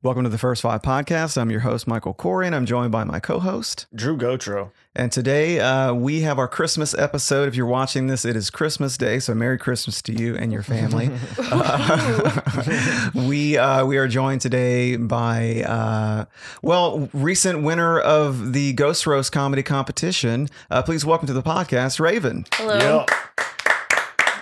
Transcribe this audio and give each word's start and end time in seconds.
Welcome 0.00 0.22
to 0.22 0.30
the 0.30 0.38
First 0.38 0.62
Five 0.62 0.82
Podcast. 0.82 1.36
I'm 1.36 1.50
your 1.50 1.58
host, 1.58 1.88
Michael 1.88 2.14
Corey, 2.14 2.46
and 2.46 2.54
I'm 2.54 2.66
joined 2.66 2.92
by 2.92 3.02
my 3.02 3.18
co 3.18 3.40
host, 3.40 3.86
Drew 3.92 4.16
Gotro. 4.16 4.70
And 4.94 5.10
today 5.10 5.58
uh, 5.58 5.92
we 5.92 6.20
have 6.20 6.38
our 6.38 6.46
Christmas 6.46 6.94
episode. 6.96 7.48
If 7.48 7.56
you're 7.56 7.66
watching 7.66 8.06
this, 8.06 8.24
it 8.24 8.36
is 8.36 8.48
Christmas 8.48 8.96
Day, 8.96 9.18
so 9.18 9.34
Merry 9.34 9.58
Christmas 9.58 10.00
to 10.02 10.12
you 10.12 10.36
and 10.36 10.52
your 10.52 10.62
family. 10.62 11.10
uh, 11.38 13.10
we 13.26 13.58
uh, 13.58 13.84
we 13.86 13.96
are 13.98 14.06
joined 14.06 14.40
today 14.40 14.94
by 14.94 15.64
uh, 15.66 16.26
well, 16.62 17.08
recent 17.12 17.64
winner 17.64 17.98
of 17.98 18.52
the 18.52 18.74
Ghost 18.74 19.04
Roast 19.04 19.32
comedy 19.32 19.64
competition. 19.64 20.48
Uh, 20.70 20.80
please 20.80 21.04
welcome 21.04 21.26
to 21.26 21.32
the 21.32 21.42
podcast, 21.42 21.98
Raven. 21.98 22.46
Hello. 22.52 23.04
Yep. 23.08 23.10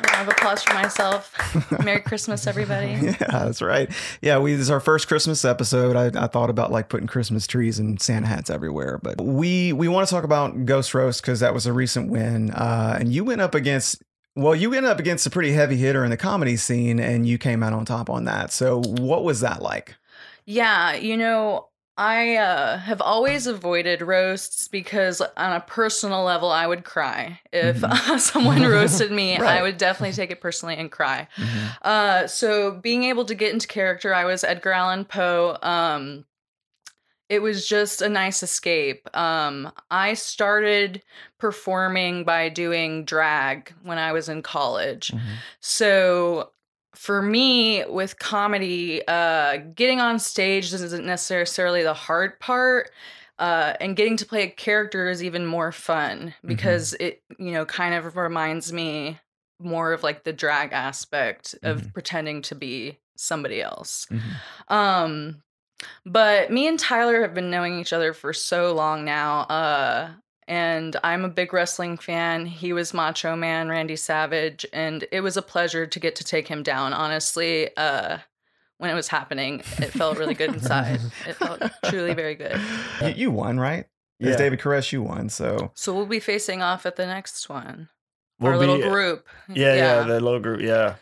I 0.05 0.17
have 0.17 0.29
applause 0.29 0.63
for 0.63 0.75
myself. 0.75 1.33
Merry 1.85 2.01
Christmas, 2.01 2.47
everybody. 2.47 2.89
yeah, 3.03 3.15
that's 3.19 3.63
right. 3.63 3.91
Yeah, 4.23 4.39
we 4.39 4.53
this 4.53 4.63
is 4.63 4.71
our 4.71 4.81
first 4.81 5.09
Christmas 5.09 5.45
episode. 5.45 5.97
I, 5.97 6.25
I 6.25 6.27
thought 6.27 6.51
about 6.51 6.71
like 6.71 6.89
putting 6.89 7.07
Christmas 7.07 7.47
trees 7.47 7.79
and 7.79 8.01
Santa 8.01 8.27
hats 8.27 8.51
everywhere, 8.51 8.99
but 9.03 9.21
we 9.21 9.73
we 9.73 9.89
want 9.89 10.09
to 10.09 10.15
talk 10.15 10.25
about 10.25 10.65
Ghost 10.65 10.95
Roast 10.95 11.23
because 11.23 11.41
that 11.41 11.55
was 11.55 11.67
a 11.67 11.73
recent 11.73 12.11
win, 12.11 12.51
uh, 12.51 12.97
and 12.99 13.13
you 13.13 13.25
went 13.25 13.41
up 13.41 13.55
against 13.55 14.03
well, 14.37 14.55
you 14.55 14.69
went 14.71 14.85
up 14.85 14.99
against 15.01 15.27
a 15.27 15.31
pretty 15.31 15.53
heavy 15.53 15.77
hitter 15.77 16.05
in 16.05 16.11
the 16.11 16.17
comedy 16.17 16.57
scene, 16.57 17.01
and 17.01 17.27
you 17.27 17.39
came 17.39 17.63
out 17.63 17.73
on 17.73 17.87
top 17.87 18.11
on 18.11 18.25
that. 18.25 18.53
So, 18.53 18.83
what 18.83 19.25
was 19.25 19.41
that 19.41 19.63
like? 19.63 19.97
Yeah, 20.45 20.95
you 20.95 21.17
know, 21.17 21.69
I 21.99 22.37
uh, 22.37 22.79
have 22.79 23.01
always 23.01 23.47
avoided 23.47 24.03
roasts 24.03 24.69
because, 24.69 25.21
on 25.21 25.53
a 25.53 25.61
personal 25.61 26.25
level, 26.25 26.51
I 26.51 26.67
would 26.67 26.85
cry 26.85 27.41
if 27.53 27.81
mm-hmm. 27.81 28.19
someone 28.19 28.63
roasted 28.63 29.11
me. 29.11 29.39
right. 29.39 29.59
I 29.59 29.63
would 29.63 29.79
definitely 29.79 30.15
take 30.15 30.31
it 30.31 30.41
personally 30.41 30.77
and 30.77 30.91
cry. 30.91 31.27
Mm-hmm. 31.37 31.67
Uh, 31.83 32.27
so, 32.27 32.73
being 32.73 33.05
able 33.05 33.25
to 33.25 33.35
get 33.35 33.53
into 33.53 33.67
character, 33.67 34.15
I 34.15 34.25
was 34.27 34.45
Edgar 34.45 34.73
Allan 34.73 35.07
Poe. 35.07 35.57
Um, 35.63 36.27
it 37.29 37.41
was 37.41 37.67
just 37.67 38.03
a 38.03 38.09
nice 38.09 38.43
escape. 38.43 39.09
Um, 39.17 39.73
I 39.91 40.15
started 40.15 41.03
performing 41.39 42.25
by 42.25 42.49
doing 42.49 43.05
drag 43.05 43.73
when 43.83 43.99
I 43.99 44.13
was 44.13 44.29
in 44.29 44.43
college. 44.43 45.09
Mm-hmm. 45.09 45.35
So 45.61 46.51
for 46.97 47.23
me 47.23 47.85
with 47.87 48.19
comedy 48.19 49.07
uh 49.07 49.59
getting 49.75 50.01
on 50.01 50.19
stage 50.19 50.73
isn't 50.73 51.05
necessarily 51.05 51.83
the 51.83 51.95
hard 51.95 52.41
part 52.41 52.91
uh 53.39 53.75
and 53.81 53.97
getting 53.97 54.17
to 54.17 54.25
play 54.25 54.43
a 54.43 54.49
character 54.49 55.09
is 55.09 55.23
even 55.23 55.45
more 55.45 55.73
fun 55.73 56.19
mm-hmm. 56.29 56.49
because 56.49 56.93
mm-hmm. 56.95 57.07
it 57.07 57.23
you 57.39 57.53
know 57.53 57.65
kind 57.65 57.95
of 57.95 58.17
reminds 58.17 58.73
me 58.73 59.19
more 59.61 59.93
of 59.93 60.03
like 60.03 60.25
the 60.25 60.33
drag 60.33 60.73
aspect 60.73 61.55
of 61.63 61.81
mm-hmm. 61.81 61.91
pretending 61.91 62.43
to 62.43 62.55
be 62.55 62.99
somebody 63.17 63.61
else 63.61 64.07
mm-hmm. 64.11 64.75
um 64.75 65.43
but 66.05 66.51
me 66.51 66.67
and 66.67 66.79
Tyler 66.79 67.21
have 67.23 67.35
been 67.35 67.51
knowing 67.51 67.79
each 67.79 67.93
other 67.93 68.15
for 68.15 68.33
so 68.33 68.73
long 68.73 69.05
now. 69.05 69.41
Uh, 69.41 70.11
and 70.49 70.97
I'm 71.03 71.25
a 71.25 71.29
big 71.29 71.53
wrestling 71.53 71.99
fan. 71.99 72.47
He 72.47 72.73
was 72.73 72.95
Macho 72.95 73.37
Man 73.37 73.69
Randy 73.69 73.97
Savage, 73.97 74.65
and 74.73 75.05
it 75.11 75.21
was 75.21 75.37
a 75.37 75.43
pleasure 75.43 75.87
to 75.87 76.01
get 76.01 76.17
to 76.17 76.25
take 76.25 76.49
him 76.49 76.63
down. 76.63 76.93
Honestly, 76.93 77.77
uh, 77.77 78.19
when 78.79 78.91
it 78.91 78.95
was 78.95 79.09
happening, 79.09 79.61
it 79.79 79.91
felt 79.91 80.19
really 80.19 80.35
good 80.35 80.55
inside. 80.55 81.01
It 81.27 81.35
felt 81.37 81.63
truly 81.87 82.15
very 82.15 82.35
good. 82.35 82.61
You, 83.01 83.09
you 83.09 83.31
won, 83.31 83.59
right? 83.59 83.87
Yeah. 84.19 84.31
As 84.31 84.37
David 84.37 84.61
Koresh, 84.61 84.93
you 84.93 85.03
won. 85.03 85.29
So, 85.29 85.73
so 85.75 85.95
we'll 85.95 86.07
be 86.07 86.21
facing 86.21 86.63
off 86.63 86.87
at 86.87 86.97
the 86.97 87.07
next 87.07 87.49
one. 87.49 87.89
We'll 88.39 88.53
Our 88.53 88.59
be, 88.59 88.67
little 88.67 88.91
group. 88.91 89.27
Yeah, 89.49 89.75
yeah, 89.75 90.01
yeah, 90.01 90.03
the 90.03 90.21
little 90.21 90.41
group. 90.41 90.61
Yeah. 90.61 90.97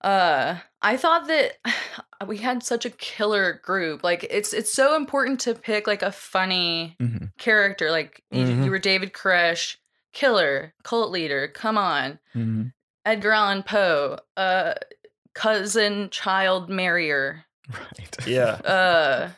Uh, 0.00 0.58
I 0.82 0.96
thought 0.96 1.26
that 1.28 1.52
we 2.26 2.38
had 2.38 2.62
such 2.62 2.84
a 2.84 2.90
killer 2.90 3.60
group. 3.62 4.04
Like 4.04 4.26
it's 4.30 4.52
it's 4.52 4.72
so 4.72 4.96
important 4.96 5.40
to 5.40 5.54
pick 5.54 5.86
like 5.86 6.02
a 6.02 6.12
funny 6.12 6.96
mm-hmm. 7.00 7.26
character. 7.38 7.90
Like 7.90 8.22
mm-hmm. 8.32 8.58
you, 8.58 8.64
you, 8.64 8.70
were 8.70 8.78
David 8.78 9.12
Koresh, 9.12 9.76
killer, 10.12 10.74
cult 10.82 11.10
leader. 11.10 11.48
Come 11.48 11.78
on, 11.78 12.18
mm-hmm. 12.34 12.64
Edgar 13.04 13.32
Allan 13.32 13.62
Poe, 13.62 14.18
uh, 14.36 14.74
cousin, 15.34 16.10
child, 16.10 16.68
marrier. 16.68 17.44
Right. 17.70 18.26
Yeah. 18.26 18.60
Uh, 18.64 19.30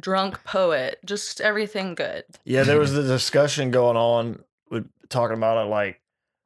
drunk 0.00 0.42
poet. 0.42 0.98
Just 1.04 1.40
everything 1.40 1.94
good. 1.94 2.24
Yeah, 2.44 2.64
there 2.64 2.80
was 2.80 2.92
the 2.92 3.04
discussion 3.04 3.70
going 3.70 3.96
on 3.96 4.42
with 4.70 4.88
talking 5.08 5.36
about 5.36 5.64
it 5.64 5.70
like 5.70 6.00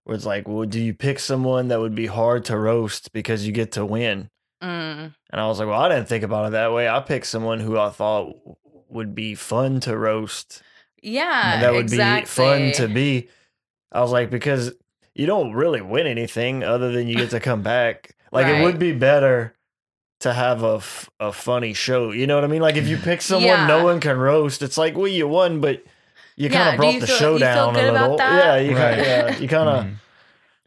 where 0.04 0.14
it's 0.14 0.26
like, 0.26 0.46
well, 0.46 0.66
do 0.66 0.80
you 0.80 0.94
pick 0.94 1.18
someone 1.18 1.68
that 1.68 1.80
would 1.80 1.94
be 1.94 2.06
hard 2.06 2.44
to 2.44 2.58
roast 2.58 3.12
because 3.12 3.46
you 3.46 3.52
get 3.52 3.72
to 3.72 3.84
win? 3.84 4.30
Mm. 4.62 5.14
And 5.30 5.40
I 5.40 5.46
was 5.46 5.58
like, 5.58 5.68
well, 5.68 5.80
I 5.80 5.88
didn't 5.88 6.08
think 6.08 6.24
about 6.24 6.46
it 6.46 6.52
that 6.52 6.72
way. 6.72 6.88
I 6.88 7.00
picked 7.00 7.26
someone 7.26 7.60
who 7.60 7.78
I 7.78 7.90
thought 7.90 8.34
would 8.88 9.14
be 9.14 9.34
fun 9.34 9.80
to 9.80 9.96
roast. 9.96 10.62
Yeah, 11.02 11.54
and 11.54 11.62
that 11.62 11.72
would 11.72 11.82
exactly. 11.82 12.22
be 12.22 12.26
fun 12.26 12.72
to 12.72 12.92
be. 12.92 13.28
I 13.92 14.00
was 14.00 14.12
like, 14.12 14.30
because 14.30 14.72
you 15.14 15.26
don't 15.26 15.52
really 15.52 15.80
win 15.80 16.06
anything 16.06 16.62
other 16.62 16.92
than 16.92 17.08
you 17.08 17.16
get 17.16 17.30
to 17.30 17.40
come 17.40 17.62
back. 17.62 18.14
Like 18.32 18.46
right. 18.46 18.60
it 18.60 18.64
would 18.64 18.78
be 18.78 18.92
better 18.92 19.54
to 20.20 20.32
have 20.32 20.62
a, 20.62 20.76
f- 20.76 21.08
a 21.20 21.32
funny 21.32 21.74
show. 21.74 22.10
You 22.10 22.26
know 22.26 22.34
what 22.34 22.44
I 22.44 22.48
mean? 22.48 22.62
Like 22.62 22.76
if 22.76 22.88
you 22.88 22.96
pick 22.96 23.22
someone 23.22 23.44
yeah. 23.44 23.66
no 23.66 23.84
one 23.84 24.00
can 24.00 24.18
roast, 24.18 24.62
it's 24.62 24.76
like, 24.76 24.96
well, 24.96 25.06
you 25.06 25.28
won, 25.28 25.60
but 25.60 25.84
you 26.36 26.50
kind 26.50 26.70
of 26.70 26.76
brought 26.76 27.00
the 27.00 27.06
feel, 27.06 27.16
show 27.16 27.38
down 27.38 27.76
a 27.76 27.92
little. 27.92 28.16
Yeah, 28.18 28.56
you 28.58 28.76
right. 28.76 28.96
kinda, 28.96 29.04
yeah, 29.04 29.38
you 29.38 29.48
kind 29.48 29.68
of. 29.68 29.86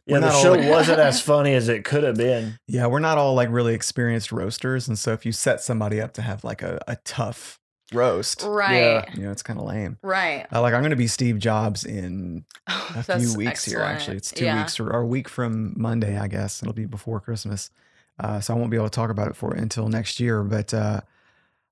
Yeah, 0.06 0.20
the 0.20 0.32
show 0.42 0.52
like, 0.52 0.68
wasn't 0.68 0.98
as 0.98 1.20
funny 1.20 1.54
as 1.54 1.68
it 1.68 1.84
could 1.84 2.02
have 2.02 2.16
been. 2.16 2.58
Yeah, 2.66 2.86
we're 2.86 3.00
not 3.00 3.18
all 3.18 3.34
like 3.34 3.48
really 3.50 3.74
experienced 3.74 4.32
roasters, 4.32 4.88
and 4.88 4.98
so 4.98 5.12
if 5.12 5.24
you 5.24 5.32
set 5.32 5.60
somebody 5.60 6.00
up 6.00 6.12
to 6.14 6.22
have 6.22 6.44
like 6.44 6.62
a, 6.62 6.80
a 6.88 6.96
tough 7.04 7.58
roast, 7.92 8.42
right? 8.42 8.74
Yeah, 8.74 9.04
you 9.14 9.22
know, 9.22 9.30
it's 9.30 9.42
kind 9.42 9.58
of 9.58 9.66
lame, 9.66 9.98
right? 10.02 10.46
Uh, 10.52 10.60
like 10.60 10.74
I'm 10.74 10.80
going 10.80 10.90
to 10.90 10.96
be 10.96 11.06
Steve 11.06 11.38
Jobs 11.38 11.84
in 11.84 12.44
oh, 12.68 12.92
a 12.96 13.02
few 13.02 13.34
weeks 13.36 13.50
excellent. 13.50 13.78
here. 13.78 13.80
Actually, 13.80 14.16
it's 14.16 14.30
two 14.30 14.44
yeah. 14.44 14.60
weeks 14.60 14.80
or, 14.80 14.90
or, 14.90 15.00
a 15.00 15.06
week 15.06 15.28
from 15.28 15.74
Monday, 15.76 16.18
I 16.18 16.28
guess. 16.28 16.62
It'll 16.62 16.74
be 16.74 16.86
before 16.86 17.20
Christmas, 17.20 17.70
uh, 18.18 18.40
so 18.40 18.54
I 18.54 18.56
won't 18.56 18.70
be 18.70 18.76
able 18.76 18.88
to 18.88 18.94
talk 18.94 19.10
about 19.10 19.28
it 19.28 19.36
for 19.36 19.54
until 19.54 19.88
next 19.88 20.20
year. 20.20 20.42
But 20.42 20.74
uh, 20.74 21.00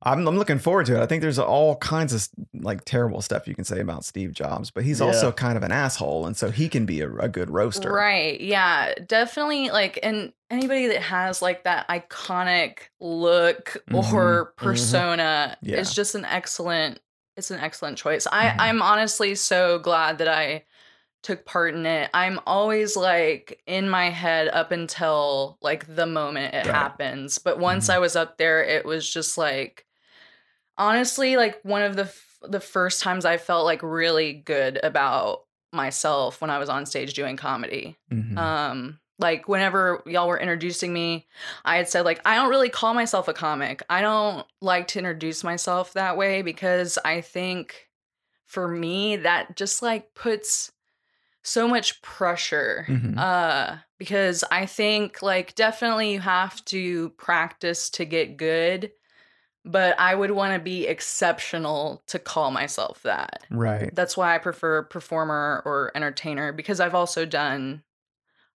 I'm, 0.03 0.29
I'm 0.29 0.39
looking 0.39 0.59
forward 0.59 0.87
to 0.87 0.97
it. 0.97 1.03
I 1.03 1.07
think 1.07 1.23
there's 1.23 1.41
all 1.41 1.77
kinds 1.77 2.13
of 2.13 2.29
like 2.55 2.85
terrible 2.85 3.21
stuff 3.21 3.49
you 3.49 3.55
can 3.55 3.65
say 3.65 3.81
about 3.81 4.05
Steve 4.05 4.33
Jobs, 4.33 4.71
but 4.71 4.85
he's 4.85 5.01
yeah. 5.01 5.07
also 5.07 5.33
kind 5.33 5.57
of 5.57 5.65
an 5.65 5.73
asshole, 5.73 6.25
and 6.27 6.37
so 6.37 6.51
he 6.51 6.69
can 6.69 6.87
be 6.87 7.01
a, 7.01 7.13
a, 7.17 7.29
good 7.29 7.51
roaster. 7.51 7.93
Right? 7.93 8.41
Yeah, 8.41 8.95
definitely. 9.07 9.71
Like, 9.71 9.99
and 10.03 10.33
anybody 10.51 10.87
that 10.89 11.03
has 11.03 11.43
like 11.43 11.65
that 11.65 11.89
iconic 11.89 12.79
look 13.01 13.77
mm-hmm. 13.91 13.97
or 13.97 14.47
mm-hmm. 14.47 14.65
persona 14.65 15.57
mm-hmm. 15.57 15.71
yeah. 15.71 15.79
is 15.79 15.93
just 15.93 16.15
an 16.15 16.25
excellent. 16.25 17.01
It's 17.37 17.51
an 17.51 17.59
excellent 17.59 17.99
choice. 17.99 18.27
I 18.31 18.47
mm-hmm. 18.47 18.61
I'm 18.61 18.83
honestly 18.83 19.35
so 19.35 19.81
glad 19.81 20.19
that 20.19 20.29
I 20.29 20.65
took 21.25 21.45
part 21.45 21.75
in 21.75 21.85
it. 21.87 22.09
I'm 22.15 22.39
always 22.47 22.97
like 22.97 23.61
in 23.67 23.89
my 23.89 24.11
head 24.11 24.47
up 24.49 24.71
until 24.71 25.59
like 25.61 25.93
the 25.93 26.07
moment 26.07 26.55
it 26.55 26.67
right. 26.67 26.75
happens. 26.75 27.39
But 27.39 27.59
once 27.59 27.87
mm-hmm. 27.87 27.97
I 27.97 27.99
was 27.99 28.15
up 28.15 28.39
there, 28.39 28.63
it 28.63 28.85
was 28.85 29.13
just 29.13 29.37
like 29.37 29.85
honestly 30.79 31.37
like 31.37 31.61
one 31.63 31.83
of 31.83 31.97
the 31.97 32.05
f- 32.05 32.39
the 32.43 32.61
first 32.61 33.03
times 33.03 33.25
I 33.25 33.37
felt 33.37 33.65
like 33.65 33.83
really 33.83 34.33
good 34.33 34.79
about 34.83 35.41
myself 35.73 36.41
when 36.41 36.51
I 36.51 36.59
was 36.59 36.69
on 36.69 36.87
stage 36.87 37.13
doing 37.15 37.37
comedy. 37.37 37.97
Mm-hmm. 38.13 38.39
Um 38.39 39.01
like 39.19 39.49
whenever 39.49 40.03
y'all 40.07 40.29
were 40.29 40.39
introducing 40.39 40.93
me, 40.93 41.27
I 41.65 41.77
had 41.77 41.89
said 41.89 42.05
like 42.05 42.21
I 42.25 42.37
don't 42.37 42.51
really 42.51 42.71
call 42.71 42.95
myself 42.95 43.29
a 43.29 43.35
comic. 43.35 43.83
I 43.91 44.01
don't 44.01 44.47
like 44.61 44.89
to 44.89 44.99
introduce 44.99 45.43
myself 45.43 45.93
that 45.95 46.17
way 46.17 46.43
because 46.43 46.99
I 47.05 47.21
think 47.21 47.89
for 48.47 48.69
me 48.69 49.17
that 49.17 49.57
just 49.57 49.83
like 49.83 50.15
puts 50.15 50.73
so 51.43 51.67
much 51.67 52.03
pressure 52.03 52.85
mm-hmm. 52.89 53.19
uh 53.19 53.77
because 53.99 54.45
I 54.51 54.67
think 54.67 55.23
like 55.23 55.55
definitely 55.55 56.13
you 56.13 56.21
have 56.21 56.65
to 56.67 57.11
practice 57.11 57.91
to 57.91 58.05
get 58.05 58.37
good 58.37 58.93
but 59.69 59.99
I 60.01 60.15
would 60.15 60.31
want 60.31 60.55
to 60.55 60.59
be 60.59 60.87
exceptional 60.87 62.03
to 62.07 62.19
call 62.19 62.51
myself 62.51 63.03
that. 63.03 63.45
Right. 63.51 63.95
That's 63.95 64.17
why 64.17 64.35
I 64.35 64.39
prefer 64.39 64.83
performer 64.83 65.63
or 65.65 65.93
entertainer 65.95 66.53
because 66.53 66.81
I've 66.81 66.95
also 66.95 67.25
done 67.25 67.83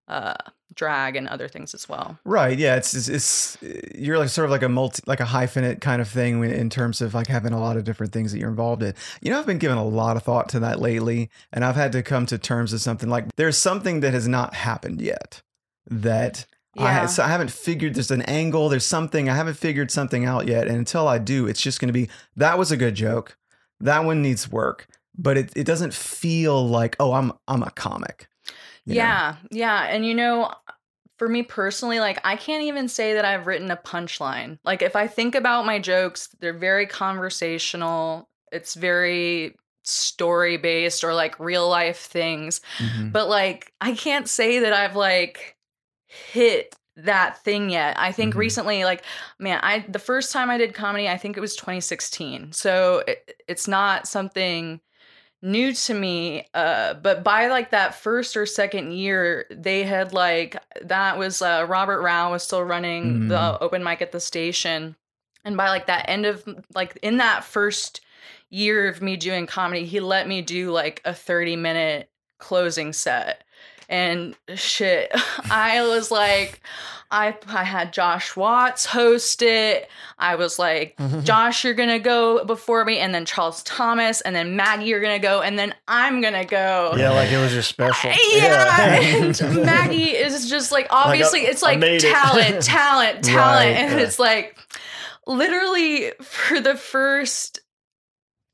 uh 0.06 0.34
drag 0.74 1.14
and 1.14 1.28
other 1.28 1.46
things 1.46 1.72
as 1.72 1.88
well. 1.88 2.18
Right. 2.24 2.58
Yeah, 2.58 2.76
it's, 2.76 2.94
it's 2.94 3.08
it's, 3.08 3.58
you're 3.94 4.18
like 4.18 4.28
sort 4.28 4.44
of 4.44 4.50
like 4.50 4.62
a 4.62 4.68
multi 4.68 5.02
like 5.06 5.20
a 5.20 5.24
hyphenate 5.24 5.80
kind 5.80 6.02
of 6.02 6.08
thing 6.08 6.42
in 6.42 6.68
terms 6.68 7.00
of 7.00 7.14
like 7.14 7.28
having 7.28 7.52
a 7.52 7.60
lot 7.60 7.76
of 7.76 7.84
different 7.84 8.12
things 8.12 8.32
that 8.32 8.38
you're 8.40 8.50
involved 8.50 8.82
in. 8.82 8.92
You 9.22 9.30
know, 9.30 9.38
I've 9.38 9.46
been 9.46 9.58
giving 9.58 9.78
a 9.78 9.86
lot 9.86 10.16
of 10.16 10.24
thought 10.24 10.48
to 10.50 10.60
that 10.60 10.80
lately 10.80 11.30
and 11.52 11.64
I've 11.64 11.76
had 11.76 11.92
to 11.92 12.02
come 12.02 12.26
to 12.26 12.38
terms 12.38 12.72
with 12.72 12.82
something 12.82 13.08
like 13.08 13.36
there's 13.36 13.56
something 13.56 14.00
that 14.00 14.12
has 14.12 14.26
not 14.26 14.54
happened 14.54 15.00
yet 15.00 15.42
that 15.86 16.46
yeah. 16.76 17.02
I, 17.02 17.06
so 17.06 17.22
I 17.22 17.28
haven't 17.28 17.50
figured 17.50 17.94
there's 17.94 18.10
an 18.10 18.22
angle, 18.22 18.68
there's 18.68 18.86
something, 18.86 19.28
I 19.28 19.34
haven't 19.34 19.54
figured 19.54 19.90
something 19.90 20.24
out 20.24 20.48
yet. 20.48 20.66
And 20.66 20.76
until 20.76 21.08
I 21.08 21.18
do, 21.18 21.46
it's 21.46 21.60
just 21.60 21.80
going 21.80 21.88
to 21.88 21.92
be 21.92 22.08
that 22.36 22.58
was 22.58 22.72
a 22.72 22.76
good 22.76 22.94
joke. 22.94 23.36
That 23.80 24.04
one 24.04 24.22
needs 24.22 24.50
work, 24.50 24.86
but 25.16 25.36
it, 25.36 25.52
it 25.56 25.64
doesn't 25.64 25.94
feel 25.94 26.66
like, 26.66 26.96
oh, 27.00 27.12
I'm 27.12 27.32
I'm 27.48 27.62
a 27.62 27.70
comic. 27.70 28.28
Yeah. 28.86 29.36
Know? 29.42 29.48
Yeah. 29.50 29.82
And 29.84 30.04
you 30.06 30.14
know, 30.14 30.52
for 31.18 31.28
me 31.28 31.42
personally, 31.42 32.00
like 32.00 32.20
I 32.24 32.36
can't 32.36 32.64
even 32.64 32.88
say 32.88 33.14
that 33.14 33.24
I've 33.24 33.46
written 33.46 33.70
a 33.70 33.76
punchline. 33.76 34.58
Like 34.64 34.82
if 34.82 34.96
I 34.96 35.06
think 35.06 35.34
about 35.34 35.66
my 35.66 35.78
jokes, 35.78 36.28
they're 36.40 36.52
very 36.52 36.86
conversational. 36.86 38.28
It's 38.52 38.74
very 38.74 39.56
story 39.84 40.56
based 40.56 41.04
or 41.04 41.14
like 41.14 41.38
real 41.38 41.68
life 41.68 42.00
things. 42.00 42.60
Mm-hmm. 42.78 43.10
But 43.10 43.28
like 43.28 43.72
I 43.80 43.94
can't 43.94 44.28
say 44.28 44.60
that 44.60 44.72
I've 44.72 44.96
like 44.96 45.56
hit 46.32 46.74
that 46.96 47.42
thing 47.42 47.70
yet. 47.70 47.98
I 47.98 48.12
think 48.12 48.30
mm-hmm. 48.30 48.40
recently, 48.40 48.84
like, 48.84 49.02
man, 49.38 49.60
I 49.62 49.84
the 49.88 49.98
first 49.98 50.32
time 50.32 50.50
I 50.50 50.58
did 50.58 50.74
comedy, 50.74 51.08
I 51.08 51.16
think 51.16 51.36
it 51.36 51.40
was 51.40 51.56
2016. 51.56 52.52
So 52.52 53.02
it, 53.06 53.42
it's 53.48 53.66
not 53.66 54.06
something 54.06 54.80
new 55.42 55.72
to 55.74 55.94
me. 55.94 56.46
Uh, 56.54 56.94
but 56.94 57.22
by 57.22 57.48
like 57.48 57.70
that 57.70 57.94
first 57.94 58.36
or 58.36 58.46
second 58.46 58.92
year, 58.92 59.46
they 59.50 59.82
had 59.82 60.12
like 60.12 60.56
that 60.82 61.18
was 61.18 61.42
uh, 61.42 61.66
Robert 61.68 62.00
Rao 62.00 62.32
was 62.32 62.42
still 62.42 62.62
running 62.62 63.04
mm-hmm. 63.04 63.28
the 63.28 63.58
open 63.60 63.84
mic 63.84 64.00
at 64.02 64.12
the 64.12 64.20
station, 64.20 64.96
and 65.44 65.56
by 65.56 65.68
like 65.68 65.86
that 65.86 66.08
end 66.08 66.26
of 66.26 66.44
like 66.74 66.98
in 67.02 67.18
that 67.18 67.44
first 67.44 68.00
year 68.50 68.88
of 68.88 69.02
me 69.02 69.16
doing 69.16 69.46
comedy, 69.46 69.84
he 69.84 70.00
let 70.00 70.28
me 70.28 70.42
do 70.42 70.70
like 70.70 71.02
a 71.04 71.12
30 71.12 71.56
minute 71.56 72.10
closing 72.38 72.92
set 72.92 73.44
and 73.88 74.36
shit 74.54 75.10
i 75.50 75.86
was 75.86 76.10
like 76.10 76.60
i 77.10 77.36
i 77.48 77.64
had 77.64 77.92
josh 77.92 78.36
watts 78.36 78.86
host 78.86 79.42
it 79.42 79.88
i 80.18 80.34
was 80.34 80.58
like 80.58 80.96
josh 81.22 81.64
you're 81.64 81.74
gonna 81.74 81.98
go 81.98 82.44
before 82.44 82.84
me 82.84 82.98
and 82.98 83.14
then 83.14 83.24
charles 83.24 83.62
thomas 83.62 84.20
and 84.22 84.34
then 84.34 84.56
maggie 84.56 84.86
you're 84.86 85.00
gonna 85.00 85.18
go 85.18 85.40
and 85.40 85.58
then 85.58 85.74
i'm 85.88 86.20
gonna 86.20 86.44
go 86.44 86.94
yeah 86.96 87.10
like 87.10 87.30
it 87.30 87.38
was 87.38 87.52
your 87.52 87.62
special 87.62 88.10
yeah, 88.10 89.00
yeah. 89.00 89.16
and 89.16 89.64
maggie 89.64 90.10
is 90.10 90.48
just 90.48 90.72
like 90.72 90.86
uh, 90.86 91.04
obviously 91.06 91.40
like, 91.40 91.50
it's 91.50 91.62
like 91.62 91.80
talent 91.80 92.56
it. 92.56 92.62
talent 92.62 93.24
talent 93.24 93.66
right, 93.66 93.76
and 93.76 93.98
yeah. 93.98 94.06
it's 94.06 94.18
like 94.18 94.56
literally 95.26 96.12
for 96.20 96.60
the 96.60 96.76
first 96.76 97.60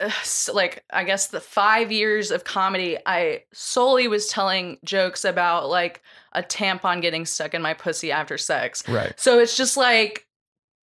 like 0.52 0.84
I 0.92 1.04
guess 1.04 1.28
the 1.28 1.40
5 1.40 1.92
years 1.92 2.30
of 2.30 2.44
comedy 2.44 2.98
I 3.06 3.44
solely 3.52 4.08
was 4.08 4.28
telling 4.28 4.78
jokes 4.84 5.24
about 5.24 5.68
like 5.68 6.02
a 6.32 6.42
tampon 6.42 7.02
getting 7.02 7.26
stuck 7.26 7.54
in 7.54 7.62
my 7.62 7.74
pussy 7.74 8.12
after 8.12 8.38
sex. 8.38 8.86
Right. 8.88 9.18
So 9.18 9.38
it's 9.38 9.56
just 9.56 9.76
like 9.76 10.26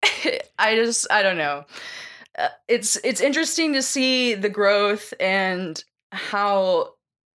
I 0.59 0.75
just 0.75 1.07
I 1.11 1.23
don't 1.23 1.39
know. 1.39 1.65
Uh, 2.39 2.49
it's 2.69 2.97
it's 3.05 3.21
interesting 3.21 3.73
to 3.73 3.83
see 3.83 4.35
the 4.35 4.51
growth 4.51 5.15
and 5.19 5.83
how 6.13 6.95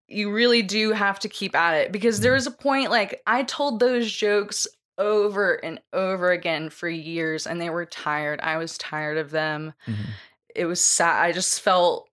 you 0.09 0.33
really 0.33 0.63
do 0.63 0.93
have 0.93 1.21
to 1.21 1.29
keep 1.29 1.55
at 1.55 1.75
it 1.75 1.93
because 1.93 2.21
there 2.21 2.33
mm-hmm. 2.33 2.37
was 2.37 2.47
a 2.47 2.51
point 2.51 2.91
like 2.91 3.23
I 3.27 3.45
told 3.45 3.81
those 3.81 4.11
jokes 4.13 4.67
over 4.99 5.55
and 5.55 5.81
over 5.95 6.31
again 6.31 6.69
for 6.69 6.89
years 6.89 7.47
and 7.47 7.59
they 7.61 7.71
were 7.71 7.87
tired. 7.87 8.41
I 8.43 8.59
was 8.59 8.77
tired 8.77 9.17
of 9.17 9.31
them. 9.31 9.73
Mm-hmm 9.87 10.11
it 10.55 10.67
was 10.67 10.81
sad. 10.81 11.25
I 11.25 11.33
just 11.33 11.61
felt 11.61 12.09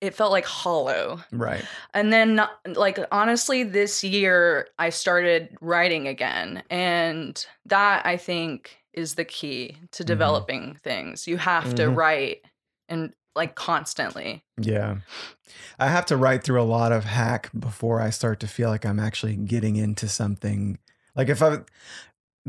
it 0.00 0.14
felt 0.14 0.30
like 0.30 0.44
hollow. 0.44 1.20
Right. 1.32 1.64
And 1.92 2.12
then 2.12 2.40
like 2.66 2.98
honestly 3.10 3.64
this 3.64 4.04
year 4.04 4.68
I 4.78 4.90
started 4.90 5.56
writing 5.60 6.06
again 6.06 6.62
and 6.70 7.44
that 7.66 8.06
I 8.06 8.16
think 8.16 8.78
is 8.92 9.14
the 9.14 9.24
key 9.24 9.76
to 9.92 10.02
mm-hmm. 10.02 10.06
developing 10.06 10.62
mm-hmm. 10.62 10.78
things. 10.78 11.26
You 11.26 11.36
have 11.38 11.64
mm-hmm. 11.64 11.76
to 11.76 11.90
write 11.90 12.42
and 12.88 13.12
like 13.34 13.54
constantly. 13.54 14.44
Yeah. 14.60 14.96
I 15.78 15.88
have 15.88 16.06
to 16.06 16.16
write 16.16 16.44
through 16.44 16.60
a 16.60 16.64
lot 16.64 16.92
of 16.92 17.04
hack 17.04 17.50
before 17.58 18.00
I 18.00 18.10
start 18.10 18.40
to 18.40 18.48
feel 18.48 18.68
like 18.68 18.84
I'm 18.84 19.00
actually 19.00 19.36
getting 19.36 19.76
into 19.76 20.08
something. 20.08 20.78
Like 21.14 21.28
if 21.28 21.42
I 21.42 21.58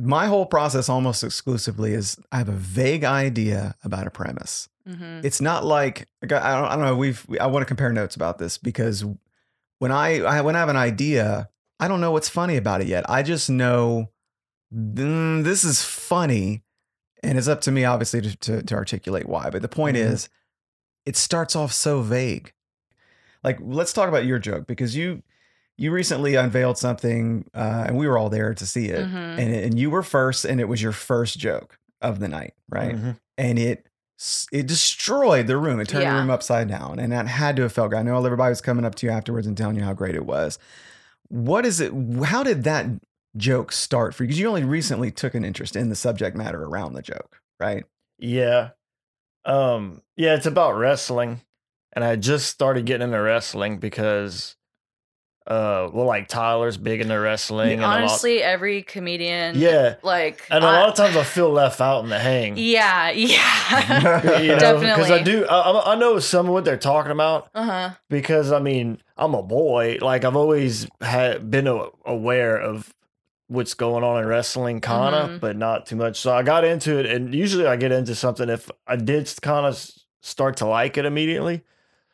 my 0.02 0.28
whole 0.28 0.46
process 0.46 0.90
almost 0.90 1.24
exclusively 1.24 1.94
is 1.94 2.18
I 2.32 2.38
have 2.38 2.50
a 2.50 2.54
vague 2.54 3.04
idea 3.04 3.76
about 3.84 4.08
a 4.08 4.12
premise. 4.12 4.70
Mm-hmm. 4.88 5.22
It's 5.24 5.42
not 5.42 5.66
like 5.66 6.08
I 6.24 6.28
don't, 6.28 6.42
I 6.42 6.76
don't 6.76 6.86
know. 6.86 6.96
We've 6.96 7.26
I 7.40 7.48
want 7.48 7.62
to 7.62 7.68
compare 7.68 7.92
notes 7.94 8.16
about 8.16 8.38
this 8.38 8.58
because 8.58 9.06
when 9.80 9.92
I, 9.92 10.22
I 10.22 10.42
when 10.42 10.56
I 10.56 10.60
have 10.60 10.70
an 10.70 10.76
idea, 10.76 11.50
I 11.80 11.88
don't 11.88 12.02
know 12.02 12.12
what's 12.12 12.30
funny 12.30 12.58
about 12.58 12.82
it 12.82 12.88
yet. 12.88 13.10
I 13.10 13.24
just 13.24 13.50
know 13.50 14.10
mm, 14.74 15.44
this 15.44 15.64
is 15.64 15.84
funny, 15.84 16.64
and 17.22 17.38
it's 17.38 17.48
up 17.48 17.62
to 17.62 17.72
me 17.72 17.86
obviously 17.86 18.22
to 18.22 18.38
to, 18.38 18.64
to 18.64 18.76
articulate 18.76 19.28
why. 19.28 19.50
But 19.50 19.62
the 19.62 19.68
point 19.68 19.98
mm-hmm. 19.98 20.14
is, 20.14 20.30
it 21.06 21.16
starts 21.16 21.56
off 21.56 21.72
so 21.72 22.02
vague. 22.02 22.54
Like 23.44 23.60
let's 23.62 23.94
talk 23.94 24.10
about 24.10 24.26
your 24.26 24.40
joke 24.40 24.68
because 24.68 24.96
you 24.96 25.24
you 25.80 25.92
recently 25.92 26.36
unveiled 26.36 26.78
something, 26.78 27.50
uh, 27.56 27.86
and 27.88 27.98
we 27.98 28.08
were 28.08 28.18
all 28.18 28.30
there 28.30 28.54
to 28.54 28.66
see 28.66 28.90
it, 28.90 29.06
mm-hmm. 29.06 29.16
and 29.16 29.56
and 29.56 29.80
you 29.80 29.90
were 29.90 30.04
first, 30.04 30.44
and 30.44 30.60
it 30.60 30.66
was 30.66 30.82
your 30.82 30.92
first 30.92 31.40
joke 31.40 31.80
of 32.02 32.20
the 32.20 32.28
night, 32.28 32.54
right? 32.70 32.96
Mm-hmm. 32.96 33.12
And 33.38 33.58
it 33.58 33.86
it 34.52 34.68
destroyed 34.68 35.48
the 35.48 35.56
room. 35.56 35.80
It 35.80 35.88
turned 35.88 36.04
yeah. 36.04 36.14
the 36.14 36.20
room 36.20 36.30
upside 36.30 36.68
down, 36.68 37.00
and 37.00 37.14
that 37.14 37.28
had 37.28 37.56
to 37.56 37.62
have 37.64 37.72
felt 37.72 37.92
good. 37.92 38.00
I 38.00 38.04
know 38.04 38.24
everybody 38.24 38.52
was 38.52 38.60
coming 38.60 38.84
up 38.84 38.96
to 38.96 39.06
you 39.06 39.12
afterwards 39.12 39.48
and 39.48 39.58
telling 39.58 39.78
you 39.78 39.84
how 39.84 39.94
great 39.94 40.16
it 40.16 40.26
was. 40.26 40.60
What 41.30 41.66
is 41.66 41.80
it? 41.80 41.94
How 42.26 42.44
did 42.44 42.66
that 42.66 42.88
joke 43.38 43.72
start 43.72 44.14
for 44.14 44.24
you? 44.24 44.28
Because 44.28 44.40
you 44.40 44.48
only 44.50 44.66
recently 44.66 45.12
took 45.12 45.34
an 45.34 45.46
interest 45.46 45.78
in 45.78 45.88
the 45.88 45.96
subject 45.96 46.36
matter 46.36 46.62
around 46.62 46.94
the 46.94 47.02
joke, 47.02 47.40
right? 47.58 47.86
Yeah, 48.18 48.72
um, 49.46 50.02
yeah. 50.18 50.36
It's 50.36 50.46
about 50.46 50.78
wrestling, 50.78 51.40
and 51.94 52.04
I 52.04 52.18
just 52.18 52.48
started 52.48 52.86
getting 52.86 53.06
into 53.06 53.22
wrestling 53.22 53.78
because 53.78 54.58
uh 55.50 55.90
well 55.92 56.06
like 56.06 56.28
Tyler's 56.28 56.78
big 56.78 57.02
into 57.02 57.20
wrestling 57.20 57.84
honestly 57.84 58.38
lot, 58.38 58.46
every 58.46 58.84
comedian 58.84 59.58
yeah. 59.58 59.96
like 60.04 60.46
and 60.52 60.64
a 60.64 60.68
lot 60.68 60.90
of 60.90 60.96
times 60.96 61.18
I 61.18 61.24
feel 61.24 61.50
left 61.50 61.82
out 61.82 62.04
in 62.04 62.10
the 62.10 62.20
hang. 62.20 62.56
Yeah 62.56 63.10
yeah. 63.12 64.40
You 64.40 64.50
know, 64.50 64.60
definitely 64.60 64.90
because 64.90 65.12
I 65.12 65.24
do 65.24 65.46
I, 65.46 65.94
I 65.94 65.96
know 65.96 66.20
some 66.20 66.46
of 66.46 66.54
what 66.54 66.66
they're 66.66 66.78
talking 66.78 67.12
about 67.12 67.50
uh-huh. 67.56 67.96
because 68.10 68.52
I 68.52 68.60
mean 68.60 69.02
I'm 69.18 69.34
a 69.34 69.44
boy. 69.44 69.98
Like 70.02 70.24
I've 70.24 70.36
always 70.36 70.88
had 71.02 71.50
been 71.50 71.68
aware 72.06 72.58
of 72.58 72.94
what's 73.48 73.74
going 73.74 74.04
on 74.04 74.22
in 74.22 74.30
wrestling 74.30 74.80
kind 74.80 75.16
of 75.16 75.30
mm-hmm. 75.30 75.38
but 75.40 75.58
not 75.58 75.88
too 75.88 75.96
much. 75.96 76.20
So 76.20 76.32
I 76.32 76.44
got 76.44 76.64
into 76.64 77.00
it 77.00 77.08
and 77.08 77.34
usually 77.34 77.66
I 77.66 77.76
get 77.76 77.92
into 77.92 78.14
something 78.14 78.50
if 78.50 78.70
I 78.86 78.96
did 78.96 79.34
kind 79.42 79.66
of 79.66 79.90
start 80.22 80.58
to 80.58 80.68
like 80.68 80.98
it 80.98 81.06
immediately. 81.06 81.64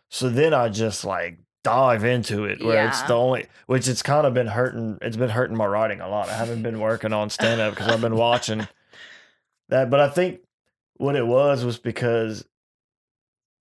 So 0.10 0.30
then 0.30 0.54
I 0.54 0.70
just 0.70 1.04
like 1.04 1.40
dive 1.66 2.04
into 2.04 2.46
it 2.46 2.64
where 2.64 2.76
yeah. 2.76 2.88
it's 2.88 3.02
the 3.02 3.14
only 3.16 3.48
which 3.66 3.88
it's 3.88 4.04
kind 4.04 4.28
of 4.28 4.36
been 4.36 4.46
hurting 4.46 5.00
it's 5.02 5.18
been 5.18 5.32
hurting 5.32 5.58
my 5.58 5.66
writing 5.66 6.00
a 6.00 6.08
lot 6.08 6.30
i 6.30 6.38
haven't 6.38 6.62
been 6.62 6.80
working 6.80 7.12
on 7.12 7.28
stand 7.28 7.60
up 7.60 7.74
because 7.74 7.88
i've 7.88 8.02
been 8.02 8.16
watching 8.16 8.68
that 9.70 9.90
but 9.90 10.00
i 10.00 10.08
think 10.08 10.42
what 10.98 11.16
it 11.16 11.26
was 11.26 11.66
was 11.66 11.80
because 11.80 12.46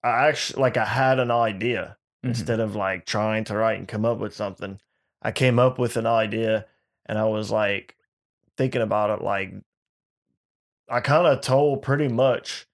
i 0.02 0.28
actually 0.28 0.60
like 0.60 0.76
i 0.76 0.84
had 0.84 1.18
an 1.18 1.30
idea 1.30 1.96
mm-hmm. 2.18 2.28
instead 2.28 2.60
of 2.60 2.76
like 2.76 3.06
trying 3.06 3.42
to 3.42 3.56
write 3.56 3.78
and 3.78 3.88
come 3.88 4.04
up 4.04 4.18
with 4.18 4.34
something 4.34 4.78
i 5.22 5.32
came 5.32 5.58
up 5.58 5.78
with 5.78 5.96
an 5.96 6.06
idea 6.06 6.66
and 7.06 7.18
i 7.18 7.24
was 7.24 7.50
like 7.50 7.96
thinking 8.58 8.82
about 8.82 9.18
it 9.18 9.24
like 9.24 9.50
i 10.90 11.00
kind 11.00 11.26
of 11.26 11.40
told 11.40 11.80
pretty 11.80 12.08
much 12.08 12.66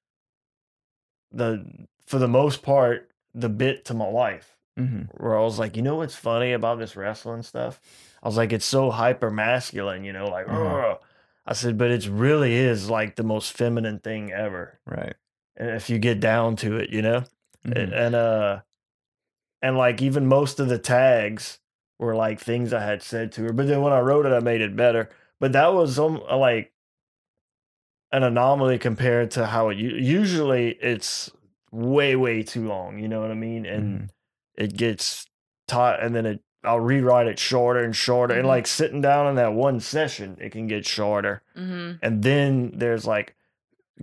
the 1.30 1.64
for 2.04 2.18
the 2.18 2.26
most 2.26 2.64
part 2.64 3.12
the 3.32 3.48
bit 3.48 3.84
to 3.84 3.94
my 3.94 4.08
wife 4.08 4.56
mm-hmm. 4.78 5.02
where 5.22 5.38
I 5.38 5.42
was 5.42 5.58
like, 5.58 5.76
you 5.76 5.82
know 5.82 5.96
what's 5.96 6.14
funny 6.14 6.52
about 6.52 6.78
this 6.78 6.96
wrestling 6.96 7.42
stuff? 7.42 7.80
I 8.22 8.28
was 8.28 8.36
like, 8.36 8.52
it's 8.52 8.66
so 8.66 8.90
hyper 8.90 9.30
masculine, 9.30 10.04
you 10.04 10.12
know, 10.12 10.26
like, 10.26 10.48
uh-huh. 10.48 10.96
I 11.46 11.52
said, 11.54 11.78
but 11.78 11.90
it 11.90 12.06
really 12.06 12.54
is 12.54 12.90
like 12.90 13.16
the 13.16 13.22
most 13.22 13.52
feminine 13.52 13.98
thing 13.98 14.32
ever. 14.32 14.78
Right. 14.86 15.14
And 15.56 15.70
if 15.70 15.90
you 15.90 15.98
get 15.98 16.20
down 16.20 16.56
to 16.56 16.76
it, 16.76 16.90
you 16.90 17.02
know, 17.02 17.20
mm-hmm. 17.66 17.72
and, 17.72 17.92
and, 17.92 18.14
uh, 18.14 18.60
and 19.62 19.76
like 19.76 20.02
even 20.02 20.26
most 20.26 20.60
of 20.60 20.68
the 20.68 20.78
tags 20.78 21.58
were 21.98 22.14
like 22.14 22.40
things 22.40 22.72
I 22.72 22.84
had 22.84 23.02
said 23.02 23.32
to 23.32 23.44
her, 23.44 23.52
but 23.52 23.66
then 23.66 23.82
when 23.82 23.92
I 23.92 24.00
wrote 24.00 24.26
it, 24.26 24.32
I 24.32 24.40
made 24.40 24.60
it 24.60 24.76
better. 24.76 25.10
But 25.38 25.52
that 25.52 25.72
was 25.72 25.98
um, 25.98 26.22
like 26.30 26.72
an 28.12 28.22
anomaly 28.22 28.78
compared 28.78 29.30
to 29.32 29.46
how 29.46 29.70
it 29.70 29.78
usually 29.78 30.70
it's 30.70 31.30
way 31.70 32.16
way 32.16 32.42
too 32.42 32.68
long. 32.68 32.98
You 32.98 33.08
know 33.08 33.20
what 33.20 33.30
I 33.30 33.34
mean? 33.34 33.64
And 33.64 33.84
mm-hmm 33.84 34.06
it 34.60 34.76
gets 34.76 35.26
taught 35.66 36.02
and 36.02 36.14
then 36.14 36.26
it 36.26 36.40
I'll 36.62 36.80
rewrite 36.80 37.26
it 37.26 37.38
shorter 37.38 37.82
and 37.82 37.96
shorter. 37.96 38.34
Mm-hmm. 38.34 38.40
And 38.40 38.48
like 38.48 38.66
sitting 38.66 39.00
down 39.00 39.28
in 39.28 39.36
that 39.36 39.54
one 39.54 39.80
session, 39.80 40.36
it 40.40 40.52
can 40.52 40.66
get 40.66 40.86
shorter. 40.86 41.42
Mm-hmm. 41.56 41.92
And 42.02 42.22
then 42.22 42.72
there's 42.74 43.06
like 43.06 43.34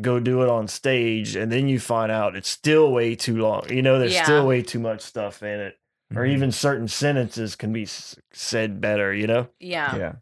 go 0.01 0.19
do 0.19 0.41
it 0.43 0.49
on 0.49 0.67
stage, 0.67 1.35
and 1.35 1.51
then 1.51 1.67
you 1.67 1.79
find 1.79 2.11
out 2.11 2.35
it's 2.35 2.49
still 2.49 2.91
way 2.91 3.15
too 3.15 3.37
long. 3.37 3.69
You 3.69 3.81
know, 3.81 3.99
there's 3.99 4.13
yeah. 4.13 4.23
still 4.23 4.45
way 4.45 4.61
too 4.61 4.79
much 4.79 5.01
stuff 5.01 5.43
in 5.43 5.59
it, 5.59 5.77
mm-hmm. 6.11 6.17
or 6.17 6.25
even 6.25 6.51
certain 6.51 6.87
sentences 6.87 7.55
can 7.55 7.71
be 7.71 7.87
said 8.33 8.81
better. 8.81 9.13
You 9.13 9.27
know? 9.27 9.47
Yeah. 9.59 9.95
Yeah. 9.95 10.13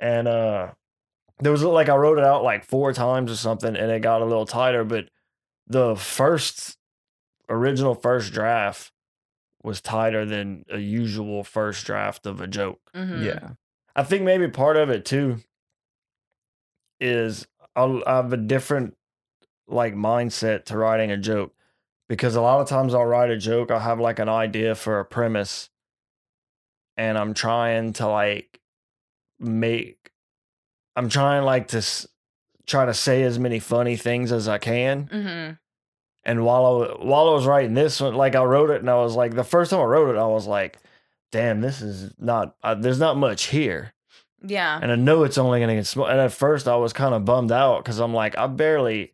And 0.00 0.26
uh, 0.26 0.70
there 1.40 1.52
was 1.52 1.62
like 1.62 1.88
I 1.88 1.96
wrote 1.96 2.18
it 2.18 2.24
out 2.24 2.42
like 2.42 2.64
four 2.64 2.92
times 2.94 3.30
or 3.30 3.36
something, 3.36 3.76
and 3.76 3.90
it 3.90 4.00
got 4.00 4.22
a 4.22 4.26
little 4.26 4.46
tighter. 4.46 4.84
But 4.84 5.08
the 5.66 5.94
first 5.94 6.78
original 7.48 7.94
first 7.94 8.32
draft 8.32 8.92
was 9.62 9.80
tighter 9.80 10.24
than 10.24 10.64
a 10.70 10.78
usual 10.78 11.44
first 11.44 11.86
draft 11.86 12.26
of 12.26 12.40
a 12.40 12.46
joke. 12.46 12.80
Mm-hmm. 12.94 13.22
Yeah. 13.24 13.50
I 13.94 14.02
think 14.02 14.22
maybe 14.24 14.48
part 14.48 14.76
of 14.76 14.90
it 14.90 15.04
too 15.04 15.38
is 17.00 17.46
I'll, 17.76 18.02
I 18.06 18.16
have 18.16 18.32
a 18.32 18.36
different 18.36 18.96
like 19.68 19.94
mindset 19.94 20.64
to 20.66 20.76
writing 20.76 21.10
a 21.10 21.16
joke 21.16 21.54
because 22.08 22.36
a 22.36 22.40
lot 22.40 22.60
of 22.60 22.68
times 22.68 22.94
I'll 22.94 23.04
write 23.06 23.30
a 23.30 23.36
joke, 23.36 23.70
I'll 23.70 23.78
have 23.80 24.00
like 24.00 24.18
an 24.18 24.28
idea 24.28 24.74
for 24.74 25.00
a 25.00 25.04
premise 25.04 25.70
and 26.96 27.16
I'm 27.16 27.34
trying 27.34 27.92
to 27.94 28.06
like 28.08 28.60
make 29.38 30.10
I'm 30.94 31.08
trying 31.08 31.44
like 31.44 31.68
to 31.68 31.78
s- 31.78 32.06
try 32.66 32.84
to 32.84 32.94
say 32.94 33.22
as 33.22 33.38
many 33.38 33.58
funny 33.58 33.96
things 33.96 34.30
as 34.30 34.46
I 34.46 34.58
can. 34.58 35.08
Mm-hmm. 35.08 35.52
And 36.24 36.44
while 36.44 36.64
I 36.66 37.04
while 37.04 37.28
I 37.28 37.32
was 37.32 37.46
writing 37.46 37.74
this 37.74 38.00
one, 38.00 38.14
like 38.14 38.34
I 38.36 38.44
wrote 38.44 38.70
it, 38.70 38.80
and 38.80 38.88
I 38.90 38.96
was 38.96 39.14
like, 39.16 39.34
the 39.34 39.44
first 39.44 39.70
time 39.70 39.80
I 39.80 39.84
wrote 39.84 40.14
it, 40.14 40.18
I 40.18 40.26
was 40.26 40.46
like, 40.46 40.78
"Damn, 41.32 41.60
this 41.60 41.82
is 41.82 42.12
not. 42.18 42.54
Uh, 42.62 42.74
there's 42.74 43.00
not 43.00 43.16
much 43.16 43.44
here." 43.46 43.92
Yeah. 44.44 44.78
And 44.80 44.90
I 44.92 44.96
know 44.96 45.24
it's 45.24 45.38
only 45.38 45.60
gonna 45.60 45.74
get 45.74 45.86
small. 45.86 46.06
And 46.06 46.20
at 46.20 46.32
first, 46.32 46.68
I 46.68 46.76
was 46.76 46.92
kind 46.92 47.14
of 47.14 47.24
bummed 47.24 47.52
out 47.52 47.82
because 47.82 47.98
I'm 47.98 48.14
like, 48.14 48.36
I 48.38 48.46
barely. 48.46 49.12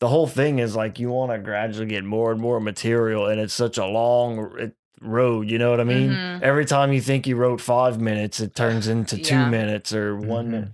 The 0.00 0.08
whole 0.08 0.26
thing 0.28 0.58
is 0.60 0.76
like 0.76 0.98
you 1.00 1.10
want 1.10 1.32
to 1.32 1.38
gradually 1.38 1.86
get 1.86 2.04
more 2.04 2.30
and 2.30 2.40
more 2.40 2.60
material, 2.60 3.26
and 3.26 3.40
it's 3.40 3.54
such 3.54 3.78
a 3.78 3.86
long 3.86 4.52
it, 4.58 4.74
road. 5.00 5.50
You 5.50 5.58
know 5.58 5.70
what 5.70 5.80
I 5.80 5.84
mean? 5.84 6.10
Mhm. 6.10 6.42
Every 6.42 6.64
time 6.66 6.92
you 6.92 7.00
think 7.00 7.26
you 7.26 7.36
wrote 7.36 7.60
five 7.60 8.00
minutes, 8.00 8.38
it 8.38 8.54
turns 8.54 8.86
into 8.86 9.16
two 9.18 9.46
minutes 9.46 9.92
or 9.94 10.14
one 10.14 10.46
Mhm. 10.46 10.50
minute. 10.50 10.68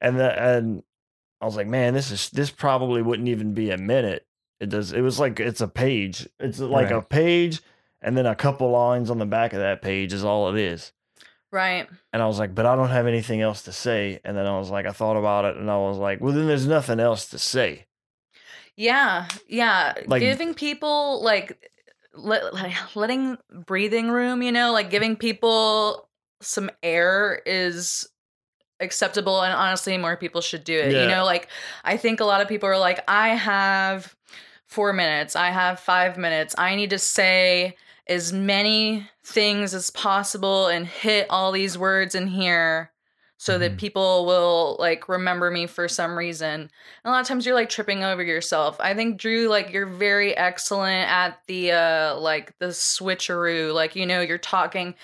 And 0.00 0.18
the, 0.20 0.40
and 0.40 0.82
I 1.40 1.46
was 1.46 1.56
like, 1.56 1.66
man, 1.66 1.94
this 1.94 2.10
is 2.12 2.30
this 2.30 2.50
probably 2.50 3.02
wouldn't 3.02 3.28
even 3.28 3.54
be 3.54 3.70
a 3.70 3.76
minute. 3.78 4.24
It 4.60 4.68
does. 4.68 4.92
It 4.92 5.00
was 5.00 5.18
like 5.18 5.40
it's 5.40 5.60
a 5.60 5.68
page. 5.68 6.28
It's 6.38 6.58
like 6.58 6.90
a 6.90 7.00
page, 7.02 7.60
and 8.02 8.16
then 8.16 8.26
a 8.26 8.34
couple 8.34 8.70
lines 8.70 9.10
on 9.10 9.18
the 9.18 9.26
back 9.26 9.52
of 9.52 9.60
that 9.60 9.82
page 9.82 10.12
is 10.12 10.24
all 10.24 10.54
it 10.54 10.60
is. 10.60 10.92
Right. 11.52 11.88
And 12.12 12.22
I 12.22 12.26
was 12.26 12.38
like, 12.38 12.54
but 12.54 12.66
I 12.66 12.76
don't 12.76 12.90
have 12.90 13.06
anything 13.06 13.40
else 13.40 13.62
to 13.62 13.72
say. 13.72 14.20
And 14.24 14.36
then 14.36 14.46
I 14.46 14.56
was 14.58 14.70
like, 14.70 14.86
I 14.86 14.92
thought 14.92 15.16
about 15.16 15.46
it, 15.46 15.56
and 15.56 15.70
I 15.70 15.76
was 15.78 15.96
like, 15.98 16.20
well, 16.20 16.32
then 16.32 16.46
there's 16.46 16.66
nothing 16.66 17.00
else 17.00 17.26
to 17.30 17.38
say. 17.38 17.86
Yeah. 18.76 19.26
Yeah. 19.48 19.94
Like- 20.06 20.20
giving 20.20 20.54
people 20.54 21.22
like, 21.22 21.58
let, 22.14 22.54
like 22.54 22.74
letting 22.94 23.36
breathing 23.66 24.10
room, 24.10 24.42
you 24.42 24.52
know, 24.52 24.72
like 24.72 24.90
giving 24.90 25.16
people 25.16 26.08
some 26.40 26.70
air 26.82 27.42
is 27.46 28.08
acceptable 28.80 29.42
and 29.42 29.52
honestly 29.52 29.98
more 29.98 30.16
people 30.16 30.40
should 30.40 30.64
do 30.64 30.78
it. 30.78 30.92
Yeah. 30.92 31.02
You 31.02 31.08
know, 31.08 31.24
like 31.24 31.48
I 31.84 31.96
think 31.96 32.20
a 32.20 32.24
lot 32.24 32.40
of 32.40 32.48
people 32.48 32.68
are 32.68 32.78
like 32.78 33.02
I 33.06 33.30
have 33.30 34.14
4 34.70 34.92
minutes, 34.92 35.36
I 35.36 35.50
have 35.50 35.80
5 35.80 36.16
minutes. 36.16 36.54
I 36.58 36.76
need 36.76 36.90
to 36.90 36.98
say 36.98 37.76
as 38.06 38.32
many 38.32 39.08
things 39.24 39.74
as 39.74 39.90
possible 39.90 40.66
and 40.68 40.86
hit 40.86 41.26
all 41.30 41.52
these 41.52 41.78
words 41.78 42.14
in 42.14 42.26
here 42.28 42.92
so 43.38 43.58
that 43.58 43.76
Mhm. 43.76 43.78
people 43.78 44.26
will 44.26 44.76
like 44.78 45.08
remember 45.08 45.50
me 45.50 45.66
for 45.66 45.88
some 45.88 46.16
reason. 46.18 46.60
And 46.62 46.70
a 47.04 47.10
lot 47.10 47.20
of 47.22 47.26
times 47.26 47.46
you're 47.46 47.54
like 47.54 47.70
tripping 47.70 48.04
over 48.04 48.22
yourself. 48.22 48.76
I 48.80 48.94
think 48.94 49.18
Drew 49.18 49.48
like 49.48 49.72
you're 49.72 49.86
very 49.86 50.36
excellent 50.36 51.08
at 51.10 51.40
the 51.46 51.72
uh 51.72 52.16
like 52.18 52.58
the 52.58 52.66
switcheroo. 52.66 53.72
Like 53.74 53.96
you 53.96 54.06
know 54.06 54.20
you're 54.20 54.38
talking 54.38 54.94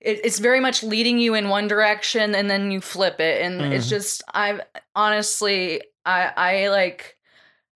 it, 0.00 0.20
it's 0.24 0.38
very 0.38 0.60
much 0.60 0.82
leading 0.82 1.18
you 1.18 1.34
in 1.34 1.48
one 1.48 1.68
direction 1.68 2.34
and 2.34 2.50
then 2.50 2.70
you 2.70 2.80
flip 2.80 3.18
it 3.20 3.42
and 3.42 3.64
it's 3.72 3.86
Mhm. 3.86 3.90
just 3.90 4.22
I 4.34 4.60
honestly 4.94 5.82
I 6.04 6.32
I 6.36 6.68
like 6.68 7.15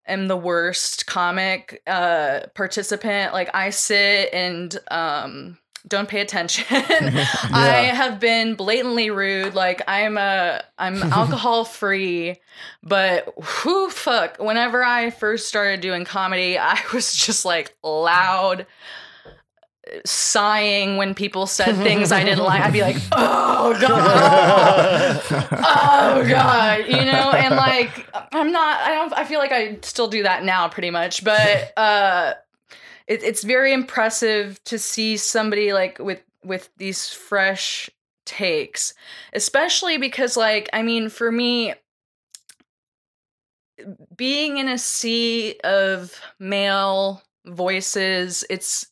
am 0.07 0.29
the 0.29 0.37
worst 0.37 1.07
comic 1.07 1.83
uh 1.87 2.41
participant. 2.55 3.33
Like 3.33 3.55
I 3.55 3.71
sit 3.71 4.33
and 4.33 4.79
um 4.91 5.59
don't 5.89 6.09
pay 6.09 6.21
attention. 6.21 6.65
I 6.71 7.91
have 7.93 8.21
been 8.21 8.55
blatantly 8.55 9.11
rude. 9.11 9.55
Like 9.55 9.83
I'm 9.89 10.19
a 10.19 10.63
I'm 10.79 11.03
alcohol 11.13 11.65
free, 11.65 12.37
but 12.83 13.33
who 13.43 13.89
fuck. 13.91 14.37
Whenever 14.39 14.85
I 14.85 15.11
first 15.11 15.49
started 15.49 15.81
doing 15.81 16.05
comedy, 16.05 16.59
I 16.59 16.79
was 16.95 17.15
just 17.15 17.45
like 17.45 17.75
loud 17.83 18.67
sighing 20.05 20.97
when 20.97 21.15
people 21.15 21.47
said 21.47 21.77
things 21.83 22.13
I 22.13 22.25
didn't 22.25 22.45
like. 22.45 22.61
I'd 22.61 22.73
be 22.73 22.83
like, 22.83 22.97
"Oh 23.13 23.77
god." 23.81 25.21
oh 25.31 26.25
god 26.29 26.87
you 26.87 27.05
know 27.05 27.31
and 27.33 27.55
like 27.57 28.07
i'm 28.33 28.53
not 28.53 28.81
i 28.81 28.95
don't 28.95 29.13
i 29.15 29.25
feel 29.25 29.39
like 29.39 29.53
i 29.53 29.79
still 29.83 30.09
do 30.09 30.23
that 30.23 30.45
now 30.45 30.69
pretty 30.69 30.91
much 30.91 31.25
but 31.25 31.73
uh 31.77 32.35
it, 33.07 33.23
it's 33.23 33.43
very 33.43 33.73
impressive 33.73 34.63
to 34.65 34.79
see 34.79 35.17
somebody 35.17 35.73
like 35.73 35.99
with 35.99 36.23
with 36.45 36.71
these 36.77 37.09
fresh 37.11 37.91
takes 38.25 38.95
especially 39.33 39.99
because 39.99 40.37
like 40.37 40.69
i 40.73 40.83
mean 40.83 41.09
for 41.09 41.31
me 41.31 41.75
being 44.17 44.59
in 44.59 44.69
a 44.69 44.79
sea 44.79 45.59
of 45.65 46.21
male 46.39 47.23
voices 47.47 48.45
it's 48.51 48.87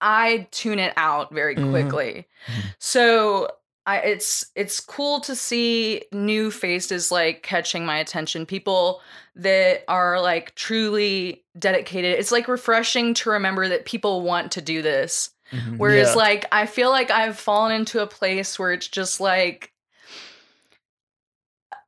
i 0.00 0.46
tune 0.50 0.78
it 0.78 0.92
out 0.96 1.32
very 1.32 1.54
Mhm. 1.56 1.70
quickly 1.70 2.26
Mhm. 2.46 2.74
so 2.78 3.50
I, 3.86 3.98
it's 3.98 4.46
it's 4.54 4.78
cool 4.78 5.20
to 5.20 5.34
see 5.34 6.04
new 6.12 6.50
faces 6.50 7.10
like 7.10 7.42
catching 7.42 7.86
my 7.86 7.98
attention 7.98 8.46
people 8.46 9.00
that 9.36 9.84
are 9.88 10.20
like 10.20 10.54
truly 10.54 11.44
dedicated 11.58 12.18
it's 12.18 12.30
like 12.30 12.46
refreshing 12.46 13.14
to 13.14 13.30
remember 13.30 13.68
that 13.68 13.86
people 13.86 14.22
want 14.22 14.52
to 14.52 14.60
do 14.62 14.82
this 14.82 15.30
Mhm. 15.52 15.78
Whereas, 15.78 16.10
Yeah. 16.10 16.14
like, 16.14 16.46
I 16.52 16.64
feel 16.66 16.90
like 16.90 17.10
I've 17.10 17.36
fallen 17.36 17.72
into 17.72 18.00
a 18.00 18.06
place 18.06 18.56
where 18.56 18.72
it's 18.72 18.86
just 18.86 19.18
like, 19.20 19.72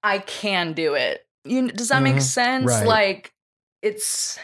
I 0.02 0.18
can 0.18 0.72
do 0.72 0.94
it. 0.94 1.24
You, 1.44 1.68
does 1.70 1.88
that 1.90 2.02
make 2.02 2.16
Mhm. 2.16 2.22
sense? 2.22 2.66
Right. 2.66 2.86
Like, 2.86 3.32
it's, 3.80 4.36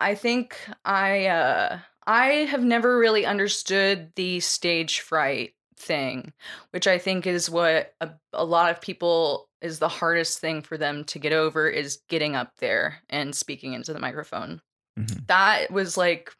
I 0.00 0.14
think 0.14 0.56
I, 0.84 1.26
uh, 1.26 1.78
I 2.08 2.46
have 2.50 2.64
never 2.64 2.98
really 2.98 3.26
understood 3.26 4.12
the 4.16 4.40
stage 4.40 5.00
fright 5.00 5.52
thing, 5.76 6.32
which 6.70 6.86
I 6.86 6.96
think 6.96 7.26
is 7.26 7.50
what 7.50 7.92
a, 8.00 8.08
a 8.32 8.44
lot 8.46 8.70
of 8.70 8.80
people 8.80 9.48
is 9.60 9.78
the 9.78 9.88
hardest 9.88 10.38
thing 10.38 10.62
for 10.62 10.78
them 10.78 11.04
to 11.04 11.18
get 11.18 11.32
over 11.34 11.68
is 11.68 11.98
getting 12.08 12.34
up 12.34 12.56
there 12.60 13.02
and 13.10 13.34
speaking 13.34 13.74
into 13.74 13.92
the 13.92 14.00
microphone. 14.00 14.60
Mhm. 14.98 15.26
that 15.28 15.70
was 15.70 15.96
like 15.96 16.32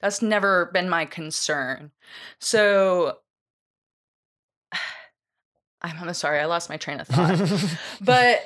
that's 0.00 0.20
never 0.22 0.66
been 0.74 0.88
my 0.88 1.04
concern. 1.06 1.92
So 2.40 3.18
i'm, 5.82 5.96
I'm 6.00 6.14
sorry 6.14 6.40
i 6.40 6.44
lost 6.46 6.68
my 6.68 6.76
train 6.76 7.00
of 7.00 7.06
thought. 7.08 7.40
But 8.00 8.40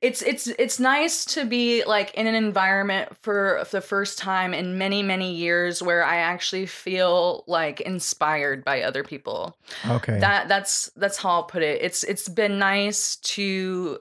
it's 0.00 0.22
it's 0.22 0.46
it's 0.46 0.80
nice 0.80 1.26
to 1.26 1.44
be 1.44 1.84
like 1.84 2.14
in 2.14 2.26
an 2.26 2.34
environment 2.34 3.14
for 3.20 3.64
the 3.70 3.82
first 3.82 4.16
time 4.18 4.54
in 4.54 4.78
many 4.78 5.02
many 5.02 5.34
years 5.34 5.82
where 5.82 6.02
i 6.02 6.16
actually 6.16 6.64
feel 6.64 7.44
like 7.46 7.80
inspired 7.82 8.64
by 8.64 8.80
other 8.82 9.04
people 9.04 9.54
Okay. 9.86 10.18
that 10.20 10.48
that's 10.48 10.90
that's 10.96 11.18
how 11.18 11.30
I'll 11.30 11.42
put 11.44 11.62
it. 11.62 11.82
It's 11.82 12.02
it's 12.04 12.28
been 12.28 12.58
nice 12.58 13.16
to 13.16 13.98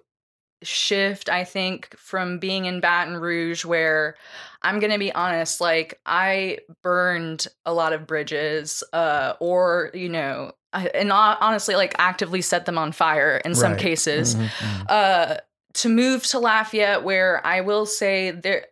shift 0.64 1.30
I 1.30 1.44
think 1.44 1.96
from 1.98 2.40
being 2.40 2.66
in 2.66 2.80
Baton 2.82 3.18
Rouge 3.18 3.66
where 3.66 4.16
I'm 4.62 4.80
going 4.80 4.92
to 4.92 5.00
be 5.00 5.12
honest 5.14 5.60
like 5.62 6.00
I 6.06 6.60
burned 6.84 7.48
a 7.66 7.74
lot 7.74 7.94
of 7.94 8.06
bridges 8.08 8.84
uh 8.94 9.34
or 9.40 9.92
you 9.94 10.10
know 10.10 10.52
I, 10.74 10.88
and 10.88 11.12
honestly 11.12 11.76
like 11.76 11.96
actively 11.98 12.42
set 12.42 12.66
them 12.66 12.78
on 12.78 12.92
fire 12.92 13.42
in 13.44 13.56
some 13.56 13.72
Right. 13.74 13.80
cases 13.82 14.36
Mhm. 14.36 14.48
Mhm. 14.50 14.86
uh 14.90 15.38
to 15.74 15.90
move 15.90 16.26
to 16.28 16.40
Lafayette 16.40 17.04
where 17.04 17.46
I 17.46 17.62
will 17.62 17.86
say 17.86 18.32
there 18.32 18.66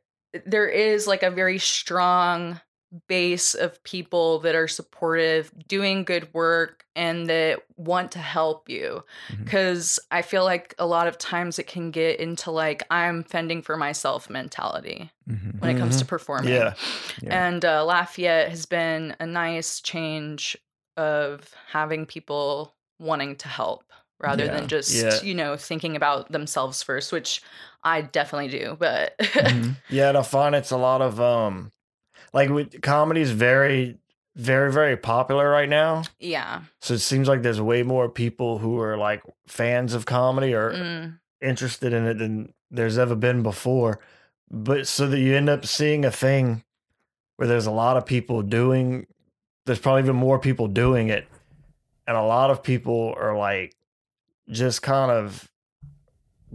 there 0.46 0.68
is 0.68 1.08
like 1.08 1.24
a 1.24 1.32
very 1.32 1.58
strong 1.58 2.60
base 3.08 3.54
of 3.54 3.82
people 3.84 4.40
that 4.40 4.56
are 4.56 4.68
supportive, 4.68 5.52
doing 5.68 6.04
good 6.04 6.34
work 6.34 6.86
and 6.96 7.30
that 7.30 7.60
want 7.78 8.12
to 8.14 8.20
help 8.20 8.68
you 8.68 9.04
Mhm. 9.32 9.48
cuz 9.48 10.00
I 10.12 10.22
feel 10.24 10.44
like 10.44 10.74
a 10.80 10.86
lot 10.88 11.08
of 11.08 11.18
times 11.18 11.60
it 11.60 11.68
can 11.68 11.92
get 11.92 12.20
into 12.20 12.50
like 12.52 12.82
I'm 12.90 13.24
fending 13.24 13.62
for 13.62 13.78
myself 13.78 14.30
mentality 14.30 15.12
Mhm. 15.30 15.60
when 15.62 15.76
it 15.76 15.80
comes 15.80 15.98
to 15.98 16.06
performing. 16.06 16.54
Yeah. 16.54 16.74
Yeah. 17.22 17.48
And 17.48 17.64
uh, 17.64 17.86
Lafayette 17.86 18.50
has 18.50 18.66
been 18.66 19.16
a 19.20 19.26
nice 19.26 19.82
change 19.82 20.58
of 20.98 21.54
having 21.72 22.06
people 22.06 22.74
wanting 23.00 23.36
to 23.38 23.48
help 23.48 23.84
rather 24.20 24.46
Yeah. 24.46 24.54
than 24.56 24.68
just, 24.68 24.94
Yeah. 24.94 25.22
you 25.22 25.34
know, 25.36 25.56
thinking 25.56 25.96
about 25.96 26.32
themselves 26.32 26.84
first, 26.84 27.12
which 27.14 27.42
I 27.84 28.02
definitely 28.02 28.50
do. 28.50 28.76
But 28.80 29.16
Mhm. 29.20 29.76
Yeah, 29.90 30.10
and 30.10 30.18
I 30.18 30.24
find 30.24 30.56
it's 30.56 30.72
a 30.72 30.78
lot 30.78 31.02
of 31.02 31.22
um 31.22 31.72
like 32.34 32.82
comedy 32.82 33.22
is 33.22 33.32
very 33.32 33.98
very 34.36 34.72
very 34.72 34.96
popular 34.96 35.50
right 35.50 35.68
now. 35.70 36.04
yeah. 36.20 36.62
So 36.82 36.94
it 36.94 37.00
seems 37.00 37.28
like 37.28 37.42
there's 37.42 37.60
way 37.60 37.84
more 37.84 38.08
people 38.10 38.58
who 38.60 38.80
are 38.80 38.96
like 38.98 39.22
fans 39.48 39.94
of 39.94 40.06
comedy 40.06 40.54
or 40.54 40.72
Mm, 40.72 41.20
interested 41.42 41.94
in 41.94 42.06
it 42.06 42.18
than 42.20 42.54
there's 42.72 42.98
ever 42.98 43.16
been 43.16 43.44
before. 43.44 44.00
But 44.52 44.88
so 44.88 45.08
that 45.08 45.20
you 45.20 45.36
end 45.36 45.50
up 45.50 45.66
seeing 45.66 46.06
a 46.06 46.12
thing 46.12 46.64
where 47.36 47.48
there's 47.48 47.66
a 47.66 47.72
lot 47.72 47.98
of 47.98 48.06
people 48.06 48.42
doing 48.42 49.08
there's 49.66 49.80
probably 49.80 50.02
even 50.04 50.16
more 50.16 50.40
people 50.40 50.68
doing 50.68 51.10
it. 51.10 51.28
and 52.08 52.18
a 52.18 52.24
lot 52.24 52.50
of 52.50 52.64
people 52.64 53.14
are 53.18 53.38
like 53.38 53.76
just 54.50 54.82
kind 54.82 55.12
of 55.12 55.48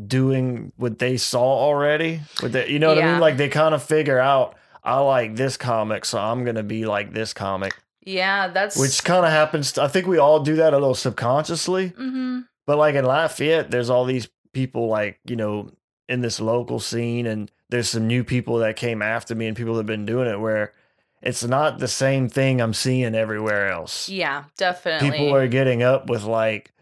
doing 0.06 0.72
what 0.76 0.98
they 0.98 1.16
saw 1.16 1.40
already 1.44 2.20
with 2.42 2.52
the, 2.52 2.68
you 2.70 2.78
know 2.78 2.88
what 2.88 2.98
I 2.98 3.12
mean? 3.12 3.20
Like 3.20 3.36
they 3.36 3.48
kind 3.48 3.74
of 3.74 3.82
figure 3.82 4.18
out 4.18 4.56
I 4.84 4.98
like 5.00 5.36
this 5.36 5.56
comic, 5.56 6.04
so 6.04 6.18
I'm 6.18 6.44
gonna 6.44 6.62
be 6.62 6.84
like 6.84 7.12
this 7.12 7.32
comic. 7.32 7.74
Yeah, 8.02 8.48
that's 8.48 8.78
Which 8.78 9.02
kind 9.02 9.24
of 9.24 9.32
happens 9.32 9.72
to, 9.72 9.82
I 9.82 9.88
think 9.88 10.06
we 10.06 10.18
all 10.18 10.40
do 10.40 10.56
that 10.56 10.74
a 10.74 10.76
little 10.78 10.94
subconsciously. 10.94 11.88
hmm 11.88 12.40
But 12.66 12.78
like 12.78 12.94
in 12.94 13.04
Lafayette, 13.04 13.70
there's 13.70 13.88
all 13.90 14.04
these 14.04 14.28
people 14.52 14.88
like, 14.88 15.18
you 15.24 15.36
know, 15.36 15.70
in 16.08 16.20
this 16.20 16.38
local 16.38 16.80
scene 16.80 17.26
and 17.26 17.50
there's 17.70 17.88
some 17.88 18.06
new 18.06 18.22
people 18.22 18.58
that 18.58 18.76
came 18.76 19.00
after 19.00 19.34
me 19.34 19.46
and 19.46 19.56
people 19.56 19.72
that 19.74 19.80
have 19.80 19.86
been 19.86 20.04
doing 20.04 20.28
it 20.28 20.38
where 20.38 20.74
it's 21.22 21.42
not 21.42 21.78
the 21.78 21.88
same 21.88 22.28
thing 22.28 22.60
I'm 22.60 22.74
seeing 22.74 23.14
everywhere 23.14 23.70
else. 23.70 24.10
Yeah, 24.10 24.44
definitely. 24.58 25.10
People 25.10 25.34
are 25.34 25.48
getting 25.48 25.82
up 25.82 26.10
with 26.10 26.24
like 26.24 26.72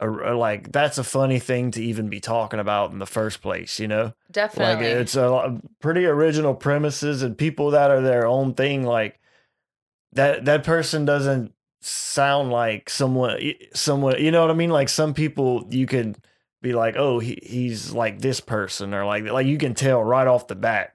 a, 0.00 0.34
like 0.34 0.72
that's 0.72 0.98
a 0.98 1.04
funny 1.04 1.38
thing 1.38 1.70
to 1.72 1.82
even 1.82 2.08
be 2.08 2.20
talking 2.20 2.60
about 2.60 2.92
in 2.92 2.98
the 2.98 3.06
first 3.06 3.42
place, 3.42 3.78
you 3.78 3.88
know? 3.88 4.14
definitely. 4.30 4.86
Like 4.86 5.00
it's 5.00 5.14
a 5.14 5.28
lot, 5.28 5.80
pretty 5.80 6.06
original 6.06 6.54
premises 6.54 7.22
and 7.22 7.36
people 7.36 7.72
that 7.72 7.90
are 7.90 8.00
their 8.00 8.26
own 8.26 8.54
thing 8.54 8.84
like 8.84 9.18
that 10.12 10.44
that 10.46 10.64
person 10.64 11.04
doesn't 11.04 11.52
sound 11.82 12.50
like 12.50 12.90
someone 12.90 13.40
someone 13.72 14.22
you 14.22 14.30
know 14.30 14.42
what 14.42 14.50
I 14.50 14.54
mean 14.54 14.70
like 14.70 14.88
some 14.88 15.14
people 15.14 15.66
you 15.70 15.86
could 15.86 16.16
be 16.60 16.74
like 16.74 16.96
oh 16.96 17.20
he, 17.20 17.38
he's 17.42 17.92
like 17.92 18.20
this 18.20 18.40
person 18.40 18.92
or 18.92 19.06
like 19.06 19.24
like 19.24 19.46
you 19.46 19.56
can 19.56 19.74
tell 19.74 20.04
right 20.04 20.26
off 20.26 20.46
the 20.46 20.56
bat 20.56 20.94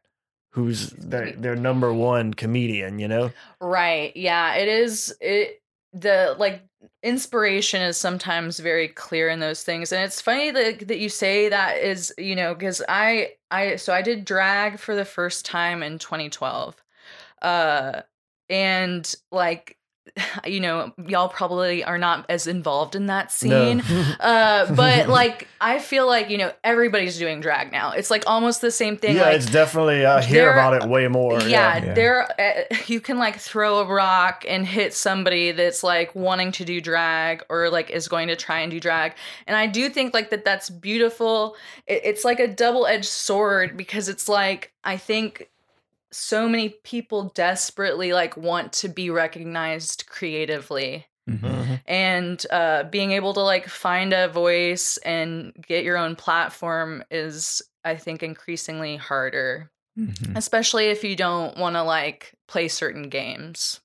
who's 0.52 0.92
their 0.92 1.32
their 1.32 1.56
number 1.56 1.92
one 1.92 2.34
comedian 2.36 3.00
you 3.00 3.08
know 3.08 3.32
Right. 3.60 4.16
Yeah, 4.16 4.56
it 4.56 4.68
is 4.68 5.16
it 5.20 5.62
the 5.94 6.36
like 6.38 6.62
inspiration 7.04 7.82
is 7.82 7.98
sometimes 7.98 8.60
very 8.60 8.88
clear 8.88 9.30
in 9.30 9.40
those 9.40 9.64
things 9.64 9.92
and 9.92 10.04
it's 10.04 10.22
funny 10.22 10.52
that 10.52 10.88
that 10.88 11.00
you 11.00 11.10
say 11.10 11.50
that 11.50 11.78
is, 11.78 12.14
you 12.18 12.36
know, 12.36 12.56
cuz 12.56 12.82
I 12.90 13.34
I 13.52 13.76
so 13.78 13.94
I 13.94 14.02
did 14.02 14.26
drag 14.26 14.80
for 14.80 14.96
the 14.96 15.06
first 15.06 15.46
time 15.46 15.84
in 15.84 16.00
2012. 16.00 16.76
Uh 17.42 18.02
and 18.50 19.14
like 19.32 19.78
you 20.46 20.60
know, 20.60 20.94
y'all 21.08 21.28
probably 21.30 21.84
are 21.84 21.98
not 21.98 22.26
as 22.30 22.48
involved 22.48 22.96
in 22.96 23.08
that 23.08 23.32
scene. 23.32 23.84
Uh, 24.20 24.74
but 24.74 25.08
like, 25.10 25.48
I 25.60 25.80
feel 25.80 26.08
like 26.08 26.30
you 26.30 26.38
know 26.38 26.52
everybody's 26.64 27.18
doing 27.18 27.42
drag 27.42 27.72
now. 27.72 27.92
It's 27.92 28.10
like 28.10 28.24
almost 28.28 28.62
the 28.62 28.72
same 28.72 28.98
thing. 28.98 29.16
yeah 29.16 29.24
like, 29.24 29.36
it's 29.36 29.46
definitely 29.50 30.06
i 30.06 30.22
hear 30.22 30.52
about 30.52 30.74
it 30.74 30.88
way 30.90 31.08
more 31.08 31.40
yeah, 31.42 31.78
Yeah. 31.84 31.94
there 31.94 32.42
uh, 32.42 32.76
you 32.88 33.00
can 33.02 33.18
like 33.18 33.38
throw 33.38 33.80
a 33.80 33.86
rock 33.86 34.46
and 34.48 34.66
hit 34.66 34.94
somebody 34.94 35.52
that's 35.52 35.84
like 35.84 36.16
wanting 36.16 36.52
to 36.54 36.66
do 36.66 36.80
drag 36.82 37.44
or 37.50 37.70
like 37.70 37.90
is 37.90 38.08
going 38.08 38.28
to 38.30 38.36
try 38.36 38.60
and 38.60 38.72
do 38.72 38.80
drag 38.80 39.14
and 39.48 39.56
i 39.56 39.68
do 39.68 39.90
think 39.90 40.14
like 40.14 40.30
that 40.30 40.46
that's 40.46 40.70
beautiful 40.70 41.56
it, 41.88 42.02
it's 42.04 42.24
like 42.26 42.40
a 42.40 42.48
double-edged 42.48 43.06
sword 43.06 43.76
because 43.78 44.10
it's 44.10 44.28
like 44.30 44.72
i 44.84 44.98
think 44.98 45.50
so 46.16 46.48
many 46.48 46.70
people 46.84 47.32
desperately 47.36 48.14
like 48.14 48.38
want 48.38 48.72
to 48.74 48.88
be 48.88 49.10
recognized 49.10 50.06
creatively 50.08 51.06
Mhm. 51.30 51.40
Mhm. 51.42 51.82
and 51.88 52.46
uh, 52.52 52.84
being 52.84 53.12
able 53.12 53.34
to 53.34 53.40
like 53.42 53.68
find 53.68 54.14
a 54.14 54.28
voice 54.28 54.98
and 54.98 55.54
get 55.68 55.84
your 55.84 55.98
own 55.98 56.16
platform 56.16 57.04
is 57.10 57.62
i 57.84 57.96
think 57.96 58.22
increasingly 58.24 58.96
harder 58.96 59.72
Mhm. 59.98 60.36
especially 60.38 60.86
if 60.88 61.04
you 61.04 61.16
don't 61.16 61.58
want 61.58 61.76
to 61.76 61.82
like 61.84 62.34
play 62.48 62.68
certain 62.68 63.10
games 63.10 63.80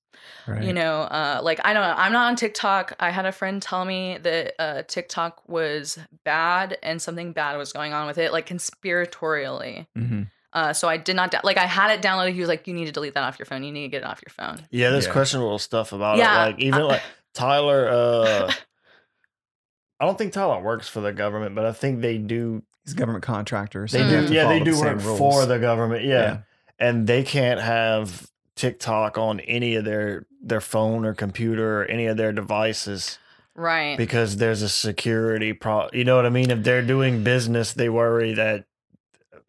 Right. 0.47 0.63
you 0.65 0.73
know 0.75 1.03
uh 1.03 1.41
like 1.43 1.61
i 1.65 1.73
don't 1.73 1.83
know 1.83 1.95
i'm 1.97 2.13
not 2.13 2.29
on 2.29 2.37
tiktok 2.37 2.93
i 3.01 3.11
had 3.11 3.25
a 3.27 3.33
friend 3.33 3.63
tell 3.63 3.85
me 3.87 4.19
that 4.19 4.55
uh 4.59 4.83
tiktok 4.87 5.43
was 5.49 5.99
bad 6.25 6.77
and 6.83 7.01
something 7.01 7.33
bad 7.33 7.57
was 7.57 7.73
going 7.73 7.93
on 7.95 8.07
with 8.07 8.19
it 8.19 8.33
like 8.33 8.47
conspiratorially 8.47 9.87
Mhm. 9.97 10.31
Uh 10.53 10.73
so 10.73 10.89
i 10.89 10.97
did 10.97 11.15
not 11.17 11.31
da- 11.31 11.41
like 11.45 11.57
i 11.59 11.67
had 11.67 11.91
it 11.91 12.03
downloaded 12.03 12.33
he 12.33 12.41
was 12.41 12.49
like 12.49 12.67
you 12.67 12.75
need 12.75 12.87
to 12.87 12.93
delete 12.93 13.15
that 13.15 13.23
off 13.25 13.39
your 13.39 13.47
phone 13.47 13.63
you 13.63 13.71
need 13.73 13.83
to 13.83 13.89
get 13.89 14.03
it 14.03 14.07
off 14.07 14.21
your 14.27 14.33
phone 14.33 14.61
Yeah, 14.71 14.91
there's 14.91 15.07
Yeah. 15.07 15.13
questionable 15.13 15.59
stuff 15.59 15.93
about 15.93 16.19
Yeah, 16.19 16.45
it. 16.47 16.47
Like 16.53 16.59
even 16.61 16.83
like 16.83 17.03
Tyler, 17.35 17.89
uh 17.89 18.53
I 20.01 20.07
don't 20.07 20.17
think 20.17 20.33
Tyler 20.33 20.61
works 20.63 20.89
for 20.89 21.01
the 21.01 21.13
government, 21.13 21.55
but 21.55 21.67
I 21.67 21.73
think 21.73 22.01
they 22.01 22.17
do 22.19 22.63
These 22.87 22.95
government 22.95 23.23
contractors. 23.23 23.93
they 23.93 23.99
do 24.09 24.33
yeah, 24.33 24.49
they 24.49 24.61
do 24.61 24.73
the 24.75 24.81
work 24.81 25.03
rules. 25.05 25.19
for 25.19 25.47
the 25.47 25.59
government. 25.59 26.05
Yeah. 26.05 26.11
Yeah. 26.23 26.39
And 26.79 27.07
they 27.07 27.23
can't 27.23 27.61
have 27.61 28.31
TikTok 28.57 29.19
on 29.19 29.41
any 29.41 29.75
of 29.75 29.85
their 29.85 30.27
their 30.43 30.61
phone 30.63 31.05
or 31.05 31.13
computer 31.15 31.83
or 31.83 31.85
any 31.85 32.07
of 32.07 32.17
their 32.17 32.33
devices 32.33 33.19
right 33.55 33.99
because 33.99 34.39
there's 34.39 34.63
a 34.63 34.69
security 34.71 35.53
pro 35.53 35.89
you 35.93 36.05
know 36.05 36.17
what 36.17 36.25
I 36.25 36.31
mean? 36.31 36.51
If 36.51 36.63
they're 36.63 36.83
doing 36.83 37.23
business, 37.23 37.75
they 37.75 37.91
worry 37.91 38.33
that 38.35 38.65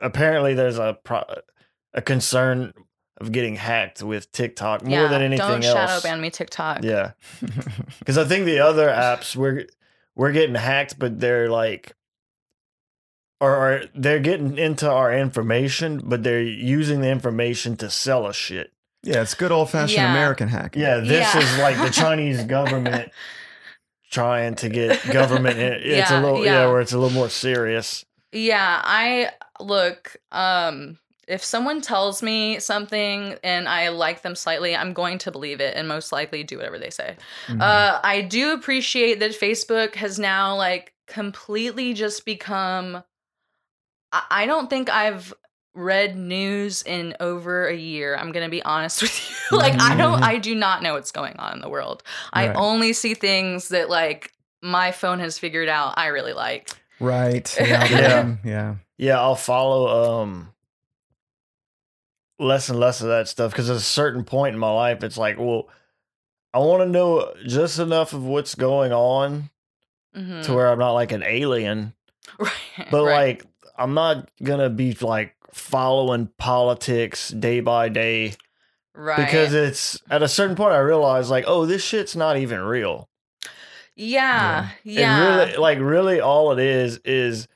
apparently 0.01 0.53
there's 0.53 0.77
a 0.79 0.97
pro- 1.03 1.23
a 1.93 2.01
concern 2.01 2.73
of 3.19 3.31
getting 3.31 3.55
hacked 3.55 4.01
with 4.01 4.31
TikTok 4.31 4.83
more 4.83 5.01
yeah 5.01 5.07
than 5.07 5.21
anything 5.21 5.47
don't 5.47 5.63
else. 5.63 5.73
shadow 5.91 6.01
ban 6.01 6.19
me 6.21 6.29
tiktok 6.31 6.83
Yeah. 6.83 7.11
Because 7.99 8.17
I 8.17 8.25
think 8.25 8.45
the 8.45 8.59
other 8.59 8.87
apps 8.87 9.35
we're 9.35 9.65
we're 10.15 10.31
getting 10.31 10.55
hacked, 10.55 10.97
but 10.99 11.19
they're 11.19 11.49
like, 11.49 11.93
or, 13.39 13.55
or 13.55 13.83
they're 13.95 14.19
getting 14.19 14.57
into 14.57 14.89
our 14.89 15.13
information, 15.15 16.01
but 16.03 16.23
they're 16.23 16.41
using 16.41 17.01
the 17.01 17.09
information 17.09 17.75
to 17.77 17.89
sell 17.89 18.25
us 18.25 18.35
shit. 18.35 18.71
yeah, 19.03 19.21
it's 19.21 19.33
good 19.35 19.51
old 19.51 19.69
fashioned 19.69 19.91
Yeah. 20.03 20.11
American 20.11 20.47
hacking. 20.49 20.81
Yeah, 20.81 20.97
this 20.97 21.33
Yeah. 21.33 21.39
is 21.41 21.57
like 21.59 21.77
the 21.77 21.89
Chinese 21.89 22.43
government 22.57 23.11
trying 24.11 24.55
to 24.55 24.69
get 24.69 25.01
government. 25.11 25.57
in- 25.57 25.73
It's 25.73 26.11
a 26.11 26.15
Yeah, 26.15 26.21
little 26.21 26.43
yeah. 26.45 26.63
yeah. 26.63 26.67
where 26.71 26.81
it's 26.81 26.91
a 26.93 26.97
little 26.99 27.13
more 27.15 27.29
serious. 27.29 28.05
Yeah, 28.31 28.81
I 28.83 29.31
look, 29.59 30.15
um 30.31 30.97
if 31.27 31.43
someone 31.43 31.79
tells 31.81 32.21
me 32.21 32.59
something 32.59 33.35
and 33.43 33.69
I 33.69 33.87
like 33.89 34.21
them 34.21 34.35
slightly, 34.35 34.75
I'm 34.75 34.91
going 34.91 35.17
to 35.19 35.31
believe 35.31 35.61
it 35.61 35.77
and 35.77 35.87
most 35.87 36.11
likely 36.11 36.43
do 36.43 36.57
whatever 36.57 36.77
they 36.79 36.89
say. 36.89 37.15
Mhm. 37.47 37.61
Uh 37.61 37.99
I 38.03 38.21
do 38.21 38.53
appreciate 38.53 39.19
that 39.19 39.31
Facebook 39.31 39.95
has 39.95 40.19
now 40.19 40.55
like 40.55 40.93
completely 41.07 41.93
just 41.93 42.25
become 42.25 43.03
I, 44.11 44.23
I 44.29 44.45
don't 44.45 44.69
think 44.69 44.89
I've 44.89 45.33
read 45.73 46.17
news 46.17 46.83
in 46.83 47.15
over 47.21 47.65
a 47.67 47.75
year. 47.75 48.15
I'm 48.17 48.33
going 48.33 48.45
to 48.45 48.51
be 48.51 48.61
honest 48.63 49.01
with 49.01 49.29
you. 49.51 49.57
like 49.57 49.79
I 49.79 49.95
don't 49.95 50.19
Mhm. 50.19 50.23
I 50.23 50.37
do 50.37 50.53
not 50.55 50.83
know 50.83 50.93
what's 50.93 51.11
going 51.11 51.37
on 51.37 51.53
in 51.53 51.61
the 51.61 51.69
world. 51.69 52.03
I 52.33 52.47
only 52.53 52.91
see 52.93 53.13
things 53.13 53.69
that 53.69 53.89
like 53.89 54.33
my 54.61 54.91
phone 54.91 55.19
has 55.19 55.39
figured 55.39 55.69
out 55.69 55.93
I 55.97 56.07
really 56.07 56.33
like. 56.33 56.69
Right. 57.01 57.45
The 57.59 57.71
algorithm, 57.71 58.39
yeah. 58.43 58.75
Yeah, 58.97 59.19
I'll 59.19 59.35
follow 59.35 60.21
um 60.21 60.53
less 62.39 62.69
and 62.69 62.79
less 62.79 63.01
of 63.01 63.07
that 63.07 63.27
stuff 63.27 63.51
because 63.51 63.69
at 63.69 63.75
a 63.77 63.79
certain 63.81 64.23
point 64.23 64.53
in 64.53 64.59
my 64.59 64.71
life, 64.71 65.03
it's 65.03 65.17
like, 65.17 65.37
well, 65.37 65.67
I 66.53 66.59
want 66.59 66.81
to 66.83 66.89
know 66.89 67.33
just 67.45 67.79
enough 67.79 68.13
of 68.13 68.23
what's 68.23 68.55
going 68.55 68.91
on 68.91 69.49
Mhm. 70.15 70.43
to 70.43 70.53
where 70.53 70.69
I'm 70.69 70.79
not 70.79 70.91
like 70.91 71.11
an 71.13 71.23
alien, 71.23 71.93
Right. 72.39 72.51
but 72.91 73.03
right. 73.05 73.13
like 73.39 73.45
I'm 73.77 73.93
not 73.93 74.29
gonna 74.43 74.69
be 74.69 74.93
like 74.99 75.35
following 75.53 76.27
politics 76.37 77.29
day 77.29 77.59
by 77.61 77.87
day 77.89 78.33
right. 78.93 79.15
because 79.17 79.53
it's 79.53 80.01
at 80.09 80.21
a 80.23 80.27
certain 80.27 80.55
point 80.57 80.73
I 80.73 80.79
realize 80.79 81.29
like, 81.29 81.45
oh, 81.47 81.65
this 81.65 81.83
shit's 81.83 82.15
not 82.15 82.37
even 82.37 82.59
real. 82.61 83.07
Yeah, 83.95 84.69
And 84.83 84.93
yeah. 84.93 85.35
really, 85.45 85.57
like 85.57 85.79
really, 85.79 86.19
all 86.21 86.51
it 86.51 86.59
is 86.59 86.99
is 87.05 87.47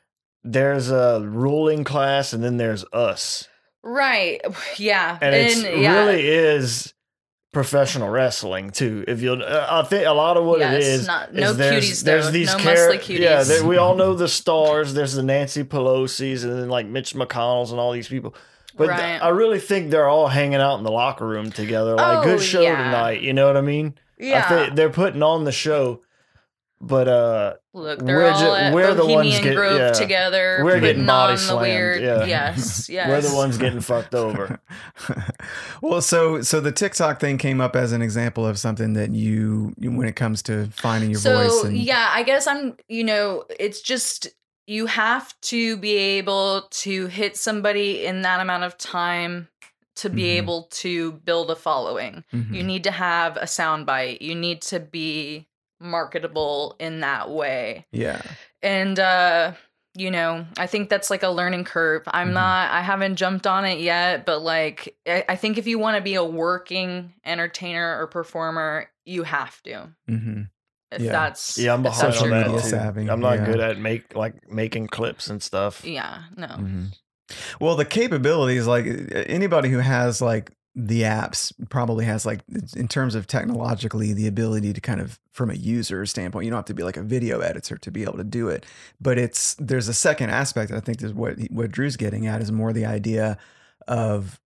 there's 0.43 0.91
a 0.91 1.21
ruling 1.27 1.83
class 1.83 2.33
and 2.33 2.43
then 2.43 2.57
there's 2.57 2.85
us. 2.93 3.47
right. 3.83 4.41
Yeah. 4.77 5.17
and 5.21 5.33
it's 5.35 5.63
yeah. 5.63 6.05
really 6.05 6.27
is 6.27 6.93
professional 7.53 8.09
wrestling 8.09 8.69
too. 8.71 9.05
If 9.07 9.21
you'll, 9.21 9.41
uh, 9.41 9.67
I 9.69 9.83
think 9.87 10.05
a 10.05 10.11
lot 10.11 10.35
of 10.37 10.43
what 10.43 10.57
it 10.59 10.63
Yes, 10.71 10.83
is, 10.85 11.07
not- 11.07 11.29
is 11.29 11.35
no 11.35 11.53
there's, 11.53 11.85
cuties, 11.85 12.03
there's 12.03 12.25
though. 12.25 12.31
these 12.31 12.51
No 12.53 12.59
char- 12.59 12.73
muscly 12.75 13.19
Yeah, 13.19 13.39
cuties. 13.39 13.47
there- 13.47 13.65
we 13.65 13.77
all 13.77 13.95
know 13.95 14.13
the 14.23 14.27
stars. 14.27 14.93
There's 14.93 15.13
the 15.13 15.23
Nancy 15.23 15.63
Pelosi's 15.63 16.43
and 16.43 16.53
then 16.53 16.69
like 16.69 16.85
Mitch 16.85 17.13
McConnell's 17.15 17.71
and 17.71 17.79
all 17.79 17.91
these 17.93 18.09
people. 18.09 18.35
But 18.77 18.87
th- 18.87 19.21
I 19.21 19.29
really 19.29 19.59
think 19.59 19.89
they're 19.89 20.09
all 20.09 20.27
hanging 20.27 20.59
out 20.59 20.77
in 20.79 20.83
the 20.83 20.91
locker 20.91 21.25
room 21.25 21.49
together. 21.49 21.95
Like, 21.95 22.17
Oh, 22.17 22.23
good 22.23 22.41
show 22.41 22.59
yeah. 22.61 22.75
tonight. 22.83 23.21
You 23.21 23.31
know 23.31 23.47
what 23.47 23.55
I 23.55 23.61
mean? 23.61 23.93
yeah. 24.19 24.45
I 24.45 24.49
think 24.49 24.75
they're 24.75 24.89
putting 24.89 25.23
on 25.23 25.45
the 25.45 25.53
show. 25.53 26.01
But 26.87 27.07
uh, 27.07 27.53
Look, 27.73 27.97
they're 28.05 28.17
we're 28.17 28.29
all 28.29 28.39
ju- 28.39 28.45
at 28.53 28.71
we're 28.71 28.93
the 28.93 29.05
ones 29.07 29.13
Bohemian 29.15 29.41
get- 29.43 29.55
Grove 29.55 29.79
yeah. 29.79 29.91
together. 29.93 30.61
We're 30.63 30.79
getting 30.79 30.89
putting 30.97 31.05
body 31.07 31.31
on 31.31 31.35
the 31.37 31.41
slammed, 31.41 31.61
weird. 31.61 32.03
yeah. 32.03 32.25
Yes, 32.25 32.87
yes. 32.89 33.07
we're 33.09 33.21
the 33.27 33.35
ones 33.35 33.57
getting 33.57 33.81
fucked 33.81 34.13
over. 34.13 34.59
well, 35.81 36.01
so 36.01 36.41
so 36.43 36.59
the 36.59 36.71
TikTok 36.71 37.19
thing 37.19 37.37
came 37.39 37.59
up 37.59 37.75
as 37.75 37.91
an 37.91 38.01
example 38.03 38.45
of 38.45 38.59
something 38.59 38.93
that 38.93 39.11
you, 39.11 39.73
you- 39.79 39.91
when 39.91 40.07
it 40.07 40.15
comes 40.15 40.41
to 40.43 40.67
finding 40.71 41.09
your 41.09 41.19
so 41.19 41.35
voice. 41.49 41.63
And, 41.63 41.77
yeah, 41.77 42.09
I 42.13 42.21
guess 42.23 42.45
I'm. 42.45 42.77
You 42.87 43.03
know, 43.03 43.45
it's 43.59 43.81
just 43.81 44.27
you 44.67 44.85
have 44.85 45.33
to 45.41 45.77
be 45.77 45.95
able 45.97 46.67
to 46.71 47.07
hit 47.07 47.35
somebody 47.37 48.05
in 48.05 48.21
that 48.23 48.39
amount 48.41 48.63
of 48.63 48.77
time 48.77 49.47
to 49.97 50.09
be 50.09 50.23
Mhm. 50.23 50.37
able 50.37 50.63
to 50.71 51.13
build 51.13 51.49
a 51.49 51.55
following. 51.55 52.23
Mhm. 52.33 52.53
You 52.53 52.63
need 52.63 52.83
to 52.83 52.91
have 52.91 53.37
a 53.37 53.45
soundbite. 53.45 54.21
You 54.21 54.35
need 54.35 54.61
to 54.63 54.79
be 54.79 55.47
marketable 55.79 56.75
in 56.79 57.01
that 57.01 57.29
way. 57.29 57.85
Yeah. 57.91 58.21
And 58.61 58.99
uh 58.99 59.53
you 59.97 60.11
know, 60.11 60.45
I 60.57 60.67
think 60.67 60.89
that's 60.89 61.09
like 61.09 61.23
a 61.23 61.29
learning 61.29 61.63
curve. 61.63 62.03
I'm 62.07 62.29
Mhm. 62.31 62.33
not 62.33 62.71
I 62.71 62.81
haven't 62.81 63.15
jumped 63.15 63.47
on 63.47 63.63
it 63.63 63.79
yet, 63.79 64.25
but 64.25 64.39
like 64.41 64.97
I, 65.07 65.23
I 65.29 65.35
think 65.37 65.57
if 65.57 65.67
you 65.67 65.79
want 65.79 65.95
to 65.97 66.01
be 66.03 66.15
a 66.15 66.23
working 66.23 67.13
entertainer 67.23 67.97
or 68.01 68.07
performer, 68.07 68.89
you 69.05 69.23
have 69.23 69.61
to. 69.63 69.89
hmm 70.07 70.41
If 70.91 71.01
Yeah. 71.01 71.11
that's 71.11 71.57
Yeah, 71.57 71.73
I'm 71.73 71.79
if 71.85 71.93
behind 71.93 72.17
on 72.17 72.29
your 72.29 72.37
that 72.57 72.61
too. 72.63 72.69
savvy, 72.69 73.07
I'm 73.09 73.21
not 73.21 73.37
yeah. 73.39 73.45
good 73.45 73.59
at 73.61 73.77
make 73.79 74.15
like 74.15 74.51
making 74.51 74.87
clips 74.87 75.29
and 75.29 75.41
stuff. 75.41 75.85
Yeah, 75.85 76.23
no. 76.35 76.47
hmm 76.47 76.85
Well, 77.61 77.75
the 77.75 77.85
capabilities, 77.85 78.67
like 78.67 78.85
anybody 79.13 79.69
who 79.69 79.79
has 79.79 80.21
like 80.21 80.51
the 80.75 81.03
apps 81.03 81.53
probably 81.69 82.03
has 82.03 82.25
like 82.25 82.41
in 82.75 82.87
terms 82.87 83.15
of 83.15 83.27
technologically 83.27 84.11
the 84.11 84.27
ability 84.27 84.73
to 84.73 84.81
kind 84.81 84.99
of 84.99 85.19
from 85.31 85.49
a 85.49 85.53
user 85.53 86.05
standpoint 86.05 86.43
you 86.43 86.51
don't 86.51 86.57
have 86.57 86.65
to 86.65 86.73
be 86.73 86.83
like 86.83 86.97
a 86.97 87.01
video 87.01 87.39
editor 87.39 87.77
to 87.77 87.89
be 87.89 88.03
able 88.03 88.17
to 88.17 88.25
do 88.25 88.49
it. 88.49 88.65
But 88.99 89.17
it's 89.17 89.55
there's 89.55 89.87
a 89.87 89.93
second 89.93 90.31
aspect 90.31 90.71
i 90.71 90.79
think 90.79 91.01
is 91.01 91.13
what 91.13 91.39
what 91.49 91.71
drew's 91.71 91.95
getting 91.95 92.27
at 92.27 92.41
is 92.41 92.51
more 92.51 92.73
the 92.73 92.85
idea 92.85 93.37
of 93.87 94.39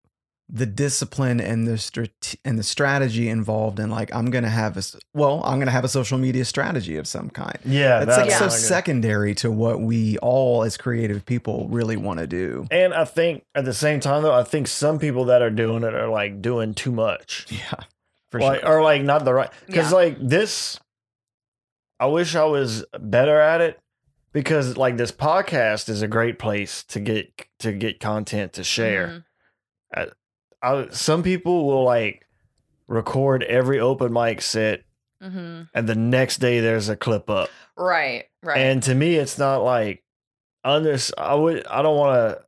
the 0.52 0.66
discipline 0.66 1.38
and 1.40 1.68
the 1.68 1.74
strat- 1.74 2.34
and 2.44 2.58
the 2.58 2.62
strategy 2.64 3.28
involved 3.28 3.78
in 3.78 3.88
like 3.88 4.12
i'm 4.12 4.30
gonna 4.30 4.48
have 4.50 4.74
a 4.76 4.78
s- 4.78 4.96
well 5.14 5.40
i'm 5.44 5.60
gonna 5.60 5.70
have 5.70 5.84
a 5.84 5.88
social 5.88 6.18
media 6.18 6.44
strategy 6.44 6.96
of 6.96 7.06
some 7.06 7.30
kind 7.30 7.56
Yeah, 7.64 8.04
that's 8.04 8.18
like 8.18 8.30
Yeah. 8.30 8.38
so 8.38 8.44
good. 8.46 8.52
secondary 8.58 9.34
to 9.36 9.50
what 9.50 9.80
we 9.80 10.18
all 10.18 10.64
as 10.64 10.76
creative 10.76 11.24
people 11.24 11.68
really 11.68 11.96
want 11.96 12.18
to 12.18 12.26
do 12.26 12.66
And 12.72 12.92
I 12.92 13.04
think 13.04 13.44
at 13.54 13.64
the 13.64 13.72
same 13.74 14.00
time 14.00 14.22
though, 14.24 14.34
I 14.34 14.42
think 14.42 14.66
some 14.66 14.98
people 14.98 15.26
that 15.26 15.40
are 15.40 15.50
doing 15.50 15.84
it 15.84 15.94
are 15.94 16.08
like 16.08 16.42
doing 16.42 16.74
too 16.74 16.90
much. 16.90 17.46
yeah 17.50 17.84
for 18.32 18.40
like, 18.40 18.60
sure 18.62 18.78
Or 18.78 18.82
like 18.82 19.02
not 19.02 19.24
the 19.24 19.32
right 19.34 19.50
because 19.66 19.90
Yeah. 19.92 19.96
like 19.98 20.16
this 20.20 20.80
I 22.00 22.06
wish 22.06 22.34
I 22.34 22.44
was 22.44 22.84
better 22.98 23.38
at 23.40 23.60
it 23.60 23.78
because 24.32 24.76
like 24.76 24.96
this 24.96 25.12
podcast 25.12 25.88
is 25.88 26.02
a 26.02 26.08
great 26.08 26.38
place 26.40 26.82
to 26.84 26.98
get 26.98 27.46
to 27.60 27.72
get 27.72 28.00
content 28.00 28.54
to 28.54 28.64
share. 28.64 29.24
Mhm. 29.96 30.10
I, 30.62 30.88
some 30.90 31.22
people 31.22 31.66
will 31.66 31.84
like 31.84 32.26
record 32.88 33.42
every 33.44 33.78
open 33.80 34.12
mic 34.12 34.42
set 34.42 34.82
Mhm. 35.22 35.68
and 35.74 35.88
the 35.88 35.94
next 35.94 36.38
day 36.38 36.60
there's 36.60 36.88
a 36.88 36.96
clip 36.96 37.28
up. 37.30 37.50
Right, 37.76 38.24
right. 38.42 38.58
And 38.58 38.82
to 38.84 38.94
me, 38.94 39.16
it's 39.16 39.38
not 39.38 39.58
like 39.62 40.02
under. 40.64 40.96
I 41.18 41.34
would. 41.34 41.66
I 41.66 41.82
don't 41.82 41.96
want 41.96 42.14
to. 42.38 42.44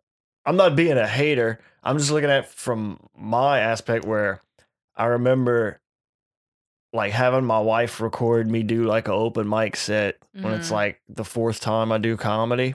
I'm 0.47 0.57
not 0.57 0.75
being 0.77 0.97
a 0.99 1.07
hater. 1.07 1.61
I'm 1.83 1.99
just 1.99 2.11
looking 2.11 2.31
at 2.31 2.49
from 2.51 2.99
my 3.17 3.61
aspect 3.61 4.05
where 4.05 4.41
I 4.97 5.07
remember 5.07 5.81
like 6.95 7.13
having 7.13 7.45
my 7.45 7.59
wife 7.61 8.01
record 8.01 8.51
me 8.51 8.63
do 8.63 8.85
like 8.85 9.09
an 9.09 9.15
open 9.15 9.49
mic 9.49 9.77
set 9.77 10.17
when 10.33 10.53
it's 10.53 10.69
Mhm. 10.69 10.73
like 10.73 11.01
the 11.09 11.25
fourth 11.25 11.61
time 11.61 11.91
I 11.93 11.99
do 11.99 12.17
comedy. 12.17 12.75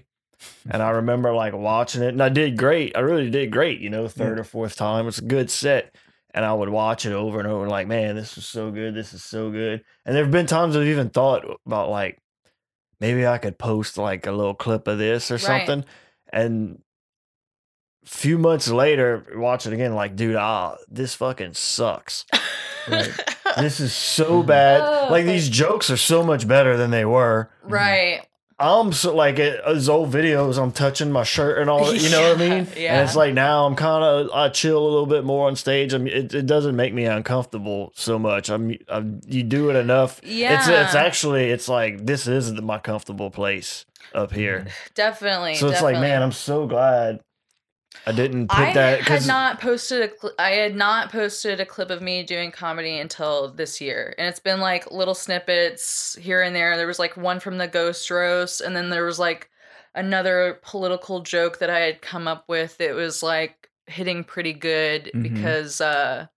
And 0.69 0.84
I 0.84 0.91
remember 0.91 1.34
like 1.34 1.54
watching 1.54 2.02
it 2.04 2.10
and 2.10 2.21
I 2.21 2.30
did 2.30 2.58
great. 2.58 2.95
I 2.95 3.00
really 3.00 3.30
did 3.30 3.52
great, 3.52 3.80
you 3.82 3.89
know, 3.89 4.08
third 4.08 4.39
or 4.39 4.43
fourth 4.43 4.76
time. 4.76 5.08
It's 5.08 5.17
a 5.19 5.23
good 5.23 5.50
set. 5.50 5.95
And 6.34 6.45
I 6.45 6.54
would 6.54 6.69
watch 6.69 7.06
it 7.06 7.13
over 7.13 7.39
and 7.39 7.47
over, 7.47 7.67
like, 7.67 7.88
man, 7.88 8.15
this 8.15 8.38
is 8.38 8.45
so 8.45 8.69
good. 8.69 8.93
This 8.93 9.13
is 9.13 9.23
so 9.23 9.50
good. 9.50 9.84
And 10.06 10.15
there 10.15 10.23
have 10.23 10.32
been 10.32 10.45
times 10.45 10.76
I've 10.76 10.84
even 10.84 11.10
thought 11.10 11.43
about 11.65 11.89
like 11.89 12.19
maybe 13.00 13.26
I 13.26 13.39
could 13.39 13.58
post 13.58 13.97
like 13.97 14.28
a 14.28 14.32
little 14.32 14.54
clip 14.54 14.88
of 14.88 14.97
this 15.00 15.32
or 15.32 15.36
Right. 15.36 15.41
something. 15.41 15.86
And 16.32 16.82
a 18.06 18.10
few 18.10 18.38
months 18.38 18.67
later, 18.67 19.26
watch 19.36 19.65
it 19.65 19.73
again, 19.73 19.95
like, 19.95 20.15
dude, 20.15 20.36
ah, 20.36 20.76
this 20.88 21.15
fucking 21.15 21.54
sucks. 21.54 22.26
Right. 22.88 23.10
This 23.58 23.80
is 23.80 23.91
so 23.93 24.43
bad. 24.43 25.10
Like 25.10 25.26
these 25.26 25.50
jokes 25.50 25.89
are 25.89 25.97
so 25.97 26.21
much 26.21 26.47
better 26.47 26.78
than 26.78 26.91
they 26.91 27.06
were. 27.06 27.50
right. 27.63 28.26
I'm 28.60 28.91
so 28.91 29.15
like 29.15 29.38
it, 29.38 29.62
uh, 29.62 29.74
those 29.74 29.88
old 29.88 30.12
videos. 30.12 30.62
I'm 30.62 30.72
touching 30.72 31.12
my 31.12 31.24
shirt 31.24 31.60
and 31.60 31.70
all. 31.70 31.93
You 31.93 32.10
know 32.10 32.30
what 32.30 32.41
I 32.41 32.50
mean? 32.50 32.67
yeah. 32.76 32.96
And 32.96 33.08
it's 33.08 33.15
like 33.15 33.34
now 33.36 33.67
I'm 33.67 33.76
kind 33.76 34.04
of 34.04 34.32
I 34.32 34.50
chill 34.50 34.80
a 34.80 34.84
little 34.89 35.06
bit 35.06 35.24
more 35.24 35.48
on 35.48 35.56
stage. 35.56 35.93
I 35.93 36.00
mean, 36.00 36.13
it, 36.13 36.34
it 36.34 36.46
doesn't 36.48 36.76
make 36.76 36.93
me 36.93 37.06
uncomfortable 37.06 37.91
so 37.96 38.17
much. 38.17 38.50
I'm, 38.50 38.76
I'm 38.89 39.22
you 39.28 39.43
do 39.43 39.70
it 39.70 39.76
enough. 39.76 40.20
Yeah. 40.24 40.58
It's 40.58 40.67
it's 40.67 40.96
actually 40.96 41.52
it's 41.52 41.70
like 41.70 42.06
this 42.06 42.28
isn't 42.28 42.63
my 42.63 42.80
comfortable 42.80 43.30
place 43.30 43.86
up 44.15 44.32
here. 44.32 44.65
Definitely. 44.96 45.56
So 45.56 45.67
it's 45.70 45.84
like 45.84 46.00
man, 46.00 46.24
I'm 46.24 46.32
so 46.32 46.65
glad 46.65 47.20
I 48.05 48.12
didn't 48.12 48.47
put 48.47 48.57
I 48.60 48.73
that 48.73 49.01
had 49.01 49.25
not 49.27 49.60
posted 49.60 50.01
a 50.01 50.13
cl- 50.19 50.33
I 50.39 50.51
had 50.51 50.75
not 50.75 51.12
posted 51.12 51.60
a 51.60 51.65
clip 51.65 51.89
of 51.89 52.01
me 52.01 52.23
doing 52.23 52.51
comedy 52.51 52.99
until 52.99 53.51
this 53.51 53.81
year, 53.81 54.13
and 54.17 54.27
it's 54.27 54.39
been 54.39 54.60
like 54.60 54.91
little 54.91 55.15
snippets 55.15 56.15
here 56.19 56.41
and 56.41 56.55
there. 56.55 56.77
There 56.77 56.88
was 56.88 56.99
like 56.99 57.17
one 57.17 57.39
from 57.39 57.57
the 57.57 57.67
ghost 57.67 58.10
roast, 58.10 58.62
and 58.62 58.75
then 58.75 58.89
there 58.89 59.03
was 59.05 59.19
like 59.19 59.49
another 59.95 60.60
political 60.63 61.21
joke 61.21 61.60
that 61.60 61.69
I 61.69 61.79
had 61.79 62.01
come 62.01 62.27
up 62.27 62.45
with. 62.47 62.79
It 62.79 62.93
was 62.93 63.23
like 63.23 63.69
hitting 63.88 64.23
pretty 64.23 64.53
good 64.53 65.12
Mhm. 65.13 65.23
because 65.23 65.81
uh, 65.81 66.27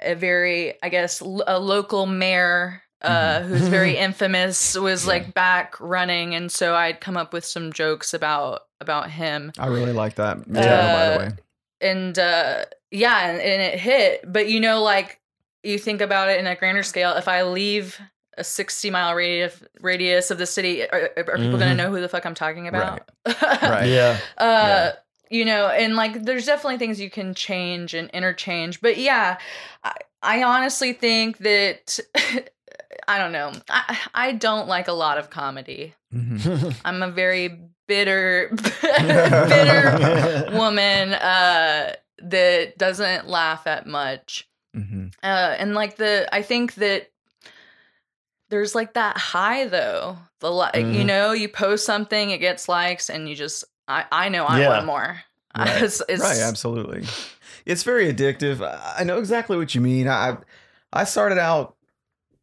a 0.00 0.14
very 0.14 0.74
I 0.82 0.88
guess 0.90 1.20
l- 1.22 1.44
a 1.46 1.58
local 1.58 2.06
mayor. 2.06 2.82
Uh, 3.02 3.40
Mhm. 3.40 3.46
who's 3.46 3.68
very 3.68 3.96
infamous 4.06 4.76
was 4.76 5.06
like 5.06 5.32
back 5.32 5.74
running 5.80 6.34
and 6.34 6.52
so 6.52 6.74
i'd 6.76 7.00
come 7.00 7.16
up 7.16 7.32
with 7.32 7.46
some 7.46 7.72
jokes 7.72 8.12
about 8.12 8.64
about 8.80 9.10
him 9.10 9.52
I 9.58 9.68
really 9.68 9.92
like 9.92 10.16
that 10.16 10.46
material, 10.46 10.90
by 10.90 11.04
the 11.06 11.14
Uh, 11.14 11.18
way. 11.18 11.30
and 11.80 12.18
uh 12.18 12.64
yeah 12.90 13.30
and, 13.30 13.40
and 13.40 13.62
it 13.62 13.78
hit 13.80 14.30
but 14.30 14.48
you 14.50 14.60
know 14.60 14.82
like 14.82 15.18
you 15.62 15.78
think 15.78 16.02
about 16.02 16.28
it 16.28 16.38
in 16.40 16.46
a 16.46 16.54
grander 16.56 16.82
scale 16.82 17.12
if 17.16 17.26
i 17.26 17.42
leave 17.42 17.98
a 18.36 18.44
60 18.44 18.90
mile 18.90 19.14
radius 19.14 19.62
radius 19.80 20.30
of 20.30 20.36
the 20.36 20.46
city 20.46 20.82
are, 20.90 21.10
are 21.16 21.36
people 21.38 21.58
gonna 21.58 21.72
Mhm. 21.72 21.76
know 21.76 21.88
who 21.90 22.00
the 22.02 22.08
fuck 22.08 22.26
i'm 22.26 22.34
talking 22.34 22.68
about 22.68 23.10
Right. 23.62 23.88
yeah 23.88 24.18
uh 24.36 24.44
Yeah. 24.46 24.92
you 25.30 25.44
know 25.46 25.68
and 25.68 25.96
like 25.96 26.22
there's 26.24 26.44
definitely 26.44 26.76
things 26.78 27.00
you 27.00 27.08
can 27.10 27.32
change 27.32 27.94
and 27.94 28.10
interchange 28.10 28.82
but 28.82 28.98
yeah 28.98 29.38
i, 29.84 29.94
I 30.22 30.42
honestly 30.42 30.92
think 30.92 31.38
that 31.38 31.98
i 33.10 33.18
don't 33.18 33.32
know 33.32 33.52
I, 33.68 33.98
I 34.14 34.32
don't 34.32 34.68
like 34.68 34.88
a 34.88 34.92
lot 34.92 35.18
of 35.18 35.30
comedy 35.30 35.94
Mhm. 36.14 36.74
i'm 36.84 37.02
a 37.02 37.10
very 37.10 37.60
bitter 37.88 38.50
bitter 38.54 40.48
woman 40.52 41.12
uh 41.14 41.94
that 42.22 42.76
doesn't 42.78 43.28
laugh 43.28 43.66
at 43.66 43.86
much 43.86 44.48
Mhm. 44.76 45.12
uh 45.22 45.56
and 45.58 45.74
like 45.74 45.96
the 45.96 46.28
i 46.32 46.42
think 46.42 46.74
that 46.74 47.10
there's 48.48 48.74
like 48.74 48.94
that 48.94 49.16
high 49.16 49.66
though 49.66 50.16
the 50.40 50.50
like 50.50 50.74
you 50.76 50.82
Mhm. 51.02 51.06
know 51.06 51.32
you 51.32 51.48
post 51.48 51.84
something 51.86 52.30
it 52.30 52.38
gets 52.38 52.68
likes 52.68 53.08
and 53.10 53.28
you 53.28 53.34
just 53.34 53.64
i 53.88 54.04
i 54.12 54.28
know 54.28 54.44
i 54.44 54.60
Yeah. 54.60 54.68
want 54.68 54.86
more 54.86 55.20
Right. 55.58 55.82
it's, 55.82 56.00
it's 56.08 56.22
right, 56.22 56.38
absolutely. 56.38 57.04
It's 57.66 57.82
very 57.82 58.12
addictive. 58.12 58.62
I 58.64 59.00
I 59.00 59.04
know 59.04 59.18
exactly 59.18 59.56
what 59.56 59.74
you 59.74 59.80
mean. 59.80 60.06
I 60.08 60.36
I 60.92 61.02
started 61.02 61.38
out 61.38 61.74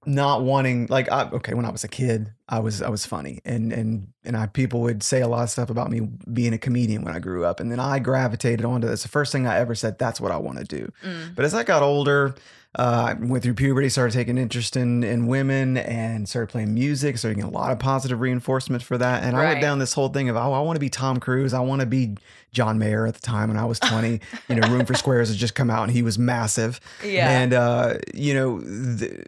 not 0.08 0.41
wanting 0.41 0.88
like 0.89 1.12
I, 1.12 1.30
okay 1.32 1.54
when 1.54 1.65
I 1.65 1.70
was 1.70 1.84
a 1.84 1.88
kid 1.89 2.34
I 2.48 2.60
was 2.60 2.82
I 2.82 2.89
was 2.89 3.06
funny 3.06 3.41
and 3.43 3.74
and 3.74 4.08
and 4.24 4.38
I 4.38 4.48
people 4.48 4.80
would 4.82 5.04
say 5.04 5.22
a 5.22 5.28
lot 5.28 5.43
of 5.43 5.50
stuff 5.50 5.70
about 5.70 5.91
me 5.91 6.00
being 6.32 6.54
a 6.54 6.58
comedian 6.58 7.04
when 7.04 7.13
I 7.13 7.20
grew 7.20 7.43
up 7.43 7.60
and 7.60 7.70
then 7.70 7.80
I 7.80 8.00
gravitated 8.00 8.65
onto 8.65 8.88
this 8.88 9.04
the 9.04 9.10
first 9.10 9.34
thing 9.34 9.46
I 9.46 9.58
ever 9.58 9.76
said 9.76 10.00
that's 10.00 10.22
what 10.22 10.32
I 10.32 10.38
want 10.38 10.60
to 10.60 10.63
do 10.63 10.91
mm, 11.06 11.36
but 11.36 11.43
as 11.43 11.54
I 11.54 11.63
got 11.63 11.84
older, 11.84 12.36
uh, 12.76 13.08
I 13.10 13.26
went 13.26 13.43
through 13.43 13.56
puberty, 13.56 13.89
started 13.89 14.13
taking 14.13 14.38
interest 14.38 14.78
in 14.78 15.04
in 15.04 15.26
women, 15.26 15.78
and 15.78 16.30
started 16.30 16.50
playing 16.52 16.74
music. 16.76 17.17
Started 17.17 17.36
getting 17.36 17.50
a 17.50 17.54
lot 17.54 17.72
of 17.72 17.80
positive 17.80 18.20
reinforcement 18.20 18.84
for 18.84 19.00
that. 19.00 19.24
And 19.24 19.36
I 19.36 19.46
went 19.46 19.62
down 19.62 19.80
this 19.80 19.93
whole 19.93 20.10
thing 20.10 20.30
of, 20.30 20.36
oh, 20.36 20.54
I 20.54 20.60
want 20.60 20.76
to 20.76 20.80
be 20.80 20.89
Tom 20.89 21.20
Cruise. 21.20 21.56
I 21.56 21.62
want 21.62 21.80
to 21.80 21.88
be 21.88 22.17
John 22.52 22.78
Mayer 22.78 23.08
at 23.08 23.15
the 23.15 23.22
time 23.22 23.48
when 23.50 23.58
I 23.58 23.65
was 23.65 23.80
twenty. 23.80 24.20
you 24.48 24.56
know, 24.56 24.67
Room 24.67 24.86
for 24.86 24.93
Squares 24.93 25.30
had 25.30 25.38
just 25.38 25.56
come 25.56 25.72
out, 25.72 25.84
and 25.84 25.91
he 25.91 26.04
was 26.04 26.20
massive. 26.20 26.80
yeah 27.04 27.30
And 27.39 27.54
uh, 27.54 27.96
you 28.13 28.34
know. 28.36 28.60
th- 28.60 29.26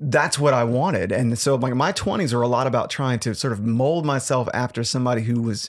that's 0.00 0.38
what 0.38 0.54
I 0.54 0.64
wanted. 0.64 1.10
And 1.12 1.38
so 1.38 1.56
like 1.56 1.74
my 1.74 1.92
20s 1.92 2.32
are 2.32 2.42
a 2.42 2.48
lot 2.48 2.66
about 2.66 2.90
trying 2.90 3.18
to 3.20 3.34
sort 3.34 3.52
of 3.52 3.64
mold 3.64 4.06
myself 4.06 4.48
after 4.54 4.84
somebody 4.84 5.22
who 5.22 5.42
was 5.42 5.68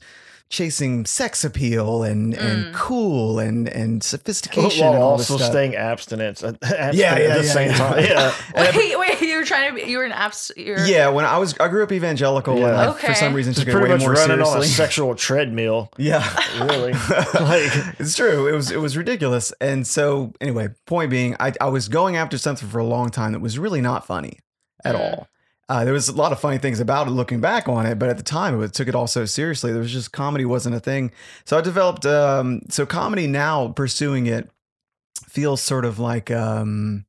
chasing 0.49 1.05
sex 1.05 1.43
appeal 1.43 2.01
and 2.03 2.33
Mm. 2.33 2.39
and 2.39 2.73
cool 2.75 3.37
and 3.39 3.67
and 3.69 4.03
sophistication 4.03 4.83
while 4.85 4.93
and 4.95 5.03
all 5.03 5.11
also 5.11 5.37
stuff. 5.37 5.51
staying 5.51 5.75
abstinent 5.91 6.43
at, 6.43 6.55
abstinent 6.63 6.95
Yeah, 6.95 7.17
yeah, 7.19 7.25
at 7.35 7.37
the 7.41 7.45
yeah, 7.45 7.53
same 7.53 7.69
yeah. 7.69 7.77
time. 7.77 8.03
Yeah. 8.03 8.33
wait 8.75 8.99
wait 8.99 9.21
you 9.21 9.35
were 9.37 9.45
trying 9.45 9.69
to 9.69 9.75
be 9.75 9.89
you 9.91 9.97
were 9.99 10.05
an 10.05 10.11
apps 10.11 10.49
you're 10.57 10.79
Yeah, 10.87 11.09
when 11.09 11.25
I 11.25 11.37
was, 11.37 11.53
I 11.59 11.67
grew 11.67 11.83
up 11.83 11.91
evangelical, 11.91 12.53
and 12.53 12.61
Yeah. 12.63 12.89
I, 12.89 12.93
for 12.93 13.13
some 13.13 13.33
reason 13.33 13.53
Just 13.53 13.65
took 13.67 13.69
it 13.69 13.77
pretty 13.77 13.87
way 13.91 13.93
much 13.97 14.01
more 14.01 14.13
running 14.13 14.41
on 14.41 14.57
a 14.59 14.63
sexual 14.63 15.13
treadmill. 15.13 15.91
yeah, 15.97 16.27
Really. 16.65 16.93
Like- 16.93 17.99
it's 17.99 18.15
true. 18.15 18.47
It 18.47 18.53
was 18.53 18.71
it 18.71 18.77
was 18.79 18.97
ridiculous. 18.97 19.53
And 19.61 19.85
so 19.85 20.33
anyway, 20.41 20.69
point 20.87 21.11
being, 21.11 21.35
I 21.39 21.53
I 21.61 21.67
was 21.69 21.87
going 21.89 22.17
after 22.17 22.37
something 22.39 22.67
for 22.67 22.79
a 22.79 22.85
long 22.85 23.09
time 23.11 23.33
that 23.33 23.39
was 23.39 23.59
really 23.59 23.81
not 23.81 24.05
funny 24.07 24.39
at 24.83 24.95
Mm. 24.95 24.99
all. 24.99 25.27
Uh, 25.69 25.85
there 25.85 25.93
was 25.93 26.09
a 26.09 26.15
lot 26.15 26.31
of 26.31 26.39
funny 26.39 26.57
things 26.57 26.79
about 26.79 27.07
it 27.07 27.11
looking 27.11 27.39
back 27.39 27.69
on 27.69 27.85
it, 27.85 27.99
but 27.99 28.09
at 28.09 28.17
the 28.17 28.23
time 28.23 28.59
it 28.61 28.73
took 28.73 28.87
it 28.87 28.95
all 28.95 29.05
so 29.05 29.23
seriously. 29.25 29.71
There 29.71 29.81
was 29.81 29.93
just 29.93 30.11
comedy 30.11 30.43
wasn't 30.43 30.75
a 30.75 30.79
thing. 30.79 31.11
So 31.45 31.59
I 31.59 31.61
developed 31.61 32.07
um, 32.07 32.63
so 32.69 32.87
comedy 32.87 33.27
now 33.27 33.67
pursuing 33.69 34.25
it 34.25 34.49
feels 35.27 35.61
sort 35.61 35.85
of 35.85 35.99
like 35.99 36.31
um, 36.31 37.05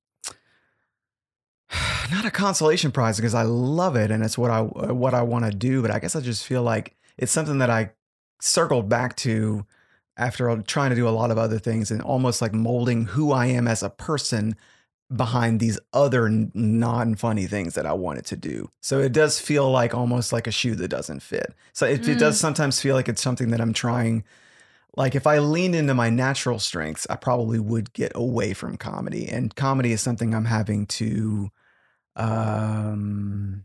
not 2.11 2.27
a 2.27 2.31
consolation 2.31 2.92
prize 2.92 3.16
because 3.16 3.35
I 3.35 3.42
love 3.42 3.96
it 3.96 4.11
and 4.11 4.23
it's 4.23 4.37
what 4.37 4.51
I 4.51 4.61
what 4.61 5.14
I 5.14 5.23
want 5.23 5.46
to 5.46 5.51
do, 5.51 5.81
but 5.81 5.90
I 5.90 5.99
guess 5.99 6.14
I 6.14 6.20
just 6.20 6.46
feel 6.46 6.62
like 6.62 6.94
it's 7.16 7.33
something 7.33 7.59
that 7.59 7.70
I 7.70 7.92
circled 8.42 8.90
back 8.90 9.16
to 9.16 9.64
after 10.18 10.55
trying 10.66 10.90
to 10.90 10.96
do 10.96 11.09
a 11.09 11.11
lot 11.11 11.31
of 11.31 11.38
other 11.38 11.59
things 11.59 11.90
and 11.90 12.03
almost 12.03 12.42
like 12.42 12.53
molding 12.53 13.07
who 13.07 13.33
I 13.33 13.46
am 13.46 13.66
as 13.66 13.83
a 13.83 13.88
person 13.88 14.55
behind 15.14 15.59
these 15.59 15.79
other 15.92 16.29
non-funny 16.55 17.46
things 17.46 17.75
that 17.75 17.87
I 17.87 17.92
wanted 17.92 18.27
to 18.27 18.37
do. 18.37 18.70
So 18.81 19.01
it 19.01 19.12
does 19.12 19.40
feel 19.40 19.70
like 19.70 19.94
almost 19.94 20.33
like 20.33 20.46
a 20.46 20.53
shoe 20.53 20.75
that 20.77 20.88
doesn't 20.88 21.20
fit. 21.20 21.55
So 21.73 21.87
it, 21.87 22.03
mm. 22.03 22.09
it 22.09 22.18
does 22.18 22.37
mm. 22.37 22.40
sometimes 22.40 22.81
feel 22.81 22.94
like 22.94 23.09
it's 23.09 23.23
something 23.23 23.51
that 23.51 23.61
I'm 23.61 23.73
trying 23.73 24.25
like 24.96 25.14
if 25.14 25.27
I 25.27 25.38
leaned 25.38 25.75
into 25.75 25.94
my 25.94 26.11
natural 26.11 26.59
strengths, 26.59 27.07
I 27.09 27.16
probably 27.16 27.61
would 27.61 27.92
get 27.92 28.12
away 28.14 28.53
from 28.55 28.77
comedy. 28.77 29.29
And 29.29 29.55
comedy 29.55 29.92
is 29.92 30.01
something 30.01 30.35
I'm 30.35 30.46
having 30.46 30.87
to 30.87 31.51
um 32.16 33.64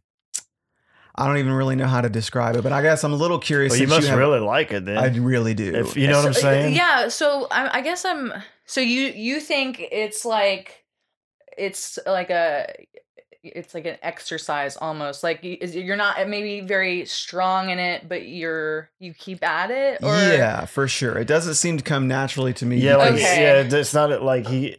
I 1.17 1.27
don't 1.27 1.37
even 1.37 1.53
really 1.53 1.77
know 1.77 1.87
how 1.87 2.01
to 2.01 2.09
describe 2.09 2.57
it, 2.57 2.63
but 2.63 2.73
I 2.73 2.81
guess 2.81 3.03
I'm 3.05 3.13
a 3.13 3.15
little 3.15 3.39
curious. 3.39 3.71
Well, 3.71 3.79
you 3.79 3.87
must 3.87 4.01
you 4.01 4.09
have, 4.09 4.19
really 4.19 4.39
like 4.39 4.73
it 4.73 4.83
then. 4.83 4.97
I 4.97 5.07
really 5.15 5.53
do. 5.53 5.73
If, 5.73 5.95
you 5.95 6.07
know 6.07 6.17
what 6.17 6.25
I'm 6.25 6.33
saying? 6.33 6.75
Yeah. 6.75 7.07
So 7.07 7.47
I, 7.51 7.79
I 7.79 7.81
guess 7.81 8.03
I'm. 8.03 8.33
So 8.65 8.81
you 8.81 9.13
you 9.15 9.39
think 9.39 9.79
it's 9.91 10.25
like 10.25 10.84
it's 11.57 11.99
like 12.05 12.29
a 12.29 12.73
it's 13.43 13.73
like 13.73 13.85
an 13.85 13.97
exercise 14.01 14.75
almost 14.77 15.23
like 15.23 15.39
you're 15.43 15.95
not 15.95 16.27
maybe 16.27 16.61
very 16.61 17.05
strong 17.05 17.69
in 17.69 17.77
it 17.79 18.07
but 18.09 18.27
you're 18.27 18.89
you 18.99 19.13
keep 19.13 19.43
at 19.43 19.69
it 19.69 20.01
or? 20.03 20.15
yeah 20.15 20.65
for 20.65 20.87
sure 20.87 21.17
it 21.17 21.27
doesn't 21.27 21.55
seem 21.55 21.77
to 21.77 21.83
come 21.83 22.07
naturally 22.07 22.53
to 22.53 22.65
me 22.65 22.77
yeah 22.77 22.95
like 22.95 23.13
okay. 23.13 23.43
yeah 23.43 23.77
it's 23.77 23.93
not 23.93 24.21
like 24.23 24.47
he 24.47 24.77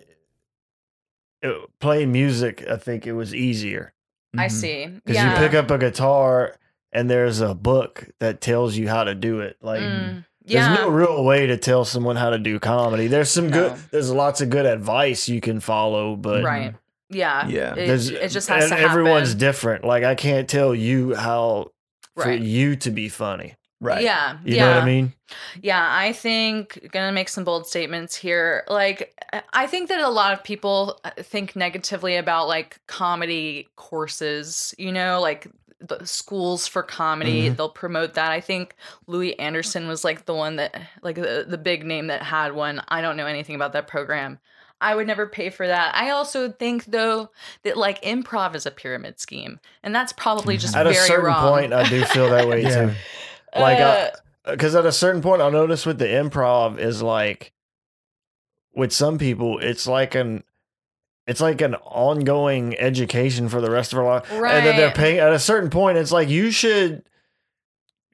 it, 1.43 1.57
playing 1.81 2.11
music 2.11 2.67
i 2.69 2.77
think 2.77 3.07
it 3.07 3.13
was 3.13 3.35
easier 3.35 3.93
i 4.37 4.47
mm-hmm. 4.47 4.57
see 4.57 4.87
because 4.87 5.15
yeah. 5.15 5.33
you 5.33 5.47
pick 5.47 5.55
up 5.55 5.71
a 5.71 5.79
guitar 5.79 6.57
and 6.93 7.09
there's 7.09 7.41
a 7.41 7.55
book 7.55 8.09
that 8.19 8.41
tells 8.41 8.77
you 8.77 8.89
how 8.89 9.05
to 9.05 9.15
do 9.15 9.41
it 9.41 9.57
like 9.61 9.81
mm. 9.81 10.25
Yeah. 10.47 10.69
There's 10.69 10.81
no 10.81 10.89
real 10.89 11.25
way 11.25 11.49
to 11.49 11.57
tell 11.57 11.85
someone 11.85 12.17
how 12.17 12.31
to 12.31 12.39
do 12.39 12.61
comedy. 12.61 13.09
There's 13.09 13.31
some 13.31 13.51
no. 13.51 13.71
good. 13.71 13.79
There's 13.91 14.11
lots 14.11 14.41
of 14.41 14.49
good 14.49 14.65
advice 14.65 15.29
you 15.29 15.41
can 15.41 15.61
follow, 15.61 16.15
but 16.15 16.45
right. 16.45 16.75
Yeah. 17.11 17.49
Yeah. 17.49 17.75
It, 17.75 17.89
it 17.89 18.29
just 18.29 18.49
has 18.49 18.71
to 18.71 18.79
Everyone's 18.79 19.35
different. 19.35 19.85
Like 19.85 20.05
I 20.05 20.15
can't 20.15 20.49
tell 20.49 20.75
you 20.75 21.15
how 21.15 21.73
for 22.15 22.27
right. 22.27 22.41
you 22.41 22.77
to 22.77 22.91
be 22.91 23.09
funny. 23.09 23.55
Right. 23.81 24.03
Yeah. 24.03 24.39
You 24.45 24.57
yeah. 24.57 24.65
know 24.65 24.75
what 24.77 24.83
I 24.83 24.87
mean? 24.87 25.13
Yeah. 25.61 25.87
I 25.87 26.13
think, 26.13 26.89
gonna 26.93 27.13
make 27.13 27.29
some 27.29 27.45
bold 27.45 27.67
statements 27.67 28.15
here. 28.15 28.65
Like, 28.69 29.13
I 29.53 29.67
think 29.67 29.89
that 29.89 30.01
a 30.01 30.09
lot 30.09 30.33
of 30.33 30.43
people 30.43 30.99
uh, 31.05 31.11
think 31.19 31.57
negatively 31.57 32.17
about 32.17 32.49
like 32.49 32.81
comedy 32.87 33.69
courses, 33.77 34.75
you 34.79 34.93
know, 34.93 35.21
like 35.21 35.49
the 35.89 36.07
schools 36.07 36.67
for 36.67 36.83
comedy. 36.83 37.47
Mm-hmm. 37.47 37.57
They'll 37.57 37.69
promote 37.69 38.15
that. 38.15 38.31
I 38.31 38.41
think 38.41 38.75
Louis 39.07 39.39
Anderson 39.39 39.89
was 39.89 40.05
like 40.05 40.27
the 40.27 40.35
one 40.35 40.57
that, 40.57 40.81
like 41.03 41.17
the, 41.17 41.45
the 41.49 41.59
big 41.59 41.85
name 41.85 42.09
that 42.09 42.23
had 42.23 42.55
one. 42.55 42.83
I 42.89 43.01
don't 43.01 43.17
know 43.17 43.27
anything 43.27 43.55
about 43.55 43.73
that 43.73 43.87
program. 43.87 44.39
I 44.81 44.95
would 44.95 45.07
never 45.07 45.27
pay 45.27 45.51
for 45.51 45.67
that. 45.67 45.95
I 45.95 46.11
also 46.11 46.51
think 46.51 46.87
though 46.87 47.31
that 47.63 47.77
like 47.77 48.03
improv 48.03 48.55
is 48.55 48.67
a 48.67 48.71
pyramid 48.71 49.19
scheme, 49.19 49.59
and 49.83 49.95
that's 49.95 50.13
probably 50.13 50.59
just 50.59 50.77
at 50.77 50.87
a 50.87 50.95
certain 50.95 51.27
wrong. 51.27 51.51
point. 51.51 51.73
I 51.73 51.89
do 51.89 52.05
feel 52.05 52.31
that 52.31 52.47
way 52.47 52.63
yeah. 52.65 52.87
too. 52.87 52.95
Like, 53.59 54.15
because 54.45 54.75
uh, 54.75 54.81
at 54.81 54.87
a 54.87 54.93
certain 54.93 55.23
point, 55.23 55.41
I'll 55.41 55.51
notice 55.51 55.87
with 55.87 55.99
the 55.99 56.07
improv 56.07 56.79
is 56.79 57.03
like, 57.03 57.53
with 58.75 58.93
some 58.93 59.17
people, 59.17 59.59
it's 59.59 59.87
like 59.87 60.15
an 60.15 60.45
it's 61.27 61.41
like 61.41 61.61
an 61.61 61.75
ongoing 61.77 62.79
education 62.79 63.49
for 63.49 63.61
the 63.61 63.71
rest 63.71 63.93
of 63.93 63.99
our 63.99 64.05
life. 64.05 64.33
Right. 64.33 64.55
And 64.55 64.67
then 64.67 64.77
they're 64.77 64.93
paying 64.93 65.19
at 65.19 65.33
a 65.33 65.39
certain 65.39 65.71
point, 65.71 65.99
it's 65.99 66.13
like 66.13 66.29
you 66.29 66.51
should 66.51 67.03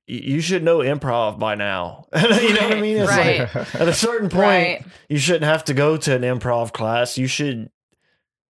you 0.07 0.41
should 0.41 0.63
know 0.63 0.79
improv 0.79 1.39
by 1.39 1.55
now. 1.55 2.07
you 2.15 2.55
know 2.55 2.69
what 2.69 2.79
I 2.79 2.81
mean? 2.81 2.99
It's 2.99 3.11
right. 3.11 3.55
like 3.55 3.75
at 3.75 3.89
a 3.89 3.95
certain 3.95 4.29
point, 4.31 4.43
right. 4.43 4.85
you 5.09 5.19
shouldn't 5.19 5.45
have 5.45 5.65
to 5.65 5.75
go 5.75 5.97
to 5.97 6.15
an 6.15 6.23
improv 6.23 6.73
class. 6.73 7.17
You 7.17 7.27
should 7.27 7.71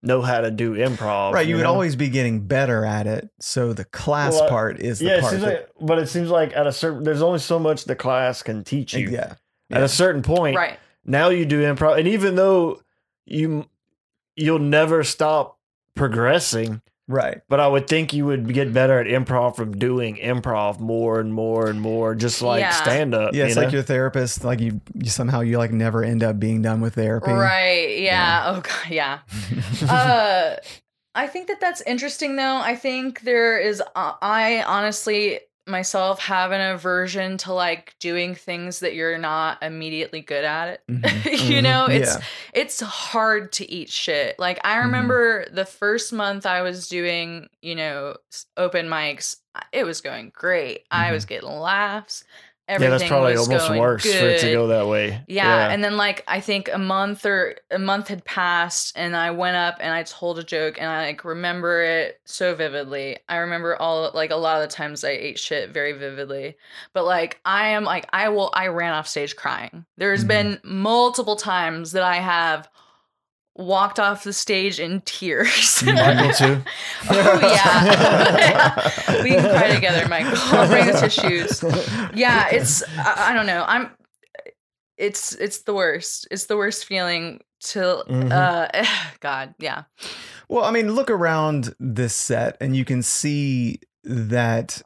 know 0.01 0.21
how 0.21 0.41
to 0.41 0.51
do 0.51 0.73
improv. 0.75 1.33
Right. 1.33 1.45
You, 1.45 1.51
you 1.51 1.55
would 1.57 1.63
know? 1.63 1.73
always 1.73 1.95
be 1.95 2.09
getting 2.09 2.41
better 2.41 2.85
at 2.85 3.07
it. 3.07 3.29
So 3.39 3.73
the 3.73 3.85
class 3.85 4.33
well, 4.33 4.49
part 4.49 4.79
is 4.79 4.99
the 4.99 5.05
yeah, 5.05 5.21
part. 5.21 5.39
That, 5.39 5.41
like, 5.41 5.69
but 5.79 5.99
it 5.99 6.07
seems 6.07 6.29
like 6.29 6.55
at 6.55 6.67
a 6.67 6.73
certain, 6.73 7.03
there's 7.03 7.21
only 7.21 7.39
so 7.39 7.59
much 7.59 7.85
the 7.85 7.95
class 7.95 8.43
can 8.43 8.63
teach 8.63 8.93
you. 8.93 9.09
Yeah. 9.09 9.35
yeah. 9.69 9.77
At 9.77 9.83
a 9.83 9.89
certain 9.89 10.21
point, 10.21 10.57
right. 10.57 10.79
now 11.05 11.29
you 11.29 11.45
do 11.45 11.61
improv. 11.61 11.97
And 11.97 12.07
even 12.07 12.35
though 12.35 12.81
you, 13.25 13.67
you'll 14.35 14.59
never 14.59 15.03
stop 15.03 15.59
progressing, 15.95 16.81
Right. 17.07 17.41
But 17.49 17.59
I 17.59 17.67
would 17.67 17.87
think 17.87 18.13
you 18.13 18.25
would 18.25 18.53
get 18.53 18.73
better 18.73 18.99
at 18.99 19.07
improv 19.07 19.57
from 19.57 19.73
doing 19.73 20.15
improv 20.17 20.79
more 20.79 21.19
and 21.19 21.33
more 21.33 21.67
and 21.67 21.81
more, 21.81 22.15
just 22.15 22.41
like 22.41 22.61
yeah. 22.61 22.71
stand 22.71 23.13
up. 23.13 23.33
Yeah, 23.33 23.45
it's 23.45 23.55
know? 23.55 23.63
like 23.63 23.73
your 23.73 23.83
therapist, 23.83 24.45
like 24.45 24.61
you, 24.61 24.79
you, 24.93 25.09
somehow 25.09 25.41
you 25.41 25.57
like 25.57 25.71
never 25.71 26.03
end 26.03 26.23
up 26.23 26.39
being 26.39 26.61
done 26.61 26.79
with 26.79 26.95
therapy. 26.95 27.31
Right. 27.31 27.99
Yeah. 27.99 28.01
yeah. 28.01 28.43
Oh 28.53 28.61
god. 28.61 28.89
Yeah. 28.89 29.19
uh, 29.89 30.55
I 31.15 31.27
think 31.27 31.47
that 31.47 31.59
that's 31.59 31.81
interesting 31.81 32.35
though. 32.35 32.57
I 32.57 32.75
think 32.75 33.21
there 33.21 33.59
is. 33.59 33.81
Uh, 33.81 34.13
I 34.21 34.63
honestly 34.63 35.39
myself 35.65 36.19
have 36.19 36.51
an 36.51 36.61
aversion 36.61 37.37
to 37.37 37.53
like 37.53 37.95
doing 37.99 38.35
things 38.35 38.79
that 38.79 38.95
you're 38.95 39.17
not 39.17 39.61
immediately 39.63 40.21
good 40.21 40.43
at 40.43 40.67
it. 40.69 40.81
Mm-hmm. 40.89 41.29
you 41.29 41.37
mm-hmm. 41.37 41.63
know, 41.63 41.85
it's 41.85 42.15
yeah. 42.15 42.23
it's 42.53 42.79
hard 42.81 43.51
to 43.53 43.71
eat 43.71 43.89
shit. 43.89 44.37
Like 44.39 44.59
I 44.63 44.75
mm-hmm. 44.75 44.85
remember 44.85 45.43
mm-hmm. 45.45 45.55
the 45.55 45.65
first 45.65 46.11
month 46.11 46.45
I 46.45 46.61
was 46.61 46.87
doing, 46.87 47.47
you 47.61 47.75
know, 47.75 48.15
open 48.57 48.87
mics, 48.87 49.37
it 49.71 49.85
was 49.85 50.01
going 50.01 50.31
great. 50.35 50.85
I 50.91 51.11
was 51.11 51.23
mm-hmm. 51.23 51.29
getting 51.35 51.59
laughs. 51.59 52.23
Everything 52.73 52.91
yeah, 52.91 52.97
that's 52.97 53.07
probably 53.07 53.35
almost 53.35 53.69
worse 53.69 54.03
good. 54.03 54.19
for 54.19 54.25
it 54.25 54.39
to 54.41 54.51
go 54.51 54.67
that 54.67 54.87
way. 54.87 55.23
Yeah. 55.27 55.45
yeah. 55.45 55.69
And 55.69 55.83
then 55.83 55.95
like 55.95 56.23
I 56.27 56.39
think 56.39 56.69
a 56.73 56.79
month 56.79 57.23
or 57.23 57.55
a 57.69 57.77
month 57.77 58.07
had 58.07 58.25
passed 58.25 58.97
and 58.97 59.15
I 59.15 59.29
went 59.29 59.55
up 59.55 59.77
and 59.79 59.93
I 59.93 60.01
told 60.01 60.39
a 60.39 60.43
joke 60.43 60.79
and 60.79 60.89
I 60.89 61.05
like 61.05 61.23
remember 61.23 61.83
it 61.83 62.19
so 62.25 62.55
vividly. 62.55 63.19
I 63.29 63.37
remember 63.37 63.75
all 63.75 64.09
like 64.15 64.31
a 64.31 64.35
lot 64.35 64.61
of 64.61 64.67
the 64.67 64.75
times 64.75 65.03
I 65.03 65.11
ate 65.11 65.37
shit 65.37 65.71
very 65.71 65.93
vividly. 65.93 66.55
But 66.93 67.05
like 67.05 67.39
I 67.45 67.69
am 67.69 67.83
like 67.83 68.09
I 68.11 68.29
will 68.29 68.49
I 68.55 68.67
ran 68.67 68.93
off 68.93 69.07
stage 69.07 69.35
crying. 69.35 69.85
There's 69.97 70.21
mm-hmm. 70.21 70.27
been 70.27 70.59
multiple 70.63 71.35
times 71.35 71.91
that 71.91 72.03
I 72.03 72.15
have 72.15 72.67
walked 73.55 73.99
off 73.99 74.23
the 74.23 74.33
stage 74.33 74.79
in 74.79 75.01
tears. 75.01 75.83
Michael 75.85 76.33
too. 76.33 76.61
oh 77.09 77.39
yeah, 77.41 79.23
we 79.23 79.29
can 79.29 79.49
cry 79.49 79.73
together, 79.73 80.07
Michael. 80.07 80.33
I'll 80.35 80.67
bring 80.67 80.87
the 80.87 80.93
tissues. 80.93 81.63
Yeah, 82.15 82.49
it's 82.49 82.83
I, 82.97 83.31
I, 83.31 83.33
don't 83.33 83.45
know. 83.47 83.63
I'm. 83.67 83.91
It's 84.97 85.33
it's 85.35 85.63
the 85.63 85.73
worst. 85.73 86.27
It's 86.31 86.45
the 86.45 86.57
worst 86.57 86.85
feeling 86.85 87.41
to 87.61 88.03
mm-hmm. 88.07 88.31
uh 88.31 88.67
God 89.19 89.55
yeah. 89.59 89.83
Well, 90.49 90.63
I 90.63 90.71
mean, 90.71 90.91
look 90.91 91.09
around 91.09 91.73
this 91.79 92.13
set 92.15 92.57
and 92.59 92.75
you 92.75 92.85
can 92.85 93.01
see 93.01 93.79
that 94.03 94.81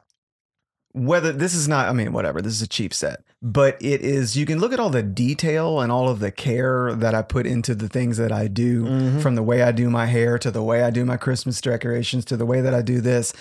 whether 0.94 1.32
this 1.32 1.54
is 1.54 1.68
not, 1.68 1.90
I 1.90 1.94
mean, 1.94 2.14
whatever, 2.14 2.42
this 2.42 2.54
is 2.54 2.62
a 2.62 2.68
cheap 2.68 2.94
set, 2.94 3.24
but 3.42 3.78
it 3.82 4.02
is, 4.02 4.36
you 4.36 4.46
can 4.46 4.60
look 4.60 4.74
at 4.74 4.80
all 4.80 4.90
the 4.90 5.04
detail 5.04 5.80
and 5.80 5.92
all 5.92 6.10
of 6.10 6.20
the 6.20 6.32
care 6.32 6.94
that 6.96 7.14
I 7.14 7.22
put 7.22 7.46
into 7.46 7.76
the 7.76 7.88
things 7.88 8.18
that 8.18 8.32
I 8.32 8.48
do 8.48 8.86
mm-hmm. 8.86 9.20
from 9.20 9.36
the 9.36 9.44
way 9.44 9.62
I 9.62 9.72
do 9.72 9.90
my 9.90 10.08
hair 10.08 10.40
to 10.40 10.52
the 10.52 10.64
way 10.64 10.84
I 10.84 10.90
do 10.90 11.06
my 11.06 11.18
Christmas 11.18 11.62
decorations 11.62 12.26
to 12.26 12.38
the 12.38 12.46
way 12.46 12.62
that 12.62 12.74
I 12.74 12.82
do 12.82 13.00
this. 13.00 13.34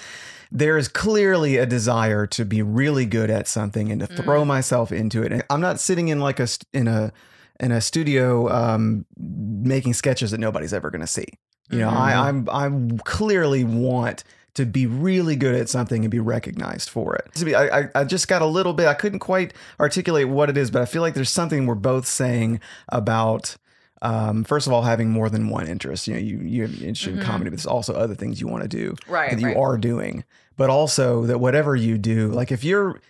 There 0.53 0.77
is 0.77 0.89
clearly 0.89 1.57
a 1.57 1.67
desire 1.67 2.27
to 2.29 2.45
be 2.45 2.63
really 2.63 3.07
good 3.07 3.31
at 3.31 3.49
something 3.49 3.91
and 3.91 4.01
to 4.01 4.07
mm. 4.07 4.23
throw 4.23 4.45
myself 4.45 4.93
into 4.93 5.23
it. 5.23 5.33
And 5.33 5.43
I'm 5.51 5.61
not 5.61 5.81
sitting 5.81 6.09
in 6.09 6.21
like 6.21 6.41
a, 6.41 6.49
in 6.73 6.89
a, 6.89 7.13
in 7.59 7.73
a 7.73 7.81
studio 7.81 8.49
um, 8.53 9.07
making 9.19 9.95
sketches 9.95 10.31
that 10.31 10.39
nobody's 10.39 10.75
ever 10.75 10.91
going 10.91 11.01
to 11.01 11.07
see. 11.07 11.27
You 11.71 11.79
know, 11.79 11.89
mm-hmm. 11.89 11.97
I, 11.97 12.29
I'm 12.29 12.49
I'm 12.49 12.99
clearly 13.01 13.65
want 13.65 14.23
to 14.57 14.65
be 14.65 14.87
really 14.87 15.37
good 15.37 15.55
at 15.55 15.69
something 15.69 16.05
and 16.05 16.11
be 16.11 16.19
recognized 16.19 16.89
for 16.89 17.15
it. 17.15 17.55
I, 17.55 17.69
I, 17.69 17.89
I 17.95 18.05
just 18.05 18.27
got 18.27 18.43
a 18.43 18.47
little 18.47 18.73
bit, 18.73 18.87
I 18.87 18.95
couldn't 18.95 19.19
quite 19.19 19.53
articulate 19.79 20.29
what 20.29 20.49
it 20.51 20.57
is, 20.57 20.71
but 20.71 20.83
I 20.83 20.87
feel 20.87 21.03
like 21.03 21.15
there's 21.15 21.31
something 21.31 21.67
we're 21.67 21.75
both 21.75 22.07
saying 22.07 22.61
about. 22.89 23.57
Um, 24.03 24.45
first 24.45 24.67
of 24.67 24.73
all, 24.73 24.83
having 24.83 25.11
more 25.11 25.31
than 25.31 25.49
one 25.49 25.67
interest. 25.67 26.07
You 26.07 26.15
know, 26.15 26.21
you 26.21 26.39
you're 26.39 26.67
interested 26.67 27.13
mm-hmm. 27.13 27.21
in 27.21 27.27
comedy, 27.27 27.51
but 27.51 27.57
there's 27.57 27.67
also 27.67 27.95
other 27.95 28.15
things 28.15 28.41
you 28.41 28.49
want 28.49 28.63
to 28.63 28.69
do 28.69 28.95
right, 29.09 29.31
that 29.31 29.43
right. 29.43 29.55
you 29.55 29.61
are 29.61 29.79
doing. 29.79 30.25
But 30.57 30.71
also 30.71 31.23
that 31.27 31.39
whatever 31.39 31.77
you 31.77 31.99
do, 31.99 32.29
like 32.29 32.53
if 32.53 32.65
you're 32.65 33.01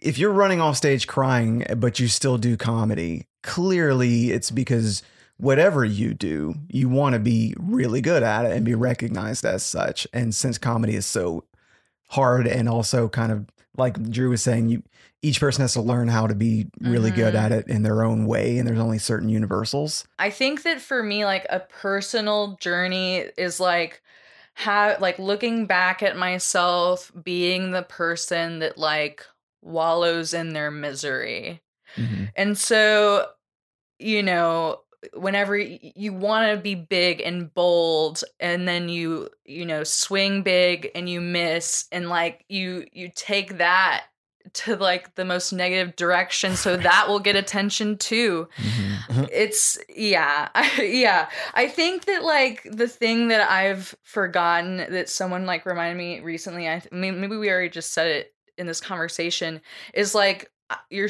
if 0.00 0.18
you're 0.18 0.32
running 0.32 0.60
off 0.60 0.76
stage 0.76 1.06
crying, 1.06 1.64
but 1.76 1.98
you 1.98 2.08
still 2.08 2.38
do 2.38 2.56
comedy, 2.56 3.26
clearly 3.42 4.30
it's 4.30 4.50
because 4.50 5.02
whatever 5.38 5.84
you 5.84 6.14
do, 6.14 6.54
you 6.68 6.88
want 6.88 7.14
to 7.14 7.18
be 7.18 7.54
really 7.58 8.00
good 8.00 8.22
at 8.22 8.44
it 8.44 8.52
and 8.52 8.64
be 8.64 8.74
recognized 8.74 9.44
as 9.44 9.62
such. 9.62 10.06
And 10.12 10.34
since 10.34 10.58
comedy 10.58 10.94
is 10.96 11.06
so 11.06 11.44
hard 12.08 12.46
and 12.46 12.68
also 12.68 13.08
kind 13.08 13.32
of 13.32 13.46
like 13.76 14.10
Drew 14.10 14.30
was 14.30 14.42
saying, 14.42 14.68
you 14.68 14.82
each 15.22 15.40
person 15.40 15.62
has 15.62 15.72
to 15.72 15.80
learn 15.80 16.08
how 16.08 16.26
to 16.26 16.34
be 16.34 16.66
really 16.80 17.10
mm-hmm. 17.10 17.20
good 17.20 17.34
at 17.34 17.50
it 17.50 17.66
in 17.68 17.82
their 17.82 18.04
own 18.04 18.26
way 18.26 18.58
and 18.58 18.68
there's 18.68 18.78
only 18.78 18.98
certain 18.98 19.28
universals. 19.28 20.06
I 20.18 20.30
think 20.30 20.62
that 20.62 20.80
for 20.80 21.02
me 21.02 21.24
like 21.24 21.46
a 21.50 21.60
personal 21.60 22.56
journey 22.60 23.24
is 23.36 23.58
like 23.58 24.02
have 24.54 25.00
like 25.00 25.18
looking 25.18 25.66
back 25.66 26.02
at 26.02 26.16
myself 26.16 27.10
being 27.22 27.72
the 27.72 27.82
person 27.82 28.60
that 28.60 28.78
like 28.78 29.24
wallows 29.62 30.32
in 30.32 30.52
their 30.52 30.70
misery. 30.70 31.60
Mm-hmm. 31.96 32.24
And 32.36 32.56
so, 32.56 33.28
you 33.98 34.22
know, 34.22 34.80
whenever 35.14 35.56
you 35.56 36.12
want 36.12 36.50
to 36.50 36.60
be 36.60 36.74
big 36.74 37.20
and 37.20 37.52
bold 37.54 38.22
and 38.40 38.66
then 38.66 38.88
you 38.88 39.28
you 39.44 39.64
know 39.64 39.84
swing 39.84 40.42
big 40.42 40.90
and 40.94 41.08
you 41.08 41.20
miss 41.20 41.86
and 41.92 42.08
like 42.08 42.44
you 42.48 42.86
you 42.92 43.10
take 43.14 43.58
that 43.58 44.04
to 44.52 44.76
like 44.76 45.14
the 45.16 45.24
most 45.24 45.52
negative 45.52 45.96
direction 45.96 46.56
so 46.56 46.76
that 46.76 47.08
will 47.08 47.18
get 47.18 47.36
attention 47.36 47.98
too. 47.98 48.48
Mm-hmm. 48.56 49.24
it's 49.32 49.78
yeah 49.88 50.48
I, 50.54 50.82
yeah. 50.82 51.28
I 51.54 51.68
think 51.68 52.04
that 52.06 52.24
like 52.24 52.66
the 52.70 52.88
thing 52.88 53.28
that 53.28 53.50
i've 53.50 53.94
forgotten 54.02 54.78
that 54.78 55.08
someone 55.08 55.46
like 55.46 55.66
reminded 55.66 55.98
me 55.98 56.20
recently 56.20 56.68
i 56.68 56.82
mean 56.92 57.20
maybe 57.20 57.36
we 57.36 57.50
already 57.50 57.70
just 57.70 57.92
said 57.92 58.06
it 58.06 58.34
in 58.58 58.66
this 58.66 58.80
conversation 58.80 59.60
is 59.94 60.14
like 60.14 60.50
uh, 60.70 60.76
you're 60.90 61.08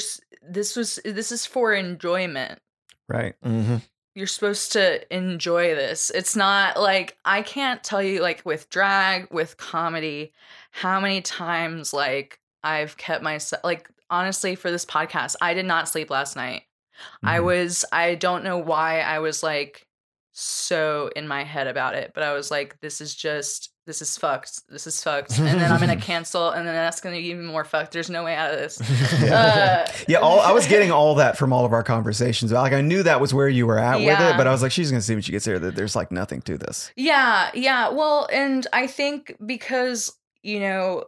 this 0.48 0.76
was 0.76 0.98
this 1.04 1.32
is 1.32 1.46
for 1.46 1.72
enjoyment 1.72 2.60
right 3.08 3.34
mm-hmm. 3.44 3.76
you're 4.14 4.26
supposed 4.26 4.72
to 4.72 5.14
enjoy 5.14 5.74
this 5.74 6.10
it's 6.10 6.36
not 6.36 6.80
like 6.80 7.16
i 7.24 7.42
can't 7.42 7.84
tell 7.84 8.02
you 8.02 8.20
like 8.20 8.42
with 8.44 8.68
drag 8.70 9.32
with 9.32 9.56
comedy 9.56 10.32
how 10.70 11.00
many 11.00 11.22
times 11.22 11.92
like 11.92 12.38
I've 12.66 12.96
kept 12.96 13.22
myself 13.22 13.62
like 13.62 13.88
honestly 14.10 14.56
for 14.56 14.70
this 14.70 14.84
podcast, 14.84 15.36
I 15.40 15.54
did 15.54 15.66
not 15.66 15.88
sleep 15.88 16.10
last 16.10 16.34
night. 16.34 16.62
Mm-hmm. 16.62 17.28
I 17.28 17.40
was 17.40 17.84
I 17.92 18.16
don't 18.16 18.44
know 18.44 18.58
why 18.58 19.00
I 19.00 19.20
was 19.20 19.42
like 19.42 19.86
so 20.32 21.10
in 21.14 21.28
my 21.28 21.44
head 21.44 21.68
about 21.68 21.94
it, 21.94 22.10
but 22.12 22.24
I 22.24 22.32
was 22.32 22.50
like, 22.50 22.80
this 22.80 23.00
is 23.00 23.14
just 23.14 23.70
this 23.86 24.02
is 24.02 24.18
fucked. 24.18 24.68
This 24.68 24.86
is 24.86 25.02
fucked. 25.02 25.38
And 25.46 25.60
then 25.60 25.70
I'm 25.70 25.78
gonna 25.78 25.96
cancel, 25.96 26.50
and 26.50 26.66
then 26.66 26.74
that's 26.74 27.00
gonna 27.00 27.16
be 27.16 27.28
even 27.28 27.46
more 27.46 27.64
fucked. 27.64 27.92
There's 27.92 28.10
no 28.10 28.24
way 28.24 28.34
out 28.34 28.52
of 28.52 28.58
this. 28.58 28.80
yeah, 29.22 29.34
uh, 29.34 29.92
yeah 30.08 30.18
all, 30.18 30.40
I 30.40 30.50
was 30.52 30.66
getting 30.66 30.90
all 30.92 31.14
that 31.16 31.38
from 31.38 31.52
all 31.52 31.64
of 31.64 31.72
our 31.72 31.84
conversations. 31.84 32.50
Like 32.50 32.72
I 32.72 32.80
knew 32.80 33.02
that 33.04 33.20
was 33.20 33.32
where 33.32 33.48
you 33.48 33.66
were 33.66 33.78
at 33.78 34.00
yeah. 34.00 34.18
with 34.20 34.34
it, 34.34 34.36
but 34.36 34.46
I 34.46 34.50
was 34.50 34.60
like, 34.60 34.72
she's 34.72 34.90
gonna 34.90 35.00
see 35.00 35.14
when 35.14 35.22
she 35.22 35.32
gets 35.32 35.44
here 35.44 35.58
that 35.58 35.76
there's 35.76 35.94
like 35.94 36.10
nothing 36.10 36.42
to 36.42 36.58
this. 36.58 36.90
Yeah, 36.96 37.50
yeah. 37.54 37.88
Well, 37.88 38.28
and 38.32 38.66
I 38.72 38.88
think 38.88 39.36
because 39.44 40.12
you 40.42 40.60
know 40.60 41.04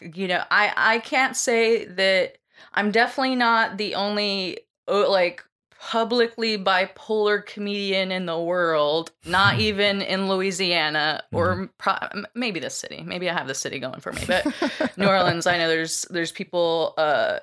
you 0.00 0.28
know, 0.28 0.42
I 0.50 0.72
I 0.76 0.98
can't 0.98 1.36
say 1.36 1.84
that 1.84 2.38
I'm 2.74 2.90
definitely 2.90 3.36
not 3.36 3.78
the 3.78 3.94
only 3.94 4.58
uh, 4.88 5.08
like 5.08 5.44
publicly 5.80 6.58
bipolar 6.58 7.44
comedian 7.44 8.12
in 8.12 8.26
the 8.26 8.38
world, 8.38 9.10
not 9.24 9.58
even 9.58 10.02
in 10.02 10.28
Louisiana 10.28 11.22
or 11.32 11.54
mm-hmm. 11.54 11.64
pro- 11.78 12.22
maybe 12.34 12.60
the 12.60 12.68
city. 12.68 13.02
Maybe 13.02 13.30
I 13.30 13.32
have 13.32 13.46
the 13.46 13.54
city 13.54 13.78
going 13.78 14.00
for 14.00 14.12
me, 14.12 14.22
but 14.26 14.46
New 14.98 15.06
Orleans, 15.06 15.46
I 15.46 15.56
know 15.56 15.68
there's 15.68 16.02
there's 16.10 16.32
people 16.32 16.94
uh 16.98 17.38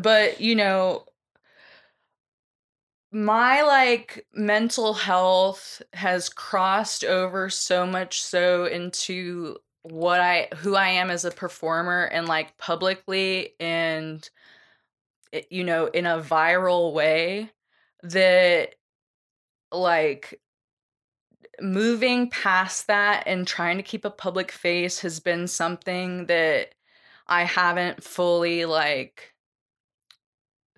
but 0.00 0.40
you 0.40 0.54
know 0.54 1.04
my 3.12 3.60
like 3.60 4.26
mental 4.32 4.94
health 4.94 5.82
has 5.92 6.30
crossed 6.30 7.04
over 7.04 7.50
so 7.50 7.86
much 7.86 8.22
so 8.22 8.64
into 8.64 9.58
what 9.82 10.18
I 10.18 10.48
who 10.56 10.76
I 10.76 10.88
am 10.88 11.10
as 11.10 11.26
a 11.26 11.30
performer 11.30 12.04
and 12.04 12.26
like 12.26 12.56
publicly 12.56 13.54
and 13.60 14.28
eh, 15.34 15.42
you 15.50 15.62
know 15.62 15.86
in 15.86 16.06
a 16.06 16.20
viral 16.20 16.94
way 16.94 17.50
that 18.02 18.74
like 19.70 20.40
moving 21.60 22.28
past 22.28 22.86
that 22.86 23.24
and 23.26 23.46
trying 23.46 23.76
to 23.76 23.82
keep 23.82 24.04
a 24.04 24.10
public 24.10 24.50
face 24.50 25.00
has 25.00 25.20
been 25.20 25.46
something 25.46 26.26
that 26.26 26.74
I 27.26 27.44
haven't 27.44 28.02
fully 28.02 28.64
like 28.64 29.34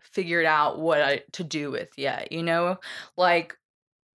figured 0.01 0.47
out 0.47 0.79
what 0.79 1.01
I, 1.01 1.23
to 1.33 1.45
do 1.45 1.71
with 1.71 1.91
yet, 1.97 2.31
you 2.31 2.43
know? 2.43 2.79
Like 3.17 3.57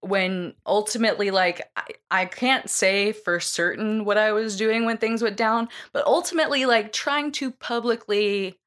when 0.02 0.54
ultimately 0.65 1.30
like 1.32 1.62
I, 1.76 1.84
I 2.10 2.26
can't 2.26 2.69
say 2.69 3.12
for 3.12 3.39
certain 3.39 4.06
what 4.06 4.17
i 4.17 4.32
was 4.32 4.56
doing 4.56 4.86
when 4.86 4.98
things 4.98 5.22
went 5.22 5.36
down 5.36 5.67
but 5.91 6.06
ultimately 6.06 6.65
like 6.65 6.93
trying 6.93 7.34
to 7.34 7.52
publicly 7.52 8.58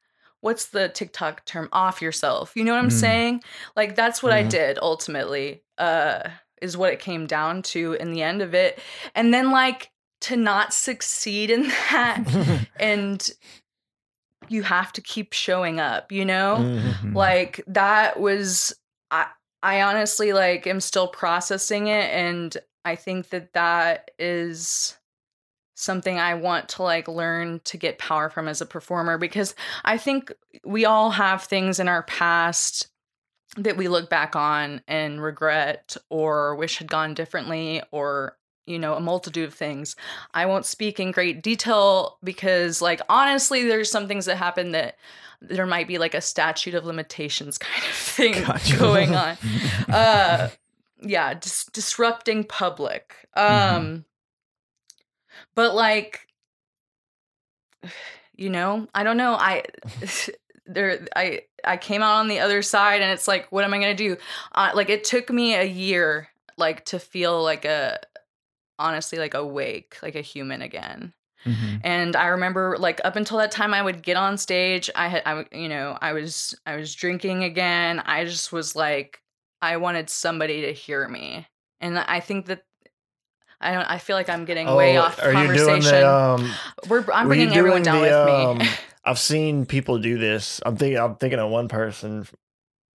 what's 0.43 0.67
the 0.67 0.89
tiktok 0.91 1.45
term 1.47 1.69
off 1.73 2.03
yourself 2.03 2.53
you 2.55 2.63
know 2.63 2.73
what 2.73 2.83
i'm 2.83 2.89
mm. 2.89 2.93
saying 2.93 3.43
like 3.75 3.97
that's 3.97 4.23
what 4.23 4.33
mm-hmm. 4.33 4.47
i 4.47 4.51
did 4.51 4.79
ultimately 4.83 5.63
uh 5.79 6.29
is 6.61 6.77
what 6.77 6.93
it 6.93 7.01
came 7.01 7.27
down 7.27 7.63
to 7.63 7.95
in 7.95 8.13
the 8.13 8.23
end 8.23 8.43
of 8.43 8.55
it 8.55 8.79
and 9.15 9.33
then 9.33 9.51
like 9.51 9.91
to 10.21 10.37
not 10.37 10.73
succeed 10.75 11.51
in 11.51 11.63
that 11.91 12.69
and 12.81 13.31
you 14.49 14.63
have 14.63 14.93
to 14.93 15.01
keep 15.01 15.33
showing 15.33 15.81
up 15.81 16.13
you 16.13 16.25
know 16.25 16.59
mm-hmm. 16.61 17.17
like 17.17 17.63
that 17.67 18.21
was 18.21 18.75
I, 19.11 19.27
I 19.63 19.83
honestly 19.83 20.33
like 20.33 20.67
am 20.67 20.81
still 20.81 21.09
processing 21.09 21.87
it 21.87 22.11
and 22.11 22.57
I 22.85 22.97
think 22.97 23.31
that 23.31 23.53
that 23.53 24.11
is 24.19 24.99
something 25.83 26.19
I 26.19 26.35
want 26.35 26.69
to 26.71 26.83
like 26.83 27.09
learn 27.09 27.61
to 27.65 27.77
get 27.77 27.99
power 27.99 28.31
from 28.31 28.49
as 28.49 28.61
a 28.61 28.67
performer 28.67 29.19
because 29.19 29.55
I 29.85 29.99
think 29.99 30.33
we 30.65 30.85
all 30.85 31.11
have 31.11 31.43
things 31.43 31.79
in 31.81 31.89
our 31.89 32.03
past 32.05 32.89
that 33.57 33.77
we 33.77 33.89
look 33.89 34.09
back 34.09 34.35
on 34.35 34.81
and 34.89 35.23
regret 35.23 35.97
or 36.09 36.55
wish 36.57 36.79
had 36.79 36.89
gone 36.89 37.15
differently 37.15 37.83
or 37.91 38.37
you 38.67 38.79
know 38.79 38.95
a 38.95 39.01
multitude 39.01 39.49
of 39.49 39.53
things 39.53 39.97
i 40.35 40.47
won't 40.47 40.65
speak 40.65 41.01
in 41.01 41.11
great 41.11 41.43
detail 41.43 42.17
because 42.23 42.81
like 42.81 43.01
honestly 43.09 43.65
there's 43.65 43.91
some 43.91 44.07
things 44.07 44.25
that 44.25 44.37
happen 44.37 44.71
that 44.71 44.97
there 45.43 45.67
might 45.67 45.89
be 45.89 45.99
like 45.99 46.15
a 46.15 46.21
statute 46.21 46.75
of 46.75 46.85
limitations 46.85 47.59
kind 47.59 47.85
of 47.85 47.95
thing 47.95 48.33
gotcha. 48.45 48.77
going 48.77 49.15
on. 49.15 49.37
uh, 49.89 50.51
yeah, 51.01 51.35
dis- 51.35 51.67
disrupting 51.73 52.45
public. 52.45 53.15
Um, 53.35 53.47
mm-hmm. 53.47 53.97
But 55.55 55.75
like, 55.75 56.27
you 58.37 58.51
know, 58.51 58.89
I 58.95 59.03
don't 59.03 59.17
know. 59.17 59.35
I 59.35 59.65
there, 60.67 61.07
I 61.17 61.43
I 61.65 61.77
came 61.77 62.03
out 62.03 62.21
on 62.21 62.29
the 62.29 62.41
other 62.41 62.63
side, 62.63 63.03
and 63.03 63.11
it's 63.11 63.29
like, 63.29 63.51
what 63.51 63.65
am 63.65 63.75
I 63.75 63.79
gonna 63.79 63.95
do? 63.95 64.17
Uh, 64.55 64.71
like, 64.75 64.91
it 64.91 65.05
took 65.05 65.31
me 65.31 65.55
a 65.55 65.65
year, 65.65 66.29
like, 66.57 66.85
to 66.87 66.99
feel 66.99 67.43
like 67.43 67.65
a 67.65 67.99
honestly 68.79 69.19
like 69.19 69.35
awake, 69.35 69.97
like 70.03 70.15
a 70.15 70.21
human 70.21 70.63
again. 70.63 71.13
Mm-hmm. 71.47 71.77
And 71.83 72.17
I 72.17 72.29
remember 72.29 72.77
like 72.79 73.01
up 73.05 73.17
until 73.17 73.39
that 73.39 73.51
time 73.51 73.75
I 73.75 73.83
would 73.83 74.03
get 74.03 74.17
on 74.17 74.39
stage, 74.39 74.91
I 74.95 75.09
had 75.09 75.23
I 75.27 75.47
you 75.53 75.69
know, 75.69 75.97
I 76.01 76.13
was 76.13 76.55
I 76.67 76.77
was 76.77 76.95
drinking 76.95 77.45
again. 77.45 78.01
I 78.01 78.25
just 78.25 78.53
was 78.53 78.77
like 78.77 79.21
I 79.61 79.77
wanted 79.77 80.11
somebody 80.11 80.63
to 80.63 80.73
hear 80.73 81.09
me. 81.09 81.47
And 81.81 81.99
I 81.99 82.21
think 82.21 82.47
that 82.47 82.65
I 83.63 83.73
don't 83.73 83.85
I 83.85 83.99
feel 83.99 84.17
like 84.17 84.29
I'm 84.29 84.45
getting 84.45 84.69
oh, 84.69 84.77
way 84.77 84.97
off 84.97 85.19
are 85.23 85.33
conversation. 85.33 85.77
You 85.77 85.81
doing 85.81 85.83
the, 85.83 86.11
um, 86.11 86.53
We're 86.89 87.05
I'm 87.13 87.29
bringing 87.29 87.53
everyone 87.53 87.83
down 87.83 88.03
the, 88.03 88.03
with 88.03 88.27
me. 88.27 88.65
Um, 88.65 88.75
I've 89.05 89.19
seen 89.19 89.67
people 89.67 89.99
do 89.99 90.19
this. 90.19 90.61
I'm 90.65 90.77
thinking 90.77 90.99
I'm 90.99 91.17
thinking 91.17 91.39
of 91.39 91.51
one 91.51 91.69
person 91.69 92.27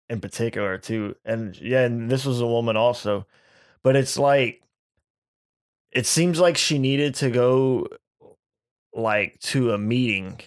in 0.09 0.21
particular 0.21 0.79
too. 0.79 1.17
And 1.25 1.59
yeah, 1.61 1.85
and 1.85 2.11
this 2.11 2.25
was 2.25 2.41
a 2.41 2.47
woman 2.47 2.77
also. 2.77 3.27
But 3.83 3.97
it's 3.97 4.19
like 4.19 4.63
it 5.93 6.07
seems 6.07 6.39
like 6.39 6.57
she 6.57 6.79
needed 6.79 7.15
to 7.17 7.31
go 7.31 7.87
like 8.93 9.39
to 9.41 9.73
a 9.73 9.79
meeting. 9.79 10.41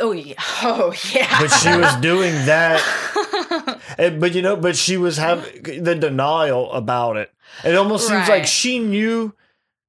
Oh 0.00 0.12
yeah. 0.12 0.34
Oh 0.60 0.92
yeah. 1.14 1.40
But 1.40 1.48
she 1.48 1.68
was 1.68 1.94
doing 2.00 2.32
that. 2.46 3.80
and, 3.98 4.20
but 4.20 4.34
you 4.34 4.42
know, 4.42 4.56
but 4.56 4.76
she 4.76 4.96
was 4.96 5.16
having 5.16 5.62
the 5.84 5.94
denial 5.94 6.72
about 6.72 7.16
it. 7.16 7.32
It 7.64 7.74
almost 7.76 8.08
seems 8.08 8.28
right. 8.28 8.40
like 8.40 8.46
she 8.46 8.78
knew 8.78 9.34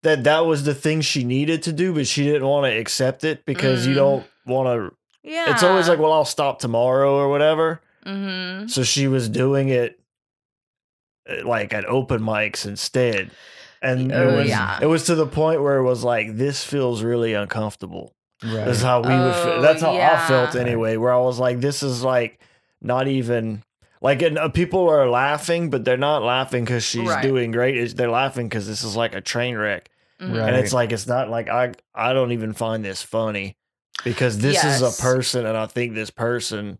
that 0.03 0.23
that 0.23 0.45
was 0.45 0.63
the 0.63 0.73
thing 0.73 1.01
she 1.01 1.23
needed 1.23 1.63
to 1.63 1.73
do, 1.73 1.93
but 1.93 2.07
she 2.07 2.23
didn't 2.23 2.47
want 2.47 2.71
to 2.71 2.77
accept 2.77 3.23
it 3.23 3.45
because 3.45 3.85
mm. 3.85 3.89
you 3.89 3.95
don't 3.95 4.25
want 4.45 4.67
to. 4.67 4.95
Yeah. 5.23 5.51
It's 5.51 5.63
always 5.63 5.87
like, 5.87 5.99
well, 5.99 6.13
I'll 6.13 6.25
stop 6.25 6.59
tomorrow 6.59 7.15
or 7.15 7.29
whatever. 7.29 7.81
Mm-hmm. 8.05 8.67
So 8.67 8.83
she 8.83 9.07
was 9.07 9.27
doing 9.27 9.69
it 9.69 9.99
uh, 11.29 11.45
like 11.45 11.73
at 11.73 11.85
open 11.85 12.21
mics 12.21 12.65
instead 12.65 13.31
and 13.81 14.11
oh, 14.11 14.29
it 14.29 14.35
was 14.35 14.47
yeah. 14.49 14.79
it 14.81 14.85
was 14.85 15.05
to 15.05 15.15
the 15.15 15.25
point 15.25 15.61
where 15.61 15.77
it 15.77 15.83
was 15.83 16.03
like 16.03 16.35
this 16.35 16.63
feels 16.63 17.03
really 17.03 17.33
uncomfortable. 17.33 18.13
Right. 18.43 18.65
That's 18.65 18.81
how 18.81 19.01
we 19.01 19.13
oh, 19.13 19.25
would. 19.25 19.35
Feel. 19.35 19.61
That's 19.61 19.81
how 19.81 19.93
yeah. 19.93 20.21
I 20.23 20.27
felt 20.27 20.55
anyway. 20.55 20.97
Where 20.97 21.13
I 21.13 21.19
was 21.19 21.39
like, 21.39 21.59
this 21.59 21.83
is 21.83 22.03
like 22.03 22.39
not 22.81 23.07
even 23.07 23.63
like 24.01 24.21
and, 24.21 24.37
uh, 24.37 24.49
people 24.49 24.89
are 24.89 25.09
laughing, 25.09 25.69
but 25.69 25.83
they're 25.83 25.97
not 25.97 26.23
laughing 26.23 26.63
because 26.63 26.83
she's 26.83 27.07
right. 27.07 27.21
doing 27.21 27.51
great. 27.51 27.77
It's, 27.77 27.93
they're 27.93 28.09
laughing 28.09 28.47
because 28.47 28.67
this 28.67 28.83
is 28.83 28.95
like 28.95 29.13
a 29.13 29.21
train 29.21 29.57
wreck, 29.57 29.89
mm-hmm. 30.21 30.35
right. 30.35 30.47
and 30.49 30.55
it's 30.55 30.73
like 30.73 30.91
it's 30.91 31.07
not 31.07 31.29
like 31.29 31.49
I 31.49 31.73
I 31.93 32.13
don't 32.13 32.31
even 32.31 32.53
find 32.53 32.83
this 32.83 33.01
funny 33.01 33.57
because 34.03 34.37
this 34.39 34.55
yes. 34.55 34.81
is 34.81 34.99
a 34.99 35.01
person, 35.01 35.45
and 35.45 35.57
I 35.57 35.65
think 35.65 35.93
this 35.95 36.09
person 36.09 36.79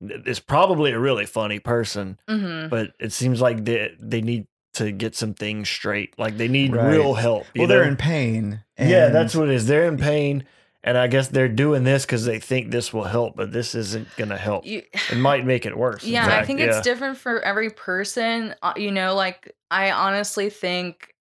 is 0.00 0.40
probably 0.40 0.92
a 0.92 0.98
really 0.98 1.26
funny 1.26 1.58
person, 1.58 2.18
mm-hmm. 2.28 2.68
but 2.68 2.92
it 3.00 3.12
seems 3.12 3.40
like 3.40 3.64
they 3.64 3.92
they 3.98 4.20
need 4.20 4.46
to 4.74 4.92
get 4.92 5.14
some 5.14 5.34
things 5.34 5.68
straight. 5.68 6.18
Like 6.18 6.36
they 6.36 6.48
need 6.48 6.74
Right. 6.74 6.90
real 6.90 7.14
help. 7.14 7.46
you 7.54 7.62
Well, 7.62 7.68
they're 7.68 7.84
in 7.84 7.96
pain. 7.96 8.62
yeah, 8.78 9.08
that's 9.08 9.34
what 9.34 9.48
it 9.48 9.54
is. 9.54 9.66
They're 9.66 9.86
in 9.86 9.96
pain, 9.96 10.44
and 10.84 10.96
I 10.96 11.06
guess 11.08 11.28
they're 11.28 11.48
doing 11.48 11.82
this 11.84 12.04
because 12.06 12.24
they 12.24 12.38
think 12.38 12.70
this 12.70 12.92
will 12.92 13.04
help, 13.04 13.36
but 13.36 13.52
this 13.52 13.74
isn't 13.74 14.08
gonna 14.16 14.38
help. 14.38 14.64
You, 14.66 14.82
It 15.10 15.16
might 15.16 15.44
make 15.44 15.66
it 15.66 15.76
worse. 15.76 16.04
yeah, 16.04 16.26
I 16.38 16.44
think 16.44 16.60
Yeah. 16.60 16.66
it's 16.66 16.80
different 16.82 17.18
for 17.18 17.40
every 17.40 17.70
person. 17.70 18.54
Uh, 18.62 18.74
You 18.76 18.90
know, 18.92 19.14
like 19.14 19.54
I 19.70 19.90
honestly 19.90 20.50
think, 20.50 21.14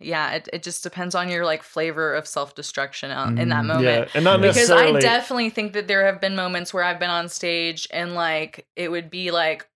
yeah, 0.00 0.32
it, 0.32 0.48
it 0.52 0.62
just 0.62 0.82
depends 0.82 1.14
on 1.14 1.28
your 1.28 1.44
like 1.44 1.62
flavor 1.62 2.14
of 2.14 2.26
self 2.26 2.54
destruction 2.54 3.10
in 3.38 3.48
that 3.50 3.64
Mm, 3.64 3.66
moment. 3.66 3.82
Yeah, 4.06 4.08
and 4.14 4.24
not 4.24 4.40
because. 4.40 4.70
I 4.70 4.92
definitely 5.00 5.50
think 5.50 5.72
that 5.74 5.88
there 5.88 6.04
have 6.06 6.20
been 6.20 6.34
moments 6.36 6.72
where 6.74 6.84
I've 6.84 6.98
been 6.98 7.10
on 7.10 7.28
stage 7.28 7.86
and 7.90 8.14
like 8.14 8.66
it 8.76 8.90
would 8.90 9.10
be 9.10 9.30
like, 9.30 9.68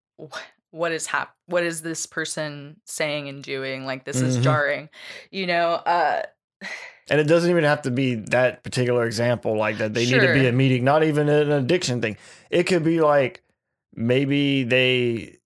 what 0.71 0.93
is 0.93 1.07
hap- 1.07 1.37
What 1.47 1.63
is 1.65 1.83
this 1.83 2.07
person 2.07 2.81
saying 2.87 3.29
and 3.29 3.43
doing? 3.45 3.85
Like 3.85 4.05
this 4.05 4.17
is 4.17 4.39
Mhm. 4.39 4.43
jarring, 4.43 4.89
you 5.31 5.47
know. 5.47 5.73
uh 5.75 6.23
And 7.11 7.21
it 7.21 7.25
doesn't 7.25 7.51
even 7.51 7.65
have 7.65 7.83
to 7.83 7.91
be 7.91 8.15
that 8.15 8.63
particular 8.63 9.05
example, 9.05 9.57
like 9.57 9.79
that 9.79 9.93
they 9.93 10.07
need 10.07 10.21
to 10.21 10.33
be 10.33 10.47
a 10.47 10.53
meeting, 10.53 10.85
not 10.85 11.03
even 11.05 11.29
an 11.29 11.51
addiction 11.51 12.01
thing. 12.01 12.17
It 12.51 12.65
could 12.65 12.85
be 12.85 13.01
like 13.01 13.43
maybe 13.95 14.63
they 14.65 15.39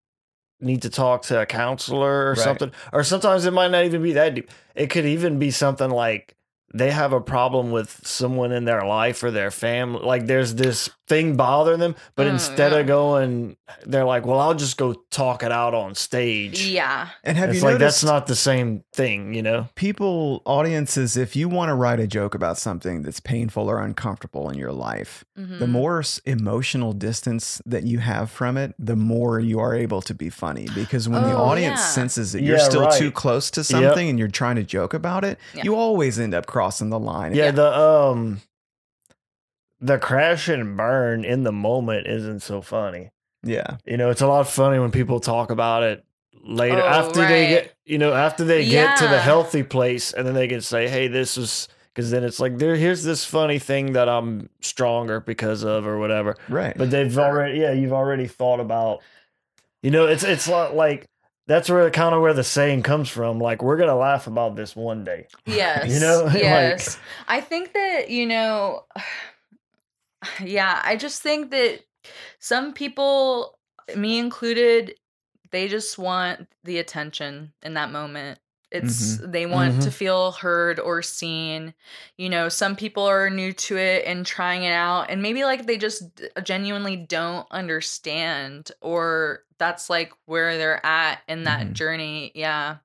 need 0.61 0.83
to 0.83 0.91
talk 0.91 1.23
to 1.23 1.41
a 1.41 1.47
counselor 1.47 2.29
or 2.29 2.31
Right. 2.31 2.39
something. 2.39 2.73
Or 2.93 3.03
sometimes 3.03 3.47
it 3.47 3.53
might 3.53 3.71
not 3.71 3.85
even 3.85 4.03
be 4.03 4.13
that 4.13 4.35
deep. 4.35 4.51
It 4.75 4.91
could 4.91 5.05
even 5.07 5.39
be 5.39 5.51
something 5.51 5.91
like 5.91 6.36
they 6.75 6.91
have 6.91 7.12
a 7.12 7.21
problem 7.21 7.71
with 7.71 8.01
someone 8.07 8.53
in 8.53 8.64
their 8.64 8.85
life 8.85 9.23
or 9.23 9.31
their 9.31 9.51
family. 9.51 10.03
Like 10.05 10.27
there's 10.27 10.55
this 10.57 10.91
thing 11.09 11.37
bothering 11.37 11.79
them, 11.79 11.95
but 12.17 12.27
Mm, 12.27 12.31
instead 12.31 12.73
yeah. 12.73 12.79
of 12.79 12.87
going, 12.89 13.57
they're 13.87 14.05
like, 14.05 14.27
well, 14.27 14.41
I'll 14.41 14.55
just 14.55 14.77
go 14.77 14.93
talk 15.11 15.45
it 15.45 15.53
out 15.53 15.73
on 15.73 15.95
stage. 15.95 16.67
yeah, 16.67 17.11
And 17.23 17.39
have 17.39 17.51
it's 17.51 17.59
you 17.59 17.62
like 17.64 17.75
noticed 17.75 18.01
that's 18.03 18.05
not 18.05 18.27
the 18.27 18.35
same 18.35 18.83
thing, 18.93 19.33
you 19.33 19.43
know? 19.43 19.69
people, 19.77 20.43
audiences, 20.45 21.17
if 21.17 21.37
you 21.37 21.49
want 21.49 21.69
to 21.69 21.75
write 21.75 22.01
a 22.01 22.09
joke 22.09 22.35
about 22.35 22.59
something 22.59 23.03
that's 23.03 23.21
painful 23.21 23.71
or 23.71 23.81
uncomfortable 23.81 24.51
in 24.51 24.59
your 24.59 24.73
life, 24.73 25.25
mhm. 25.39 25.61
the 25.61 25.67
more 25.69 26.03
emotional 26.25 26.93
distance 26.93 27.62
that 27.64 27.85
you 27.85 28.01
have 28.01 28.31
from 28.31 28.57
it, 28.57 28.75
the 28.79 28.97
more 28.97 29.39
you 29.39 29.61
are 29.61 29.75
able 29.75 30.03
to 30.03 30.14
be 30.14 30.29
funny. 30.29 30.67
Because 30.75 31.09
when 31.09 31.23
the 31.23 31.35
Oh, 31.37 31.45
audience 31.45 31.79
yeah. 31.81 31.87
senses 31.87 32.33
that 32.33 32.43
you're 32.43 32.57
Yeah, 32.59 32.64
still 32.64 32.91
too 32.91 33.12
close 33.12 33.51
to 33.53 33.62
something 33.62 34.09
and 34.09 34.19
you're 34.19 34.27
trying 34.29 34.57
to 34.57 34.64
joke 34.64 34.93
about 34.93 35.25
it, 35.25 35.39
Yeah. 35.55 35.62
you 35.64 35.77
always 35.77 36.19
end 36.19 36.35
up 36.35 36.47
crossing 36.57 36.89
the 36.89 36.99
line. 36.99 37.35
Yeah, 37.35 37.45
Yeah. 37.47 37.51
the 37.51 37.79
um 37.79 38.41
the 39.79 39.99
crash 39.99 40.49
and 40.49 40.75
burn 40.75 41.23
in 41.25 41.43
the 41.43 41.53
moment 41.53 42.07
isn't 42.07 42.41
so 42.41 42.63
funny. 42.63 43.11
Yeah. 43.43 43.77
You 43.85 43.99
know, 43.99 44.09
it's 44.09 44.23
a 44.23 44.27
lot 44.27 44.49
funny 44.49 44.79
when 44.79 44.91
people 44.91 45.21
talk 45.21 45.51
about 45.51 45.83
it 45.83 46.03
later 46.43 46.81
Oh, 46.83 46.87
after 46.87 47.27
they 47.27 47.47
get 47.49 47.75
you 47.85 47.99
know, 47.99 48.15
after 48.15 48.43
they 48.45 48.67
get 48.67 48.97
to 48.99 49.07
the 49.09 49.21
healthy 49.21 49.63
place 49.63 50.13
and 50.15 50.27
then 50.27 50.35
they 50.35 50.49
can 50.49 50.63
say, 50.63 50.89
"Hey, 50.89 51.09
this 51.09 51.37
was 51.37 51.69
because 51.95 52.11
then 52.11 52.25
it's 52.25 52.41
like 52.41 52.57
there 52.57 52.75
here's 52.77 53.05
this 53.05 53.25
funny 53.25 53.59
thing 53.59 53.93
that 53.93 54.09
I'm 54.09 54.49
stronger 54.63 55.21
because 55.21 55.63
of 55.63 55.87
or 55.87 55.99
whatever." 55.99 56.37
Right. 56.49 56.75
But 56.77 56.91
they've 56.91 57.17
already 57.19 57.59
yeah, 57.61 57.73
you've 57.73 57.93
already 57.93 58.27
thought 58.29 58.61
about 58.61 59.03
you 59.83 59.91
know, 59.91 60.07
it's 60.07 60.25
it's 60.25 60.49
not 60.49 60.75
like 60.75 61.07
that's 61.47 61.71
where 61.71 61.89
kind 61.91 62.15
of 62.15 62.21
where 62.23 62.35
the 62.35 62.45
saying 62.45 62.83
comes 62.83 63.09
from 63.09 63.39
like 63.39 63.63
we're 63.63 63.77
going 63.77 63.89
to 63.89 63.95
laugh 63.95 64.27
about 64.27 64.57
this 64.57 64.75
one 64.75 65.05
day. 65.05 65.27
Yes. 65.47 65.93
You 65.93 66.01
know, 66.01 66.25
like- 66.27 66.43
yes. 66.43 66.99
I 67.29 67.41
think 67.41 67.73
that, 67.73 68.11
you 68.11 68.27
know, 68.27 68.85
yeah, 70.43 70.81
I 70.85 70.97
just 70.97 71.23
think 71.23 71.51
that 71.51 71.81
some 72.39 72.73
people, 72.73 73.59
me 73.95 74.19
included, 74.19 74.95
they 75.53 75.69
just 75.69 75.99
want 75.99 76.49
the 76.65 76.79
attention 76.79 77.53
in 77.63 77.75
that 77.75 77.93
moment. 77.93 78.39
It's 78.73 79.19
they 79.19 79.47
want 79.47 79.83
to 79.83 79.91
feel 79.91 80.33
heard 80.33 80.81
or 80.81 81.01
seen. 81.01 81.73
You 82.19 82.29
know, 82.29 82.49
some 82.49 82.75
people 82.77 83.05
are 83.05 83.31
new 83.31 83.53
to 83.53 83.77
it 83.77 84.05
and 84.07 84.27
trying 84.27 84.64
it 84.64 84.73
out 84.73 85.09
and 85.09 85.23
maybe 85.23 85.45
like 85.45 85.67
they 85.67 85.79
just 85.79 86.03
genuinely 86.43 86.97
don't 86.97 87.47
understand 87.51 88.73
or 88.81 89.45
that's 89.59 89.89
like 89.89 90.12
where 90.27 90.59
they're 90.59 90.85
at 90.85 91.21
in 91.29 91.45
that 91.45 91.69
Mhm. 91.69 91.73
journey. 91.75 92.33
Yeah. 92.35 92.77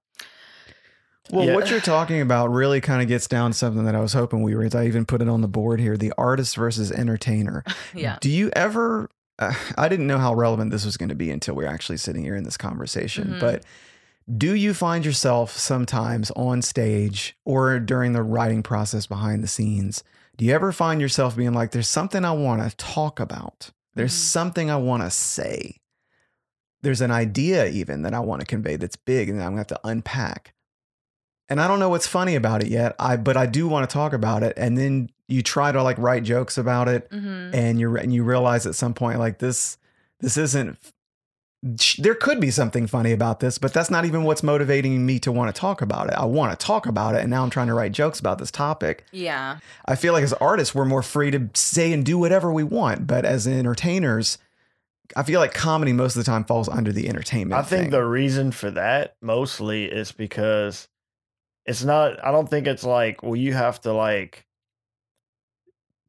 Well, 1.29 1.45
Yeah. 1.45 1.55
what 1.55 1.69
you're 1.71 1.79
talking 1.79 2.21
about 2.21 2.51
really 2.51 2.81
kind 2.81 3.01
of 3.01 3.07
gets 3.07 3.27
down 3.27 3.51
to 3.51 3.57
something 3.57 3.85
that 3.85 3.95
I 3.95 3.99
was 4.01 4.13
hoping 4.13 4.41
we 4.41 4.55
were. 4.55 4.67
I 4.75 4.85
even 4.85 5.05
put 5.05 5.21
it 5.21 5.29
on 5.29 5.41
the 5.41 5.47
board 5.47 5.79
here: 5.79 5.95
the 5.97 6.13
artist 6.17 6.55
versus 6.55 6.91
entertainer. 6.91 7.63
Yeah. 7.95 8.17
Do 8.21 8.29
you 8.29 8.49
ever? 8.55 9.09
Uh, 9.39 9.53
I 9.77 9.87
didn't 9.89 10.07
know 10.07 10.17
how 10.19 10.33
relevant 10.33 10.71
this 10.71 10.85
was 10.85 10.97
going 10.97 11.09
to 11.09 11.15
be 11.15 11.31
until 11.31 11.55
we 11.55 11.65
are 11.65 11.69
actually 11.69 11.97
sitting 11.97 12.23
here 12.23 12.35
in 12.35 12.43
this 12.43 12.57
conversation. 12.57 13.35
Mhm. 13.35 13.39
But 13.39 13.63
do 14.37 14.53
you 14.55 14.73
find 14.73 15.05
yourself 15.05 15.57
sometimes 15.57 16.31
on 16.31 16.61
stage 16.61 17.35
or 17.45 17.79
during 17.79 18.13
the 18.13 18.23
writing 18.23 18.63
process 18.63 19.05
behind 19.07 19.43
the 19.43 19.47
scenes? 19.47 20.03
Do 20.37 20.45
you 20.45 20.53
ever 20.53 20.71
find 20.71 21.01
yourself 21.01 21.35
being 21.35 21.53
like, 21.53 21.71
"There's 21.71 21.87
something 21.87 22.23
I 22.23 22.31
want 22.31 22.61
to 22.67 22.75
talk 22.77 23.19
about. 23.19 23.71
There's 23.95 24.13
Mhm. 24.13 24.17
something 24.17 24.69
I 24.71 24.77
want 24.77 25.03
to 25.03 25.09
say. 25.11 25.77
There's 26.81 27.01
an 27.01 27.11
idea 27.11 27.67
even 27.67 28.01
that 28.03 28.13
I 28.13 28.19
want 28.19 28.39
to 28.41 28.45
convey 28.45 28.75
that's 28.75 28.95
big, 28.95 29.29
and 29.29 29.37
I'm 29.39 29.53
going 29.55 29.65
to 29.65 29.73
have 29.73 29.81
to 29.81 29.87
unpack." 29.87 30.53
and 31.49 31.59
I 31.59 31.67
don't 31.67 31.79
know 31.79 31.89
what's 31.89 32.07
funny 32.07 32.35
about 32.35 32.63
it 32.63 32.69
yet. 32.69 32.95
I 32.97 33.17
but 33.17 33.35
I 33.35 33.45
do 33.45 33.67
want 33.67 33.89
to 33.89 33.93
talk 33.93 34.13
about 34.13 34.41
it, 34.41 34.53
and 34.55 34.77
then 34.77 35.09
you 35.27 35.41
try 35.41 35.73
to 35.73 35.83
like 35.83 35.97
write 35.97 36.23
jokes 36.23 36.57
about 36.57 36.87
it, 36.87 37.09
hmm 37.11 37.49
and 37.53 37.77
you're 37.77 37.97
and 37.97 38.13
you 38.13 38.23
realize 38.23 38.65
at 38.65 38.73
some 38.75 38.93
point 38.93 39.19
like 39.19 39.39
this 39.39 39.77
this 40.21 40.37
isn't. 40.37 40.77
There 41.63 42.15
could 42.15 42.39
be 42.39 42.49
something 42.49 42.87
funny 42.87 43.11
about 43.11 43.39
this, 43.39 43.59
but 43.59 43.71
that's 43.71 43.91
not 43.91 44.05
even 44.05 44.23
what's 44.23 44.41
motivating 44.41 45.05
me 45.05 45.19
to 45.19 45.31
want 45.31 45.53
to 45.53 45.59
talk 45.59 45.83
about 45.83 46.07
it. 46.07 46.13
I 46.13 46.25
want 46.25 46.57
to 46.57 46.65
talk 46.65 46.87
about 46.87 47.13
it, 47.13 47.21
and 47.21 47.29
now 47.29 47.43
I'm 47.43 47.51
trying 47.51 47.67
to 47.67 47.75
write 47.75 47.91
jokes 47.91 48.19
about 48.19 48.39
this 48.39 48.49
topic. 48.49 49.05
Yeah. 49.11 49.59
I 49.85 49.95
feel 49.95 50.13
like 50.13 50.23
as 50.23 50.33
artists, 50.33 50.73
we're 50.73 50.85
more 50.85 51.03
free 51.03 51.29
to 51.31 51.49
say 51.53 51.93
and 51.93 52.03
do 52.03 52.17
whatever 52.17 52.51
we 52.51 52.63
want, 52.63 53.05
but 53.05 53.25
as 53.25 53.47
entertainers, 53.47 54.39
I 55.15 55.23
feel 55.23 55.39
like 55.39 55.53
comedy 55.53 55.93
most 55.93 56.15
of 56.15 56.25
the 56.25 56.31
time 56.31 56.45
falls 56.45 56.69
under 56.69 56.91
the 56.91 57.07
entertainment. 57.07 57.59
I 57.59 57.63
think 57.63 57.83
thing. 57.83 57.91
the 57.91 58.05
reason 58.05 58.51
for 58.51 58.71
that 58.71 59.15
mostly 59.21 59.85
is 59.85 60.11
because 60.11 60.87
it's 61.65 61.83
not 61.83 62.23
I 62.25 62.31
don't 62.31 62.49
think 62.49 62.67
it's 62.67 62.83
like 62.83 63.23
well 63.23 63.35
you 63.35 63.53
have 63.53 63.81
to 63.81 63.93
like 63.93 64.45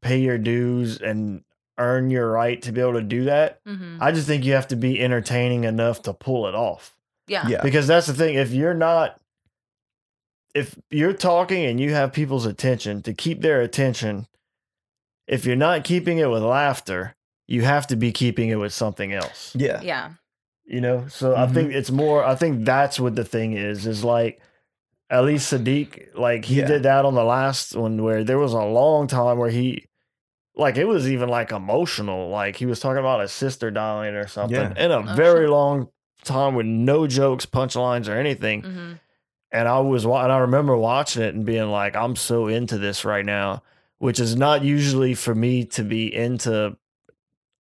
pay 0.01 0.19
your 0.19 0.39
dues 0.39 1.01
and 1.01 1.45
earn 1.79 2.11
your 2.11 2.31
right 2.31 2.61
to 2.63 2.73
be 2.73 2.81
able 2.81 2.95
to 2.95 3.03
do 3.03 3.25
that. 3.25 3.61
hmm 3.67 3.99
I 4.01 4.13
just 4.13 4.27
think 4.27 4.45
you 4.45 4.53
have 4.53 4.69
to 4.69 4.77
be 4.77 5.01
entertaining 5.01 5.65
enough 5.65 6.03
to 6.03 6.13
pull 6.13 6.47
it 6.47 6.55
off. 6.55 6.97
Yeah. 7.29 7.47
yeah, 7.49 7.63
Because 7.63 7.87
that's 7.87 8.07
the 8.09 8.15
thing 8.15 8.35
if 8.35 8.51
you're 8.53 8.75
not 8.75 9.19
if 10.55 10.79
you're 10.91 11.15
talking 11.15 11.65
and 11.65 11.81
you 11.81 11.93
have 11.93 12.13
people's 12.13 12.45
attention 12.47 13.01
to 13.03 13.15
keep 13.15 13.41
their 13.41 13.61
attention 13.63 14.27
if 15.27 15.47
you're 15.47 15.57
not 15.57 15.85
keeping 15.85 16.19
it 16.19 16.29
with 16.29 16.43
laughter, 16.43 17.15
you 17.47 17.63
have 17.63 17.87
to 17.87 17.97
be 17.97 18.13
keeping 18.13 18.49
it 18.51 18.57
with 18.57 18.73
something 18.73 19.13
else 19.13 19.55
yeah, 19.57 19.81
Yeah. 19.83 20.11
you 20.65 20.81
know 20.81 21.07
so 21.09 21.35
i 21.35 21.47
Mhm. 21.47 21.55
think 21.55 21.73
it's 21.73 21.91
more 21.91 22.25
i 22.25 22.35
think 22.35 22.65
that's 22.65 23.01
what 23.01 23.15
the 23.17 23.25
thing 23.25 23.53
is 23.55 23.87
is 23.87 24.05
like 24.05 24.41
at 25.11 25.25
least 25.25 25.53
Siddiq 25.53 26.09
like 26.17 26.45
he 26.45 26.57
Yeah. 26.61 26.67
did 26.67 26.83
that 26.85 27.05
on 27.05 27.15
the 27.15 27.25
last 27.25 27.75
one 27.77 28.03
where 28.03 28.25
there 28.25 28.39
was 28.39 28.53
a 28.53 28.63
long 28.63 29.07
time 29.07 29.39
where 29.39 29.51
he 29.51 29.85
like 30.55 30.77
it 30.77 30.85
was 30.87 31.11
even 31.11 31.29
like 31.29 31.51
emotional 31.53 32.29
like 32.29 32.57
he 32.57 32.67
was 32.67 32.79
talking 32.81 32.99
about 32.99 33.21
his 33.21 33.33
sister 33.33 33.71
dying 33.71 34.15
or 34.15 34.27
something 34.27 34.57
Yeah. 34.77 34.85
in 34.85 34.91
a 34.91 34.99
Oh, 34.99 35.15
very 35.17 35.45
shit. 35.47 35.51
long 35.51 35.89
time 36.25 36.55
with 36.55 36.67
no 36.67 37.07
jokes 37.07 37.47
punchlines 37.47 38.09
or 38.09 38.13
anything 38.13 38.63
hmm 38.63 38.93
and 39.55 39.69
i 39.69 39.79
was 39.81 40.05
and 40.05 40.15
i 40.33 40.39
remember 40.39 40.75
watching 40.77 41.23
it 41.23 41.35
and 41.35 41.45
being 41.45 41.69
like 41.71 41.95
i'm 41.97 42.17
so 42.17 42.47
into 42.47 42.79
this 42.79 43.05
right 43.05 43.25
now 43.27 43.63
which 43.99 44.19
is 44.21 44.35
not 44.37 44.65
usually 44.65 45.15
for 45.15 45.35
me 45.35 45.65
to 45.65 45.83
be 45.85 46.15
into 46.15 46.75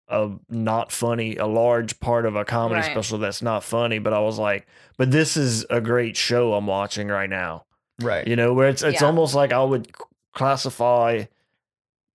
a 0.09 0.30
not 0.49 0.90
funny 0.93 1.36
a 1.36 1.47
large 1.47 1.99
part 2.01 2.24
of 2.26 2.34
a 2.36 2.45
comedy 2.45 2.80
Right. 2.80 2.90
special 2.90 3.18
that's 3.18 3.43
not 3.43 3.62
funny 3.64 3.99
but 3.99 4.12
i 4.12 4.20
was 4.20 4.38
like 4.38 4.66
but 4.97 5.11
this 5.11 5.36
is 5.36 5.66
a 5.70 5.80
great 5.80 6.16
show 6.16 6.55
i'm 6.55 6.66
watching 6.66 7.09
right 7.09 7.28
now 7.30 7.64
right. 8.01 8.26
you 8.26 8.36
know 8.36 8.53
where 8.55 8.68
it's 8.68 8.82
it's 8.82 9.01
Yeah. 9.01 9.07
almost 9.07 9.34
like 9.34 9.53
i 9.53 9.62
would 9.62 9.90
classify 10.34 11.24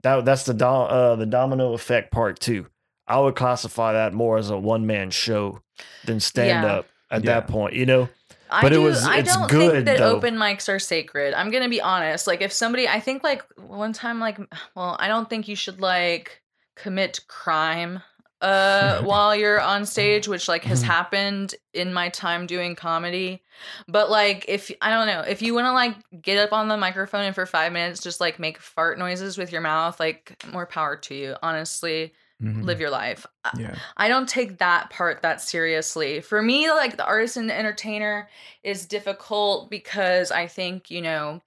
that 0.04 0.26
that's 0.26 0.44
the 0.44 0.54
dom, 0.54 0.88
uh, 0.90 1.16
the 1.16 1.26
domino 1.26 1.74
effect 1.74 2.12
part 2.12 2.40
two 2.40 2.66
i 3.08 3.20
would 3.20 3.36
classify 3.36 3.94
that 3.94 4.14
more 4.14 4.38
as 4.38 4.50
a 4.50 4.58
one-man 4.58 5.10
show 5.12 5.62
than 6.06 6.20
stand 6.20 6.64
Yeah. 6.66 6.74
up 6.78 6.86
at 7.12 7.24
Yeah. 7.24 7.34
that 7.40 7.48
point 7.48 7.74
you 7.74 7.86
know 7.86 8.10
I 8.50 8.62
But 8.62 8.72
it 8.72 8.76
do, 8.76 8.84
was- 8.84 9.06
I 9.06 9.20
don't 9.20 9.50
good, 9.50 9.72
think 9.74 9.86
that 9.88 9.98
though. 9.98 10.16
open 10.16 10.36
mics 10.38 10.70
are 10.70 10.80
sacred. 10.80 11.34
I'm 11.34 11.52
gonna 11.52 11.68
be 11.68 11.82
honest. 11.82 12.28
Like 12.28 12.40
if 12.42 12.54
somebody, 12.54 12.88
I 12.88 13.02
think 13.02 13.22
like 13.22 13.44
one 13.58 13.92
time, 13.92 14.22
like, 14.22 14.38
well, 14.76 14.96
I 15.02 15.10
don't 15.10 15.30
think 15.30 15.50
you 15.50 15.56
should 15.58 15.82
like 15.82 16.42
commit 16.78 17.20
crime 17.28 18.02
uh 18.42 19.02
while 19.04 19.36
you're 19.36 19.60
on 19.60 19.86
stage 19.86 20.28
which 20.28 20.48
like 20.48 20.64
has 20.64 20.84
Mhm. 20.84 20.88
happened 20.88 21.56
in 21.74 21.94
my 21.94 22.10
time 22.10 22.46
doing 22.46 22.76
comedy 22.76 23.42
but 23.88 24.10
like 24.10 24.46
if 24.48 24.72
i 24.82 24.90
don't 24.92 25.08
know 25.08 25.22
if 25.22 25.42
you 25.42 25.54
want 25.54 25.66
to 25.66 25.72
like 25.74 25.96
get 26.22 26.38
up 26.38 26.54
on 26.54 26.68
the 26.68 26.78
microphone 26.78 27.26
and 27.26 27.36
for 27.36 27.46
five 27.46 27.72
minutes 27.74 28.02
just 28.02 28.20
like 28.22 28.40
make 28.40 28.60
fart 28.60 29.00
noises 29.00 29.38
with 29.38 29.52
your 29.52 29.62
mouth 29.62 30.00
like 30.00 30.36
more 30.52 30.66
power 30.68 30.96
to 30.96 31.16
you 31.16 31.36
honestly 31.42 32.14
mm-hmm. 32.42 32.62
live 32.62 32.80
your 32.80 32.90
life. 32.92 33.26
Yeah. 33.58 33.76
I 33.96 34.08
don't 34.10 34.30
take 34.30 34.60
that 34.60 34.90
part 34.90 35.22
that 35.24 35.42
seriously. 35.42 36.22
For 36.22 36.42
me, 36.42 36.70
like 36.70 36.98
the 36.98 37.06
artist 37.06 37.38
and 37.38 37.50
the 37.50 37.58
entertainer 37.58 38.30
is 38.64 38.86
difficult 38.86 39.70
because 39.70 40.32
I 40.32 40.48
think, 40.48 40.92
you 40.92 41.02
know, 41.02 41.42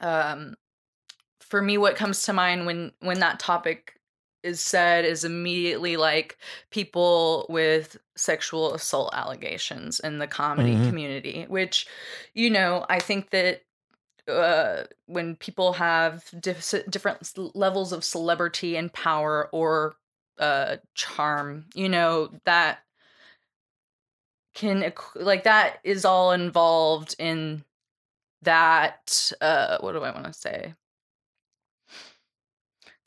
um 0.00 0.54
for 1.40 1.62
me 1.62 1.78
what 1.78 1.96
comes 1.96 2.22
to 2.24 2.32
mind 2.32 2.66
when 2.66 2.92
when 3.00 3.20
that 3.20 3.40
topic 3.40 3.97
is 4.42 4.60
said 4.60 5.04
is 5.04 5.24
immediately 5.24 5.96
like 5.96 6.38
people 6.70 7.46
with 7.48 7.98
sexual 8.16 8.74
assault 8.74 9.12
allegations 9.12 10.00
in 10.00 10.18
the 10.18 10.26
comedy 10.26 10.74
mm-hmm. 10.74 10.88
community, 10.88 11.46
which, 11.48 11.86
you 12.34 12.50
know, 12.50 12.86
I 12.88 13.00
think 13.00 13.30
that 13.30 13.62
uh, 14.28 14.84
when 15.06 15.36
people 15.36 15.72
have 15.72 16.24
different 16.40 17.32
levels 17.56 17.92
of 17.92 18.04
celebrity 18.04 18.76
and 18.76 18.92
power 18.92 19.48
or 19.52 19.96
uh, 20.38 20.76
charm, 20.94 21.66
you 21.74 21.88
know, 21.88 22.30
that 22.44 22.78
can, 24.54 24.92
like, 25.14 25.44
that 25.44 25.78
is 25.82 26.04
all 26.04 26.32
involved 26.32 27.16
in 27.18 27.64
that. 28.42 29.32
Uh, 29.40 29.78
what 29.80 29.92
do 29.92 30.02
I 30.02 30.10
want 30.10 30.26
to 30.26 30.32
say? 30.32 30.74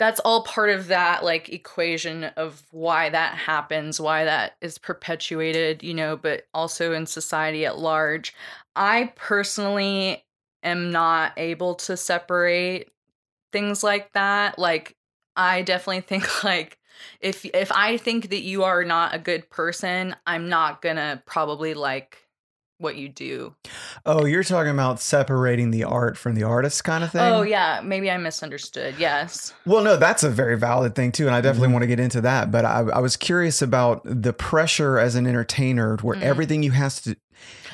That's 0.01 0.19
all 0.21 0.41
part 0.41 0.71
of 0.71 0.87
that 0.87 1.23
like 1.23 1.49
equation 1.49 2.23
of 2.23 2.63
why 2.71 3.07
that 3.07 3.35
happens 3.35 4.01
why 4.01 4.25
that 4.25 4.53
is 4.59 4.79
perpetuated 4.79 5.83
you 5.83 5.93
know 5.93 6.17
but 6.17 6.47
also 6.55 6.91
in 6.91 7.05
society 7.05 7.67
at 7.67 7.77
large. 7.77 8.33
I 8.75 9.13
personally 9.15 10.25
am 10.63 10.91
not 10.91 11.33
able 11.37 11.75
to 11.75 11.95
separate 11.95 12.89
things 13.51 13.83
like 13.83 14.11
that. 14.13 14.57
Like 14.57 14.95
i 15.35 15.61
definitely 15.61 16.01
think 16.07 16.43
like 16.43 16.79
if 17.19 17.45
if 17.45 17.71
i 17.71 17.97
think 17.97 18.31
that 18.31 18.41
you 18.41 18.63
are 18.63 18.83
not 18.83 19.13
a 19.13 19.19
good 19.19 19.49
person 19.49 20.15
i'm 20.25 20.49
not 20.49 20.81
gonna 20.81 21.21
probably 21.25 21.73
like 21.73 22.20
what 22.82 22.95
you 22.95 23.09
do. 23.09 23.55
Oh, 24.05 24.25
you're 24.25 24.43
talking 24.43 24.71
about 24.71 24.99
separating 24.99 25.71
the 25.71 25.84
art 25.84 26.17
from 26.17 26.36
the 26.36 26.43
artist 26.43 26.84
kind 26.84 27.03
of 27.03 27.11
thing? 27.11 27.21
Oh, 27.21 27.43
yeah. 27.43 27.82
Maybe 27.84 28.09
I 28.09 28.17
misunderstood. 28.17 28.95
Yes. 28.97 29.53
Well, 29.65 29.84
no, 29.84 29.97
that's 29.97 30.23
a 30.23 30.29
very 30.29 30.57
valid 30.57 30.95
thing 30.95 31.11
too. 31.11 31.27
And 31.27 31.36
I 31.36 31.41
definitely 31.41 31.67
mm-hmm. 31.67 31.73
want 31.73 31.84
to 31.84 31.88
get 31.88 31.99
into 31.99 32.21
that. 32.21 32.51
But 32.51 32.65
I, 32.65 32.79
I, 32.79 32.99
was 32.99 33.15
curious 33.15 33.61
about 33.61 34.01
the 34.03 34.34
pressure 34.34 34.97
as 34.97 35.15
an 35.15 35.27
entertainer 35.27 35.97
where 36.01 36.15
mm-hmm. 36.15 36.25
everything 36.25 36.63
you 36.63 36.71
have 36.71 37.01
to, 37.03 37.15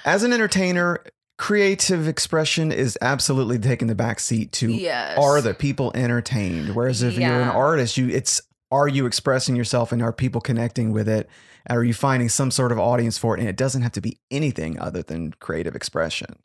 as 0.06 0.24
an 0.24 0.34
entertainer, 0.34 1.04
creative 1.38 2.08
expression 2.08 2.72
is 2.72 2.98
absolutely 3.02 3.60
taking 3.60 3.88
the 3.88 3.96
back 3.96 4.20
seat 4.20 4.52
to 4.52 4.72
yes. 4.72 5.18
are 5.18 5.40
the 5.40 5.54
people 5.54 5.92
entertained 5.94 6.76
whereas 6.76 7.04
if 7.04 7.16
yeah. 7.16 7.30
you're 7.30 7.42
an 7.42 7.50
artist 7.50 7.96
you 7.96 8.10
it's 8.10 8.42
are 8.72 8.88
you 8.88 9.06
expressing 9.06 9.56
yourself 9.56 9.92
and 9.92 10.02
are 10.02 10.12
people 10.12 10.42
connecting 10.42 10.92
with 10.92 11.08
it 11.08 11.30
are 11.70 11.84
you 11.84 11.94
finding 11.94 12.30
some 12.30 12.52
sort 12.52 12.72
of 12.72 12.80
audience 12.80 13.18
for 13.18 13.36
it 13.36 13.40
and 13.40 13.50
it 13.50 13.56
doesn't 13.56 13.82
have 13.82 13.92
to 13.92 14.02
be 14.02 14.20
anything 14.32 14.80
other 14.80 15.02
than 15.02 15.32
creative 15.40 15.76
expression 15.76 16.40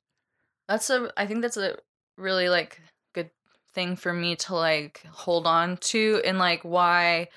that's 0.68 0.90
a 0.90 1.10
i 1.16 1.26
think 1.26 1.42
that's 1.42 1.56
a 1.56 1.76
really 2.18 2.48
like 2.48 2.80
good 3.14 3.30
thing 3.74 3.96
for 3.96 4.12
me 4.12 4.36
to 4.36 4.54
like 4.54 5.04
hold 5.10 5.46
on 5.46 5.76
to 5.78 6.20
and 6.24 6.38
like 6.38 6.62
why 6.62 7.28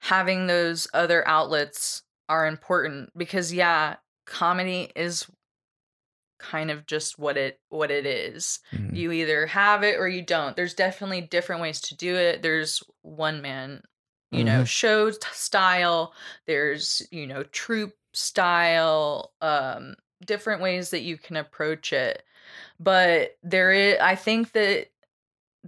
having 0.00 0.46
those 0.46 0.88
other 0.94 1.26
outlets 1.26 2.02
are 2.28 2.46
important 2.46 3.10
because 3.16 3.52
yeah 3.52 3.96
comedy 4.26 4.90
is 4.94 5.26
kind 6.40 6.70
of 6.70 6.86
just 6.86 7.18
what 7.18 7.36
it 7.36 7.60
what 7.68 7.90
it 7.90 8.06
is. 8.06 8.60
Mm-hmm. 8.72 8.96
You 8.96 9.12
either 9.12 9.46
have 9.46 9.84
it 9.84 9.96
or 9.96 10.08
you 10.08 10.22
don't. 10.22 10.56
There's 10.56 10.74
definitely 10.74 11.20
different 11.20 11.62
ways 11.62 11.80
to 11.82 11.96
do 11.96 12.16
it. 12.16 12.42
There's 12.42 12.82
one 13.02 13.42
man 13.42 13.82
you 14.30 14.44
mm-hmm. 14.44 14.58
know 14.58 14.64
show 14.64 15.10
style 15.10 16.12
there's 16.46 17.02
you 17.10 17.26
know 17.26 17.42
troupe 17.44 17.94
style 18.12 19.32
um 19.40 19.94
different 20.24 20.60
ways 20.60 20.90
that 20.90 21.02
you 21.02 21.16
can 21.16 21.36
approach 21.36 21.92
it 21.92 22.22
but 22.78 23.36
there 23.42 23.72
is 23.72 23.98
i 24.00 24.14
think 24.14 24.52
that 24.52 24.88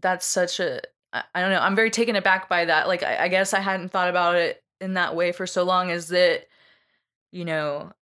that's 0.00 0.26
such 0.26 0.60
a 0.60 0.80
i, 1.12 1.22
I 1.34 1.40
don't 1.40 1.50
know 1.50 1.60
i'm 1.60 1.76
very 1.76 1.90
taken 1.90 2.16
aback 2.16 2.48
by 2.48 2.64
that 2.66 2.88
like 2.88 3.02
I, 3.02 3.24
I 3.24 3.28
guess 3.28 3.54
i 3.54 3.60
hadn't 3.60 3.90
thought 3.90 4.10
about 4.10 4.36
it 4.36 4.62
in 4.80 4.94
that 4.94 5.14
way 5.14 5.32
for 5.32 5.46
so 5.46 5.62
long 5.62 5.90
is 5.90 6.08
that 6.08 6.46
you 7.30 7.44
know 7.44 7.92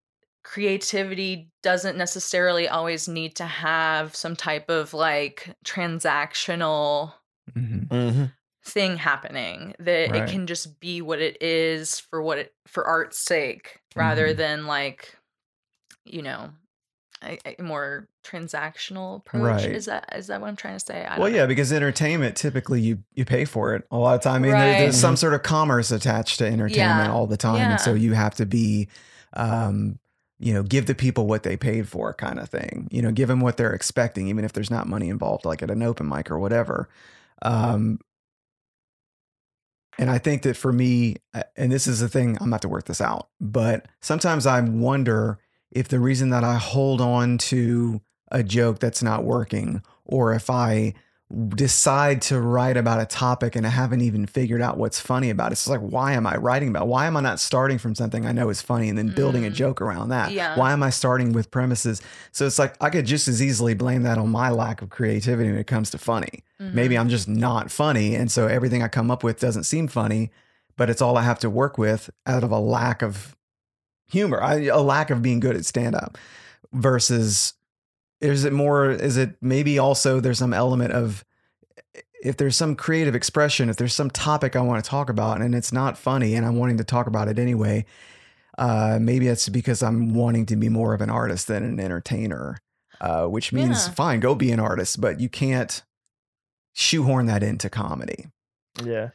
creativity 0.43 1.51
doesn't 1.63 1.99
necessarily 1.99 2.67
always 2.67 3.07
need 3.07 3.37
to 3.37 3.45
have 3.45 4.17
some 4.17 4.35
type 4.35 4.71
of 4.71 4.95
like 4.95 5.55
transactional 5.65 7.13
mm-hmm. 7.55 7.95
Mm-hmm 7.95 8.25
thing 8.65 8.97
happening 8.97 9.75
that 9.79 10.11
right. 10.11 10.23
it 10.23 10.31
can 10.31 10.47
just 10.47 10.81
be 10.81 11.01
what 11.01 11.21
it 11.21 11.41
is 11.41 11.99
for 11.99 12.21
what 12.21 12.39
it 12.39 12.53
for 12.67 12.87
art's 12.87 13.19
sake 13.19 13.81
rather 13.97 14.29
mm-hmm. 14.29 14.39
than 14.39 14.67
like 14.67 15.17
you 16.05 16.21
know 16.21 16.51
a, 17.23 17.39
a, 17.59 17.63
more 17.63 18.09
transactional 18.25 19.17
approach 19.17 19.65
right. 19.65 19.73
is 19.73 19.87
that 19.87 20.13
is 20.15 20.27
that 20.27 20.41
what 20.41 20.49
i'm 20.49 20.57
trying 20.57 20.79
to 20.79 20.85
say 20.85 21.05
I 21.05 21.19
well 21.19 21.31
know. 21.31 21.37
yeah 21.37 21.47
because 21.47 21.73
entertainment 21.73 22.37
typically 22.37 22.81
you 22.81 22.99
you 23.15 23.25
pay 23.25 23.47
for 23.47 23.75
it 23.75 23.87
a 23.91 23.97
lot 23.97 24.15
of 24.15 24.21
time 24.21 24.37
i 24.37 24.39
mean 24.39 24.53
right. 24.53 24.65
there, 24.65 24.81
there's 24.81 25.01
some 25.01 25.17
sort 25.17 25.33
of 25.33 25.43
commerce 25.43 25.91
attached 25.91 26.39
to 26.39 26.47
entertainment 26.47 27.09
yeah. 27.09 27.13
all 27.13 27.27
the 27.27 27.39
time 27.39 27.57
yeah. 27.57 27.73
and 27.73 27.81
so 27.81 27.95
you 27.95 28.13
have 28.13 28.35
to 28.35 28.47
be 28.47 28.89
um 29.35 29.99
you 30.39 30.53
know 30.53 30.63
give 30.63 30.87
the 30.87 30.95
people 30.95 31.27
what 31.27 31.45
they 31.45 31.57
paid 31.57 31.89
for 31.89 32.13
kind 32.13 32.39
of 32.39 32.49
thing 32.49 32.89
you 32.91 33.01
know 33.01 33.11
give 33.11 33.29
them 33.29 33.41
what 33.41 33.57
they're 33.57 33.73
expecting 33.73 34.29
even 34.29 34.45
if 34.45 34.53
there's 34.53 34.71
not 34.71 34.87
money 34.87 35.09
involved 35.09 35.47
like 35.47 35.63
at 35.63 35.71
an 35.71 35.83
open 35.83 36.09
mic 36.09 36.31
or 36.31 36.39
whatever 36.39 36.89
um 37.43 37.99
and 40.01 40.11
I 40.11 40.17
think 40.17 40.43
that 40.43 40.57
for 40.57 40.73
me, 40.73 41.17
uh, 41.35 41.43
and 41.57 41.71
this 41.71 41.87
is 41.87 42.01
the 42.01 42.09
thing, 42.09 42.39
I'm 42.41 42.49
about 42.49 42.63
to 42.63 42.71
work 42.71 42.87
this 42.87 43.03
out, 43.03 43.29
but 43.39 43.87
sometimes 44.01 44.47
I 44.47 44.59
wonder 44.63 45.39
if 45.71 45.89
the 45.89 46.01
reason 46.01 46.31
that 46.31 46.43
I 46.43 46.55
hold 46.55 47.03
on 47.03 47.37
to 47.37 48.01
a 48.33 48.43
joke 48.43 48.79
that's 48.79 49.03
not 49.03 49.25
working, 49.25 49.83
or 50.07 50.33
if 50.33 50.49
I 50.49 50.95
decide 51.51 52.21
to 52.21 52.41
write 52.41 52.77
about 52.77 53.01
a 53.01 53.07
topic 53.07 53.55
and 53.55 53.65
I 53.65 53.71
haven't 53.71 54.01
even 54.01 54.27
figured 54.27 54.61
out 54.61 54.79
what's 54.79 54.99
funny 54.99 55.31
about 55.31 55.53
it. 55.53 55.53
It's 55.53 55.69
like, 55.69 55.81
why 55.81 56.15
am 56.15 56.27
I 56.27 56.37
writing 56.37 56.71
about? 56.71 56.83
It? 56.83 56.89
Why 56.89 57.07
am 57.07 57.17
I 57.17 57.21
not 57.21 57.39
starting 57.39 57.79
from 57.79 57.95
something 57.95 58.27
I 58.27 58.33
know 58.33 58.49
is 58.49 58.61
funny 58.61 58.89
and 58.89 58.99
then 58.99 59.09
building 59.09 59.45
mm. 59.45 59.47
a 59.47 59.51
joke 59.51 59.81
around 59.81 60.09
that? 60.09 60.33
Yeah. 60.33 60.57
Why 60.57 60.73
am 60.73 60.83
I 60.83 60.91
starting 60.91 61.33
with 61.33 61.53
premises? 61.53 62.03
So 62.33 62.47
it's 62.47 62.59
like 62.59 62.75
I 62.83 62.91
could 62.91 63.07
just 63.07 63.29
as 63.29 63.41
easily 63.41 63.75
blame 63.75 64.03
that 64.03 64.19
on 64.19 64.29
my 64.29 64.51
lack 64.51 64.83
of 64.83 64.91
creativity 64.91 65.51
when 65.51 65.59
it 65.59 65.69
comes 65.69 65.91
to 65.93 65.99
funny. 65.99 66.43
Mm-hmm. 66.61 66.75
Maybe 66.75 66.99
I'm 66.99 67.09
just 67.09 67.29
not 67.29 67.71
funny, 67.71 68.17
and 68.17 68.31
so 68.31 68.49
everything 68.49 68.83
I 68.83 68.89
come 68.89 69.11
up 69.11 69.23
with 69.23 69.39
doesn't 69.39 69.65
seem 69.65 69.87
funny, 69.87 70.33
but 70.77 70.91
it's 70.91 71.01
all 71.01 71.17
I 71.17 71.23
have 71.23 71.39
to 71.41 71.51
work 71.51 71.79
with 71.79 72.11
out 72.27 72.43
of 72.43 72.51
a 72.51 72.59
lack 72.59 73.03
of 73.03 73.37
humor, 74.09 74.43
I, 74.43 74.65
a 74.65 74.81
lack 74.81 75.11
of 75.11 75.23
being 75.23 75.39
good 75.39 75.57
at 75.57 75.65
stand 75.65 75.95
up 75.95 76.19
versus 76.73 77.55
is 78.21 78.45
it 78.45 78.53
more 78.53 78.91
is 78.91 79.17
it 79.17 79.37
maybe 79.41 79.79
also 79.79 80.21
there's 80.21 80.39
some 80.39 80.53
element 80.53 80.93
of 80.93 81.25
if 82.23 82.37
there's 82.37 82.57
some 82.57 82.77
creative 82.77 83.15
expression 83.15 83.69
if 83.69 83.77
there's 83.77 83.95
some 83.95 84.11
topic 84.11 84.57
i 84.57 84.61
want 84.61 84.83
to 84.83 84.89
talk 84.89 85.09
about 85.09 85.41
and 85.41 85.55
it's 85.55 85.73
not 85.73 85.97
funny 85.97 86.35
and 86.35 86.47
i'm 86.47 86.57
wanting 86.57 86.77
to 86.77 86.85
talk 86.85 87.07
about 87.07 87.29
it 87.29 87.39
anyway 87.39 87.85
uh, 88.59 88.99
maybe 89.01 89.27
it's 89.27 89.49
because 89.49 89.83
i'm 89.83 90.13
wanting 90.13 90.45
to 90.45 90.57
be 90.57 90.69
more 90.69 90.93
of 90.93 91.01
an 91.01 91.11
artist 91.11 91.47
than 91.47 91.65
an 91.65 91.81
entertainer 91.81 92.59
uh, 93.01 93.25
which 93.25 93.53
means 93.53 93.87
yeah. 93.87 93.95
fine 93.95 94.21
go 94.21 94.35
be 94.35 94.53
an 94.53 94.61
artist 94.61 95.01
but 95.01 95.19
you 95.19 95.29
can't 95.29 95.83
shoehorn 96.75 97.27
that 97.27 97.43
into 97.43 97.71
comedy 97.71 98.27
yeah 98.85 99.11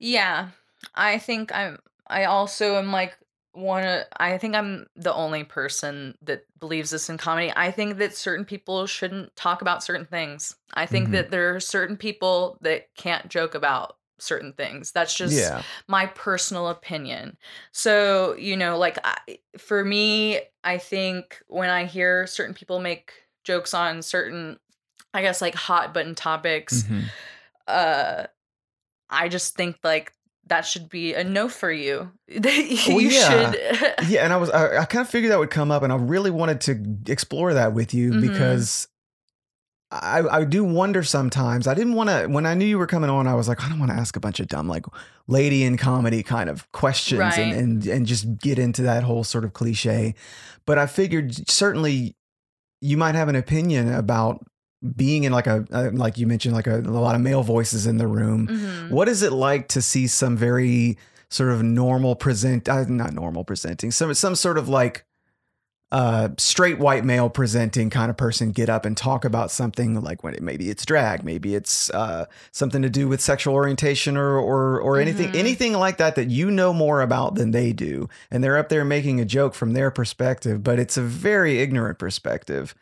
yeah 0.00 0.48
i 0.94 1.16
think 1.16 1.54
i'm 1.54 1.78
i 2.08 2.24
also 2.24 2.76
am 2.76 2.90
like 2.90 3.16
want 3.54 3.84
to 3.84 4.06
i 4.16 4.38
think 4.38 4.54
i'm 4.54 4.86
the 4.96 5.12
only 5.12 5.44
person 5.44 6.16
that 6.22 6.44
believes 6.58 6.90
this 6.90 7.10
in 7.10 7.18
comedy 7.18 7.52
i 7.54 7.70
think 7.70 7.98
that 7.98 8.16
certain 8.16 8.44
people 8.44 8.86
shouldn't 8.86 9.34
talk 9.36 9.60
about 9.60 9.82
certain 9.82 10.06
things 10.06 10.56
i 10.74 10.86
think 10.86 11.04
mm-hmm. 11.04 11.14
that 11.14 11.30
there 11.30 11.54
are 11.54 11.60
certain 11.60 11.96
people 11.96 12.56
that 12.62 12.86
can't 12.96 13.28
joke 13.28 13.54
about 13.54 13.96
certain 14.18 14.52
things 14.52 14.92
that's 14.92 15.14
just 15.14 15.36
yeah. 15.36 15.62
my 15.88 16.06
personal 16.06 16.68
opinion 16.68 17.36
so 17.72 18.36
you 18.36 18.56
know 18.56 18.78
like 18.78 18.98
I, 19.04 19.38
for 19.58 19.84
me 19.84 20.40
i 20.62 20.78
think 20.78 21.42
when 21.48 21.68
i 21.68 21.84
hear 21.84 22.26
certain 22.26 22.54
people 22.54 22.78
make 22.78 23.12
jokes 23.44 23.74
on 23.74 24.00
certain 24.00 24.58
i 25.12 25.22
guess 25.22 25.42
like 25.42 25.56
hot 25.56 25.92
button 25.92 26.14
topics 26.14 26.84
mm-hmm. 26.84 27.00
uh 27.66 28.24
i 29.10 29.28
just 29.28 29.56
think 29.56 29.76
like 29.82 30.12
that 30.46 30.66
should 30.66 30.88
be 30.88 31.14
a 31.14 31.24
no 31.24 31.48
for 31.48 31.70
you. 31.70 32.10
you 32.28 32.40
well, 32.88 33.00
yeah. 33.00 33.52
should. 33.52 33.94
yeah, 34.08 34.24
and 34.24 34.32
I 34.32 34.36
was 34.36 34.50
I, 34.50 34.78
I, 34.78 34.84
kind 34.84 35.02
of 35.02 35.08
figured 35.08 35.32
that 35.32 35.38
would 35.38 35.50
come 35.50 35.70
up, 35.70 35.82
and 35.82 35.92
I 35.92 35.96
really 35.96 36.30
wanted 36.30 36.60
to 36.62 37.10
explore 37.10 37.54
that 37.54 37.72
with 37.74 37.94
you 37.94 38.10
mm-hmm. 38.10 38.20
because 38.20 38.88
I 39.90 40.22
I 40.30 40.44
do 40.44 40.64
wonder 40.64 41.02
sometimes. 41.02 41.66
I 41.66 41.74
didn't 41.74 41.94
want 41.94 42.10
to 42.10 42.26
when 42.26 42.46
I 42.46 42.54
knew 42.54 42.64
you 42.64 42.78
were 42.78 42.86
coming 42.86 43.10
on. 43.10 43.26
I 43.26 43.34
was 43.34 43.48
like, 43.48 43.62
I 43.62 43.68
don't 43.68 43.78
want 43.78 43.90
to 43.90 43.96
ask 43.96 44.16
a 44.16 44.20
bunch 44.20 44.40
of 44.40 44.48
dumb 44.48 44.68
like 44.68 44.86
lady 45.28 45.62
in 45.64 45.76
comedy 45.76 46.22
kind 46.22 46.50
of 46.50 46.70
questions 46.72 47.20
right. 47.20 47.38
and, 47.38 47.52
and 47.52 47.86
and 47.86 48.06
just 48.06 48.38
get 48.38 48.58
into 48.58 48.82
that 48.82 49.04
whole 49.04 49.24
sort 49.24 49.44
of 49.44 49.52
cliche. 49.52 50.14
But 50.66 50.78
I 50.78 50.86
figured 50.86 51.48
certainly 51.48 52.16
you 52.80 52.96
might 52.96 53.14
have 53.14 53.28
an 53.28 53.36
opinion 53.36 53.92
about 53.92 54.44
being 54.96 55.24
in 55.24 55.32
like 55.32 55.46
a 55.46 55.64
uh, 55.72 55.90
like 55.92 56.18
you 56.18 56.26
mentioned 56.26 56.54
like 56.54 56.66
a, 56.66 56.80
a, 56.80 56.80
lot 56.80 57.14
of 57.14 57.20
male 57.20 57.42
voices 57.42 57.86
in 57.86 57.98
the 57.98 58.06
room 58.06 58.48
mm-hmm. 58.48 58.92
what 58.92 59.08
is 59.08 59.22
it 59.22 59.32
like 59.32 59.68
to 59.68 59.80
see 59.80 60.06
some 60.06 60.36
very 60.36 60.96
sort 61.32 61.50
of 61.50 61.62
normal 61.62 62.14
present, 62.14 62.68
uh, 62.68 62.84
not 62.84 63.12
normal 63.12 63.44
presenting, 63.44 63.90
some 63.90 64.12
some 64.14 64.34
sort 64.34 64.58
of 64.58 64.68
like 64.68 65.04
uh, 65.90 66.30
straight 66.38 66.78
white 66.78 67.04
male 67.04 67.28
presenting 67.28 67.90
kind 67.90 68.10
of 68.10 68.16
person 68.16 68.50
get 68.50 68.70
up 68.70 68.86
and 68.86 68.96
talk 68.96 69.24
about 69.24 69.50
something 69.50 70.00
like 70.00 70.22
when 70.22 70.34
it, 70.34 70.42
maybe 70.42 70.70
it's 70.70 70.86
drag, 70.86 71.22
maybe 71.24 71.54
it's 71.54 71.90
uh, 71.90 72.26
something 72.50 72.80
to 72.82 72.88
do 72.88 73.08
with 73.08 73.20
sexual 73.20 73.54
orientation 73.54 74.16
or 74.16 74.38
or 74.38 74.78
or 74.80 75.00
anything 75.00 75.32
Mhm. 75.32 75.38
anything 75.38 75.72
like 75.72 75.96
that 75.98 76.14
that 76.16 76.30
you 76.30 76.50
know 76.50 76.72
more 76.72 77.00
about 77.00 77.34
than 77.34 77.50
they 77.50 77.72
do, 77.72 78.08
and 78.30 78.44
they're 78.44 78.58
up 78.58 78.68
there 78.68 78.84
making 78.84 79.20
a 79.20 79.24
joke 79.24 79.54
from 79.54 79.72
their 79.72 79.90
perspective, 79.90 80.62
but 80.62 80.78
it's 80.78 80.96
a 80.96 81.02
very 81.02 81.60
ignorant 81.60 81.98
perspective. 81.98 82.74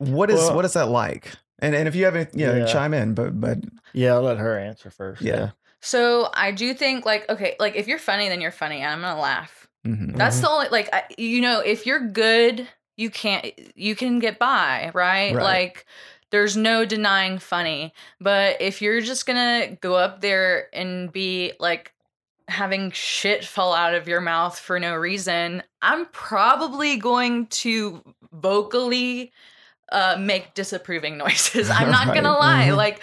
What 0.00 0.30
is 0.30 0.36
Well- 0.38 0.56
what 0.56 0.64
is 0.64 0.72
that 0.72 0.88
like? 0.88 1.30
And 1.60 1.74
and 1.74 1.86
if 1.86 1.94
you 1.94 2.04
have 2.06 2.16
any, 2.16 2.26
you 2.34 2.46
know, 2.46 2.56
Yeah. 2.56 2.66
chime 2.66 2.94
in, 2.94 3.14
but 3.14 3.38
but 3.40 3.58
Yeah, 3.92 4.14
I'll 4.14 4.22
let 4.22 4.38
her 4.38 4.58
answer 4.58 4.90
first. 4.90 5.20
Yeah. 5.22 5.50
So 5.80 6.30
I 6.34 6.50
do 6.52 6.72
think 6.74 7.04
like 7.06 7.28
okay, 7.30 7.54
like 7.60 7.76
if 7.76 7.86
you're 7.86 7.98
funny, 7.98 8.28
then 8.28 8.40
you're 8.40 8.50
funny, 8.50 8.80
and 8.80 8.90
I'm 8.92 9.00
gonna 9.02 9.20
laugh. 9.20 9.68
mhm. 9.86 10.16
That's 10.16 10.38
Mhm. 10.38 10.42
the 10.42 10.48
only 10.50 10.68
like 10.70 10.88
I, 10.92 11.02
you 11.18 11.40
know 11.40 11.60
if 11.60 11.86
you're 11.86 12.00
good, 12.08 12.66
you 12.96 13.10
can't 13.10 13.46
you 13.76 13.94
can 13.94 14.18
get 14.18 14.38
by, 14.38 14.90
right? 14.94 15.34
Right. 15.34 15.42
Like 15.44 15.86
there's 16.30 16.56
no 16.56 16.84
denying 16.84 17.38
funny, 17.38 17.92
but 18.20 18.60
if 18.62 18.80
you're 18.80 19.00
just 19.00 19.26
gonna 19.26 19.76
go 19.80 19.96
up 19.96 20.20
there 20.22 20.68
and 20.72 21.12
be 21.12 21.52
like 21.60 21.92
having 22.48 22.90
shit 22.92 23.44
fall 23.44 23.74
out 23.74 23.94
of 23.94 24.08
your 24.08 24.20
mouth 24.20 24.58
for 24.58 24.78
no 24.80 24.94
reason, 24.94 25.62
I'm 25.82 26.06
probably 26.06 26.96
going 26.96 27.46
to 27.48 28.02
vocally 28.32 29.32
uh 29.92 30.16
make 30.18 30.54
disapproving 30.54 31.16
noises. 31.18 31.68
I'm 31.78 31.90
not 31.90 32.06
gonna 32.14 32.30
Right. 32.30 32.38
lie. 32.38 32.66
Mhm. 32.68 32.76
Like 32.76 33.00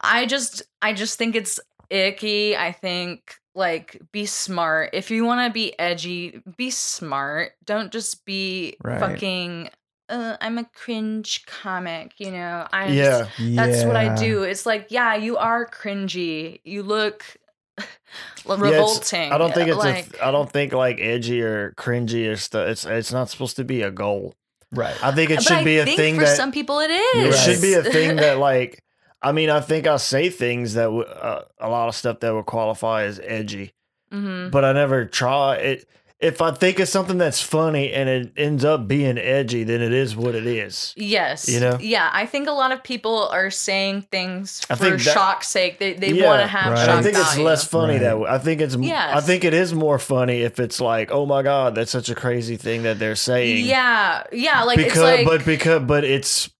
I 0.00 0.26
just 0.26 0.62
I 0.82 0.92
just 0.92 1.18
think 1.18 1.34
it's 1.36 1.58
icky. 1.90 2.56
I 2.56 2.72
think 2.72 3.34
like 3.54 4.00
be 4.12 4.24
smart. 4.26 4.90
If 4.92 5.10
you 5.10 5.24
want 5.24 5.46
to 5.48 5.52
be 5.52 5.76
edgy, 5.78 6.40
be 6.56 6.70
smart. 6.70 7.52
Don't 7.64 7.90
just 7.92 8.24
be 8.24 8.76
Right. 8.84 9.00
fucking 9.00 9.70
uh, 10.10 10.36
I'm 10.40 10.56
a 10.56 10.64
cringe 10.64 11.44
comic, 11.44 12.12
you 12.18 12.30
know. 12.30 12.66
I 12.72 12.86
Yeah. 12.88 13.26
just, 13.36 13.56
that's 13.56 13.84
what 13.84 13.94
I 13.96 14.14
do. 14.14 14.42
It's 14.42 14.64
like, 14.64 14.86
yeah, 14.88 15.14
you 15.16 15.36
are 15.36 15.66
cringy. 15.68 16.60
You 16.64 16.82
look 16.82 17.24
Yeah, 17.78 18.54
revolting. 18.56 19.32
I 19.32 19.36
don't 19.38 19.52
think 19.54 19.68
it's 19.68 19.76
like 19.76 20.16
a, 20.16 20.26
I 20.26 20.30
don't 20.30 20.50
think 20.50 20.72
like 20.72 20.98
edgy 21.00 21.42
or 21.42 21.72
cringy 21.76 22.30
or 22.30 22.36
stuff. 22.36 22.68
It's 22.68 22.86
it's 22.86 23.12
not 23.12 23.28
supposed 23.28 23.56
to 23.56 23.64
be 23.64 23.82
a 23.82 23.90
goal. 23.90 24.34
Right. 24.72 24.96
I 25.04 25.12
think 25.12 25.30
it 25.30 25.42
should 25.42 25.64
be 25.64 25.78
a 25.78 25.84
think 25.84 25.96
thing 25.96 26.14
for 26.16 26.24
that 26.24 26.36
some 26.36 26.52
people 26.52 26.80
it 26.80 26.90
is. 26.90 27.34
it 27.34 27.38
should 27.54 27.62
be 27.62 27.74
a 27.74 27.82
thing 27.82 28.16
that 28.16 28.38
like. 28.50 28.82
I 29.20 29.32
mean, 29.32 29.50
I 29.50 29.60
think 29.60 29.88
I 29.88 29.96
say 29.96 30.30
things 30.30 30.74
that 30.74 30.84
w- 30.84 31.02
uh, 31.02 31.42
a 31.58 31.68
lot 31.68 31.88
of 31.88 31.96
stuff 31.96 32.20
that 32.20 32.32
would 32.32 32.46
qualify 32.46 33.02
as 33.02 33.18
edgy, 33.24 33.72
Mhm. 34.12 34.52
but 34.52 34.64
I 34.64 34.72
never 34.72 35.06
try 35.06 35.56
it. 35.56 35.88
If 36.20 36.42
I 36.42 36.50
think 36.50 36.80
of 36.80 36.88
something 36.88 37.16
that's 37.16 37.40
funny 37.40 37.92
and 37.92 38.08
it 38.08 38.32
ends 38.36 38.64
up 38.64 38.88
being 38.88 39.16
edgy, 39.18 39.62
then 39.62 39.80
it 39.80 39.92
is 39.92 40.16
what 40.16 40.34
it 40.34 40.48
is. 40.48 40.92
Yes. 40.96 41.48
You 41.48 41.60
know? 41.60 41.78
Yeah, 41.80 42.10
I 42.12 42.26
think 42.26 42.48
a 42.48 42.52
lot 42.52 42.72
of 42.72 42.82
people 42.82 43.28
are 43.28 43.50
saying 43.50 44.02
things 44.10 44.60
I 44.68 44.74
for 44.74 44.84
think 44.86 44.96
that- 45.04 45.12
shock's 45.12 45.46
sake. 45.46 45.78
They 45.78 45.92
they 45.92 46.10
Yeah, 46.10 46.26
want 46.26 46.40
to 46.42 46.48
have 46.48 46.72
right. 46.72 46.84
shock 46.86 46.96
I 46.96 47.02
think 47.02 47.16
it's 47.18 47.38
less 47.38 47.64
funny 47.64 47.92
Right. 47.94 48.00
that 48.02 48.18
way. 48.18 48.28
I 48.30 48.38
think 48.38 48.60
it's 48.60 48.74
I 48.76 49.20
think 49.20 49.44
it 49.44 49.54
is 49.54 49.72
more 49.72 50.00
funny 50.00 50.42
if 50.42 50.58
it's 50.58 50.80
like, 50.80 51.12
oh 51.12 51.24
my 51.24 51.42
god, 51.42 51.76
that's 51.76 51.92
such 51.92 52.08
a 52.10 52.16
crazy 52.16 52.56
thing 52.56 52.82
that 52.82 52.98
they're 52.98 53.14
saying. 53.14 53.64
Yeah, 53.64 54.24
yeah, 54.32 54.64
like 54.64 54.76
because 54.78 54.92
it's 54.94 55.00
like 55.00 55.24
but 55.24 55.44
because 55.44 55.82
but 55.84 56.02
it's 56.02 56.50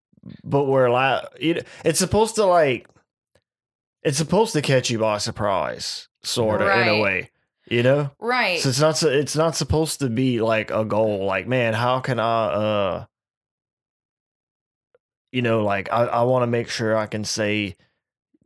but 0.45 0.67
we're 0.67 0.85
allowed. 0.87 1.27
You 1.41 1.55
know, 1.55 1.61
it's 1.85 1.99
supposed 1.99 2.37
to 2.37 2.45
like 2.45 2.87
it's 4.05 4.19
supposed 4.19 4.53
to 4.53 4.63
catch 4.63 4.89
you 4.89 5.01
by 5.01 5.19
surprise, 5.19 6.07
sort 6.23 6.63
of 6.63 6.69
in 6.69 6.87
a 6.89 7.01
way. 7.01 7.31
You 7.71 7.83
know, 7.83 8.11
right. 8.19 8.61
so 8.61 8.71
it's 8.71 8.81
not 8.81 8.97
so 8.97 9.09
it's 9.11 9.37
not 9.37 9.55
supposed 9.57 10.01
to 10.01 10.09
be 10.09 10.41
like 10.41 10.71
a 10.71 10.85
goal. 10.85 11.25
Like, 11.27 11.47
man, 11.47 11.75
how 11.75 12.01
can 12.01 12.19
I? 12.19 12.45
uh 12.47 13.05
You 15.33 15.43
know, 15.43 15.63
like 15.63 15.91
I 15.93 16.05
I 16.05 16.23
want 16.23 16.43
to 16.45 16.47
make 16.47 16.69
sure 16.71 16.97
I 16.97 17.07
can 17.07 17.25
say 17.25 17.77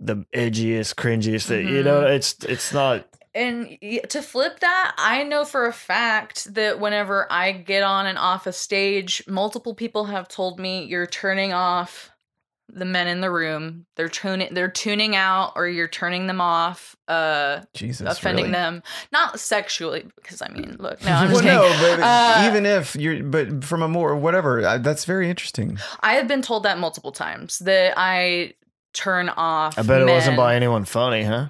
the 0.00 0.26
edgiest, 0.34 0.94
cringiest. 0.96 1.46
thing. 1.46 1.68
You 1.68 1.82
know, 1.84 2.02
Mm-hmm. 2.02 2.14
it's 2.14 2.36
it's 2.44 2.72
not. 2.72 3.06
And 3.34 3.78
to 4.10 4.20
flip 4.20 4.60
that, 4.60 4.94
I 4.98 5.22
know 5.22 5.46
for 5.46 5.66
a 5.66 5.72
fact 5.72 6.52
that 6.52 6.80
whenever 6.80 7.26
I 7.32 7.52
get 7.52 7.82
on 7.82 8.04
and 8.06 8.18
off 8.18 8.46
a 8.46 8.52
stage, 8.52 9.22
multiple 9.26 9.74
people 9.74 10.04
have 10.04 10.28
told 10.28 10.60
me 10.60 10.84
you're 10.84 11.06
turning 11.06 11.54
off 11.54 12.10
the 12.72 12.84
men 12.84 13.06
in 13.06 13.20
the 13.20 13.30
room. 13.30 13.86
They're 13.96 14.08
tuning 14.08 14.52
they're 14.54 14.70
tuning 14.70 15.14
out 15.14 15.52
or 15.56 15.68
you're 15.68 15.88
turning 15.88 16.26
them 16.26 16.40
off, 16.40 16.96
uh 17.06 17.60
Jesus, 17.74 18.18
offending 18.18 18.46
really? 18.46 18.52
them. 18.52 18.82
Not 19.12 19.38
sexually 19.38 20.06
because 20.16 20.42
I 20.42 20.48
mean, 20.48 20.76
look, 20.78 21.04
no, 21.04 21.12
I'm 21.12 21.32
well, 21.32 21.42
just 21.42 21.44
no, 21.44 21.62
but 21.80 22.00
Uh, 22.02 22.48
even 22.48 22.66
if 22.66 22.96
you're, 22.96 23.22
but 23.22 23.62
from 23.64 23.82
a 23.82 23.88
more 23.88 24.16
whatever, 24.16 24.64
uh, 24.64 24.78
that's 24.78 25.04
very 25.04 25.28
interesting. 25.28 25.78
I 26.00 26.14
have 26.14 26.26
been 26.26 26.42
told 26.42 26.64
that 26.64 26.78
multiple 26.78 27.12
times 27.12 27.58
that 27.60 27.94
I 27.96 28.54
turn 28.94 29.28
off 29.28 29.78
I 29.78 29.82
bet 29.82 30.02
it 30.02 30.08
wasn't 30.08 30.36
by 30.36 30.56
anyone 30.56 30.84
funny, 30.84 31.22
huh? 31.22 31.48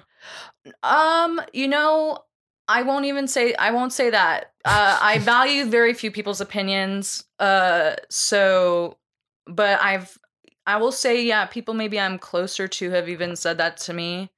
Um, 0.81 1.41
you 1.53 1.67
know, 1.67 2.19
I 2.67 2.83
won't 2.83 3.05
even 3.05 3.27
say 3.27 3.53
I 3.55 3.71
won't 3.71 3.93
say 3.93 4.09
that. 4.09 4.51
Uh, 4.65 4.97
I 5.01 5.19
value 5.19 5.65
very 5.65 5.93
few 5.93 6.11
people's 6.11 6.41
opinions. 6.41 7.25
Uh, 7.39 7.95
so, 8.09 8.97
but 9.45 9.81
I've 9.81 10.17
I 10.65 10.77
will 10.77 10.91
say, 10.91 11.23
yeah, 11.23 11.45
people 11.45 11.73
maybe 11.73 11.99
I'm 11.99 12.17
closer 12.17 12.67
to 12.67 12.89
have 12.91 13.09
even 13.09 13.35
said 13.35 13.57
that 13.57 13.77
to 13.77 13.93
me. 13.93 14.31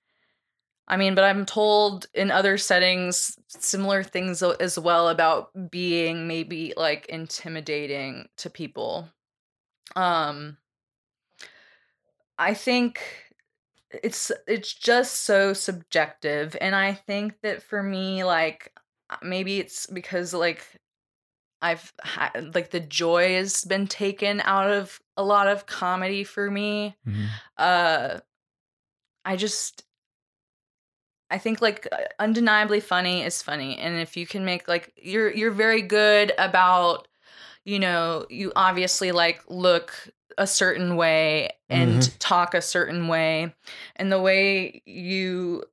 I 0.88 0.97
mean, 0.97 1.15
but 1.15 1.23
I'm 1.23 1.45
told 1.45 2.07
in 2.13 2.30
other 2.30 2.57
settings 2.57 3.38
similar 3.47 4.03
things 4.03 4.43
as 4.43 4.78
well 4.78 5.09
about 5.09 5.49
being 5.71 6.28
maybe 6.28 6.73
like 6.78 7.07
intimidating 7.07 8.30
to 8.38 8.49
people. 8.49 9.09
Um, 9.95 10.57
I 12.38 12.53
think 12.53 13.01
it's 14.03 14.32
it's 14.47 14.73
just 14.73 15.21
so 15.23 15.53
subjective 15.53 16.57
and 16.59 16.76
i 16.76 16.93
think 16.93 17.34
that 17.41 17.61
for 17.61 17.82
me 17.82 18.23
like 18.23 18.73
maybe 19.21 19.59
it's 19.59 19.86
because 19.88 20.34
like 20.34 20.65
i've 21.66 21.93
had 22.03 22.53
like 22.55 22.70
the 22.72 22.80
joy 22.80 23.34
has 23.36 23.63
been 23.66 23.88
taken 23.88 24.41
out 24.41 24.70
of 24.72 24.99
a 25.18 25.24
lot 25.24 25.47
of 25.47 25.66
comedy 25.66 26.24
for 26.24 26.49
me 26.51 26.95
Mhm. 27.07 27.28
uh 27.57 28.20
i 29.24 29.36
just 29.36 29.84
i 31.32 31.38
think 31.38 31.61
like 31.61 31.88
uh, 31.91 31.97
undeniably 32.20 32.80
funny 32.80 33.24
is 33.24 33.41
funny 33.41 33.78
and 33.78 33.95
if 33.97 34.16
you 34.18 34.26
can 34.28 34.45
make 34.45 34.68
like 34.68 34.93
you're 34.97 35.32
you're 35.32 35.51
very 35.66 35.82
good 35.82 36.32
about 36.38 37.07
you 37.63 37.80
know 37.80 38.26
you 38.30 38.51
obviously 38.55 39.11
like 39.11 39.41
look 39.49 39.91
a 40.38 40.45
certain 40.45 40.95
way 40.97 41.49
and 41.70 42.20
talk 42.20 42.53
a 42.53 42.61
certain 42.61 43.07
way 43.07 43.53
and 43.95 44.11
the 44.11 44.22
way 44.22 44.82
you 44.86 45.63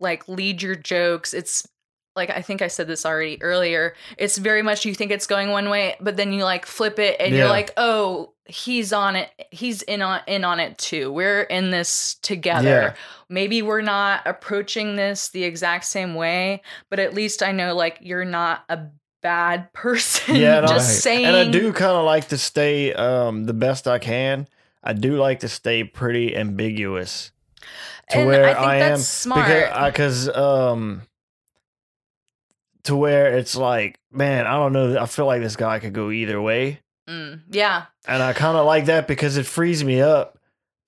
like 0.00 0.26
lead 0.28 0.60
your 0.62 0.74
jokes 0.74 1.32
it's 1.34 1.68
like 2.16 2.30
i 2.30 2.40
think 2.42 2.62
i 2.62 2.68
said 2.68 2.86
this 2.86 3.04
already 3.06 3.40
earlier 3.42 3.94
it's 4.18 4.38
very 4.38 4.62
much 4.62 4.84
you 4.84 4.94
think 4.94 5.10
it's 5.10 5.26
going 5.26 5.50
one 5.50 5.68
way 5.68 5.96
but 6.00 6.16
then 6.16 6.32
you 6.32 6.42
like 6.44 6.66
flip 6.66 6.98
it 6.98 7.16
and 7.20 7.34
you're 7.34 7.48
like 7.48 7.72
oh 7.76 8.32
he's 8.46 8.92
on 8.92 9.16
it 9.16 9.30
he's 9.50 9.82
in 9.82 10.02
on 10.02 10.20
in 10.26 10.44
on 10.44 10.60
it 10.60 10.76
too 10.78 11.12
we're 11.12 11.42
in 11.42 11.70
this 11.70 12.14
together 12.22 12.64
Yeah. 12.66 12.94
maybe 13.28 13.60
we're 13.62 13.80
not 13.82 14.22
approaching 14.26 14.96
this 14.96 15.28
the 15.30 15.44
exact 15.44 15.84
same 15.84 16.14
way 16.14 16.62
but 16.88 16.98
at 16.98 17.12
least 17.14 17.42
i 17.42 17.52
know 17.52 17.74
like 17.74 17.98
you're 18.00 18.24
not 18.24 18.64
a 18.68 18.78
bad 19.22 19.72
person 19.72 20.36
Yeah, 20.36 20.60
just 20.60 20.88
Right. 20.88 21.02
saying 21.02 21.24
And 21.26 21.36
I 21.36 21.50
do 21.50 21.72
kind 21.72 21.96
of 21.96 22.04
like 22.04 22.28
to 22.28 22.38
stay 22.38 22.92
um 22.94 23.44
the 23.44 23.54
best 23.54 23.88
I 23.88 23.98
can. 23.98 24.46
I 24.84 24.92
do 24.92 25.16
like 25.16 25.40
to 25.40 25.48
stay 25.48 25.82
pretty 25.82 26.36
ambiguous 26.36 27.32
to 28.10 28.18
And 28.18 28.26
where 28.28 28.44
I 28.46 28.54
think 28.54 28.66
I, 28.66 28.78
that's 28.78 29.00
am 29.00 29.04
smart. 29.04 29.46
because 29.88 30.26
because 30.26 30.28
um 30.28 31.02
to 32.86 32.96
where 32.96 33.36
it's 33.36 33.54
like, 33.54 33.98
man, 34.10 34.46
I 34.46 34.54
don't 34.54 34.72
know. 34.72 34.98
I 34.98 35.06
feel 35.06 35.26
like 35.26 35.42
this 35.42 35.56
guy 35.56 35.78
could 35.78 35.92
go 35.92 36.10
either 36.10 36.40
way, 36.42 36.80
Mm, 37.08 37.42
yeah 37.50 37.84
and 38.08 38.20
I 38.22 38.32
kind 38.32 38.56
of 38.56 38.66
like 38.66 38.86
that 38.86 39.06
because 39.06 39.36
it 39.36 39.46
frees 39.46 39.84
me 39.84 40.00
up 40.00 40.38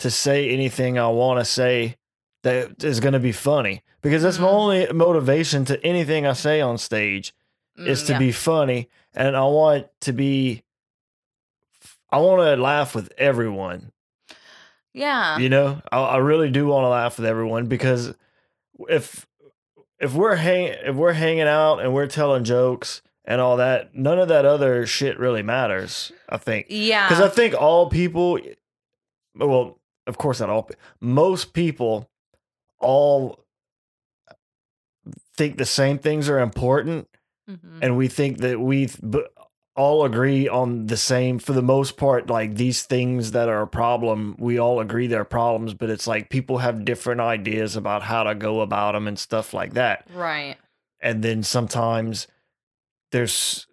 to 0.01 0.11
say 0.11 0.51
anything 0.51 0.99
I 0.99 1.09
want 1.09 1.39
to 1.39 1.45
say 1.45 1.97
that 2.43 2.83
is 2.83 2.99
going 3.01 3.13
to 3.13 3.21
be 3.21 3.31
funny. 3.33 3.83
Because 4.03 4.23
that's 4.23 4.39
my 4.39 4.47
Mhm. 4.49 4.53
only 4.53 4.93
motivation 4.93 5.65
to 5.67 5.85
anything 5.85 6.27
I 6.27 6.33
say 6.33 6.61
on 6.61 6.77
stage 6.79 7.35
is 7.77 8.03
Mm, 8.03 8.07
to 8.07 8.13
yeah. 8.15 8.19
be 8.19 8.33
funny 8.33 8.89
and 9.15 9.37
I 9.37 9.45
want 9.45 9.87
to 10.03 10.13
be 10.13 10.63
I 12.11 12.19
want 12.19 12.41
to 12.43 12.57
laugh 12.61 12.95
with 12.95 13.13
everyone. 13.19 13.93
yeah 14.95 15.39
You 15.39 15.49
know, 15.49 15.81
I, 15.93 15.99
I 15.99 16.17
really 16.19 16.51
do 16.51 16.67
want 16.67 16.85
to 16.85 16.89
laugh 16.89 17.19
with 17.19 17.27
everyone 17.27 17.67
because 17.67 18.15
if 18.89 19.27
if 20.01 20.15
we're 20.15 20.37
hang 20.37 20.69
if 20.85 20.95
we're 20.95 21.13
hanging 21.15 21.43
out 21.49 21.79
and 21.81 21.93
we're 21.95 22.07
telling 22.07 22.45
jokes 22.45 23.03
and 23.25 23.41
all 23.41 23.57
that, 23.59 23.95
none 23.95 24.19
of 24.19 24.29
that 24.29 24.45
other 24.45 24.87
shit 24.87 25.19
really 25.19 25.43
matters. 25.43 26.13
I 26.29 26.37
think 26.39 26.67
yeah 26.71 27.09
because 27.09 27.23
I 27.23 27.29
think 27.29 27.55
all 27.55 27.89
people, 27.91 28.39
well, 29.35 29.79
of 30.07 30.17
course 30.19 30.41
not 30.41 30.51
all, 30.51 30.69
most 31.01 31.53
people, 31.53 32.09
all 32.81 33.45
think 35.37 35.57
the 35.59 35.65
same 35.67 35.99
things 35.99 36.29
are 36.29 36.39
important 36.41 37.09
Mhm. 37.49 37.79
and 37.81 37.97
we 37.97 38.09
think 38.09 38.39
that 38.39 38.61
we 38.61 38.89
all 39.79 40.05
agree 40.05 40.49
on 40.49 40.87
the 40.89 40.97
same 40.97 41.39
for 41.39 41.53
the 41.53 41.63
most 41.63 41.97
part 41.97 42.29
like 42.29 42.57
these 42.57 42.83
things 42.83 43.31
that 43.31 43.49
are 43.49 43.63
a 43.63 43.67
problem 43.67 44.35
we 44.39 44.59
all 44.59 44.81
agree 44.81 45.07
they're 45.07 45.25
problems 45.25 45.73
but 45.75 45.89
it's 45.89 46.07
like 46.07 46.29
people 46.31 46.59
have 46.59 46.85
different 46.85 47.21
ideas 47.21 47.77
about 47.77 48.03
how 48.03 48.23
to 48.25 48.35
go 48.35 48.61
about 48.61 48.93
them 48.93 49.07
and 49.07 49.19
stuff 49.19 49.55
like 49.55 49.75
that 49.75 50.05
Right. 50.13 50.57
and 51.01 51.23
then 51.23 51.43
sometimes 51.43 52.27
there's 53.13 53.67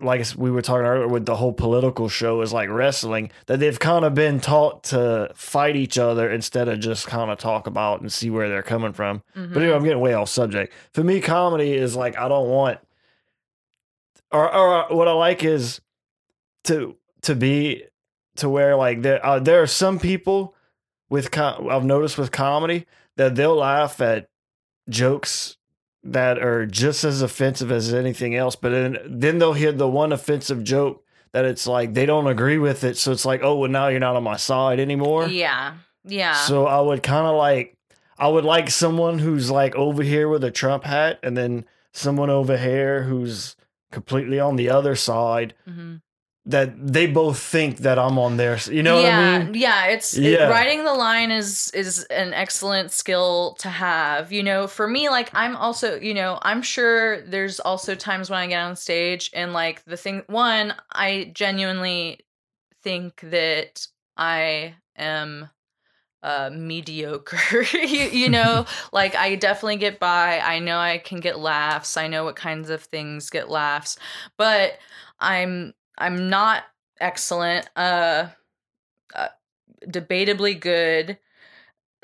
like 0.00 0.26
we 0.36 0.50
were 0.50 0.62
talking 0.62 0.84
earlier 0.86 1.06
with 1.06 1.26
the 1.26 1.36
whole 1.36 1.52
political 1.52 2.08
show 2.08 2.40
is 2.40 2.52
like 2.52 2.68
wrestling 2.68 3.30
that 3.46 3.60
they've 3.60 3.78
kind 3.78 4.04
of 4.04 4.14
been 4.14 4.40
taught 4.40 4.82
to 4.82 5.30
fight 5.34 5.76
each 5.76 5.96
other 5.96 6.28
instead 6.28 6.66
of 6.68 6.80
just 6.80 7.06
kind 7.06 7.30
of 7.30 7.38
talk 7.38 7.68
about 7.68 8.00
and 8.00 8.12
see 8.12 8.28
where 8.28 8.48
they're 8.48 8.62
coming 8.64 8.92
from 8.92 9.22
Mhm. 9.36 9.52
but 9.54 9.62
anyway, 9.62 9.76
I'm 9.76 9.84
getting 9.84 10.00
way 10.00 10.14
off 10.14 10.28
subject. 10.28 10.72
For 10.92 11.04
me, 11.04 11.20
comedy 11.20 11.74
is 11.74 11.94
like 11.94 12.18
I 12.18 12.26
don't 12.28 12.48
want, 12.48 12.78
or 14.32 14.54
or 14.54 14.86
what 14.96 15.08
I 15.08 15.12
like 15.12 15.44
is 15.44 15.80
to 16.64 16.96
to 17.22 17.34
be 17.34 17.84
to 18.36 18.48
where 18.48 18.76
like 18.76 19.02
there 19.02 19.24
uh, 19.24 19.38
there 19.38 19.62
are 19.62 19.66
some 19.66 19.98
people 19.98 20.54
with 21.08 21.30
com- 21.30 21.68
I've 21.68 21.84
noticed 21.84 22.18
with 22.18 22.32
comedy 22.32 22.86
that 23.16 23.34
they'll 23.34 23.56
laugh 23.56 24.00
at 24.00 24.28
jokes 24.88 25.56
that 26.04 26.38
are 26.38 26.66
just 26.66 27.04
as 27.04 27.22
offensive 27.22 27.70
as 27.70 27.94
anything 27.94 28.34
else, 28.34 28.56
but 28.56 28.70
then 28.70 28.98
then 29.06 29.38
they'll 29.38 29.52
hear 29.52 29.72
the 29.72 29.88
one 29.88 30.12
offensive 30.12 30.64
joke 30.64 31.04
that 31.32 31.44
it's 31.44 31.66
like 31.66 31.94
they 31.94 32.06
don't 32.06 32.26
agree 32.26 32.58
with 32.58 32.84
it, 32.84 32.96
so 32.96 33.12
it's 33.12 33.24
like 33.24 33.42
oh 33.42 33.56
well 33.56 33.70
now 33.70 33.88
you're 33.88 34.00
not 34.00 34.16
on 34.16 34.22
my 34.22 34.36
side 34.36 34.80
anymore. 34.80 35.28
Yeah. 35.28 35.74
Yeah. 36.04 36.34
So 36.34 36.66
I 36.66 36.80
would 36.80 37.02
kind 37.02 37.26
of 37.26 37.36
like, 37.36 37.76
I 38.18 38.26
would 38.28 38.44
like 38.44 38.70
someone 38.70 39.20
who's 39.20 39.50
like 39.50 39.76
over 39.76 40.02
here 40.02 40.28
with 40.28 40.42
a 40.42 40.50
Trump 40.50 40.84
hat, 40.84 41.20
and 41.22 41.36
then 41.36 41.64
someone 41.92 42.30
over 42.30 42.56
here 42.56 43.04
who's 43.04 43.54
completely 43.92 44.40
on 44.40 44.56
the 44.56 44.70
other 44.70 44.96
side. 44.96 45.54
Mhm. 45.68 46.00
That 46.44 46.70
they 46.92 47.06
both 47.06 47.38
think 47.38 47.78
that 47.78 48.00
I'm 48.00 48.18
on 48.18 48.36
their. 48.36 48.58
You 48.68 48.82
know 48.82 49.00
yeah, 49.00 49.04
what 49.04 49.40
I 49.42 49.44
mean? 49.44 49.54
Yeah, 49.54 49.86
it's 49.86 50.16
it- 50.16 50.22
Yeah. 50.40 50.48
writing 50.48 50.84
the 50.84 50.92
line 50.94 51.30
is 51.30 51.70
is 51.72 52.02
an 52.10 52.34
excellent 52.34 52.90
skill 52.90 53.54
to 53.60 53.68
have. 53.68 54.32
You 54.32 54.42
know, 54.42 54.66
for 54.66 54.88
me, 54.88 55.08
like 55.08 55.30
I'm 55.34 55.54
also, 55.54 56.00
you 56.00 56.14
know, 56.14 56.40
I'm 56.42 56.60
sure 56.60 57.22
there's 57.28 57.60
also 57.60 57.94
times 57.94 58.28
when 58.28 58.40
I 58.40 58.48
get 58.48 58.60
on 58.60 58.74
stage 58.74 59.30
and 59.32 59.52
like 59.52 59.84
the 59.84 59.96
thing 59.96 60.24
one, 60.26 60.74
I 60.90 61.30
genuinely 61.32 62.18
think 62.82 63.20
that 63.20 63.86
I 64.16 64.74
am 64.96 65.48
uh 66.22 66.50
mediocre 66.52 67.62
you, 67.72 68.08
you 68.08 68.28
know? 68.28 68.66
Like 68.92 69.14
i 69.14 69.34
definitely 69.36 69.76
get 69.76 69.98
by. 69.98 70.38
I 70.40 70.58
know 70.58 70.78
i 70.78 70.98
can 70.98 71.20
get 71.20 71.38
laughs. 71.38 71.96
I 71.96 72.08
know 72.08 72.24
what 72.24 72.36
kinds 72.36 72.70
of 72.70 72.82
things 72.82 73.30
get 73.30 73.48
laughs. 73.48 73.98
But 74.36 74.78
i'm 75.20 75.74
i'm 75.98 76.28
not 76.28 76.64
excellent 77.00 77.68
uh, 77.76 78.28
uh 79.14 79.28
debatably 79.86 80.58
good. 80.58 81.18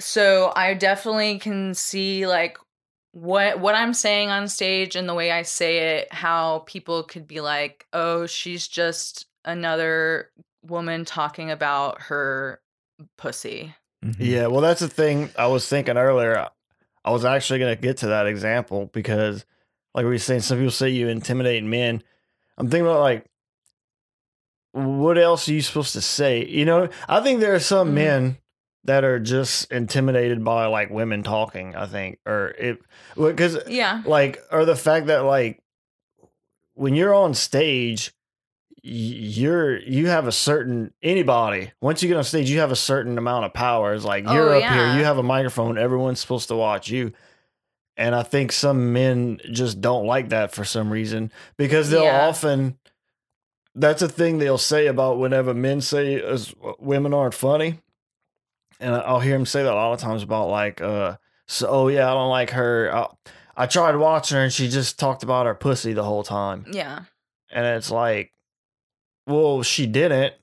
So 0.00 0.52
i 0.56 0.74
definitely 0.74 1.38
can 1.38 1.74
see 1.74 2.26
like 2.26 2.58
what 3.12 3.58
what 3.58 3.74
i'm 3.74 3.94
saying 3.94 4.28
on 4.28 4.48
stage 4.48 4.94
and 4.94 5.08
the 5.08 5.14
way 5.14 5.32
i 5.32 5.42
say 5.42 5.98
it 5.98 6.12
how 6.12 6.60
people 6.66 7.02
could 7.02 7.26
be 7.26 7.40
like 7.40 7.86
oh 7.92 8.26
she's 8.26 8.68
just 8.68 9.26
another 9.44 10.30
woman 10.62 11.04
talking 11.04 11.50
about 11.50 12.00
her 12.02 12.60
pussy 13.16 13.74
Mhm. 14.04 14.16
Yeah. 14.18 14.46
Well, 14.46 14.60
that's 14.60 14.80
the 14.80 14.88
thing 14.88 15.30
I 15.36 15.46
was 15.48 15.68
thinking 15.68 15.96
earlier. 15.96 16.48
I 17.04 17.10
was 17.10 17.24
actually 17.24 17.58
going 17.58 17.74
to 17.74 17.80
get 17.80 17.98
to 17.98 18.08
that 18.08 18.26
example 18.26 18.90
because, 18.92 19.44
like 19.94 20.04
we 20.04 20.10
were 20.10 20.18
saying, 20.18 20.40
some 20.40 20.58
people 20.58 20.70
say 20.70 20.90
you 20.90 21.08
intimidate 21.08 21.64
men. 21.64 22.02
I'm 22.56 22.68
thinking 22.68 22.86
about 22.86 23.00
like, 23.00 23.24
what 24.72 25.18
else 25.18 25.48
are 25.48 25.52
you 25.52 25.62
supposed 25.62 25.94
to 25.94 26.00
say? 26.00 26.44
You 26.44 26.64
know, 26.64 26.88
I 27.08 27.20
think 27.20 27.40
there 27.40 27.54
are 27.54 27.60
some 27.60 27.90
Mhm. 27.90 27.94
men 27.94 28.38
that 28.84 29.04
are 29.04 29.18
just 29.18 29.70
intimidated 29.72 30.44
by 30.44 30.66
like 30.66 30.90
women 30.90 31.22
talking. 31.22 31.74
I 31.74 31.86
think, 31.86 32.18
or 32.26 32.48
it 32.58 32.78
because 33.16 33.58
yeah 33.66 34.02
like, 34.06 34.40
or 34.52 34.64
the 34.64 34.76
fact 34.76 35.06
that 35.06 35.20
like 35.24 35.60
when 36.74 36.94
you're 36.94 37.14
on 37.14 37.34
stage, 37.34 38.12
you're 38.88 39.78
you 39.80 40.06
have 40.08 40.26
a 40.26 40.32
certain 40.32 40.92
anybody 41.02 41.72
once 41.80 42.02
you 42.02 42.08
get 42.08 42.16
on 42.16 42.24
stage, 42.24 42.50
you 42.50 42.60
have 42.60 42.72
a 42.72 42.76
certain 42.76 43.18
amount 43.18 43.44
of 43.44 43.52
power. 43.52 43.92
It's 43.94 44.04
like 44.04 44.24
you're 44.24 44.54
Oh, 44.54 44.58
up 44.58 44.62
yeah. 44.62 44.74
here, 44.92 44.98
you 44.98 45.04
have 45.04 45.18
a 45.18 45.22
microphone, 45.22 45.76
everyone's 45.78 46.20
supposed 46.20 46.48
to 46.48 46.56
watch 46.56 46.88
you. 46.90 47.12
And 47.96 48.14
I 48.14 48.22
think 48.22 48.52
some 48.52 48.92
men 48.92 49.40
just 49.50 49.80
don't 49.80 50.06
like 50.06 50.28
that 50.28 50.52
for 50.52 50.64
some 50.64 50.90
reason 50.90 51.32
because 51.56 51.90
they'll 51.90 52.04
Yeah. 52.04 52.26
often. 52.28 52.78
That's 53.74 54.02
a 54.02 54.08
thing 54.08 54.38
they'll 54.38 54.58
say 54.58 54.86
about 54.86 55.18
whenever 55.18 55.54
men 55.54 55.80
say 55.80 56.20
as 56.20 56.52
women 56.80 57.14
aren't 57.14 57.34
funny, 57.34 57.78
and 58.80 58.94
I'll 58.94 59.20
hear 59.20 59.34
them 59.34 59.46
say 59.46 59.62
that 59.62 59.72
a 59.72 59.74
lot 59.74 59.92
of 59.92 60.00
times 60.00 60.22
about 60.24 60.48
like, 60.48 60.80
uh, 60.80 61.16
so 61.46 61.68
oh 61.68 61.88
yeah, 61.88 62.10
I 62.10 62.14
don't 62.14 62.30
like 62.30 62.50
her. 62.50 62.90
I, 62.92 63.06
I 63.56 63.66
tried 63.66 63.94
watching 63.96 64.36
her 64.36 64.42
and 64.44 64.52
she 64.52 64.68
just 64.68 64.98
talked 64.98 65.22
about 65.22 65.46
her 65.46 65.54
pussy 65.54 65.92
the 65.92 66.02
whole 66.04 66.22
time, 66.24 66.64
yeah 66.72 67.00
and 67.50 67.66
it's 67.66 67.90
like, 67.90 68.32
well, 69.28 69.62
she 69.62 69.86
didn't. 69.86 70.34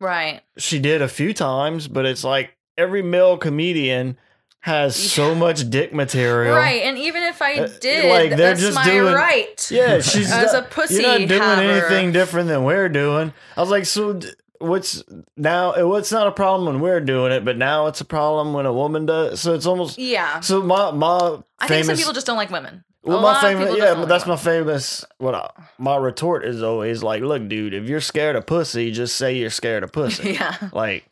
right 0.00 0.42
She 0.58 0.78
did 0.78 1.00
a 1.02 1.08
few 1.08 1.32
times, 1.32 1.88
but 1.88 2.04
it's 2.06 2.24
like 2.24 2.56
every 2.76 3.02
male 3.02 3.36
comedian 3.38 4.18
has 4.60 4.96
so 4.96 5.34
much 5.34 5.70
dick 5.70 5.94
material. 5.94 6.54
right 6.54 6.82
and 6.82 6.98
even 6.98 7.22
if 7.22 7.40
i 7.40 7.54
Uh, 7.54 7.68
did 7.80 8.10
like, 8.10 8.30
they're 8.30 8.48
that's 8.54 8.60
just 8.60 8.74
my 8.74 8.84
doing- 8.84 9.14
right 9.14 9.70
Yeah, 9.70 10.00
she's 10.10 10.30
As 10.32 10.52
a 10.52 10.62
pussy 10.62 10.94
You're 11.02 11.02
not 11.20 11.28
doing 11.28 11.40
haver. 11.40 11.60
anything 11.86 12.12
different 12.12 12.48
than 12.48 12.64
we're 12.64 12.88
doing. 12.88 13.32
I 13.56 13.60
was 13.60 13.70
like, 13.70 13.86
so 13.86 14.18
what's 14.58 15.04
now? 15.36 15.86
What's 15.86 16.10
not 16.10 16.26
a 16.26 16.32
problem 16.32 16.66
when 16.66 16.82
we're 16.82 17.00
doing 17.00 17.30
it, 17.30 17.44
but 17.44 17.56
now 17.56 17.86
it's 17.86 18.00
a 18.00 18.04
problem 18.04 18.52
when 18.52 18.66
a 18.66 18.72
woman 18.72 19.06
does. 19.06 19.40
So 19.40 19.54
it's 19.54 19.64
almost 19.66 19.96
yeah 19.98 20.40
so 20.40 20.60
my 20.60 20.90
my 20.90 21.38
i 21.60 21.68
famous. 21.68 21.68
think 21.68 21.84
some 21.86 21.96
people 21.96 22.12
just 22.12 22.26
don't 22.26 22.36
like 22.36 22.50
women 22.50 22.82
well, 23.02 23.18
A 23.18 23.22
my 23.22 23.32
lot 23.32 23.42
famous, 23.42 23.64
people 23.70 23.78
yeah, 23.78 23.94
but 23.94 24.08
that's 24.08 24.26
my 24.26 24.32
like 24.34 24.40
famous. 24.42 25.04
What 25.18 25.34
I, 25.34 25.50
my 25.78 25.96
retort 25.96 26.44
is 26.44 26.62
always 26.62 27.02
like, 27.02 27.22
look, 27.22 27.48
dude, 27.48 27.74
if 27.74 27.88
you're 27.88 28.00
scared 28.00 28.36
of 28.36 28.46
pussy, 28.46 28.90
just 28.92 29.16
say 29.16 29.36
you're 29.36 29.50
scared 29.50 29.82
of 29.82 29.92
pussy. 29.92 30.32
yeah 30.34 30.56
like, 30.72 31.04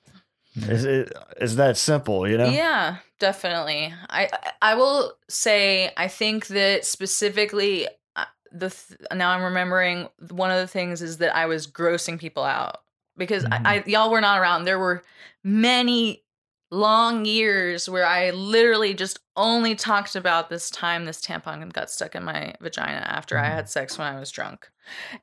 is 0.56 0.84
it 0.84 1.12
is 1.40 1.56
that 1.56 1.76
simple? 1.76 2.28
You 2.28 2.38
know? 2.38 2.48
Yeah, 2.48 2.96
definitely. 3.18 3.92
I 4.10 4.28
I 4.62 4.74
will 4.74 5.12
say 5.28 5.92
I 5.96 6.08
think 6.08 6.46
that 6.48 6.84
specifically 6.84 7.86
uh, 8.16 8.24
the 8.52 8.70
th- 8.70 9.00
now 9.14 9.30
I'm 9.30 9.42
remembering 9.44 10.08
one 10.30 10.50
of 10.50 10.58
the 10.58 10.66
things 10.66 11.02
is 11.02 11.18
that 11.18 11.36
I 11.36 11.46
was 11.46 11.66
grossing 11.66 12.18
people 12.18 12.42
out 12.42 12.78
because 13.16 13.44
Mhm. 13.44 13.66
I, 13.66 13.76
I 13.76 13.82
y'all 13.86 14.10
were 14.10 14.20
not 14.20 14.40
around. 14.40 14.64
There 14.64 14.78
were 14.78 15.02
many 15.44 16.22
long 16.70 17.24
years 17.24 17.88
where 17.88 18.04
I 18.06 18.30
literally 18.30 18.92
just 18.94 19.20
only 19.36 19.74
talked 19.74 20.16
about 20.16 20.48
this 20.50 20.70
time 20.70 21.04
this 21.04 21.20
tampon 21.20 21.72
got 21.72 21.90
stuck 21.90 22.14
in 22.14 22.24
my 22.24 22.54
vagina 22.60 23.04
after 23.06 23.38
I 23.38 23.46
Mhm. 23.48 23.54
had 23.54 23.68
sex 23.68 23.98
when 23.98 24.06
I 24.06 24.18
was 24.18 24.30
drunk. 24.30 24.68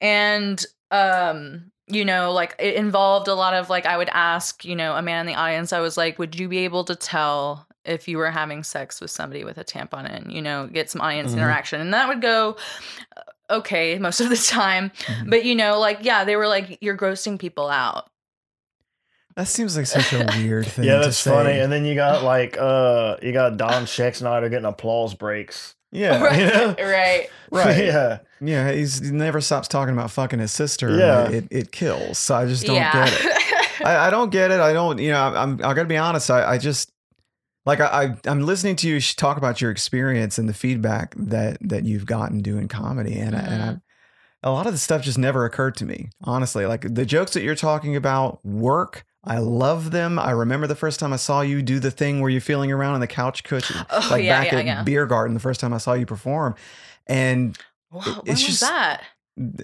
And 0.02 0.64
um 0.92 1.72
you 1.88 2.06
know 2.06 2.32
like 2.32 2.56
it 2.60 2.76
involved 2.76 3.28
a 3.28 3.34
lot 3.36 3.54
of 3.54 3.70
like 3.70 3.86
I 3.86 3.98
would 3.98 4.10
ask, 4.10 4.64
you 4.64 4.76
know, 4.76 4.96
a 4.96 5.02
man 5.02 5.22
in 5.22 5.26
the 5.26 5.36
audience 5.40 5.74
I 5.74 5.80
was 5.80 5.98
like, 5.98 6.20
"Would 6.20 6.40
you 6.40 6.48
be 6.48 6.60
able 6.60 6.84
to 6.86 6.96
tell 6.96 7.68
if 7.86 8.08
you 8.08 8.18
were 8.18 8.32
having 8.32 8.64
sex 8.64 9.02
with 9.02 9.12
somebody 9.12 9.44
with 9.44 9.58
a 9.58 9.64
tampon 9.66 10.10
in, 10.10 10.30
you 10.30 10.42
know, 10.42 10.68
get 10.68 10.90
some 10.90 11.02
audience 11.02 11.32
Mhm. 11.34 11.38
interaction." 11.38 11.82
And 11.82 11.94
that 11.94 12.08
would 12.08 12.22
go 12.22 12.56
uh, 13.18 13.22
okay 13.58 13.98
most 14.00 14.22
of 14.22 14.30
the 14.30 14.38
time. 14.48 14.92
Mhm. 15.06 15.30
But 15.30 15.44
you 15.46 15.56
know, 15.56 15.80
like 15.80 16.00
yeah, 16.02 16.24
they 16.24 16.36
were 16.36 16.48
like 16.48 16.78
you're 16.82 16.98
grossing 16.98 17.38
people 17.40 17.70
out. 17.70 18.10
That 19.36 19.48
seems 19.48 19.76
like 19.76 19.88
such 19.88 20.14
a 20.14 20.26
weird 20.38 20.68
thing. 20.68 20.86
Yeah, 20.86 21.00
to 21.00 21.06
that's 21.06 21.18
say. 21.18 21.32
funny. 21.32 21.60
And 21.60 21.72
then 21.72 21.86
you 21.86 21.96
got 21.96 22.24
like 22.24 22.58
uh 22.58 23.18
you 23.22 23.32
got 23.32 23.58
Don 23.58 23.86
Schexnayder 23.86 24.50
getting 24.50 24.66
applause 24.66 25.14
breaks. 25.16 25.76
yeah, 25.92 26.24
right. 26.24 26.40
you 26.40 26.46
know? 26.48 26.76
right. 26.80 27.30
right. 27.52 27.78
yeah. 27.78 28.20
Yeah, 28.42 28.72
he's, 28.72 29.00
he 29.00 29.12
never 29.12 29.40
stops 29.40 29.70
talking 29.70 29.94
about 29.94 30.12
fucking 30.12 30.40
his 30.40 30.52
sister. 30.52 30.98
Yeah. 30.98 31.30
it, 31.30 31.48
it 31.50 31.72
kills. 31.72 32.18
So 32.18 32.36
I 32.36 32.46
just 32.46 32.66
don't 32.66 32.76
yeah. 32.76 33.06
get 33.06 33.14
it. 33.14 33.82
I, 33.86 34.08
I 34.08 34.10
don't 34.10 34.32
get 34.32 34.52
it. 34.52 34.60
I 34.60 34.74
don't. 34.74 35.00
You 35.00 35.12
know, 35.12 35.22
I'm. 35.22 35.54
I 35.56 35.74
gotta 35.74 35.86
be 35.86 35.98
honest. 35.98 36.30
I, 36.30 36.54
I 36.54 36.58
just 36.58 36.92
like 37.66 37.80
I, 37.80 37.86
I. 37.86 38.18
I'm 38.30 38.42
listening 38.42 38.76
to 38.78 38.88
you 38.88 39.00
talk 39.02 39.38
about 39.38 39.62
your 39.62 39.72
experience 39.72 40.38
and 40.38 40.48
the 40.48 40.54
feedback 40.54 41.16
that 41.18 41.58
that 41.62 41.86
you've 41.86 42.06
gotten 42.06 42.42
doing 42.42 42.68
comedy, 42.68 43.18
and 43.18 43.36
I, 43.36 43.40
and 43.40 43.64
I, 43.64 43.78
a 44.44 44.52
lot 44.52 44.68
of 44.68 44.74
the 44.74 44.80
stuff 44.80 45.02
just 45.02 45.18
never 45.18 45.46
occurred 45.46 45.76
to 45.78 45.86
me. 45.86 46.10
Honestly, 46.24 46.66
like 46.66 46.94
the 46.94 47.06
jokes 47.06 47.34
that 47.34 47.44
you're 47.44 47.56
talking 47.56 47.96
about 47.96 48.44
work. 48.46 49.06
I 49.26 49.38
love 49.38 49.92
them. 49.92 50.20
I 50.20 50.32
remember 50.32 50.68
the 50.68 50.76
first 50.76 51.00
time 51.00 51.14
I 51.14 51.16
saw 51.16 51.42
you 51.42 51.62
do 51.62 51.80
the 51.80 51.92
thing 51.92 52.20
where 52.20 52.30
you're 52.30 52.42
feeling 52.42 52.72
around 52.72 52.96
on 52.96 53.00
the 53.00 53.08
couch 53.08 53.44
cushion, 53.44 53.78
Oh, 53.90 54.08
like 54.12 54.24
yeah, 54.24 54.44
back 54.44 54.52
yeah, 54.52 54.60
at 54.60 54.66
yeah. 54.66 54.84
Beer 54.84 55.06
Garden 55.06 55.34
the 55.34 55.40
first 55.40 55.60
time 55.62 55.74
I 55.74 55.78
saw 55.78 55.94
you 55.94 56.06
perform. 56.06 56.56
And 57.08 57.58
Whoa, 57.90 58.02
It- 58.02 58.06
when 58.06 58.18
it's 58.26 58.42
was 58.42 58.60
just- 58.60 58.62
that? 58.62 59.04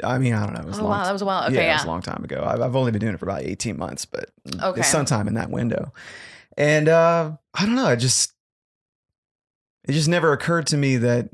I 0.03 0.17
mean, 0.17 0.33
I 0.33 0.45
don't 0.45 0.53
know. 0.55 0.61
It 0.61 0.65
was 0.65 0.77
a 0.79 0.81
Oh 0.81 0.85
long 0.85 0.91
wow, 0.97 1.03
that 1.03 1.11
was 1.13 1.21
a 1.21 1.25
while. 1.25 1.43
Okay, 1.45 1.55
yeah, 1.65 1.71
it 1.71 1.75
was 1.75 1.83
a 1.83 1.87
long 1.89 2.01
time 2.01 2.23
ago. 2.23 2.43
I've, 2.43 2.59
I've 2.59 2.75
only 2.75 2.91
been 2.91 3.01
doing 3.01 3.13
it 3.13 3.19
for 3.19 3.25
about 3.27 3.43
18 3.43 3.77
months, 3.77 4.03
but 4.05 4.31
Okay. 4.63 4.79
it's 4.79 4.89
sometime 4.89 5.27
in 5.27 5.35
that 5.35 5.51
window. 5.51 5.93
And 6.57 6.89
uh, 6.89 7.33
I 7.53 7.65
don't 7.67 7.75
know. 7.75 7.89
It 7.89 7.97
just, 7.97 8.33
it 9.87 9.91
just 9.91 10.07
never 10.07 10.33
occurred 10.33 10.65
to 10.67 10.77
me 10.77 10.97
that 10.97 11.29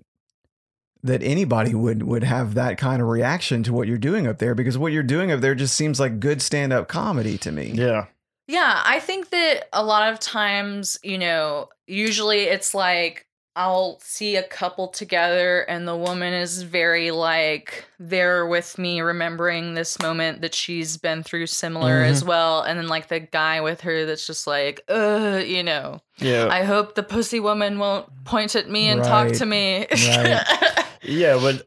that 1.04 1.22
anybody 1.24 1.74
would 1.76 2.02
would 2.04 2.24
have 2.24 2.56
that 2.56 2.78
kind 2.78 3.02
of 3.02 3.08
reaction 3.08 3.62
to 3.64 3.72
what 3.72 3.88
you're 3.88 3.98
doing 3.98 4.26
up 4.28 4.40
there 4.40 4.56
because 4.56 4.76
what 4.78 4.92
you're 4.92 5.04
doing 5.04 5.32
up 5.32 5.40
there 5.40 5.54
just 5.56 5.76
seems 5.76 6.00
like 6.00 6.20
good 6.20 6.42
stand-up 6.42 6.88
comedy 6.88 7.38
to 7.38 7.52
me. 7.52 7.72
Yeah. 7.74 8.08
Yeah, 8.48 8.82
I 8.86 9.00
think 9.00 9.30
that 9.32 9.70
a 9.74 9.84
lot 9.84 10.12
of 10.14 10.20
times, 10.20 10.98
you 11.04 11.18
know, 11.18 11.70
usually 11.88 12.42
it's 12.44 12.74
like 12.74 13.26
I'll 13.58 14.00
see 14.02 14.36
a 14.36 14.44
couple 14.44 14.90
together 14.90 15.62
and 15.62 15.88
the 15.88 15.96
woman 15.96 16.34
is 16.34 16.62
very 16.64 17.12
like 17.12 17.86
there 18.00 18.46
with 18.46 18.78
me 18.78 19.00
remembering 19.00 19.76
this 19.76 19.98
moment 20.02 20.42
that 20.42 20.54
she's 20.54 20.98
been 20.98 21.24
through 21.24 21.48
similar 21.48 22.04
Mhm. 22.04 22.10
as 22.10 22.24
well 22.26 22.64
and 22.64 22.78
then 22.78 22.90
like 22.90 23.08
the 23.08 23.22
guy 23.22 23.62
with 23.62 23.80
her 23.82 24.06
that's 24.06 24.28
just 24.28 24.46
like 24.46 24.82
uh 24.90 25.42
you 25.46 25.64
know 25.64 26.02
Yeah. 26.18 26.50
I 26.52 26.64
hope 26.66 26.96
the 26.96 27.04
pussy 27.04 27.40
woman 27.40 27.80
won't 27.80 28.10
point 28.26 28.58
at 28.58 28.70
me 28.70 28.90
and 28.90 29.02
talk 29.02 29.32
to 29.32 29.46
me 29.46 29.88
Right. 29.90 30.44
Yeah, 31.04 31.38
but 31.40 31.66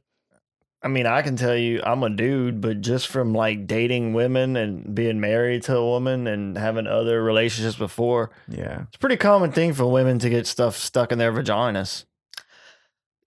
I 0.83 0.87
mean, 0.89 1.07
I 1.07 1.23
can 1.23 1.35
tell 1.35 1.57
you, 1.57 1.83
I'm 1.85 2.05
a 2.05 2.11
dude, 2.11 2.61
but 2.61 2.81
just 2.81 3.09
from 3.09 3.33
like 3.35 3.67
dating 3.67 4.13
women 4.13 4.57
and 4.57 4.95
being 4.95 5.19
married 5.19 5.65
to 5.65 5.77
a 5.77 5.85
woman 5.85 6.29
and 6.29 6.57
having 6.57 6.87
other 6.87 7.21
relationships 7.23 7.77
before, 7.77 8.31
Yeah. 8.49 8.83
it's 8.83 8.95
a 8.97 8.99
pretty 9.01 9.17
common 9.17 9.51
thing 9.51 9.73
for 9.75 9.91
women 9.91 10.21
to 10.21 10.31
get 10.31 10.47
stuff 10.47 10.77
stuck 10.77 11.11
in 11.11 11.19
their 11.19 11.33
vaginas. 11.33 12.05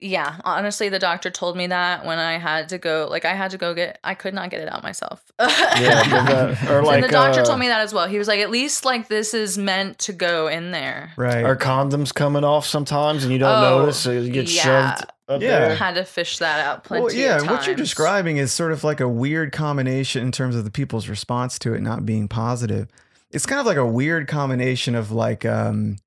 Yeah 0.03 0.37
honestly 0.43 0.89
the 0.89 0.97
doctor 0.99 1.29
told 1.29 1.55
me 1.55 1.67
that 1.67 2.05
when 2.05 2.17
I 2.17 2.37
had 2.39 2.69
to 2.69 2.77
go 2.79 3.07
like 3.09 3.23
I 3.23 3.33
had 3.35 3.51
to 3.51 3.57
go 3.59 3.73
get 3.75 3.99
I 4.03 4.15
could 4.15 4.33
not 4.33 4.49
get 4.49 4.59
it 4.61 4.67
out 4.71 4.81
myself 4.83 5.21
Yeah, 5.39 6.03
that- 6.25 6.69
or 6.71 6.83
like 6.83 6.95
and 6.95 7.03
the 7.03 7.07
doctor 7.09 7.41
uh, 7.41 7.45
told 7.45 7.59
me 7.59 7.67
that 7.67 7.81
as 7.81 7.93
well. 7.93 8.07
He 8.07 8.17
was 8.17 8.27
like, 8.27 8.39
at 8.39 8.49
least 8.49 8.83
like 8.85 9.07
this 9.07 9.33
is 9.33 9.57
meant 9.57 9.99
to 9.99 10.13
go 10.13 10.47
in 10.47 10.71
there. 10.71 11.11
Right. 11.17 11.43
Are 11.43 11.55
condoms 11.55 12.13
coming 12.13 12.43
off 12.43 12.65
sometimes 12.65 13.23
and 13.23 13.31
you 13.31 13.39
don't 13.39 13.63
Oh, 13.63 13.79
notice, 13.79 13.97
so 13.97 14.11
you 14.11 14.31
get 14.31 14.51
yeah. 14.51 14.95
shoved 14.95 15.11
up 15.29 15.41
Yeah. 15.41 15.59
there? 15.59 15.75
Had 15.75 15.95
to 15.95 16.03
fish 16.03 16.39
that 16.39 16.65
out 16.65 16.83
plenty. 16.83 17.03
well, 17.05 17.13
yeah, 17.13 17.37
of 17.37 17.47
what 17.47 17.65
you're 17.65 17.75
describing 17.75 18.37
is 18.37 18.51
sort 18.51 18.71
of 18.71 18.83
like 18.83 18.99
a 18.99 19.07
weird 19.07 19.51
combination 19.51 20.23
in 20.23 20.31
terms 20.31 20.55
of 20.55 20.63
the 20.63 20.71
people's 20.71 21.07
response 21.07 21.57
to 21.59 21.73
it 21.73 21.81
not 21.81 22.05
being 22.05 22.27
positive. 22.27 22.87
It's 23.31 23.45
kind 23.45 23.59
of 23.59 23.65
like 23.65 23.77
a 23.77 23.85
weird 23.85 24.27
combination 24.27 24.93
of 24.95 25.11
like 25.11 25.45
um, 25.45 25.97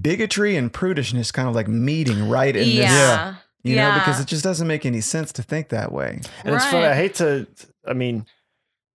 bigotry 0.00 0.56
and 0.56 0.72
prudishness, 0.72 1.32
kind 1.32 1.48
of 1.48 1.54
like 1.54 1.68
meeting 1.68 2.28
right 2.28 2.54
in 2.54 2.68
yeah. 2.68 2.74
this, 2.74 2.88
Yeah. 2.88 3.34
you 3.62 3.76
know, 3.76 3.94
because 3.94 4.20
it 4.20 4.26
just 4.26 4.42
doesn't 4.44 4.66
make 4.66 4.84
any 4.86 5.00
sense 5.00 5.32
to 5.32 5.42
think 5.42 5.68
that 5.68 5.92
way. 5.92 6.20
And 6.44 6.54
it's 6.54 6.64
funny. 6.66 6.86
I 6.86 6.94
hate 6.94 7.14
to, 7.16 7.46
I 7.86 7.92
mean, 7.92 8.26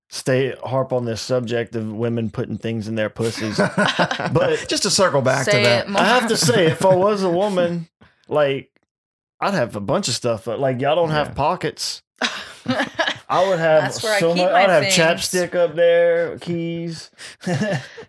stay 0.09 0.55
harp 0.63 0.91
on 0.91 1.05
this 1.05 1.21
subject 1.21 1.75
of 1.75 1.91
women 1.93 2.31
putting 2.31 2.57
things 2.57 2.87
in 2.87 2.95
their 2.95 3.09
pussies. 3.09 3.57
but 4.33 4.65
just 4.67 4.83
to 4.83 4.89
circle 4.89 5.21
back 5.21 5.45
Say 5.45 5.63
to 5.63 5.63
that. 5.69 5.87
I 5.95 6.05
have 6.05 6.27
to 6.29 6.37
say, 6.37 6.67
if 6.67 6.83
I 6.85 6.95
was 6.95 7.21
a 7.23 7.29
woman, 7.29 7.87
like 8.27 8.71
I'd 9.39 9.53
have 9.53 9.75
a 9.75 9.79
bunch 9.81 10.07
of 10.07 10.15
stuff. 10.15 10.45
But 10.45 10.59
like 10.59 10.81
y'all 10.81 10.95
don't 10.95 11.09
Yeah. 11.09 11.25
have 11.25 11.35
pockets. 11.35 12.01
I 13.31 13.47
would 13.47 13.59
have 13.59 13.83
That's 13.83 14.03
where 14.03 14.15
I 14.15 14.19
so 14.19 14.33
keep 14.33 14.43
much. 14.43 14.51
my 14.51 14.63
I'd 14.63 14.69
have 14.69 14.83
things. 14.83 14.95
chapstick 14.95 15.53
up 15.55 15.75
there, 15.75 16.39
keys. 16.39 17.11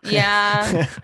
yeah. 0.03 0.87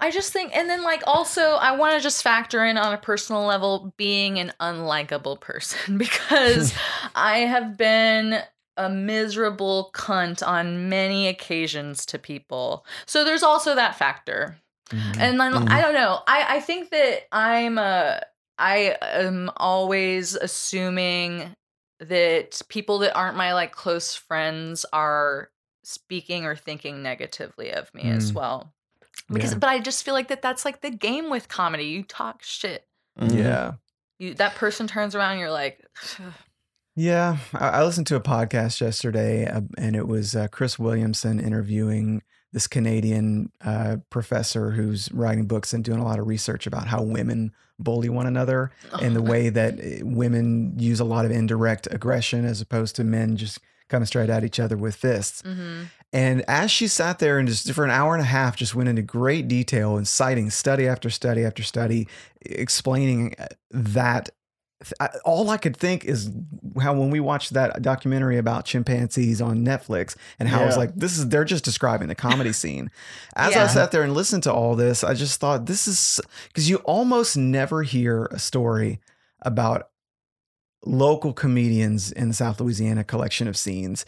I 0.00 0.10
just 0.10 0.32
think, 0.32 0.54
and 0.56 0.68
then 0.68 0.82
like 0.82 1.02
also, 1.06 1.52
I 1.52 1.76
want 1.76 1.94
to 1.96 2.02
just 2.02 2.22
factor 2.22 2.64
in 2.64 2.76
on 2.76 2.92
a 2.92 2.98
personal 2.98 3.44
level 3.44 3.94
being 3.96 4.38
an 4.38 4.52
unlikable 4.60 5.40
person 5.40 5.98
because 5.98 6.74
I 7.14 7.38
have 7.40 7.76
been 7.76 8.40
a 8.76 8.90
miserable 8.90 9.90
cunt 9.94 10.46
on 10.46 10.88
many 10.88 11.28
occasions 11.28 12.04
to 12.06 12.18
people. 12.18 12.84
So 13.06 13.24
there's 13.24 13.44
also 13.44 13.74
that 13.76 13.94
factor. 13.96 14.58
Mhm. 14.90 15.16
And 15.20 15.40
then 15.40 15.52
Mhm. 15.54 15.68
I 15.70 15.80
don't 15.80 15.94
know. 15.94 16.22
I 16.26 16.56
I 16.56 16.60
think 16.60 16.90
that 16.90 17.28
I'm 17.32 17.78
uh 17.78 18.18
I 18.58 18.96
am 19.02 19.50
always 19.56 20.34
assuming 20.34 21.54
that 22.00 22.60
people 22.68 22.98
that 22.98 23.14
aren't 23.16 23.36
my 23.36 23.54
like 23.54 23.72
close 23.72 24.14
friends 24.16 24.84
are 24.92 25.50
speaking 25.84 26.44
or 26.46 26.56
thinking 26.56 27.02
negatively 27.02 27.70
of 27.72 27.94
me 27.94 28.04
as 28.08 28.32
Mm. 28.32 28.34
well. 28.34 28.73
Because 29.34 29.52
Yeah. 29.52 29.58
but 29.58 29.68
I 29.70 29.78
just 29.80 30.04
feel 30.04 30.14
like 30.14 30.28
that 30.28 30.40
that's 30.42 30.64
like 30.64 30.80
the 30.80 30.90
game 30.90 31.28
with 31.30 31.48
comedy. 31.48 31.84
You 31.84 32.02
talk 32.04 32.42
shit. 32.42 32.86
Mhm. 33.20 33.36
yeah. 33.38 33.72
You 34.18 34.34
that 34.34 34.54
person 34.54 34.86
turns 34.86 35.14
around 35.14 35.32
and 35.32 35.40
you're 35.40 35.50
like 35.50 35.84
Yeah, 36.96 37.38
I, 37.52 37.68
I 37.68 37.84
listened 37.84 38.06
to 38.08 38.16
a 38.16 38.20
podcast 38.20 38.80
yesterday, 38.80 39.46
uh, 39.46 39.62
and 39.76 39.96
it 39.96 40.06
was 40.06 40.36
uh, 40.36 40.46
Chris 40.48 40.78
Williamson 40.78 41.40
interviewing 41.40 42.22
this 42.52 42.68
Canadian 42.68 43.50
uh, 43.64 43.96
professor 44.10 44.70
who's 44.70 45.10
writing 45.10 45.46
books 45.46 45.72
and 45.72 45.82
doing 45.82 45.98
a 45.98 46.04
lot 46.04 46.20
of 46.20 46.28
research 46.28 46.68
about 46.68 46.86
how 46.86 47.02
women 47.02 47.50
bully 47.80 48.08
one 48.08 48.28
another 48.28 48.70
and 49.02 49.16
the 49.16 49.22
way 49.32 49.48
that 49.48 49.74
uh, 49.80 50.06
women 50.06 50.78
use 50.78 51.00
a 51.00 51.04
lot 51.04 51.24
of 51.24 51.32
indirect 51.32 51.88
aggression 51.90 52.44
as 52.44 52.60
opposed 52.60 52.94
to 52.94 53.02
men 53.02 53.36
just 53.36 53.58
coming 53.88 54.06
straight 54.06 54.30
at 54.30 54.44
each 54.44 54.60
other 54.60 54.76
with 54.76 54.94
fists. 54.94 55.42
Mhm. 55.42 55.86
And 56.14 56.44
as 56.48 56.70
she 56.70 56.86
sat 56.86 57.18
there 57.18 57.40
and 57.40 57.48
just 57.48 57.70
for 57.72 57.84
an 57.84 57.90
hour 57.90 58.14
and 58.14 58.22
a 58.22 58.26
half, 58.26 58.54
just 58.56 58.74
went 58.74 58.88
into 58.88 59.02
great 59.02 59.48
detail 59.48 59.96
and 59.96 60.06
citing 60.06 60.48
study 60.48 60.86
after 60.86 61.10
study 61.10 61.44
after 61.44 61.64
study, 61.64 62.06
explaining 62.42 63.34
uh, 63.36 63.46
that 63.72 64.30
all 65.24 65.50
I 65.50 65.56
could 65.56 65.76
think 65.76 66.04
is 66.04 66.30
how 66.80 66.94
when 66.94 67.10
we 67.10 67.18
watched 67.18 67.54
that 67.54 67.82
documentary 67.82 68.36
about 68.38 68.64
chimpanzees 68.64 69.40
on 69.40 69.64
Netflix 69.64 70.14
and 70.38 70.48
how 70.48 70.60
Yeah. 70.60 70.74
like 70.76 70.94
this 70.94 71.18
is 71.18 71.28
they're 71.30 71.44
just 71.44 71.64
describing 71.64 72.06
the 72.06 72.14
comedy 72.14 72.52
scene. 72.62 72.90
As 73.34 73.56
I 73.56 73.66
sat 73.66 73.90
there 73.92 74.02
and 74.02 74.14
listened 74.14 74.44
to 74.44 74.52
all 74.52 74.76
this, 74.76 75.02
I 75.02 75.14
just 75.14 75.40
thought 75.40 75.66
this 75.66 75.88
is 75.88 76.20
because 76.48 76.70
you 76.70 76.76
almost 76.78 77.36
never 77.36 77.82
hear 77.82 78.26
a 78.26 78.38
story 78.38 79.00
about 79.42 79.88
local 80.84 81.32
comedians 81.32 82.12
in 82.12 82.28
the 82.28 82.34
South 82.34 82.60
Louisiana 82.60 83.02
collection 83.04 83.48
of 83.48 83.56
scenes 83.56 84.04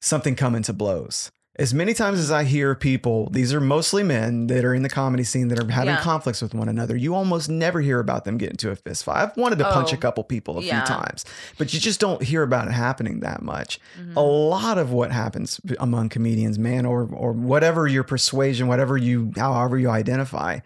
something 0.00 0.34
coming 0.34 0.62
to 0.62 0.72
blows. 0.72 1.30
As 1.58 1.72
many 1.72 1.94
times 1.94 2.18
as 2.18 2.30
I 2.30 2.44
hear 2.44 2.74
people, 2.74 3.30
these 3.30 3.54
are 3.54 3.62
mostly 3.62 4.02
men 4.02 4.46
that 4.48 4.62
are 4.62 4.74
in 4.74 4.82
the 4.82 4.90
comedy 4.90 5.24
scene 5.24 5.48
that 5.48 5.58
are 5.58 5.72
having 5.72 5.94
Yeah. 5.94 6.02
conflicts 6.02 6.42
with 6.42 6.52
one 6.52 6.68
another. 6.68 6.94
You 6.94 7.14
almost 7.14 7.48
never 7.48 7.80
hear 7.80 7.98
about 7.98 8.26
them 8.26 8.36
getting 8.36 8.58
to 8.58 8.70
a 8.70 8.76
fist 8.76 9.04
fight. 9.04 9.22
I've 9.22 9.36
wanted 9.38 9.58
to 9.60 9.64
punch 9.64 9.90
a 9.90 9.96
Oh, 9.96 9.98
couple 9.98 10.22
people 10.24 10.58
a 10.58 10.62
yeah. 10.62 10.84
few 10.84 10.94
times, 10.94 11.24
but 11.56 11.72
you 11.72 11.80
just 11.80 11.98
don't 11.98 12.22
hear 12.22 12.42
about 12.42 12.68
it 12.68 12.72
happening 12.72 13.20
that 13.20 13.40
much. 13.40 13.80
A 13.96 14.00
mm-hmm. 14.02 14.18
lot 14.18 14.76
of 14.76 14.92
what 14.92 15.12
happens 15.12 15.58
among 15.80 16.10
comedians, 16.10 16.58
man, 16.58 16.84
or 16.84 17.08
or 17.10 17.32
whatever 17.32 17.88
your 17.88 18.04
persuasion, 18.04 18.66
whatever 18.66 18.98
you, 18.98 19.32
however 19.36 19.78
you 19.78 19.88
identify, 19.88 20.58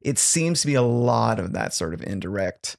it 0.00 0.18
seems 0.18 0.62
to 0.62 0.66
be 0.66 0.74
a 0.74 0.82
lot 0.82 1.38
of 1.38 1.52
that 1.52 1.74
sort 1.74 1.92
of 1.92 2.02
indirect 2.02 2.78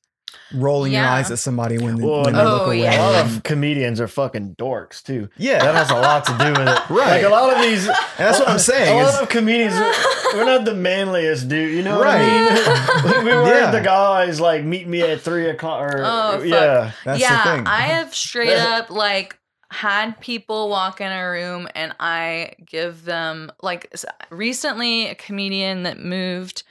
rolling 0.53 0.93
your 0.93 1.05
eyes 1.05 1.29
at 1.31 1.39
somebody 1.39 1.77
when, 1.77 1.97
they- 1.97 2.05
Well, 2.05 2.23
when 2.23 2.33
they 2.33 2.41
Oh, 2.41 2.45
look 2.53 2.67
away. 2.67 2.81
yeah. 2.81 2.99
A 2.99 3.11
lot 3.11 3.25
of 3.25 3.43
comedians 3.43 4.01
are 4.01 4.07
fucking 4.07 4.55
dorks 4.57 5.03
too. 5.03 5.29
yeah, 5.37 5.59
That 5.59 5.75
has 5.75 5.91
a 5.91 5.95
lot 5.95 6.25
to 6.25 6.31
do 6.37 6.51
with 6.59 6.67
it. 6.67 6.79
Right. 6.89 7.21
Like 7.21 7.23
a 7.23 7.29
lot 7.29 7.55
of 7.55 7.61
these. 7.61 7.87
And 7.87 7.95
that's 8.17 8.39
what 8.39 8.49
I'm 8.49 8.59
saying. 8.59 8.97
A 8.99 9.01
is- 9.07 9.13
lot 9.13 9.23
of 9.23 9.29
comedians, 9.29 9.73
are- 9.75 9.93
we're 10.37 10.45
not 10.45 10.65
the 10.65 10.73
manliest 10.73 11.47
dude. 11.49 11.75
You 11.75 11.83
know 11.83 12.01
Right. 12.01 12.19
what 12.21 12.67
I 12.67 13.13
mean? 13.15 13.25
we 13.25 13.31
weren't 13.31 13.47
Yeah. 13.47 13.71
the 13.71 13.81
guys 13.81 14.39
like 14.41 14.63
meet 14.63 14.87
me 14.87 15.01
at 15.01 15.21
three 15.21 15.49
o'clock. 15.49 15.81
Or, 15.93 16.01
Oh, 16.03 16.31
fuck. 16.39 16.45
yeah. 16.45 16.91
That's 17.05 17.19
yeah, 17.21 17.43
the 17.43 17.49
thing. 17.57 17.67
I 17.67 17.81
have 17.81 18.13
straight 18.15 18.57
up 18.57 18.89
like 18.89 19.37
had 19.71 20.19
people 20.19 20.67
walk 20.69 20.99
in 20.99 21.11
a 21.11 21.29
room 21.29 21.67
and 21.75 21.93
I 21.99 22.53
give 22.65 23.05
them 23.05 23.51
like 23.61 23.93
recently 24.31 25.07
a 25.07 25.13
comedian 25.15 25.83
that 25.83 25.99
moved 25.99 26.63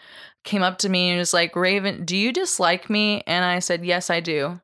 came 0.48 0.62
up 0.62 0.78
to 0.78 0.88
me 0.88 1.10
and 1.10 1.18
was 1.18 1.34
like, 1.34 1.54
Raven, 1.54 2.04
do 2.04 2.16
you 2.16 2.32
dislike 2.32 2.88
me? 2.88 3.22
And 3.26 3.44
I 3.44 3.58
said, 3.60 3.84
Yes, 3.84 4.08
I 4.10 4.20
do. 4.20 4.60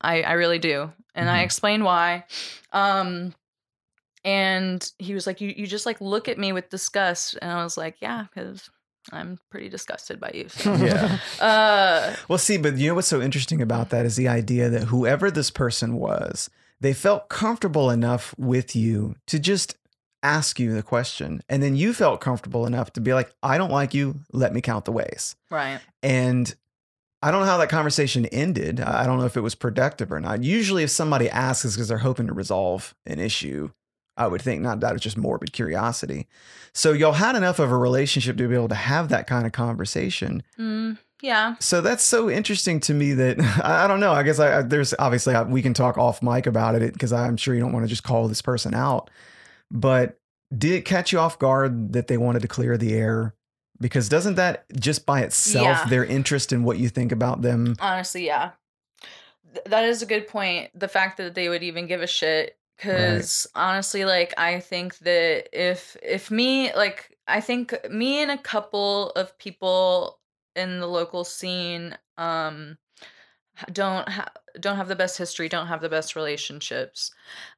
I, 0.00 0.22
I 0.22 0.32
really 0.32 0.58
do. 0.58 0.92
And 1.14 1.28
I 1.30 1.40
Mhm. 1.40 1.44
explained 1.44 1.84
why. 1.84 2.24
Um 2.72 3.34
and 4.24 4.88
he 4.98 5.14
was 5.14 5.26
like, 5.26 5.40
You 5.40 5.52
you 5.56 5.66
just 5.66 5.86
like 5.86 6.00
look 6.00 6.28
at 6.28 6.38
me 6.38 6.52
with 6.52 6.70
disgust. 6.70 7.38
And 7.42 7.50
I 7.50 7.64
was 7.64 7.76
like, 7.76 7.96
Yeah, 8.00 8.26
because 8.32 8.70
I'm 9.10 9.38
pretty 9.50 9.68
disgusted 9.68 10.20
by 10.20 10.30
you. 10.34 10.48
So. 10.48 10.74
yeah. 10.76 11.18
uh 11.40 12.14
Well, 12.28 12.38
see, 12.38 12.56
but 12.58 12.76
you 12.76 12.88
know 12.88 12.94
what's 12.94 13.08
so 13.08 13.20
interesting 13.20 13.60
about 13.62 13.90
that 13.90 14.06
is 14.06 14.16
the 14.16 14.28
idea 14.28 14.68
that 14.70 14.84
whoever 14.84 15.30
this 15.30 15.50
person 15.50 15.94
was, 15.96 16.50
they 16.80 16.92
felt 16.92 17.28
comfortable 17.28 17.90
enough 17.90 18.34
with 18.38 18.76
you 18.76 19.16
to 19.26 19.38
just 19.38 19.76
ask 20.22 20.60
you 20.60 20.74
the 20.74 20.82
question. 20.82 21.42
And 21.48 21.62
then 21.62 21.76
you 21.76 21.92
felt 21.92 22.20
comfortable 22.20 22.66
enough 22.66 22.92
to 22.94 23.00
be 23.00 23.14
like, 23.14 23.32
I 23.42 23.58
don't 23.58 23.70
like 23.70 23.94
you. 23.94 24.20
Let 24.32 24.54
me 24.54 24.60
count 24.60 24.84
the 24.84 24.92
ways. 24.92 25.36
right. 25.50 25.80
And 26.02 26.54
I 27.24 27.30
don't 27.30 27.40
know 27.40 27.46
how 27.46 27.58
that 27.58 27.68
conversation 27.68 28.26
ended. 28.26 28.80
I 28.80 29.06
don't 29.06 29.18
know 29.18 29.26
if 29.26 29.36
it 29.36 29.42
was 29.42 29.54
productive 29.54 30.10
or 30.10 30.20
not. 30.20 30.42
Usually, 30.42 30.82
if 30.82 30.90
somebody 30.90 31.30
asks, 31.30 31.64
it's 31.64 31.76
because 31.76 31.86
they're 31.86 31.98
hoping 31.98 32.26
to 32.26 32.32
resolve 32.32 32.96
an 33.06 33.20
issue. 33.20 33.70
I 34.16 34.26
would 34.26 34.42
think 34.42 34.60
not 34.60 34.80
that 34.80 34.94
it's 34.94 35.04
just 35.04 35.16
morbid 35.16 35.52
curiosity. 35.52 36.26
So 36.74 36.92
y'all 36.92 37.12
had 37.12 37.36
enough 37.36 37.60
of 37.60 37.70
a 37.70 37.78
relationship 37.78 38.36
to 38.38 38.48
be 38.48 38.54
able 38.54 38.68
to 38.68 38.74
have 38.74 39.08
that 39.10 39.28
kind 39.28 39.46
of 39.46 39.52
conversation. 39.52 40.42
Mm, 40.58 40.98
yeah. 41.22 41.54
So 41.60 41.80
that's 41.80 42.02
so 42.02 42.28
interesting 42.28 42.80
to 42.80 42.94
me 42.94 43.12
that 43.14 43.40
I, 43.64 43.84
I 43.84 43.86
don't 43.86 44.00
know. 44.00 44.12
I 44.12 44.24
guess 44.24 44.40
I, 44.40 44.58
I 44.58 44.62
there's 44.62 44.92
obviously 44.98 45.34
I, 45.34 45.42
we 45.44 45.62
can 45.62 45.74
talk 45.74 45.96
off 45.96 46.22
mic 46.22 46.46
about 46.46 46.74
it 46.74 46.92
because 46.92 47.12
I'm 47.12 47.36
sure 47.36 47.54
you 47.54 47.60
don't 47.60 47.72
want 47.72 47.84
to 47.84 47.88
just 47.88 48.02
call 48.02 48.26
this 48.26 48.42
person 48.42 48.74
out. 48.74 49.08
But 49.72 50.18
did 50.56 50.72
it 50.72 50.84
catch 50.84 51.12
you 51.12 51.18
off 51.18 51.38
guard 51.38 51.94
that 51.94 52.06
they 52.06 52.18
wanted 52.18 52.42
to 52.42 52.48
clear 52.48 52.76
the 52.76 52.92
air? 52.94 53.34
Because 53.80 54.08
doesn't 54.08 54.36
that 54.36 54.64
just 54.78 55.06
by 55.06 55.22
itself 55.22 55.64
Yeah. 55.64 55.84
their 55.88 56.04
interest 56.04 56.52
in 56.52 56.62
what 56.62 56.78
you 56.78 56.88
think 56.88 57.10
about 57.10 57.42
them? 57.42 57.74
Honestly, 57.80 58.26
yeah. 58.26 58.52
that 59.66 59.84
is 59.84 60.02
a 60.02 60.06
good 60.06 60.28
point. 60.28 60.70
The 60.78 60.88
fact 60.88 61.16
that 61.16 61.34
they 61.34 61.48
would 61.48 61.62
even 61.62 61.86
give 61.86 62.00
a 62.02 62.06
shit 62.06 62.56
because 62.76 63.46
right. 63.54 63.62
honestly 63.62 64.04
like 64.04 64.34
i 64.38 64.58
think 64.60 64.96
that 64.98 65.48
if 65.52 65.96
if 66.02 66.30
me 66.30 66.72
like 66.74 67.16
i 67.28 67.40
think 67.40 67.74
me 67.90 68.22
and 68.22 68.30
a 68.30 68.38
couple 68.38 69.10
of 69.10 69.36
people 69.38 70.18
in 70.56 70.80
the 70.80 70.86
local 70.86 71.24
scene 71.24 71.96
um 72.18 72.76
don't 73.72 74.08
have 74.08 74.30
don't 74.60 74.76
have 74.76 74.88
the 74.88 74.96
best 74.96 75.18
history 75.18 75.48
don't 75.48 75.66
have 75.66 75.80
the 75.80 75.88
best 75.88 76.16
relationships 76.16 77.10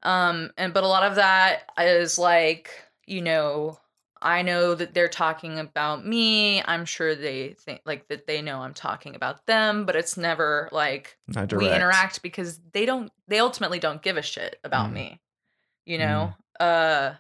um 0.03 0.51
and 0.57 0.75
but 0.75 0.85
a 0.85 0.89
lot 0.89 1.03
of 1.03 1.17
that 1.17 1.71
is 1.79 2.19
like 2.19 2.71
you 3.07 3.21
know 3.21 3.79
I 4.25 4.41
know 4.41 4.75
that 4.75 4.95
they're 4.95 5.07
talking 5.07 5.59
about 5.59 6.07
me. 6.07 6.63
I'm 6.63 6.87
sure 6.87 7.15
they 7.15 7.57
think 7.61 7.83
like 7.85 8.09
that 8.09 8.27
they 8.27 8.41
know 8.41 8.61
I'm 8.61 8.73
talking 8.73 9.15
about 9.15 9.45
them, 9.45 9.85
but 9.85 9.97
it's 9.97 10.17
never 10.17 10.71
like 10.73 11.19
we 11.53 11.71
interact 11.71 12.23
because 12.23 12.59
they 12.73 12.87
don't 12.87 13.13
they 13.29 13.39
ultimately 13.39 13.79
don't 13.79 14.01
give 14.01 14.17
a 14.17 14.23
shit 14.23 14.59
about 14.65 14.89
mm. 14.89 14.95
me. 14.95 15.21
You 15.85 15.99
know? 15.99 16.33
Mm. 16.59 16.65
Uh 16.65 17.15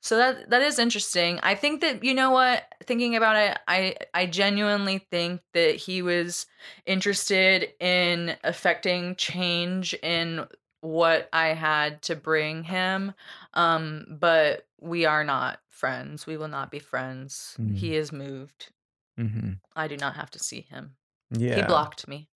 so 0.00 0.16
that 0.16 0.50
that 0.50 0.62
is 0.62 0.78
interesting. 0.78 1.38
I 1.42 1.54
think 1.54 1.82
that 1.82 2.02
you 2.02 2.14
know 2.14 2.30
what, 2.30 2.64
thinking 2.84 3.16
about 3.16 3.36
it, 3.36 3.58
I 3.68 3.96
I 4.14 4.26
genuinely 4.26 4.98
think 4.98 5.42
that 5.52 5.76
he 5.76 6.00
was 6.02 6.46
interested 6.86 7.68
in 7.78 8.36
affecting 8.42 9.16
change 9.16 9.94
in 10.02 10.46
what 10.80 11.28
I 11.32 11.48
had 11.48 12.00
to 12.02 12.16
bring 12.16 12.64
him. 12.64 13.12
Um 13.52 14.06
but 14.08 14.66
we 14.80 15.04
are 15.04 15.24
not 15.24 15.60
friends. 15.68 16.26
We 16.26 16.38
will 16.38 16.48
not 16.48 16.70
be 16.70 16.78
friends. 16.78 17.54
Mm. 17.60 17.76
He 17.76 17.94
is 17.94 18.10
moved. 18.10 18.70
Mm-hmm. 19.18 19.52
I 19.76 19.88
do 19.88 19.98
not 19.98 20.16
have 20.16 20.30
to 20.30 20.38
see 20.38 20.62
him. 20.62 20.96
Yeah. 21.30 21.56
He 21.56 21.62
blocked 21.62 22.08
me. 22.08 22.29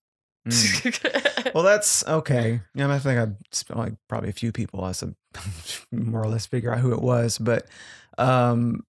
Mm. 0.48 1.52
well, 1.54 1.64
that's 1.64 2.06
okay. 2.06 2.60
Yeah, 2.74 2.92
I 2.92 2.98
think 2.98 3.18
I 3.18 3.74
like 3.74 3.94
probably 4.08 4.30
a 4.30 4.34
few 4.34 4.52
people 4.52 4.84
I 4.84 4.92
said 4.92 5.14
more 5.92 6.22
or 6.22 6.28
less 6.28 6.46
figure 6.46 6.72
out 6.72 6.80
who 6.80 6.92
it 6.92 7.02
was, 7.02 7.38
but 7.38 7.66
um, 8.18 8.84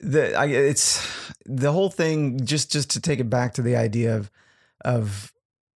the 0.00 0.34
I, 0.34 0.46
it's 0.46 1.06
the 1.46 1.72
whole 1.72 1.90
thing. 1.90 2.44
Just 2.44 2.70
just 2.70 2.90
to 2.90 3.00
take 3.00 3.20
it 3.20 3.30
back 3.30 3.54
to 3.54 3.62
the 3.62 3.76
idea 3.76 4.16
of 4.16 4.30
of 4.84 5.32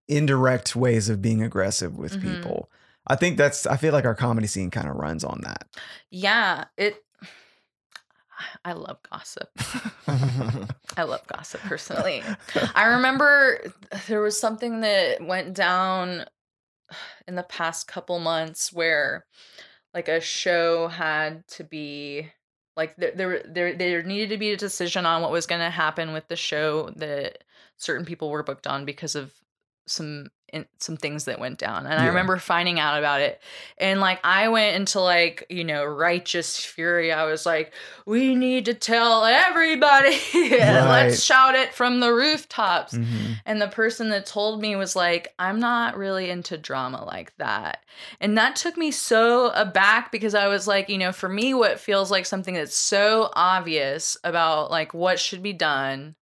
indirect 0.08 0.76
ways 0.76 1.08
of 1.08 1.20
being 1.20 1.42
aggressive 1.42 1.96
with 1.96 2.12
mm-hmm. 2.12 2.34
people. 2.34 2.70
I 3.08 3.16
think 3.16 3.38
that's. 3.38 3.66
I 3.66 3.76
feel 3.76 3.92
like 3.92 4.04
our 4.04 4.16
comedy 4.16 4.48
scene 4.48 4.70
kind 4.70 4.88
of 4.88 4.96
runs 4.96 5.24
on 5.24 5.40
that. 5.44 5.68
Yeah, 6.10 6.64
it 6.76 7.04
I 8.64 8.72
love 8.72 8.98
gossip. 9.10 9.48
I 10.96 11.02
love 11.02 11.26
gossip 11.26 11.60
personally. 11.62 12.22
I 12.74 12.84
remember 12.84 13.72
there 14.08 14.20
was 14.20 14.38
something 14.38 14.80
that 14.80 15.24
went 15.24 15.54
down 15.54 16.26
in 17.26 17.34
the 17.34 17.42
past 17.42 17.88
couple 17.88 18.18
months 18.18 18.72
where 18.72 19.24
like 19.94 20.08
a 20.08 20.20
show 20.20 20.88
had 20.88 21.46
to 21.48 21.64
be 21.64 22.30
like 22.76 22.94
there 22.96 23.12
there 23.14 23.42
there, 23.46 23.74
there 23.74 24.02
needed 24.02 24.30
to 24.30 24.38
be 24.38 24.52
a 24.52 24.56
decision 24.56 25.06
on 25.06 25.22
what 25.22 25.32
was 25.32 25.46
going 25.46 25.62
to 25.62 25.70
happen 25.70 26.12
with 26.12 26.28
the 26.28 26.36
show 26.36 26.90
that 26.96 27.44
certain 27.78 28.04
people 28.04 28.30
were 28.30 28.42
booked 28.42 28.66
on 28.66 28.84
because 28.84 29.14
of 29.14 29.32
some 29.86 30.28
some 30.78 30.96
things 30.96 31.24
that 31.24 31.40
went 31.40 31.58
down 31.58 31.86
and 31.86 31.94
yeah. 31.94 32.04
i 32.04 32.06
remember 32.06 32.36
finding 32.36 32.78
out 32.78 32.98
about 32.98 33.20
it 33.20 33.40
and 33.78 34.00
like 34.00 34.20
i 34.24 34.48
went 34.48 34.76
into 34.76 35.00
like 35.00 35.44
you 35.50 35.64
know 35.64 35.84
righteous 35.84 36.64
fury 36.64 37.12
i 37.12 37.24
was 37.24 37.44
like 37.44 37.72
we 38.06 38.34
need 38.34 38.64
to 38.64 38.74
tell 38.74 39.24
everybody 39.24 40.16
right. 40.34 40.88
let's 40.88 41.22
shout 41.22 41.54
it 41.54 41.74
from 41.74 42.00
the 42.00 42.12
rooftops 42.12 42.94
mm-hmm. 42.94 43.32
and 43.44 43.60
the 43.60 43.68
person 43.68 44.08
that 44.10 44.24
told 44.24 44.60
me 44.60 44.76
was 44.76 44.94
like 44.94 45.34
i'm 45.38 45.58
not 45.58 45.96
really 45.96 46.30
into 46.30 46.56
drama 46.56 47.04
like 47.04 47.36
that 47.38 47.84
and 48.20 48.38
that 48.38 48.54
took 48.54 48.76
me 48.76 48.90
so 48.90 49.50
aback 49.50 50.12
because 50.12 50.34
i 50.34 50.46
was 50.46 50.66
like 50.66 50.88
you 50.88 50.98
know 50.98 51.12
for 51.12 51.28
me 51.28 51.54
what 51.54 51.80
feels 51.80 52.10
like 52.10 52.24
something 52.24 52.54
that's 52.54 52.76
so 52.76 53.30
obvious 53.34 54.16
about 54.22 54.70
like 54.70 54.94
what 54.94 55.18
should 55.18 55.42
be 55.42 55.52
done 55.52 56.14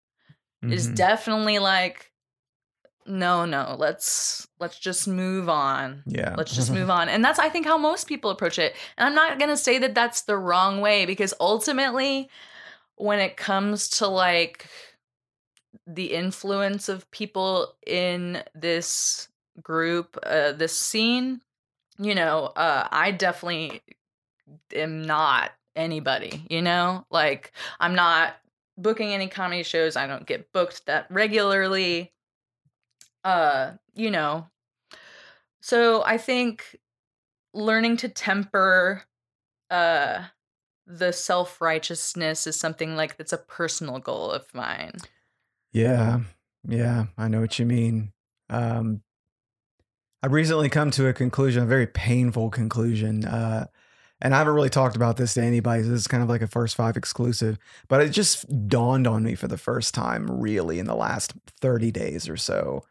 mm-hmm. 0.64 0.74
is 0.74 0.88
definitely 0.88 1.60
like 1.60 2.13
no 3.06 3.46
no 3.46 3.76
let's 3.78 4.48
let's 4.60 4.80
just 4.80 5.08
move 5.08 5.50
on. 5.50 6.04
Yeah. 6.06 6.36
Let's 6.38 6.56
just 6.56 6.72
move 6.72 6.90
on. 6.98 7.10
And 7.10 7.24
that's 7.24 7.40
i 7.40 7.50
think 7.50 7.66
how 7.66 7.78
most 7.78 8.08
people 8.08 8.32
approach 8.32 8.60
it. 8.60 8.76
And 8.98 9.08
i'm 9.08 9.16
not 9.16 9.40
going 9.40 9.50
to 9.50 9.58
say 9.58 9.78
that 9.80 9.96
that's 9.96 10.22
the 10.22 10.38
wrong 10.38 10.82
way 10.82 11.06
because 11.06 11.34
ultimately 11.40 12.30
when 12.96 13.20
it 13.20 13.38
comes 13.38 13.90
to 13.90 14.08
like 14.08 14.68
the 15.88 16.14
influence 16.14 16.88
of 16.88 17.10
people 17.12 17.76
in 17.86 18.42
this 18.56 19.28
group 19.62 20.18
uh 20.24 20.52
this 20.52 20.76
scene 20.76 21.40
you 22.00 22.16
know 22.16 22.46
uh 22.56 22.88
i 22.92 23.12
definitely 23.12 23.82
am 24.74 25.04
not 25.04 25.52
anybody 25.76 26.44
you 26.50 26.62
know? 26.62 27.06
Like 27.12 27.52
i'm 27.80 27.96
not 27.96 28.36
booking 28.78 29.14
any 29.14 29.28
comedy 29.28 29.64
shows. 29.64 29.96
I 29.96 30.08
don't 30.08 30.26
get 30.26 30.52
booked 30.52 30.86
that 30.86 31.08
regularly 31.10 32.13
uh 33.24 33.72
you 33.94 34.12
know 34.12 34.48
so 35.62 36.04
i 36.04 36.18
think 36.18 36.78
learning 37.54 37.98
to 37.98 38.10
temper 38.10 39.04
uh 39.70 40.24
the 40.86 41.12
self-righteousness 41.14 42.46
is 42.46 42.60
something 42.60 42.96
like 42.96 43.18
that's 43.18 43.34
a 43.34 43.38
personal 43.38 44.00
goal 44.00 44.32
of 44.32 44.46
mine 44.54 44.94
yeah 45.72 46.20
yeah 46.68 47.06
i 47.18 47.28
know 47.28 47.42
what 47.42 47.58
you 47.58 47.66
mean 47.66 48.12
um 48.50 49.02
i've 50.22 50.34
recently 50.34 50.70
come 50.70 50.92
to 50.92 51.08
a 51.08 51.14
conclusion 51.14 51.64
a 51.64 51.66
very 51.66 51.88
painful 51.88 52.50
conclusion 52.50 53.26
uh 53.26 53.66
and 54.22 54.34
I 54.34 54.38
haven't 54.38 54.54
really 54.54 54.70
talked 54.70 54.96
about 54.96 55.18
this 55.18 55.34
to 55.34 55.44
anybody. 55.44 55.82
This 55.82 55.92
is 55.92 56.08
kind 56.08 56.24
of 56.24 56.30
like 56.30 56.42
a 56.42 56.48
first 56.48 56.78
five 56.78 56.96
exclusive, 56.96 57.58
but 57.90 58.02
it 58.02 58.10
just 58.12 58.70
dawned 58.70 59.06
on 59.06 59.22
me 59.24 59.36
for 59.36 59.50
the 59.50 59.58
first 59.58 59.94
time, 59.94 60.28
really, 60.40 60.80
in 60.80 60.86
the 60.86 60.96
last 60.96 61.34
30 61.60 61.92
days 61.92 62.30
or 62.30 62.38
so 62.38 62.86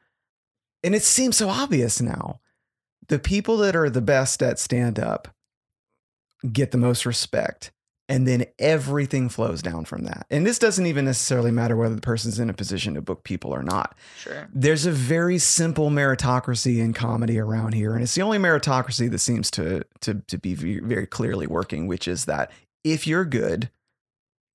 and 0.82 0.94
it 0.94 1.02
seems 1.02 1.36
so 1.36 1.48
obvious 1.48 2.00
now. 2.00 2.40
The 3.08 3.18
people 3.18 3.56
that 3.58 3.76
are 3.76 3.90
the 3.90 4.00
best 4.00 4.42
at 4.42 4.58
stand 4.58 4.98
up 4.98 5.28
get 6.50 6.70
the 6.70 6.78
most 6.78 7.06
respect. 7.06 7.72
And 8.08 8.26
then 8.26 8.46
everything 8.58 9.28
flows 9.28 9.62
down 9.62 9.84
from 9.84 10.04
that. 10.04 10.26
And 10.28 10.44
this 10.44 10.58
doesn't 10.58 10.84
even 10.84 11.04
necessarily 11.06 11.50
matter 11.50 11.76
whether 11.76 11.94
the 11.94 12.00
person's 12.00 12.38
in 12.38 12.50
a 12.50 12.54
position 12.54 12.94
to 12.94 13.00
book 13.00 13.24
people 13.24 13.52
or 13.52 13.62
not. 13.62 13.96
Sure. 14.18 14.48
There's 14.52 14.84
a 14.84 14.92
very 14.92 15.38
simple 15.38 15.88
meritocracy 15.88 16.78
in 16.78 16.92
comedy 16.92 17.38
around 17.38 17.72
here. 17.72 17.94
And 17.94 18.02
it's 18.02 18.14
the 18.14 18.22
only 18.22 18.38
meritocracy 18.38 19.10
that 19.10 19.20
seems 19.20 19.50
to, 19.52 19.84
to, 20.00 20.14
to 20.26 20.36
be 20.36 20.54
very 20.54 21.06
clearly 21.06 21.46
working, 21.46 21.86
which 21.86 22.06
is 22.06 22.26
that 22.26 22.50
if 22.84 23.06
you're 23.06 23.24
good, 23.24 23.70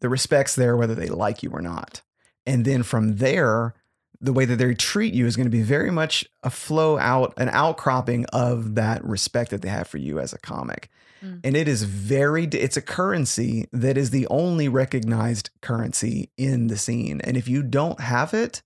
the 0.01 0.09
respect's 0.09 0.55
there 0.55 0.77
whether 0.77 0.93
they 0.93 1.07
like 1.07 1.41
you 1.41 1.49
or 1.49 1.61
not. 1.61 2.01
And 2.45 2.63
then 2.63 2.83
from 2.83 3.15
there, 3.15 3.73
the 4.19 4.33
way 4.33 4.45
that 4.45 4.55
they 4.55 4.73
treat 4.73 5.13
you 5.13 5.25
is 5.25 5.35
going 5.35 5.45
to 5.45 5.51
be 5.51 5.61
very 5.61 5.91
much 5.91 6.25
a 6.43 6.49
flow 6.49 6.97
out, 6.97 7.33
an 7.37 7.49
outcropping 7.49 8.25
of 8.33 8.75
that 8.75 9.03
respect 9.03 9.51
that 9.51 9.61
they 9.61 9.69
have 9.69 9.87
for 9.87 9.97
you 9.97 10.19
as 10.19 10.33
a 10.33 10.37
comic. 10.39 10.89
Mm. 11.23 11.41
And 11.43 11.57
it 11.57 11.67
is 11.67 11.83
very, 11.83 12.45
it's 12.45 12.77
a 12.77 12.81
currency 12.81 13.67
that 13.71 13.97
is 13.97 14.09
the 14.09 14.27
only 14.27 14.69
recognized 14.69 15.49
currency 15.61 16.31
in 16.37 16.67
the 16.67 16.77
scene. 16.77 17.21
And 17.21 17.37
if 17.37 17.47
you 17.47 17.63
don't 17.63 17.99
have 17.99 18.33
it, 18.33 18.61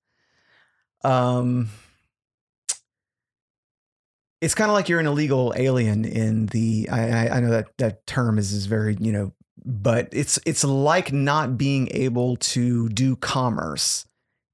um, 1.03 1.69
it's 4.39 4.55
kind 4.55 4.71
of 4.71 4.73
like 4.73 4.89
you're 4.89 4.99
an 4.99 5.07
illegal 5.07 5.53
alien 5.55 6.05
in 6.05 6.47
the, 6.47 6.89
I, 6.89 7.29
I 7.29 7.39
know 7.41 7.51
that 7.51 7.77
that 7.77 8.07
term 8.07 8.37
is, 8.37 8.53
is 8.53 8.65
very, 8.65 8.97
you 8.99 9.11
know, 9.11 9.33
but 9.63 10.09
it's, 10.11 10.39
it's 10.45 10.63
like 10.63 11.13
not 11.13 11.57
being 11.57 11.89
able 11.91 12.37
to 12.37 12.89
do 12.89 13.15
commerce 13.15 14.05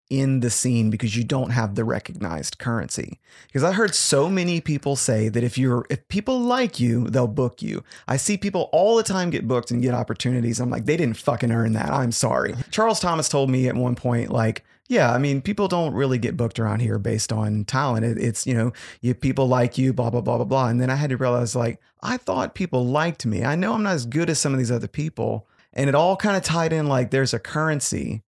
in 0.09 0.39
the 0.39 0.49
scene 0.49 0.89
because 0.89 1.17
you 1.17 1.23
don't 1.23 1.49
have 1.49 1.75
the 1.75 1.83
recognized 1.83 2.57
currency. 2.57 3.19
Because 3.47 3.63
I 3.63 3.73
heard 3.73 3.93
so 3.93 4.29
many 4.29 4.61
people 4.61 4.95
say 4.95 5.29
that 5.29 5.43
if 5.43 5.57
you're 5.57 5.85
if 5.89 6.07
people 6.07 6.39
like 6.39 6.79
you, 6.79 7.09
they'll 7.09 7.27
book 7.27 7.61
you. 7.61 7.83
I 8.07 8.17
see 8.17 8.37
people 8.37 8.69
all 8.71 8.95
the 8.95 9.03
time 9.03 9.29
get 9.29 9.47
booked 9.47 9.71
and 9.71 9.81
get 9.81 9.93
opportunities. 9.93 10.59
I'm 10.59 10.69
like, 10.69 10.85
they 10.85 10.97
didn't 10.97 11.17
fucking 11.17 11.51
earn 11.51 11.73
that. 11.73 11.91
I'm 11.91 12.11
sorry. 12.11 12.55
Charles 12.71 12.99
Thomas 12.99 13.29
told 13.29 13.49
me 13.49 13.67
at 13.67 13.75
one 13.75 13.95
point, 13.95 14.31
like, 14.31 14.63
yeah, 14.87 15.11
I 15.11 15.17
mean, 15.17 15.41
people 15.41 15.67
don't 15.67 15.93
really 15.93 16.17
get 16.17 16.37
booked 16.37 16.59
around 16.59 16.79
here 16.79 16.97
based 16.97 17.33
on 17.33 17.65
talent. 17.65 18.05
It, 18.05 18.17
it's, 18.17 18.47
you 18.47 18.53
know, 18.53 18.71
you 19.01 19.13
people 19.13 19.47
like 19.47 19.77
you, 19.77 19.91
blah, 19.91 20.09
blah, 20.09 20.21
blah, 20.21 20.37
blah, 20.37 20.45
blah. 20.45 20.67
And 20.69 20.79
then 20.79 20.89
I 20.89 20.95
had 20.95 21.09
to 21.09 21.17
realize, 21.17 21.55
like, 21.55 21.81
I 22.01 22.15
thought 22.15 22.55
people 22.55 22.85
liked 22.85 23.25
me. 23.25 23.43
I 23.43 23.55
know 23.55 23.73
I'm 23.73 23.83
not 23.83 23.95
as 23.95 24.05
good 24.05 24.29
as 24.29 24.39
some 24.39 24.53
of 24.53 24.59
these 24.59 24.71
other 24.71 24.87
people. 24.87 25.45
And 25.73 25.89
it 25.89 25.95
all 25.95 26.15
kind 26.15 26.37
of 26.37 26.43
tied 26.43 26.73
in 26.73 26.87
like 26.87 27.11
there's 27.11 27.33
a 27.33 27.39
currency 27.39 28.23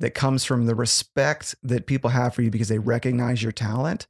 that 0.00 0.14
comes 0.14 0.44
from 0.44 0.66
the 0.66 0.74
respect 0.74 1.54
that 1.62 1.86
people 1.86 2.10
have 2.10 2.34
for 2.34 2.42
you 2.42 2.50
because 2.50 2.68
they 2.68 2.78
recognize 2.78 3.42
your 3.42 3.52
talent 3.52 4.06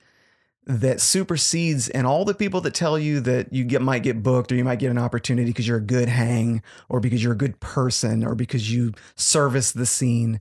that 0.67 1.01
supersedes 1.01 1.89
and 1.89 2.07
all 2.07 2.25
the 2.25 2.35
people 2.35 2.61
that 2.61 2.75
tell 2.75 2.99
you 2.99 3.21
that 3.21 3.53
you 3.53 3.65
get 3.65 3.83
might 3.83 4.03
get 4.03 4.23
booked 4.23 4.53
or 4.53 4.55
you 4.55 4.65
might 4.65 4.79
get 4.79 4.91
an 4.91 4.99
opportunity 4.99 5.51
because 5.51 5.67
you're 5.67 5.79
a 5.79 5.83
good 5.83 6.09
hang 6.09 6.63
or 6.89 7.01
because 7.01 7.23
you're 7.23 7.33
a 7.33 7.37
good 7.37 7.59
person 7.61 8.25
or 8.25 8.35
because 8.35 8.73
you 8.73 8.93
service 9.17 9.73
the 9.73 9.87
scene 9.87 10.41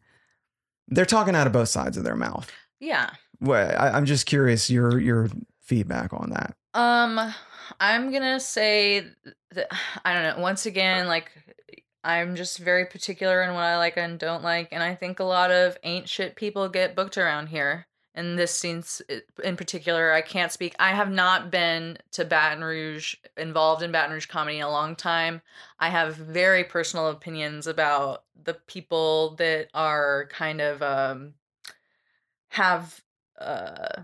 they're 0.88 1.06
talking 1.06 1.36
out 1.36 1.48
of 1.48 1.54
both 1.54 1.70
sides 1.70 1.98
of 1.98 2.04
their 2.04 2.16
mouth 2.16 2.52
yeah 2.80 3.10
well 3.40 3.74
I, 3.80 3.92
i'm 3.92 4.06
just 4.06 4.26
curious 4.26 4.70
your 4.70 5.00
your 5.00 5.30
feedback 5.70 6.12
on 6.14 6.32
that? 6.32 6.56
Um, 6.74 7.34
I'm 7.80 8.12
gonna 8.12 8.40
say 8.40 9.06
that 9.52 9.72
I 10.04 10.14
don't 10.14 10.24
know. 10.24 10.42
Once 10.44 10.66
again, 10.66 11.08
like 11.08 11.32
I'm 12.04 12.36
just 12.36 12.58
very 12.60 12.86
particular 12.86 13.44
in 13.44 13.54
what 13.54 13.64
I 13.64 13.78
like 13.78 13.98
and 13.98 14.18
don't 14.18 14.44
like, 14.44 14.70
and 14.72 14.82
I 14.82 14.96
think 14.96 15.20
a 15.20 15.26
lot 15.26 15.52
of 15.52 15.78
ain't 15.84 16.08
shit 16.08 16.36
people 16.36 16.70
get 16.70 16.96
booked 16.96 17.18
around 17.18 17.48
here. 17.48 17.88
And 18.16 18.40
this 18.40 18.54
scene 18.54 18.84
in 19.44 19.56
particular, 19.56 20.12
I 20.12 20.22
can't 20.22 20.52
speak. 20.52 20.76
I 20.80 20.90
have 20.92 21.12
not 21.12 21.52
been 21.52 21.98
to 22.12 22.26
Baton 22.26 22.64
Rouge, 22.64 23.16
involved 23.38 23.84
in 23.84 23.92
Baton 23.92 24.12
Rouge 24.12 24.26
comedy 24.26 24.58
in 24.58 24.64
a 24.64 24.70
long 24.70 24.96
time. 24.96 25.42
I 25.80 25.90
have 25.90 26.16
very 26.16 26.64
personal 26.64 27.10
opinions 27.10 27.68
about 27.68 28.24
the 28.44 28.56
people 28.56 29.36
that 29.36 29.68
are 29.74 30.28
kind 30.32 30.60
of 30.60 30.82
um 30.82 31.34
have 32.50 33.02
uh 33.40 34.02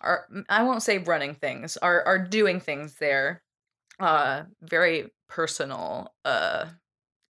are 0.00 0.26
I 0.48 0.62
won't 0.64 0.82
say 0.82 0.98
running 0.98 1.34
things, 1.34 1.76
are 1.78 2.02
are 2.04 2.18
doing 2.18 2.60
things 2.60 2.96
there. 2.96 3.42
Uh 4.00 4.42
very 4.60 5.12
personal 5.28 6.12
uh 6.24 6.66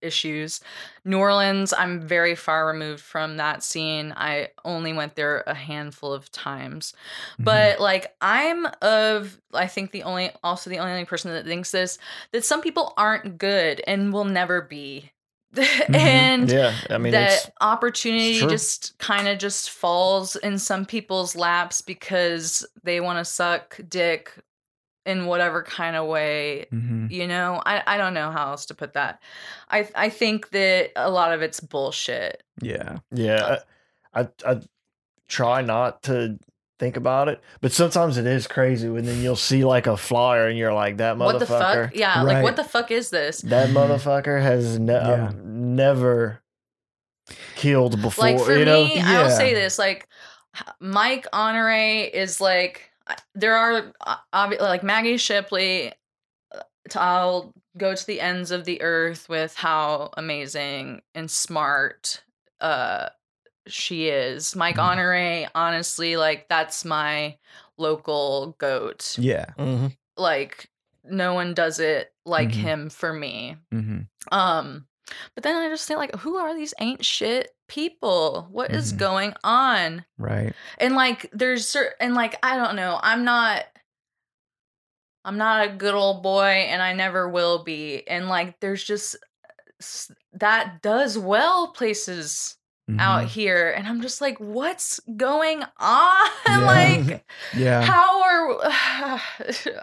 issues. 0.02 0.60
New 1.04 1.18
Orleans, 1.18 1.72
I'm 1.72 2.00
very 2.00 2.34
far 2.34 2.66
removed 2.66 3.00
from 3.00 3.36
that 3.36 3.62
scene. 3.62 4.12
I 4.16 4.48
only 4.64 4.92
went 4.92 5.16
there 5.16 5.42
a 5.46 5.54
handful 5.54 6.12
of 6.12 6.30
times. 6.30 6.92
Mm-hmm. 7.34 7.44
But 7.44 7.80
like 7.80 8.14
I'm 8.20 8.66
of 8.82 9.40
I 9.52 9.66
think 9.66 9.90
the 9.90 10.02
only 10.02 10.30
also 10.42 10.70
the 10.70 10.78
only 10.78 11.04
person 11.04 11.32
that 11.32 11.46
thinks 11.46 11.70
this 11.70 11.98
that 12.32 12.44
some 12.44 12.60
people 12.60 12.94
aren't 12.96 13.38
good 13.38 13.82
and 13.86 14.12
will 14.12 14.24
never 14.24 14.62
be. 14.62 15.10
mm-hmm. 15.54 15.94
and 15.94 16.50
yeah, 16.50 16.74
I 16.88 16.96
mean 16.96 17.12
that 17.12 17.52
opportunity 17.60 18.40
just 18.40 18.96
kind 18.98 19.28
of 19.28 19.38
just 19.38 19.68
falls 19.68 20.34
in 20.36 20.58
some 20.58 20.86
people's 20.86 21.36
laps 21.36 21.82
because 21.82 22.66
they 22.84 23.00
want 23.00 23.18
to 23.18 23.24
suck 23.24 23.78
dick 23.86 24.32
in 25.04 25.26
whatever 25.26 25.62
kind 25.62 25.96
of 25.96 26.06
way 26.06 26.66
mm-hmm. 26.72 27.06
you 27.10 27.26
know 27.26 27.60
I, 27.66 27.82
I 27.86 27.96
don't 27.96 28.14
know 28.14 28.30
how 28.30 28.50
else 28.50 28.66
to 28.66 28.74
put 28.74 28.94
that 28.94 29.20
i 29.70 29.88
i 29.94 30.08
think 30.08 30.50
that 30.50 30.90
a 30.96 31.10
lot 31.10 31.32
of 31.32 31.42
it's 31.42 31.60
bullshit 31.60 32.42
yeah 32.60 32.98
yeah 33.10 33.58
i 34.14 34.20
i, 34.20 34.28
I 34.46 34.60
try 35.28 35.62
not 35.62 36.04
to 36.04 36.38
think 36.78 36.96
about 36.96 37.28
it 37.28 37.40
but 37.60 37.72
sometimes 37.72 38.16
it 38.16 38.26
is 38.26 38.46
crazy 38.46 38.88
when 38.88 39.04
then 39.04 39.22
you'll 39.22 39.36
see 39.36 39.64
like 39.64 39.86
a 39.86 39.96
flyer 39.96 40.48
and 40.48 40.58
you're 40.58 40.72
like 40.72 40.96
that 40.96 41.16
motherfucker 41.16 41.24
what 41.24 41.38
the 41.38 41.46
fuck 41.46 41.94
yeah 41.94 42.24
right. 42.24 42.34
like 42.34 42.42
what 42.42 42.56
the 42.56 42.64
fuck 42.64 42.90
is 42.90 43.10
this 43.10 43.40
that 43.42 43.70
motherfucker 43.70 44.42
has 44.42 44.78
ne- 44.78 44.92
yeah. 44.92 45.28
um, 45.28 45.76
never 45.76 46.42
killed 47.54 48.00
before 48.02 48.24
like 48.24 48.40
for 48.40 48.52
you 48.52 48.66
me 48.66 48.96
know? 48.96 49.02
i'll 49.04 49.30
say 49.30 49.54
this 49.54 49.78
like 49.78 50.08
mike 50.80 51.26
honore 51.32 51.70
is 51.70 52.40
like 52.40 52.91
there 53.34 53.56
are 53.56 53.92
uh, 54.06 54.50
like 54.60 54.82
Maggie 54.82 55.16
Shipley. 55.16 55.92
Uh, 56.54 56.60
I'll 56.94 57.52
go 57.76 57.94
to 57.94 58.06
the 58.06 58.20
ends 58.20 58.50
of 58.50 58.64
the 58.64 58.82
earth 58.82 59.28
with 59.28 59.54
how 59.54 60.10
amazing 60.16 61.02
and 61.14 61.30
smart 61.30 62.22
uh 62.60 63.08
she 63.66 64.08
is. 64.08 64.56
Mike 64.56 64.76
mm-hmm. 64.76 64.98
Honore, 64.98 65.48
honestly, 65.54 66.16
like 66.16 66.48
that's 66.48 66.84
my 66.84 67.36
local 67.78 68.56
goat. 68.58 69.16
Yeah. 69.18 69.46
Mm-hmm. 69.58 69.88
Like 70.16 70.68
no 71.04 71.34
one 71.34 71.54
does 71.54 71.80
it 71.80 72.12
like 72.24 72.50
mm-hmm. 72.50 72.60
him 72.60 72.90
for 72.90 73.12
me. 73.12 73.56
Mm-hmm. 73.72 74.00
Um, 74.36 74.86
but 75.34 75.44
then 75.44 75.56
I 75.56 75.68
just 75.68 75.86
think 75.86 75.98
like, 75.98 76.16
who 76.16 76.36
are 76.36 76.54
these 76.54 76.74
ain't 76.80 77.04
shit 77.04 77.50
people? 77.68 78.48
What 78.50 78.68
mm-hmm. 78.68 78.78
is 78.78 78.92
going 78.92 79.34
on? 79.44 80.04
Right. 80.18 80.52
And 80.78 80.94
like 80.94 81.30
there's 81.32 81.68
certain 81.68 81.94
and 82.00 82.14
like 82.14 82.38
I 82.42 82.56
don't 82.56 82.76
know, 82.76 82.98
I'm 83.02 83.24
not 83.24 83.64
I'm 85.24 85.38
not 85.38 85.66
a 85.66 85.72
good 85.72 85.94
old 85.94 86.22
boy 86.22 86.66
and 86.68 86.82
I 86.82 86.92
never 86.92 87.28
will 87.28 87.62
be. 87.64 88.06
And 88.08 88.28
like 88.28 88.60
there's 88.60 88.82
just 88.82 89.16
that 90.34 90.82
does 90.82 91.18
well 91.18 91.68
places 91.68 92.56
mm-hmm. 92.92 93.00
out 93.00 93.24
here 93.24 93.70
and 93.70 93.86
i'm 93.86 94.00
just 94.00 94.20
like 94.20 94.38
what's 94.38 95.00
going 95.16 95.62
on 95.78 96.30
yeah. 96.46 96.58
like 96.58 97.24
yeah 97.56 97.82
how 97.82 98.22
are 98.22 98.58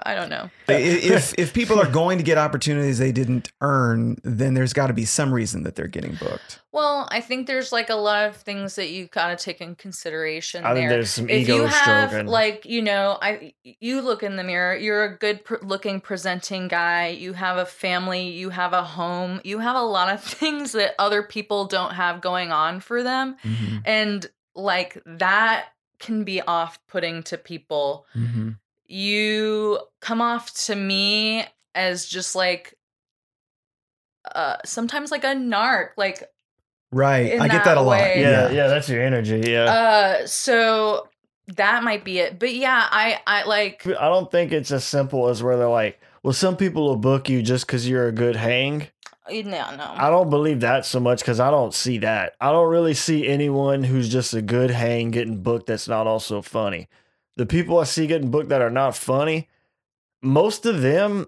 i 0.04 0.14
don't 0.16 0.30
know 0.30 0.50
if 0.68 1.34
if 1.38 1.54
people 1.54 1.80
are 1.80 1.90
going 1.90 2.18
to 2.18 2.24
get 2.24 2.38
opportunities 2.38 2.98
they 2.98 3.12
didn't 3.12 3.52
earn 3.62 4.18
then 4.24 4.54
there's 4.54 4.74
got 4.74 4.88
to 4.88 4.94
be 4.94 5.06
some 5.06 5.34
reason 5.34 5.64
that 5.64 5.76
they're 5.76 5.88
getting 5.88 6.16
booked 6.16 6.60
well 6.72 7.08
i 7.12 7.20
think 7.20 7.48
there's 7.48 7.72
like 7.72 7.90
a 7.90 7.96
lot 7.96 8.28
of 8.28 8.36
things 8.36 8.76
that 8.76 8.90
you 8.90 9.08
gotta 9.08 9.36
take 9.36 9.62
in 9.62 9.76
consideration 9.76 10.64
I 10.64 10.74
there 10.74 10.90
there's 10.90 11.10
some 11.10 11.30
if 11.30 11.42
ego 11.42 11.56
you 11.56 11.66
have 11.66 12.10
stroking. 12.10 12.28
like 12.28 12.66
you 12.66 12.82
know 12.82 13.18
i 13.22 13.54
you 13.64 14.02
look 14.02 14.24
in 14.24 14.36
the 14.36 14.44
mirror 14.44 14.76
you're 14.76 15.04
a 15.04 15.18
good 15.18 15.44
pr- 15.44 15.64
looking 15.64 16.02
presenting 16.02 16.68
guy 16.68 17.08
you 17.08 17.34
have 17.34 17.58
a 17.58 17.66
family 17.66 18.30
you 18.30 18.50
have 18.50 18.74
a 18.74 18.84
home 18.84 19.42
you 19.44 19.60
have 19.60 19.76
a 19.76 19.82
lot 19.82 20.14
of 20.14 20.24
things 20.40 20.72
that 20.74 20.94
other 21.00 21.24
people 21.24 21.66
don't 21.66 21.94
have 21.94 22.22
going 22.22 22.52
on 22.52 22.80
for 22.80 22.99
them. 23.04 23.36
Mm-hmm. 23.44 23.78
And 23.86 24.30
like 24.56 25.02
that 25.06 25.70
can 26.00 26.24
be 26.24 26.42
off 26.42 26.80
putting 26.88 27.24
to 27.24 27.38
people. 27.38 28.06
Mm-hmm. 28.16 28.52
You 28.88 29.80
come 30.02 30.22
off 30.22 30.54
to 30.66 30.76
me 30.76 31.46
as 31.76 32.06
just 32.06 32.36
like 32.36 32.76
uh 34.34 34.58
sometimes 34.66 35.12
like 35.12 35.24
a 35.24 35.36
narc, 35.36 35.90
like 35.98 36.24
Right. 36.92 37.40
I 37.40 37.48
get 37.48 37.66
that 37.66 37.78
a 37.78 37.82
lot. 37.82 38.00
Yeah, 38.00 38.18
yeah, 38.18 38.50
yeah, 38.50 38.68
that's 38.68 38.90
your 38.90 39.04
energy. 39.04 39.44
Yeah. 39.46 39.66
Uh 39.66 40.28
so 40.28 41.08
that 41.56 41.84
might 41.84 42.04
be 42.04 42.20
it. 42.20 42.40
But 42.40 42.54
yeah, 42.54 42.88
I 42.90 43.20
I 43.28 43.44
like 43.44 43.86
I 43.86 44.08
don't 44.08 44.32
think 44.32 44.52
it's 44.52 44.72
as 44.72 44.84
simple 44.84 45.30
as 45.30 45.44
where 45.44 45.58
they're 45.58 45.68
like, 45.68 46.00
well, 46.24 46.34
some 46.34 46.58
people 46.58 46.86
will 46.86 46.96
book 46.96 47.30
you 47.30 47.42
just 47.42 47.66
because 47.66 47.88
you're 47.88 48.08
a 48.08 48.12
good 48.12 48.36
hang. 48.36 48.88
No, 49.32 49.76
no. 49.76 49.94
I 49.96 50.10
don't 50.10 50.30
believe 50.30 50.62
that 50.62 50.86
so 50.86 51.00
much 51.00 51.20
because 51.20 51.40
I 51.40 51.52
don't 51.52 51.74
see 51.74 52.00
that. 52.00 52.36
I 52.40 52.52
don't 52.52 52.70
really 52.70 52.94
see 52.94 53.28
anyone 53.28 53.84
who's 53.84 54.10
just 54.10 54.34
a 54.34 54.42
good 54.42 54.72
hang 54.72 55.12
getting 55.12 55.42
booked 55.42 55.68
that's 55.68 55.88
not 55.88 56.08
also 56.08 56.42
funny. 56.42 56.88
The 57.38 57.46
people 57.46 57.80
I 57.80 57.86
see 57.86 58.08
getting 58.08 58.32
booked 58.32 58.50
that 58.50 58.62
are 58.62 58.70
not 58.70 58.96
funny, 58.96 59.48
most 60.22 60.66
of 60.66 60.82
them 60.82 61.28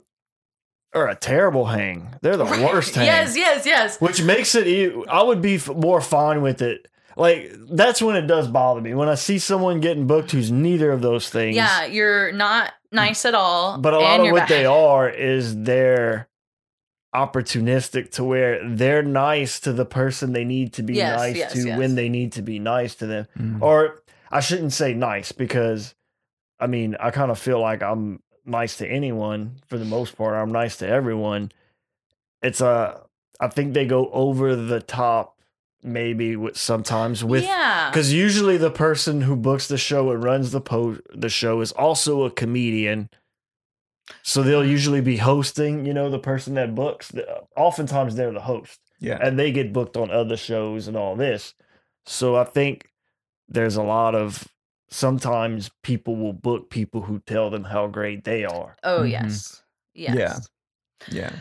are 0.94 1.08
a 1.08 1.16
terrible 1.16 1.66
hang. 1.66 2.14
They're 2.22 2.38
the 2.38 2.46
worst 2.46 2.96
hang. 2.96 3.06
yes, 3.06 3.38
yes, 3.38 3.66
yes. 3.66 4.02
Which 4.02 4.22
makes 4.22 4.56
it, 4.56 4.94
I 5.10 5.24
would 5.24 5.42
be 5.42 5.60
more 5.74 6.02
fine 6.02 6.42
with 6.42 6.62
it. 6.62 6.88
Like, 7.18 7.52
that's 7.70 8.02
when 8.02 8.16
it 8.16 8.28
does 8.28 8.48
bother 8.48 8.82
me. 8.82 8.94
When 8.94 9.10
I 9.10 9.16
see 9.16 9.38
someone 9.40 9.80
getting 9.80 10.08
booked 10.08 10.32
who's 10.32 10.52
neither 10.52 10.92
of 10.92 11.02
those 11.02 11.30
things. 11.30 11.56
Yeah, 11.56 11.86
you're 11.86 12.32
not 12.32 12.74
nice 12.92 13.26
at 13.26 13.36
all. 13.36 13.78
But 13.78 13.94
a 13.94 14.00
lot 14.00 14.20
of 14.22 14.32
what 14.32 14.40
bad. 14.40 14.50
they 14.50 14.66
are 14.66 15.10
is 15.10 15.56
they're 15.64 16.28
opportunistic 17.14 18.12
to 18.12 18.24
where 18.24 18.68
they're 18.68 19.04
nice 19.04 19.60
to 19.62 19.74
the 19.74 19.86
person 19.86 20.34
they 20.34 20.46
need 20.46 20.74
to 20.74 20.84
be 20.84 20.96
yes, 20.96 21.20
nice 21.20 21.36
yes, 21.36 21.54
to 21.54 21.68
yes. 21.68 21.78
when 21.78 21.96
they 21.96 22.10
need 22.10 22.32
to 22.34 22.42
be 22.42 22.60
nice 22.60 22.96
to 22.96 23.06
them. 23.06 23.28
Mm. 23.38 23.62
Or 23.62 24.02
I 24.32 24.40
shouldn't 24.40 24.74
say 24.74 24.94
nice 24.94 25.32
because 25.32 25.94
I 26.60 26.68
mean, 26.68 26.96
I 27.00 27.12
kind 27.12 27.32
of 27.32 27.40
feel 27.40 27.60
like 27.60 27.82
I'm 27.82 28.22
nice 28.46 28.78
to 28.78 28.88
anyone 28.88 29.58
for 29.68 29.78
the 29.78 29.86
most 29.86 30.16
part. 30.16 30.36
I'm 30.36 30.52
nice 30.52 30.78
to 30.78 30.88
everyone. 30.88 31.52
It's 32.42 32.62
a 32.62 33.02
I 33.40 33.48
think 33.48 33.74
they 33.74 33.86
go 33.86 34.10
over 34.12 34.56
the 34.56 34.80
top 34.80 35.38
maybe 35.84 36.36
with 36.36 36.56
sometimes 36.56 37.24
with 37.24 37.44
yeah 37.44 37.90
because 37.90 38.14
usually 38.14 38.56
the 38.56 38.70
person 38.70 39.22
who 39.22 39.36
books 39.36 39.68
the 39.68 39.80
show 39.80 40.12
and 40.12 40.24
runs 40.24 40.52
the 40.52 40.62
po 40.62 40.96
the 41.12 41.28
show 41.28 41.60
is 41.60 41.72
also 41.72 42.24
a 42.24 42.30
comedian 42.30 43.10
so 44.24 44.44
they'll 44.44 44.66
usually 44.66 45.02
be 45.02 45.18
hosting, 45.18 45.86
you 45.86 45.94
know, 45.94 46.10
the 46.10 46.20
person 46.20 46.56
that 46.56 46.76
books. 46.76 47.12
Oftentimes 47.56 48.16
they're 48.16 48.32
the 48.32 48.42
host. 48.42 48.80
Yeah. 49.00 49.18
And 49.22 49.38
they 49.38 49.52
get 49.52 49.74
booked 49.74 49.98
on 49.98 50.12
other 50.12 50.38
shows 50.38 50.88
and 50.88 50.96
all 50.96 51.16
this. 51.16 51.54
So 52.06 52.36
I 52.36 52.44
think 52.44 52.90
there's 53.48 53.76
a 53.76 53.84
lot 53.84 54.16
of 54.16 54.48
sometimes 54.90 55.72
people 55.84 56.16
will 56.16 56.34
book 56.34 56.70
people 56.70 57.02
who 57.02 57.20
tell 57.26 57.50
them 57.50 57.64
how 57.64 57.88
great 57.88 58.24
they 58.24 58.46
are. 58.46 58.76
Oh, 58.84 59.00
mm-hmm. 59.00 59.08
yes. 59.08 59.64
Yes. 59.94 60.16
Yeah. 60.16 60.40
Yeah. 61.10 61.32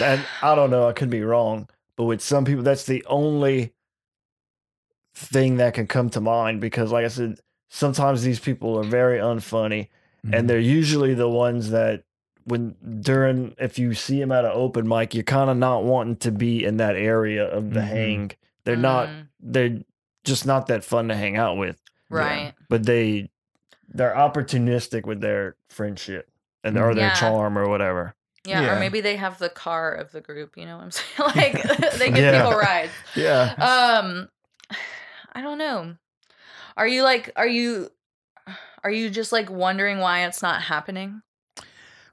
And 0.00 0.24
I 0.42 0.54
don't 0.54 0.70
know, 0.70 0.88
I 0.88 0.92
could 0.92 1.10
be 1.10 1.22
wrong, 1.22 1.68
but 1.96 2.04
with 2.04 2.20
some 2.20 2.44
people, 2.44 2.62
that's 2.62 2.84
the 2.84 3.04
only 3.06 3.72
thing 5.14 5.56
that 5.56 5.74
can 5.74 5.86
come 5.86 6.10
to 6.10 6.20
mind 6.20 6.60
because, 6.60 6.92
like 6.92 7.04
I 7.04 7.08
said, 7.08 7.40
sometimes 7.70 8.22
these 8.22 8.38
people 8.38 8.78
are 8.78 8.84
very 8.84 9.18
unfunny 9.18 9.88
Mm-hmm. 10.24 10.34
And 10.34 10.50
they're 10.50 10.58
usually 10.58 11.14
the 11.14 11.28
ones 11.28 11.70
that 11.70 12.04
when 12.44 12.74
during 13.00 13.54
if 13.58 13.78
you 13.78 13.94
see 13.94 14.18
them 14.18 14.32
at 14.32 14.44
an 14.44 14.52
open 14.54 14.88
mic, 14.88 15.14
you're 15.14 15.24
kind 15.24 15.50
of 15.50 15.56
not 15.56 15.84
wanting 15.84 16.16
to 16.16 16.32
be 16.32 16.64
in 16.64 16.78
that 16.78 16.96
area 16.96 17.44
of 17.46 17.72
the 17.72 17.80
mm-hmm. 17.80 17.88
hang. 17.88 18.30
They're 18.64 18.76
mm. 18.76 18.80
not 18.80 19.08
they're 19.40 19.80
just 20.24 20.46
not 20.46 20.66
that 20.66 20.84
fun 20.84 21.08
to 21.08 21.16
hang 21.16 21.36
out 21.36 21.56
with. 21.56 21.80
Right. 22.08 22.42
Yeah. 22.42 22.52
But 22.68 22.84
they 22.84 23.30
they're 23.88 24.14
opportunistic 24.14 25.06
with 25.06 25.20
their 25.20 25.56
friendship 25.68 26.30
and 26.62 26.76
or 26.78 26.94
their 26.94 27.08
yeah. 27.08 27.14
charm 27.14 27.58
or 27.58 27.68
whatever. 27.68 28.14
Yeah, 28.44 28.62
yeah, 28.62 28.76
or 28.76 28.80
maybe 28.80 29.02
they 29.02 29.16
have 29.16 29.38
the 29.38 29.50
car 29.50 29.92
of 29.92 30.12
the 30.12 30.22
group, 30.22 30.56
you 30.56 30.64
know 30.64 30.78
what 30.78 30.84
I'm 30.84 30.90
saying? 31.34 31.54
like 31.54 31.92
they 31.98 32.10
give 32.10 32.34
people 32.34 32.52
rides. 32.58 32.92
Yeah. 33.14 33.54
Um 33.54 34.28
I 35.32 35.42
don't 35.42 35.58
know. 35.58 35.94
Are 36.76 36.88
you 36.88 37.02
like 37.02 37.30
are 37.36 37.48
you 37.48 37.90
Are 38.82 38.90
you 38.90 39.10
just 39.10 39.32
like 39.32 39.50
wondering 39.50 39.98
why 39.98 40.24
it's 40.26 40.42
not 40.42 40.62
happening? 40.62 41.22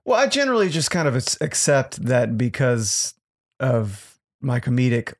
Well, 0.06 0.19
I 0.19 0.27
generally 0.27 0.69
just 0.69 0.91
kind 0.91 1.07
of 1.07 1.15
accept 1.41 2.06
that 2.06 2.38
because 2.38 3.14
of 3.60 4.18
my 4.41 4.60
comedic 4.60 5.14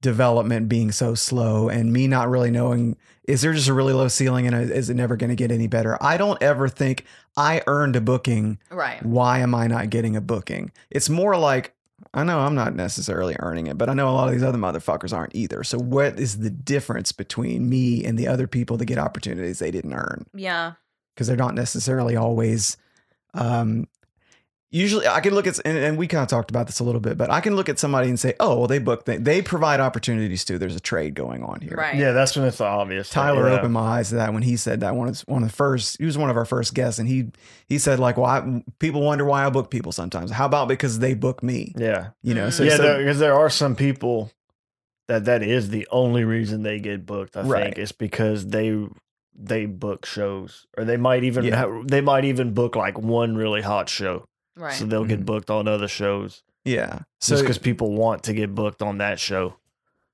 development 0.00 0.68
being 0.68 0.90
so 0.90 1.14
slow 1.14 1.68
and 1.68 1.92
me 1.92 2.08
not 2.08 2.28
really 2.28 2.50
knowing 2.50 2.96
is 3.24 3.40
there 3.40 3.52
just 3.52 3.68
a 3.68 3.72
really 3.72 3.92
low 3.92 4.08
ceiling 4.08 4.46
and 4.46 4.56
uh, 4.56 4.58
is 4.58 4.90
it 4.90 4.94
never 4.94 5.16
going 5.16 5.30
to 5.30 5.36
get 5.36 5.52
any 5.52 5.68
better? 5.68 5.96
I 6.02 6.16
don't 6.16 6.42
ever 6.42 6.68
think 6.68 7.04
I 7.36 7.62
earned 7.68 7.94
a 7.94 8.00
booking. 8.00 8.58
Right. 8.70 9.00
Why 9.04 9.38
am 9.38 9.54
I 9.54 9.68
not 9.68 9.90
getting 9.90 10.16
a 10.16 10.20
booking? 10.20 10.72
It's 10.90 11.08
more 11.08 11.36
like 11.36 11.74
I 12.12 12.24
know 12.24 12.40
I'm 12.40 12.56
not 12.56 12.74
necessarily 12.74 13.36
earning 13.38 13.68
it, 13.68 13.78
but 13.78 13.88
I 13.88 13.94
know 13.94 14.08
a 14.08 14.12
lot 14.12 14.26
of 14.28 14.34
these 14.34 14.42
other 14.42 14.58
motherfuckers 14.58 15.16
aren't 15.16 15.34
either. 15.34 15.62
So 15.62 15.78
what 15.78 16.18
is 16.18 16.38
the 16.38 16.50
difference 16.50 17.12
between 17.12 17.68
me 17.68 18.04
and 18.04 18.18
the 18.18 18.26
other 18.26 18.46
people 18.46 18.76
that 18.78 18.86
get 18.86 18.98
opportunities 18.98 19.60
they 19.60 19.70
didn't 19.70 19.94
earn? 19.94 20.26
Yeah. 20.34 20.72
Because 21.14 21.26
they're 21.26 21.36
not 21.36 21.54
necessarily 21.54 22.16
always 22.16 22.76
um, 23.34 23.86
usually 24.72 25.06
I 25.06 25.20
can 25.20 25.34
look 25.34 25.46
at 25.46 25.60
and, 25.64 25.76
and, 25.78 25.98
we 25.98 26.08
kind 26.08 26.22
of 26.22 26.28
talked 26.28 26.50
about 26.50 26.66
this 26.66 26.80
a 26.80 26.84
little 26.84 27.00
bit, 27.00 27.16
but 27.16 27.30
I 27.30 27.40
can 27.40 27.54
look 27.54 27.68
at 27.68 27.78
somebody 27.78 28.08
and 28.08 28.18
say, 28.18 28.34
"Oh, 28.40 28.58
well, 28.58 28.66
they 28.66 28.78
book 28.78 29.04
they, 29.04 29.18
they 29.18 29.42
provide 29.42 29.78
opportunities 29.78 30.44
too. 30.44 30.58
There's 30.58 30.74
a 30.74 30.80
trade 30.80 31.14
going 31.14 31.44
on 31.44 31.60
here." 31.60 31.76
Right. 31.76 31.94
Yeah, 31.94 32.12
that's 32.12 32.34
when 32.34 32.46
it's 32.46 32.60
obvious. 32.60 33.10
Tyler 33.10 33.48
yeah. 33.48 33.56
opened 33.56 33.74
my 33.74 33.98
eyes 33.98 34.08
to 34.08 34.16
that 34.16 34.32
when 34.32 34.42
he 34.42 34.56
said 34.56 34.80
that 34.80 34.96
one 34.96 35.08
of 35.08 35.20
one 35.20 35.42
of 35.42 35.48
the 35.50 35.54
first. 35.54 35.98
He 35.98 36.06
was 36.06 36.18
one 36.18 36.30
of 36.30 36.36
our 36.36 36.46
first 36.46 36.74
guests, 36.74 36.98
and 36.98 37.08
he 37.08 37.30
he 37.66 37.78
said 37.78 38.00
like, 38.00 38.16
"Well, 38.16 38.26
I, 38.26 38.64
people 38.78 39.02
wonder 39.02 39.24
why 39.24 39.46
I 39.46 39.50
book 39.50 39.70
people 39.70 39.92
sometimes. 39.92 40.30
How 40.30 40.46
about 40.46 40.68
because 40.68 40.98
they 40.98 41.14
book 41.14 41.42
me?" 41.42 41.74
Yeah, 41.76 42.10
you 42.22 42.34
know. 42.34 42.50
So 42.50 42.64
yeah, 42.64 42.76
because 42.76 43.18
there, 43.18 43.28
there 43.28 43.34
are 43.34 43.50
some 43.50 43.76
people 43.76 44.32
that 45.08 45.26
that 45.26 45.42
is 45.42 45.68
the 45.68 45.86
only 45.90 46.24
reason 46.24 46.62
they 46.62 46.80
get 46.80 47.04
booked. 47.04 47.36
I 47.36 47.42
Right. 47.42 47.64
think 47.64 47.78
it's 47.78 47.92
because 47.92 48.46
they 48.46 48.86
they 49.34 49.66
book 49.66 50.04
shows, 50.06 50.66
or 50.76 50.84
they 50.84 50.96
might 50.96 51.24
even 51.24 51.44
Yeah. 51.44 51.56
have, 51.56 51.88
they 51.88 52.00
might 52.00 52.24
even 52.24 52.52
book 52.54 52.76
like 52.76 52.98
one 52.98 53.34
really 53.36 53.62
hot 53.62 53.88
show. 53.88 54.24
Right. 54.56 54.74
So 54.74 54.84
they'll 54.84 55.04
Mhm. 55.04 55.08
get 55.08 55.26
booked 55.26 55.50
on 55.50 55.66
other 55.66 55.88
shows 55.88 56.42
yeah. 56.64 57.00
just 57.20 57.28
So 57.28 57.40
because 57.40 57.58
people 57.58 57.92
want 57.94 58.22
to 58.24 58.34
get 58.34 58.54
booked 58.54 58.82
on 58.82 58.98
that 58.98 59.18
show. 59.18 59.56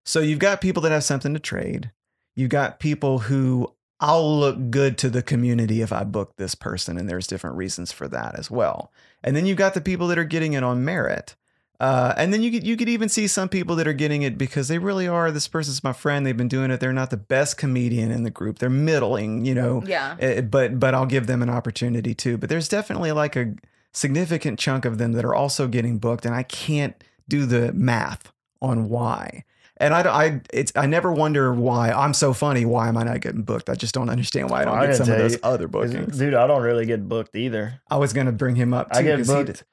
So 0.05 0.21
you've 0.21 0.39
got 0.39 0.61
people 0.61 0.81
that 0.83 0.93
have 0.93 1.05
something 1.05 1.35
to 1.35 1.41
trade. 1.41 1.91
You've 2.37 2.51
got 2.51 2.79
people 2.79 3.19
who 3.21 3.75
I'll 4.01 4.39
look 4.39 4.71
good 4.71 4.97
to 4.99 5.11
the 5.11 5.23
community 5.23 5.83
if 5.83 5.93
I 5.93 6.05
book 6.05 6.37
this 6.37 6.55
person, 6.55 6.97
and 6.97 7.09
there's 7.09 7.27
different 7.27 7.57
reasons 7.57 7.91
for 7.91 8.07
that 8.09 8.39
as 8.39 8.49
well. 8.49 8.93
And 9.25 9.35
then 9.35 9.45
you've 9.45 9.59
got 9.59 9.75
the 9.75 9.81
people 9.81 10.07
that 10.07 10.19
are 10.19 10.25
getting 10.25 10.53
it 10.53 10.63
on 10.63 10.85
merit. 10.85 11.35
Uh, 11.81 12.13
and 12.17 12.33
then 12.33 12.43
you 12.43 12.51
could 12.51 12.67
you 12.67 12.77
could 12.77 12.89
even 12.89 13.09
see 13.09 13.29
some 13.29 13.49
people 13.49 13.77
that 13.77 13.87
are 13.87 13.93
getting 13.93 14.23
it 14.23 14.37
because 14.37 14.67
they 14.67 14.79
really 14.79 15.07
are. 15.07 15.31
This 15.31 15.47
person's 15.47 15.85
my 15.85 15.93
friend. 15.93 16.27
They've 16.27 16.37
been 16.37 16.49
doing 16.49 16.71
it. 16.73 16.81
They're 16.81 16.93
not 16.93 17.11
the 17.11 17.17
best 17.17 17.57
comedian 17.57 18.11
in 18.11 18.25
the 18.25 18.31
group. 18.31 18.59
They're 18.59 18.69
middling, 18.69 19.45
you 19.45 19.55
know. 19.55 19.83
yeah. 19.87 20.17
Uh, 20.21 20.41
but 20.41 20.81
but 20.81 20.93
I'll 20.95 21.07
give 21.07 21.29
them 21.29 21.41
an 21.43 21.51
opportunity 21.51 22.15
too. 22.15 22.37
But 22.37 22.49
there's 22.49 22.69
definitely 22.69 23.13
like 23.13 23.37
a 23.37 23.55
significant 23.93 24.59
chunk 24.59 24.85
of 24.85 24.99
them 24.99 25.13
that 25.13 25.25
are 25.25 25.35
also 25.35 25.69
getting 25.69 25.99
booked, 25.99 26.27
and 26.27 26.35
I 26.35 26.43
can't 26.43 26.95
do 27.29 27.47
the 27.47 27.73
math 27.73 28.33
on 28.61 28.89
why. 28.89 29.45
And 29.81 29.95
I, 29.95 30.01
I, 30.03 30.41
it's, 30.53 30.73
I 30.75 30.87
never 30.87 31.13
wonder 31.13 31.55
why 31.55 31.93
I'm 31.93 32.13
so 32.13 32.33
funny. 32.33 32.65
Why 32.65 32.89
am 32.89 32.97
I 32.97 33.05
not 33.05 33.21
getting 33.21 33.43
booked? 33.43 33.71
I 33.71 33.75
just 33.77 33.95
don't 33.95 34.09
understand 34.11 34.51
why 34.51 34.63
I 34.63 34.65
don't 34.65 34.77
I 34.77 34.87
get 34.87 34.97
can 34.97 35.05
some 35.07 35.13
of 35.13 35.19
those 35.21 35.33
you, 35.35 35.39
other 35.45 35.69
'Cause, 35.69 35.93
bookings. 35.93 36.19
Dude, 36.19 36.35
I 36.35 36.49
don't 36.49 36.63
really 36.63 36.85
get 36.87 37.09
booked 37.09 37.37
either. 37.37 37.81
I 37.89 37.97
was 37.99 38.13
going 38.13 38.27
to 38.27 38.33
bring 38.33 38.57
him 38.57 38.75
up 38.75 38.91
too. 38.91 38.99
I 38.99 39.03
get 39.03 39.19
'cause 39.19 39.29
he 39.29 39.35
booked. 39.45 39.65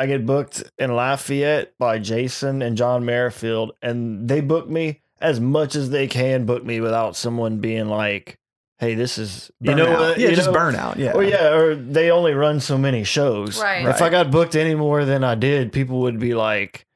Did- 0.00 0.14
I 0.14 0.18
get 0.18 0.26
booked 0.26 0.62
in 0.78 0.94
Lafayette 0.94 1.72
by 1.78 1.98
Jason 1.98 2.62
and 2.62 2.76
John 2.76 3.04
Merrifield, 3.04 3.72
and 3.82 4.28
they 4.28 4.40
book 4.40 4.68
me 4.68 5.02
as 5.20 5.40
much 5.40 5.76
as 5.76 5.90
they 5.90 6.06
can 6.06 6.46
book 6.46 6.64
me 6.64 6.80
without 6.80 7.14
someone 7.16 7.58
being 7.58 7.88
like, 7.88 8.38
"Hey, 8.78 8.94
this 8.94 9.18
is 9.18 9.50
you 9.60 9.74
know 9.74 9.90
what? 9.92 10.18
yeah, 10.18 10.30
you 10.30 10.36
just 10.36 10.50
know? 10.50 10.56
burnout. 10.58 10.96
Yeah, 10.96 11.12
Or 11.12 11.22
yeah, 11.22 11.52
or 11.52 11.74
they 11.74 12.10
only 12.10 12.32
run 12.32 12.60
so 12.60 12.78
many 12.78 13.04
shows. 13.04 13.60
Right. 13.60 13.86
If 13.86 14.00
I 14.00 14.08
got 14.08 14.30
booked 14.30 14.56
any 14.56 14.74
more 14.74 15.04
than 15.04 15.22
I 15.24 15.34
did, 15.34 15.72
people 15.72 16.00
would 16.00 16.18
be 16.18 16.34
like, 16.34 16.86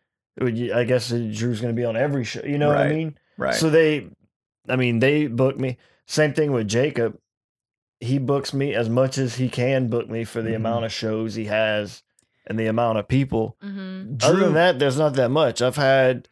would 0.41 0.57
you, 0.57 0.73
I 0.75 0.85
guess 0.85 1.11
Drew's 1.11 1.61
going 1.61 1.75
to 1.75 1.79
be 1.79 1.85
on 1.85 1.97
every 1.97 2.25
show. 2.25 2.43
You 2.45 2.57
know 2.59 2.69
what 2.69 2.79
I 2.79 2.89
mean? 2.89 3.19
right. 3.37 3.55
So 3.55 3.69
they, 3.69 4.09
I 4.69 4.77
mean, 4.77 4.99
they 5.01 5.27
book 5.27 5.59
me. 5.61 5.77
Same 6.07 6.33
thing 6.33 6.53
with 6.53 6.67
Jacob. 6.69 7.19
He 8.01 8.19
books 8.19 8.55
me 8.55 8.75
as 8.75 8.89
much 8.89 9.19
as 9.19 9.37
he 9.37 9.49
can 9.49 9.89
book 9.89 10.09
me 10.09 10.25
for 10.25 10.41
the 10.43 10.51
Mhm. 10.51 10.57
amount 10.57 10.85
of 10.87 10.93
shows 10.93 11.35
he 11.35 11.45
has 11.47 12.03
and 12.47 12.59
the 12.59 12.67
amount 12.67 12.99
of 12.99 13.09
people. 13.09 13.57
Mm-hmm. 13.63 14.17
Other 14.23 14.35
Drew, 14.35 14.45
than 14.45 14.55
that, 14.55 14.79
there's 14.79 14.99
not 14.99 15.15
that 15.15 15.31
much. 15.31 15.63
I've 15.63 15.77
had, 15.77 16.29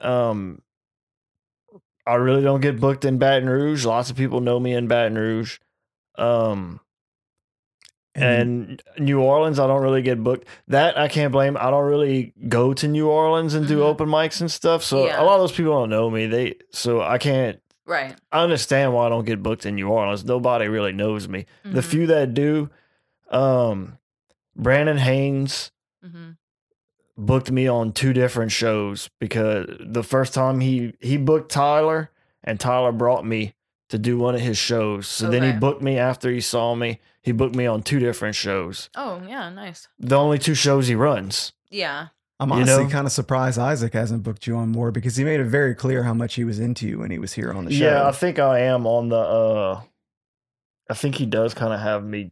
um, 0.00 0.62
I 2.06 2.14
really 2.14 2.42
don't 2.42 2.60
get 2.60 2.80
booked 2.80 3.04
in 3.04 3.18
Baton 3.18 3.48
Rouge. 3.48 3.84
Lots 3.84 4.10
of 4.10 4.16
people 4.16 4.40
know 4.40 4.60
me 4.60 4.72
in 4.74 4.86
Baton 4.88 5.16
Rouge. 5.18 5.58
Um, 6.16 6.80
and 8.14 8.82
New 8.98 9.20
Orleans, 9.20 9.58
I 9.58 9.66
don't 9.66 9.82
really 9.82 10.00
get 10.02 10.22
booked. 10.24 10.48
That 10.68 10.96
I 10.96 11.08
can't 11.08 11.32
blame. 11.32 11.56
I 11.58 11.70
don't 11.70 11.84
really 11.84 12.32
go 12.48 12.72
to 12.72 12.88
New 12.88 13.08
Orleans 13.08 13.52
and 13.54 13.68
do 13.68 13.80
Mhm. 13.80 13.82
open 13.82 14.08
mics 14.08 14.40
and 14.40 14.50
stuff. 14.50 14.82
So 14.82 15.04
Yeah. 15.04 15.20
a 15.20 15.24
lot 15.24 15.34
of 15.34 15.40
those 15.40 15.52
people 15.52 15.72
don't 15.72 15.90
know 15.90 16.08
me. 16.08 16.26
They 16.26 16.54
so 16.72 17.02
I 17.02 17.18
can't. 17.18 17.60
Right. 17.84 18.16
I 18.32 18.42
understand 18.42 18.94
why 18.94 19.06
I 19.06 19.08
don't 19.10 19.26
get 19.26 19.42
booked 19.42 19.66
in 19.66 19.74
New 19.74 19.88
Orleans. 19.88 20.24
Nobody 20.24 20.66
really 20.66 20.92
knows 20.92 21.28
me. 21.28 21.44
The 21.64 21.80
Mhm. 21.82 21.84
few 21.84 22.06
that 22.06 22.32
do, 22.34 22.70
um, 23.30 23.98
Brandon 24.56 24.98
Haynes 24.98 25.70
Mm-hmm. 26.04 26.32
booked 27.16 27.50
me 27.50 27.66
on 27.66 27.92
two 27.92 28.12
different 28.12 28.52
shows 28.52 29.08
because 29.18 29.66
the 29.80 30.04
first 30.04 30.34
time 30.34 30.60
he 30.60 30.94
he 31.00 31.16
booked 31.16 31.50
Tyler 31.50 32.10
and 32.44 32.60
Tyler 32.60 32.92
brought 32.92 33.24
me 33.26 33.54
to 33.88 33.98
do 33.98 34.16
one 34.18 34.34
of 34.36 34.40
his 34.40 34.56
shows. 34.58 35.06
So 35.08 35.28
then 35.30 35.42
he 35.42 35.52
booked 35.58 35.82
me 35.82 35.98
after 35.98 36.30
he 36.30 36.40
saw 36.40 36.74
me. 36.76 37.00
He 37.22 37.32
booked 37.32 37.56
me 37.56 37.66
on 37.66 37.82
two 37.82 37.98
different 37.98 38.36
shows. 38.36 38.88
Oh 38.94 39.20
yeah, 39.26 39.48
nice. 39.50 39.88
The 39.98 40.16
only 40.16 40.38
two 40.38 40.54
shows 40.54 40.86
he 40.86 40.94
runs. 40.94 41.52
Yeah. 41.70 42.08
I'm 42.38 42.50
you 42.50 42.56
honestly 42.56 42.84
know? 42.84 42.90
kind 42.90 43.06
of 43.06 43.12
surprised 43.12 43.58
Isaac 43.58 43.94
hasn't 43.94 44.22
booked 44.22 44.46
you 44.46 44.56
on 44.56 44.68
more 44.68 44.92
because 44.92 45.16
he 45.16 45.24
made 45.24 45.40
it 45.40 45.44
very 45.46 45.74
clear 45.74 46.02
how 46.04 46.14
much 46.14 46.34
he 46.34 46.44
was 46.44 46.60
into 46.60 46.86
you 46.86 46.98
when 47.00 47.10
he 47.10 47.18
was 47.18 47.32
here 47.32 47.50
on 47.52 47.64
the 47.64 47.72
show. 47.72 47.84
Yeah, 47.84 48.06
I 48.06 48.12
think 48.12 48.38
I 48.38 48.60
am 48.60 48.86
on 48.86 49.08
the 49.08 49.16
uh 49.18 49.80
I 50.88 50.94
think 50.94 51.16
he 51.16 51.26
does 51.26 51.52
kind 51.54 51.72
of 51.72 51.80
have 51.80 52.04
me 52.04 52.30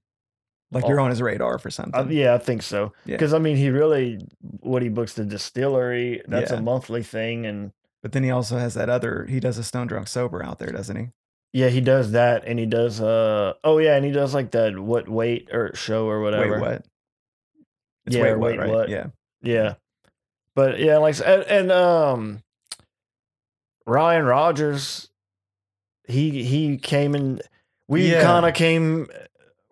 like 0.71 0.87
you're 0.89 1.01
on 1.01 1.11
his 1.11 1.23
radar 1.23 1.59
for 1.59 1.71
something. 1.71 1.95
uh, 1.95 2.07
yeah, 2.09 2.35
I 2.35 2.39
think 2.39 2.63
so. 2.63 2.93
Yeah. 3.05 3.15
Because 3.17 3.33
I 3.35 3.39
mean, 3.39 3.57
he 3.57 3.71
really 3.71 4.19
what 4.61 4.83
he 4.83 4.89
books 4.89 5.15
the 5.15 5.25
distillery. 5.25 6.23
That's 6.27 6.51
Yeah. 6.51 6.59
a 6.59 6.63
monthly 6.63 7.03
thing, 7.03 7.47
and 7.47 7.73
But 8.03 8.13
then 8.13 8.23
he 8.25 8.31
also 8.31 8.59
has 8.59 8.75
that 8.75 8.89
other. 8.91 9.27
He 9.29 9.41
does 9.41 9.57
a 9.59 9.65
Stone 9.65 9.87
Drunk 9.89 10.09
Sober 10.09 10.43
out 10.45 10.59
there, 10.59 10.71
doesn't 10.73 10.97
he? 10.97 11.09
yeah, 11.57 11.69
he 11.69 11.81
does 11.81 12.11
that, 12.13 12.45
and 12.47 12.59
he 12.59 12.67
does 12.67 13.01
uh 13.01 13.53
oh 13.63 13.79
yeah, 13.79 13.95
and 13.95 14.05
he 14.05 14.11
does 14.11 14.35
like 14.35 14.51
that 14.51 14.77
what 14.79 15.09
weight 15.09 15.49
or 15.53 15.73
show 15.75 16.07
or 16.09 16.21
whatever. 16.21 16.55
Wait, 16.55 16.61
what? 16.61 16.87
It's 18.07 18.17
Yeah, 18.17 18.23
wait, 18.23 18.35
what? 18.35 18.51
Wait, 18.51 18.59
right? 18.59 18.71
What? 18.71 18.89
Yeah. 18.89 19.07
Yeah, 19.43 19.75
but 20.57 20.81
yeah, 20.81 20.97
like 20.99 21.17
and, 21.25 21.43
and 21.45 21.71
um, 21.71 22.43
Ryan 23.87 24.25
Rogers, 24.25 25.11
he 26.09 26.43
he 26.45 26.77
came 26.79 27.15
in. 27.15 27.41
We 27.87 28.11
Yeah. 28.11 28.23
kind 28.23 28.47
of 28.47 28.55
came 28.55 29.07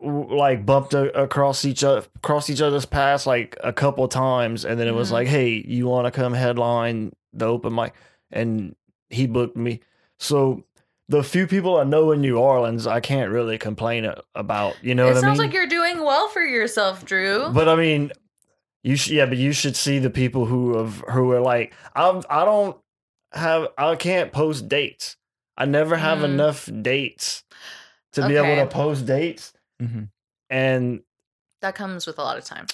like 0.05 0.67
bumped 0.67 0.95
a, 0.95 1.21
across 1.21 1.65
each 1.65 1.85
other 1.85 2.05
across 2.17 2.51
each 2.51 2.61
other's 2.61 2.85
paths 2.87 3.27
like 3.27 3.57
a 3.63 3.73
couple 3.73 4.07
times, 4.09 4.65
and 4.65 4.79
then 4.81 4.89
it 4.89 4.95
was 4.95 5.11
Mhm. 5.11 5.13
like, 5.13 5.29
hey, 5.29 5.63
you 5.67 5.87
want 5.87 6.07
to 6.07 6.11
come 6.11 6.33
headline 6.35 7.13
the 7.33 7.47
open 7.47 7.75
mic? 7.75 7.95
And 8.31 8.75
he 9.11 9.27
booked 9.27 9.57
me. 9.57 9.81
So 10.19 10.65
the 11.09 11.23
few 11.23 11.47
people 11.47 11.79
I 11.79 11.85
know 11.85 12.13
in 12.13 12.21
New 12.21 12.39
Orleans, 12.39 12.87
I 12.87 13.01
can't 13.01 13.31
really 13.31 13.59
complain 13.59 14.11
about. 14.35 14.77
You 14.83 14.95
know 14.95 15.05
it 15.07 15.11
what 15.11 15.17
I 15.19 15.21
sounds 15.21 15.39
mean? 15.39 15.49
like 15.49 15.55
you're 15.55 15.67
doing 15.67 16.03
well 16.03 16.29
for 16.29 16.43
yourself, 16.43 17.05
Drew. 17.05 17.51
But 17.53 17.69
I 17.69 17.77
mean, 17.77 18.13
you 18.83 18.97
should 18.97 19.13
yeah, 19.13 19.27
but 19.27 19.39
you 19.39 19.53
should 19.53 19.77
see 19.77 19.99
the 19.99 20.11
people 20.11 20.47
who 20.47 20.77
have 20.79 21.05
who 21.11 21.31
are 21.33 21.41
like 21.41 21.75
I'm 21.95 22.23
I 22.31 22.45
don't 22.45 22.77
have 23.33 23.69
I 23.79 23.95
can't 23.97 24.33
post 24.33 24.69
dates. 24.69 25.17
I 25.57 25.67
never 25.67 25.97
have 25.97 26.19
Mm. 26.19 26.25
enough 26.25 26.69
dates 26.81 27.45
to 28.15 28.27
be 28.27 28.37
able 28.37 28.57
to 28.57 28.67
post 28.67 29.07
dates. 29.07 29.53
Mhm. 29.83 30.09
And 30.51 31.03
that 31.61 31.75
comes 31.75 32.07
with 32.07 32.19
a 32.19 32.23
lot 32.23 32.39
of 32.39 32.45
time. 32.45 32.67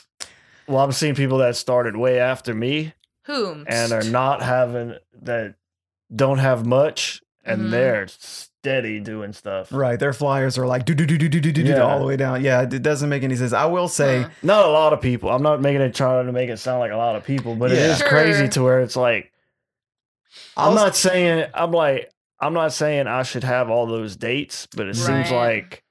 well, 0.67 0.79
I'm 0.85 0.93
seeing 0.93 1.15
people 1.15 1.39
that 1.39 1.57
started 1.57 1.97
way 1.97 2.19
after 2.21 2.55
me 2.55 2.93
Whom? 3.25 3.65
and 3.69 3.91
are 3.93 4.03
not 4.05 4.43
having 4.43 4.97
that 5.23 5.55
don't 6.15 6.39
have 6.39 6.67
much 6.67 7.23
and 7.45 7.63
Mhm. 7.63 7.71
they're 7.71 8.07
steady 8.09 9.01
doing 9.01 9.33
stuff. 9.33 9.69
Right. 9.73 9.99
Their 9.99 10.13
flyers 10.13 10.59
are 10.59 10.67
like 10.67 10.85
do 10.85 10.95
do 10.95 11.07
do 11.07 11.17
do 11.17 11.29
do 11.29 11.41
do 11.41 11.51
do 11.53 11.63
Yeah. 11.63 11.81
all 11.81 11.99
the 11.99 12.05
way 12.05 12.17
down. 12.17 12.43
Yeah, 12.45 12.63
it 12.63 12.83
doesn't 12.83 13.09
make 13.09 13.23
any 13.23 13.37
sense. 13.37 13.53
I 13.55 13.65
will 13.67 13.89
say, 13.89 14.23
Huh. 14.23 14.29
Not 14.43 14.65
a 14.67 14.69
lot 14.69 14.93
of 14.93 15.01
people. 15.01 15.31
I'm 15.31 15.43
not 15.43 15.63
making 15.63 15.81
it 15.81 15.95
trying 15.95 16.27
to 16.27 16.33
make 16.33 16.51
it 16.51 16.59
sound 16.59 16.81
like 16.81 16.93
a 16.93 16.97
lot 16.97 17.17
of 17.17 17.25
people, 17.25 17.55
but 17.55 17.71
it 17.73 17.77
Yeah. 17.79 17.93
is 17.95 18.03
crazy 18.03 18.49
to 18.49 18.63
where 18.63 18.81
it's 18.81 18.97
like 18.97 19.33
I'm 20.57 20.75
not 20.75 20.97
saying 20.97 21.47
I'm 21.55 21.73
like 21.73 22.11
I'm 22.41 22.53
not 22.53 22.73
saying 22.73 23.07
I 23.07 23.23
should 23.25 23.43
have 23.45 23.69
all 23.71 23.87
those 23.87 24.17
dates, 24.17 24.67
but 24.77 24.87
it 24.87 24.95
seems 24.97 25.31
like 25.31 25.83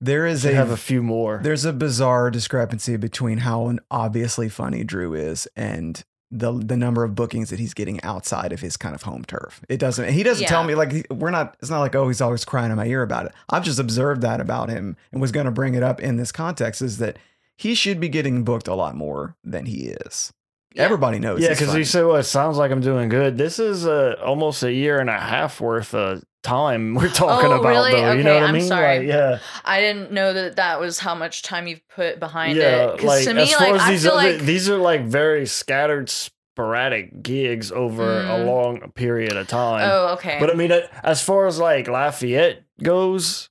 there 0.00 0.26
I 0.26 0.50
a 0.50 0.54
have 0.54 0.70
a 0.70 0.76
few 0.76 1.02
more. 1.02 1.40
there's 1.42 1.64
a 1.64 1.72
bizarre 1.72 2.30
discrepancy 2.30 2.96
between 2.96 3.38
how 3.38 3.76
obviously 3.90 4.48
funny 4.48 4.84
Drew 4.84 5.14
is 5.14 5.48
and 5.56 6.04
the 6.30 6.52
the 6.52 6.76
number 6.76 7.04
of 7.04 7.14
bookings 7.14 7.50
that 7.50 7.58
he's 7.58 7.72
getting 7.74 8.02
outside 8.02 8.52
of 8.52 8.60
his 8.60 8.76
kind 8.76 8.94
of 8.94 9.02
home 9.02 9.24
turf. 9.24 9.60
It 9.68 9.78
doesn't. 9.78 10.10
He 10.10 10.22
doesn't 10.22 10.46
tell 10.46 10.62
me 10.64 10.74
like 10.74 11.06
we're 11.10 11.30
not. 11.30 11.56
It's 11.60 11.70
not 11.70 11.80
like 11.80 11.94
oh 11.94 12.08
he's 12.08 12.20
always 12.20 12.44
crying 12.44 12.70
in 12.70 12.76
my 12.76 12.86
ear 12.86 13.02
about 13.02 13.26
it. 13.26 13.32
I've 13.48 13.64
just 13.64 13.78
observed 13.78 14.20
that 14.22 14.40
about 14.40 14.68
him 14.68 14.96
and 15.10 15.20
was 15.20 15.32
going 15.32 15.46
to 15.46 15.52
bring 15.52 15.74
it 15.74 15.82
up 15.82 16.00
in 16.00 16.16
this 16.16 16.30
context 16.32 16.82
is 16.82 16.98
that 16.98 17.18
he 17.56 17.74
should 17.74 17.98
be 17.98 18.08
getting 18.08 18.44
booked 18.44 18.68
a 18.68 18.74
lot 18.74 18.94
more 18.94 19.36
than 19.42 19.66
he 19.66 19.88
is. 19.88 20.32
Yeah. 20.74 20.82
Everybody 20.84 21.18
knows. 21.18 21.40
Yeah, 21.40 21.48
because 21.50 21.68
funny. 21.68 21.78
you 21.80 21.84
say, 21.84 22.02
"Well, 22.02 22.16
it 22.16 22.24
sounds 22.24 22.56
like 22.58 22.70
I'm 22.70 22.80
doing 22.82 23.08
good." 23.08 23.38
This 23.38 23.58
is 23.58 23.86
uh, 23.86 24.16
almost 24.24 24.62
a 24.62 24.72
year 24.72 24.98
and 25.00 25.08
a 25.10 25.18
half 25.18 25.60
worth 25.60 25.94
of 25.94 26.22
time 26.42 26.94
we're 27.00 27.08
talking 27.08 27.50
Oh, 27.50 27.58
about, 27.60 27.68
really? 27.70 27.92
though. 27.92 28.12
you 28.12 28.22
know 28.22 28.34
what 28.34 28.42
I 28.44 28.46
I'm 28.46 28.54
mean? 28.54 28.68
sorry. 28.68 28.98
Like, 28.98 29.08
yeah, 29.08 29.38
I 29.64 29.80
didn't 29.80 30.12
know 30.12 30.32
that 30.32 30.56
that 30.56 30.78
was 30.78 30.98
how 30.98 31.14
much 31.14 31.42
time 31.42 31.66
you've 31.66 31.86
put 31.88 32.20
behind 32.20 32.56
yeah. 32.58 32.84
it. 32.88 32.92
Because 32.92 33.06
Like 33.08 33.24
to 33.24 33.34
me, 33.34 33.42
as 33.42 33.54
far 33.54 33.72
like 33.72 33.80
as 33.80 33.88
these 33.88 34.06
other, 34.06 34.16
like 34.16 34.38
these 34.40 34.68
are 34.68 34.76
like 34.76 35.02
very 35.06 35.46
scattered, 35.46 36.10
sporadic 36.10 37.22
gigs 37.22 37.72
over 37.72 38.20
a 38.20 38.24
Mm. 38.24 38.46
long 38.46 38.92
period 38.92 39.36
of 39.36 39.48
time. 39.48 39.88
oh, 39.90 40.12
okay. 40.14 40.36
But 40.38 40.50
I 40.50 40.54
mean, 40.54 40.70
uh, 40.70 40.80
as 41.02 41.22
far 41.22 41.46
as 41.46 41.58
like 41.58 41.88
Lafayette 41.88 42.62
goes, 42.82 43.48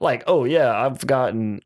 like, 0.00 0.22
oh 0.26 0.44
yeah, 0.44 0.72
I've 0.74 1.04
gotten, 1.06 1.60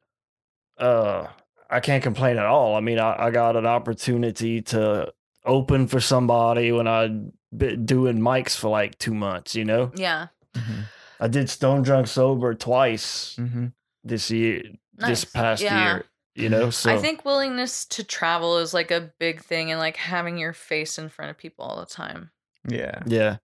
uh, 0.78 1.26
I 1.74 1.80
can't 1.80 2.02
complain 2.02 2.38
at 2.38 2.46
all. 2.46 2.76
I 2.76 2.80
mean, 2.80 2.98
I, 2.98 3.26
I 3.26 3.30
got 3.30 3.56
an 3.56 3.66
opportunity 3.66 4.62
to 4.62 5.12
open 5.44 5.86
for 5.88 6.00
somebody 6.00 6.72
when 6.72 6.86
I'd 6.86 7.32
been 7.56 7.84
doing 7.84 8.18
mics 8.20 8.56
for 8.56 8.68
like 8.70 8.98
two 8.98 9.14
months. 9.14 9.54
You 9.54 9.64
know, 9.64 9.90
yeah, 9.96 10.28
Mhm. 10.54 10.84
I 11.20 11.28
did 11.28 11.50
Stone 11.50 11.82
Drunk 11.82 12.06
Sober 12.06 12.54
twice 12.54 13.36
Mhm. 13.38 13.72
this 14.02 14.30
year, 14.30 14.62
this 14.96 15.24
past 15.24 15.62
Yeah. 15.62 15.84
year. 15.94 16.04
You 16.36 16.48
know, 16.48 16.70
so 16.70 16.90
I 16.92 16.98
think 16.98 17.24
willingness 17.24 17.84
to 17.86 18.02
travel 18.02 18.58
is 18.58 18.74
like 18.74 18.90
a 18.90 19.12
big 19.20 19.40
thing, 19.40 19.70
and 19.70 19.78
like 19.78 19.96
having 19.96 20.36
your 20.36 20.52
face 20.52 20.98
in 20.98 21.08
front 21.08 21.30
of 21.30 21.38
people 21.38 21.64
all 21.64 21.78
the 21.78 21.86
time. 21.86 22.30
Yeah. 22.68 23.02
Yeah. 23.06 23.36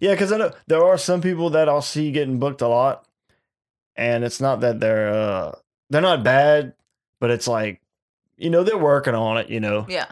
Yeah, 0.00 0.12
because 0.12 0.32
I 0.32 0.38
know 0.38 0.52
there 0.66 0.82
are 0.84 0.96
some 0.98 1.20
people 1.20 1.50
that 1.50 1.68
I'll 1.68 1.82
see 1.82 2.10
getting 2.12 2.38
booked 2.38 2.62
a 2.62 2.68
lot. 2.68 3.04
And 3.96 4.22
it's 4.24 4.40
not 4.40 4.60
that 4.60 4.80
they're 4.80 5.12
uh 5.12 5.52
they're 5.90 6.00
not 6.02 6.22
bad, 6.22 6.72
but 7.20 7.30
it's 7.30 7.48
like, 7.48 7.80
you 8.36 8.50
know, 8.50 8.62
they're 8.62 8.78
working 8.78 9.14
on 9.14 9.38
it, 9.38 9.48
you 9.48 9.60
know. 9.60 9.86
Yeah, 9.88 10.06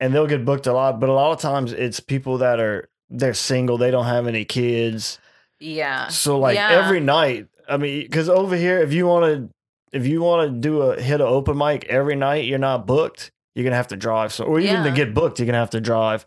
And 0.00 0.14
they'll 0.14 0.26
get 0.26 0.44
booked 0.44 0.66
a 0.66 0.72
lot. 0.72 1.00
But 1.00 1.08
a 1.08 1.12
lot 1.12 1.32
of 1.32 1.40
times 1.40 1.72
it's 1.72 2.00
people 2.00 2.38
that 2.38 2.60
are 2.60 2.88
they're 3.08 3.34
single, 3.34 3.78
they 3.78 3.90
don't 3.92 4.06
have 4.06 4.26
any 4.26 4.44
kids. 4.44 5.18
yeah, 5.60 6.08
So 6.08 6.38
like 6.38 6.56
Yeah. 6.56 6.68
every 6.70 7.00
night, 7.00 7.46
I 7.68 7.76
mean, 7.76 8.02
because 8.02 8.28
over 8.28 8.56
here, 8.56 8.78
if 8.80 8.92
you 8.92 9.06
want 9.06 9.24
to 9.26 9.48
if 9.92 10.06
you 10.06 10.20
want 10.20 10.50
to 10.52 10.58
do 10.60 10.82
a 10.82 11.00
hit 11.00 11.20
an 11.20 11.26
open 11.28 11.56
mic 11.56 11.84
every 11.86 12.16
night, 12.16 12.44
you're 12.44 12.58
not 12.58 12.86
booked. 12.86 13.30
You're 13.54 13.64
gonna 13.64 13.76
have 13.76 13.88
to 13.88 13.96
drive. 13.96 14.32
So, 14.32 14.44
or 14.44 14.60
even 14.60 14.82
to 14.84 14.90
get 14.90 15.14
booked, 15.14 15.38
you're 15.38 15.46
gonna 15.46 15.58
have 15.58 15.70
to 15.70 15.80
drive. 15.80 16.26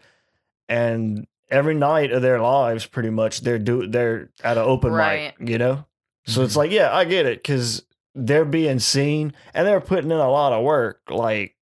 And 0.67 1.27
every 1.49 1.75
night 1.75 2.11
of 2.11 2.21
their 2.21 2.39
lives, 2.39 2.85
pretty 2.85 3.09
much, 3.09 3.41
they're 3.41 3.59
do 3.59 3.85
they're 3.87 4.29
at 4.43 4.57
an 4.57 4.63
open 4.63 4.91
Right. 4.91 5.33
mic. 5.39 5.49
You 5.49 5.57
know, 5.57 5.85
so 6.25 6.43
it's 6.43 6.53
Mhm. 6.53 6.57
like, 6.57 6.71
yeah, 6.71 6.95
I 6.95 7.03
get 7.05 7.25
it 7.25 7.39
because 7.43 7.83
they're 8.25 8.45
being 8.45 8.79
seen 8.79 9.33
and 9.53 9.67
they're 9.67 9.81
putting 9.81 10.11
in 10.11 10.17
a 10.17 10.29
lot 10.29 10.53
of 10.53 10.63
work. 10.63 11.01
Like 11.09 11.55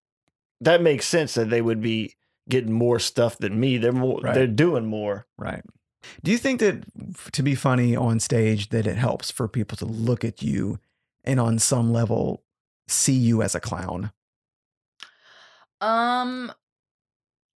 that 0.61 0.81
makes 0.81 1.05
sense 1.05 1.33
that 1.35 1.49
they 1.49 1.61
would 1.61 1.81
be 1.81 2.15
getting 2.49 2.71
more 2.71 2.99
stuff 2.99 3.37
than 3.37 3.59
me. 3.59 3.77
They're 3.77 3.91
more. 3.91 4.19
Right. 4.21 4.33
They're 4.33 4.47
doing 4.47 4.85
more. 4.85 5.27
Right. 5.37 5.63
Do 6.23 6.31
you 6.31 6.37
think 6.37 6.59
that 6.59 6.83
to 7.33 7.43
be 7.43 7.55
funny 7.55 7.95
on 7.95 8.19
stage 8.19 8.69
that 8.69 8.87
it 8.87 8.97
helps 8.97 9.31
for 9.31 9.47
people 9.47 9.77
to 9.77 9.85
look 9.85 10.23
at 10.23 10.41
you 10.41 10.79
and 11.23 11.39
on 11.39 11.59
some 11.59 11.91
level 11.91 12.43
see 12.87 13.13
you 13.13 13.41
as 13.41 13.55
a 13.55 13.59
clown? 13.59 14.11
Um, 15.81 16.51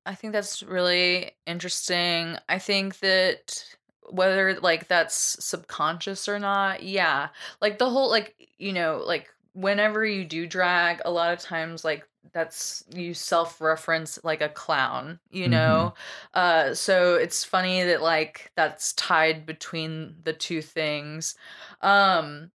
I 0.07 0.15
think 0.15 0.33
that's 0.33 0.63
really 0.63 1.33
interesting. 1.47 2.37
I 2.49 2.59
think 2.59 2.99
that 3.01 3.65
whether 4.11 4.59
like 4.61 4.89
that's 4.89 5.43
subconscious 5.45 6.29
or 6.29 6.39
not, 6.39 6.83
yeah. 6.83 7.29
Like 7.61 7.79
the 7.79 7.91
whole 7.91 8.11
like 8.11 8.49
you 8.59 8.73
know, 8.73 9.03
like 9.05 9.29
whenever 9.53 10.05
you 10.05 10.25
do 10.25 10.47
drag, 10.47 11.01
a 11.05 11.11
lot 11.11 11.33
of 11.33 11.39
times 11.41 11.85
like 11.85 12.07
that's 12.33 12.85
you 12.95 13.15
self-reference 13.15 14.19
like 14.25 14.41
a 14.41 14.49
clown, 14.49 15.19
you 15.31 15.49
know. 15.49 15.95
Uh 16.35 16.75
so 16.75 17.15
it's 17.15 17.45
funny 17.45 17.83
that 17.85 18.03
like 18.03 18.51
that's 18.57 18.93
tied 18.95 19.47
between 19.47 20.17
the 20.25 20.33
two 20.33 20.63
things. 20.63 21.35
Um 21.81 22.51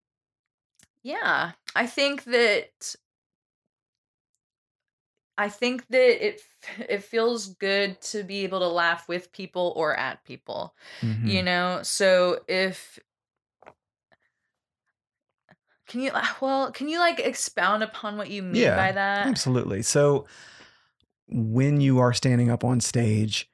yeah, 1.04 1.52
I 1.76 1.88
think 1.88 2.24
that 2.26 2.96
I 5.38 5.50
think 5.50 5.88
that 5.88 6.26
it 6.26 6.42
it 6.90 7.04
feels 7.04 7.48
good 7.56 8.00
to 8.02 8.24
be 8.24 8.44
able 8.44 8.60
to 8.60 8.68
laugh 8.68 9.08
with 9.08 9.32
people 9.32 9.74
or 9.76 9.96
at 9.96 10.24
people, 10.24 10.76
Mhm. 11.02 11.28
you 11.28 11.44
know. 11.44 11.80
So 11.84 12.42
if 12.48 13.00
can 15.88 16.02
you 16.02 16.12
well 16.42 16.72
can 16.72 16.88
you 16.90 17.00
like 17.00 17.20
expound 17.20 17.84
upon 17.84 18.18
what 18.18 18.30
you 18.30 18.42
mean 18.42 18.62
Yeah, 18.62 18.76
by 18.76 18.92
that? 18.92 19.28
Absolutely. 19.28 19.82
So 19.82 20.26
when 21.28 21.82
you 21.82 22.00
are 22.00 22.14
standing 22.14 22.50
up 22.52 22.64
on 22.64 22.80
stage, 22.80 23.50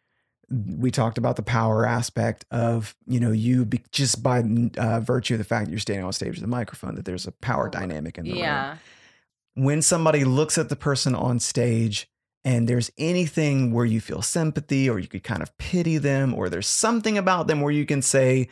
we 0.49 0.89
talked 0.89 1.17
about 1.17 1.35
the 1.35 1.43
power 1.43 1.85
aspect 1.85 2.43
of 2.51 2.95
you 3.07 3.19
know 3.19 3.31
you 3.31 3.65
be, 3.65 3.81
just 3.91 4.23
by 4.23 4.43
uh, 4.77 4.99
virtue 4.99 5.35
of 5.35 5.37
the 5.37 5.43
fact 5.43 5.65
that 5.67 5.71
you're 5.71 5.79
standing 5.79 6.05
on 6.05 6.11
stage 6.11 6.35
with 6.35 6.43
a 6.43 6.47
microphone 6.47 6.95
that 6.95 7.05
there's 7.05 7.27
a 7.27 7.31
power 7.31 7.69
dynamic 7.69 8.17
in 8.17 8.25
the 8.27 8.33
room. 8.33 8.79
When 9.63 9.81
somebody 9.81 10.23
looks 10.23 10.57
at 10.57 10.69
the 10.69 10.75
person 10.75 11.15
on 11.15 11.39
stage 11.39 12.07
and 12.45 12.67
there's 12.67 12.91
anything 12.97 13.73
where 13.73 13.85
you 13.85 13.99
feel 13.99 14.21
sympathy 14.21 14.89
or 14.89 14.99
you 14.99 15.07
could 15.07 15.23
kind 15.23 15.41
of 15.41 15.55
pity 15.57 15.97
them 15.97 16.33
or 16.33 16.49
there's 16.49 16.67
something 16.67 17.17
about 17.17 17.47
them 17.47 17.59
where 17.61 17.71
you 17.73 17.85
can 17.85 18.01
say 18.01 18.47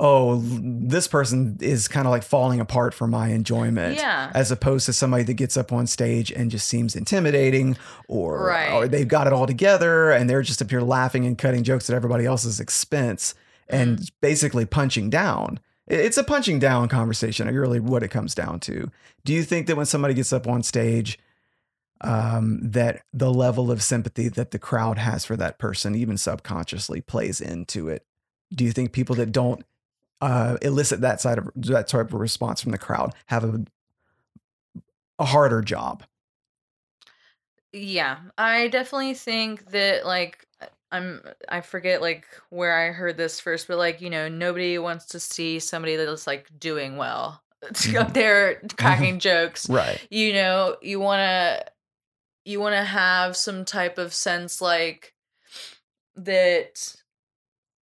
oh 0.00 0.40
this 0.44 1.06
person 1.06 1.56
is 1.60 1.86
kind 1.86 2.04
of 2.06 2.10
like 2.10 2.24
falling 2.24 2.58
apart 2.58 2.92
for 2.92 3.06
my 3.06 3.28
enjoyment 3.28 3.96
yeah, 3.96 4.30
as 4.34 4.50
opposed 4.50 4.86
to 4.86 4.92
somebody 4.92 5.22
that 5.22 5.34
gets 5.34 5.56
up 5.56 5.72
on 5.72 5.86
stage 5.86 6.32
and 6.32 6.50
just 6.50 6.66
seems 6.66 6.96
intimidating 6.96 7.76
or, 8.08 8.44
Right. 8.44 8.72
or 8.72 8.88
they've 8.88 9.06
got 9.06 9.28
it 9.28 9.32
all 9.32 9.46
together 9.46 10.10
and 10.10 10.28
they're 10.28 10.42
just 10.42 10.60
up 10.60 10.68
here 10.70 10.80
laughing 10.80 11.24
and 11.24 11.38
cutting 11.38 11.62
jokes 11.62 11.88
at 11.88 11.94
everybody 11.94 12.26
else's 12.26 12.58
expense 12.58 13.34
and 13.68 13.98
Mm. 13.98 14.10
basically 14.20 14.66
punching 14.66 15.10
down. 15.10 15.60
It- 15.86 16.00
It's 16.00 16.16
a 16.16 16.24
punching 16.24 16.58
down 16.58 16.88
conversation, 16.88 17.46
really 17.54 17.80
what 17.80 18.02
it 18.02 18.08
comes 18.08 18.34
down 18.34 18.60
to. 18.60 18.90
Do 19.24 19.32
you 19.32 19.42
think 19.44 19.66
that 19.66 19.76
when 19.76 19.86
somebody 19.86 20.14
gets 20.14 20.32
up 20.32 20.46
on 20.46 20.62
stage, 20.62 21.18
um, 22.00 22.58
that 22.70 23.02
the 23.12 23.32
level 23.32 23.70
of 23.70 23.82
sympathy 23.82 24.28
that 24.28 24.50
the 24.50 24.58
crowd 24.58 24.98
has 24.98 25.24
for 25.24 25.36
that 25.36 25.58
person, 25.58 25.94
even 25.94 26.16
subconsciously, 26.18 27.00
plays 27.00 27.40
into 27.40 27.88
it? 27.88 28.04
Do 28.52 28.64
you 28.64 28.72
think 28.72 28.92
people 28.92 29.16
that 29.16 29.32
don't 29.32 29.64
uh, 30.20 30.56
elicit 30.62 31.00
that 31.02 31.20
side 31.20 31.38
of 31.38 31.50
that 31.54 31.86
type 31.88 32.06
of 32.12 32.14
response 32.20 32.60
from 32.62 32.72
the 32.72 32.78
crowd 32.78 33.14
have 33.26 33.44
a 33.44 33.64
a 35.18 35.24
harder 35.26 35.60
job? 35.62 36.02
yeah. 37.72 38.18
I 38.38 38.68
definitely 38.68 39.14
think 39.14 39.70
that 39.72 40.06
like 40.06 40.46
I'm 40.92 41.22
I 41.48 41.60
forget 41.60 42.00
like 42.00 42.26
where 42.50 42.76
I 42.76 42.92
heard 42.92 43.16
this 43.16 43.40
first, 43.40 43.66
but 43.68 43.78
like 43.78 44.00
you 44.00 44.10
know 44.10 44.28
nobody 44.28 44.78
wants 44.78 45.06
to 45.06 45.20
see 45.20 45.58
somebody 45.58 45.96
that's 45.96 46.26
like 46.26 46.48
doing 46.58 46.96
well 46.96 47.42
up 47.62 47.72
Mhm. 47.74 48.12
there 48.14 48.60
cracking 48.78 49.18
jokes. 49.18 49.68
Right. 49.68 50.00
you 50.10 50.32
know 50.34 50.76
you 50.82 51.00
want 51.00 51.20
to 51.20 51.64
you 52.44 52.60
want 52.60 52.74
to 52.74 52.84
have 52.84 53.36
some 53.36 53.64
type 53.64 53.96
of 53.98 54.12
sense 54.14 54.60
like 54.60 55.14
that 56.16 56.94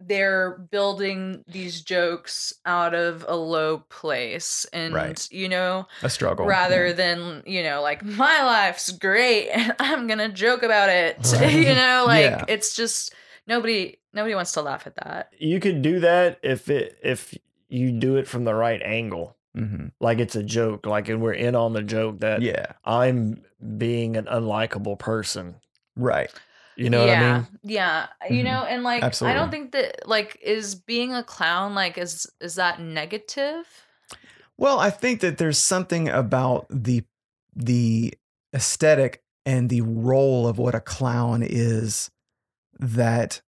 they're 0.06 0.58
building 0.70 1.44
these 1.46 1.80
jokes 1.82 2.52
out 2.66 2.94
of 2.94 3.24
a 3.28 3.36
low 3.36 3.78
place 3.88 4.66
and 4.72 4.94
Right. 4.94 5.28
you 5.30 5.48
know 5.48 5.86
A 6.02 6.10
struggle. 6.10 6.46
rather 6.46 6.88
yeah. 6.88 6.92
than 6.92 7.42
you 7.46 7.62
know 7.62 7.82
like 7.82 8.04
my 8.04 8.42
life's 8.42 8.90
great 8.90 9.48
and 9.50 9.74
i'm 9.80 10.06
gonna 10.06 10.28
joke 10.28 10.62
about 10.62 10.88
it 10.88 11.16
Right. 11.34 11.52
you 11.52 11.74
know 11.74 12.04
like 12.08 12.24
Yeah. 12.30 12.44
it's 12.48 12.74
just 12.74 13.14
nobody 13.46 13.98
nobody 14.12 14.34
wants 14.34 14.52
to 14.52 14.62
laugh 14.62 14.86
at 14.86 14.96
that 14.96 15.32
You 15.38 15.60
could 15.60 15.82
do 15.82 16.00
that 16.00 16.38
if 16.42 16.68
it 16.68 16.98
if 17.02 17.36
you 17.68 17.90
do 17.92 18.16
it 18.16 18.28
from 18.28 18.44
the 18.44 18.54
right 18.54 18.82
angle. 18.82 19.34
Mhm. 19.56 19.92
Like 20.00 20.18
it's 20.18 20.36
a 20.36 20.42
joke. 20.42 20.84
Like 20.86 21.08
and 21.08 21.22
we're 21.22 21.32
in 21.32 21.54
on 21.54 21.72
the 21.72 21.82
joke 21.82 22.20
that 22.20 22.42
Yeah. 22.42 22.72
I'm 22.84 23.42
being 23.78 24.16
an 24.18 24.26
unlikable 24.26 24.98
person. 24.98 25.56
Right. 25.96 26.30
You 26.76 26.90
know 26.90 27.04
yeah, 27.04 27.10
what 27.10 27.18
I 27.18 27.34
mean? 27.38 27.46
Yeah, 27.62 28.06
you 28.30 28.42
Mhm. 28.42 28.44
know, 28.44 28.64
and 28.64 28.82
like 28.82 29.22
I 29.22 29.34
don't 29.34 29.50
think 29.50 29.72
that 29.72 30.08
like 30.08 30.38
is 30.42 30.74
being 30.74 31.14
a 31.14 31.22
clown 31.22 31.74
like 31.74 31.98
is 31.98 32.26
is 32.40 32.54
that 32.54 32.80
negative? 32.80 33.66
Well, 34.56 34.78
I 34.78 34.90
think 34.90 35.20
that 35.20 35.38
there's 35.38 35.58
something 35.58 36.08
about 36.08 36.66
the 36.70 37.04
the 37.54 38.14
aesthetic 38.54 39.22
and 39.44 39.68
the 39.68 39.80
role 39.82 40.46
of 40.46 40.58
what 40.58 40.74
a 40.74 40.80
clown 40.80 41.42
is 41.42 42.10
that 42.78 43.42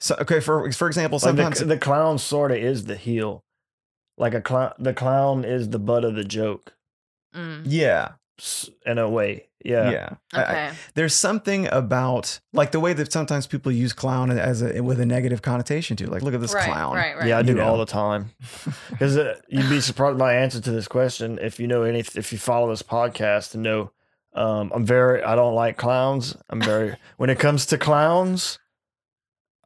so 0.00 0.16
okay 0.20 0.40
for 0.40 0.70
for 0.72 0.86
example 0.88 1.16
Like 1.16 1.22
sometimes 1.22 1.60
the, 1.60 1.66
the 1.66 1.78
clown 1.78 2.18
sort 2.18 2.50
of 2.50 2.58
is 2.58 2.84
the 2.84 2.96
heel. 2.96 3.42
Like 4.18 4.34
a 4.34 4.40
clown, 4.40 4.72
the 4.78 4.94
clown 4.94 5.44
is 5.44 5.70
the 5.70 5.78
butt 5.78 6.04
of 6.04 6.14
the 6.14 6.24
joke. 6.24 6.74
Mm. 7.34 7.62
yeah 7.64 8.12
in 8.84 8.98
a 8.98 9.08
way. 9.08 9.45
Yeah. 9.64 9.90
Yeah. 9.90 10.08
Okay. 10.34 10.68
I- 10.68 10.72
there's 10.94 11.14
something 11.14 11.66
about 11.72 12.40
like 12.52 12.70
the 12.72 12.78
way 12.80 12.92
that 12.92 13.10
sometimes 13.10 13.46
people 13.46 13.72
use 13.72 13.92
clown 13.92 14.30
as 14.30 14.62
a 14.62 14.80
with 14.82 15.00
a 15.00 15.06
negative 15.06 15.42
connotation 15.42 15.96
too. 15.96 16.06
Like, 16.06 16.22
look 16.22 16.34
at 16.34 16.40
this 16.40 16.54
right, 16.54 16.64
clown. 16.68 16.94
right, 16.94 17.16
right. 17.16 17.26
Yeah, 17.26 17.36
I 17.38 17.40
You 17.40 17.46
do 17.46 17.54
know. 17.54 17.64
all 17.68 17.78
the 17.78 17.86
time. 17.86 18.30
Because 18.90 19.16
uh, 19.16 19.36
you'd 19.48 19.68
be 19.68 19.80
surprised 19.80 20.18
by 20.18 20.26
my 20.26 20.34
answer 20.34 20.60
to 20.60 20.70
this 20.70 20.86
question 20.88 21.38
if 21.42 21.58
you 21.60 21.66
know 21.66 21.82
any 21.82 22.00
if 22.00 22.32
you 22.32 22.38
follow 22.38 22.68
this 22.70 22.82
podcast 22.82 23.54
and 23.54 23.62
know 23.62 23.90
um, 24.34 24.70
I'm 24.74 24.84
very 24.84 25.22
I 25.22 25.34
don't 25.34 25.54
like 25.54 25.76
clowns. 25.78 26.36
I'm 26.50 26.60
very 26.60 26.96
when 27.16 27.30
it 27.30 27.38
comes 27.38 27.66
to 27.66 27.78
clowns, 27.78 28.58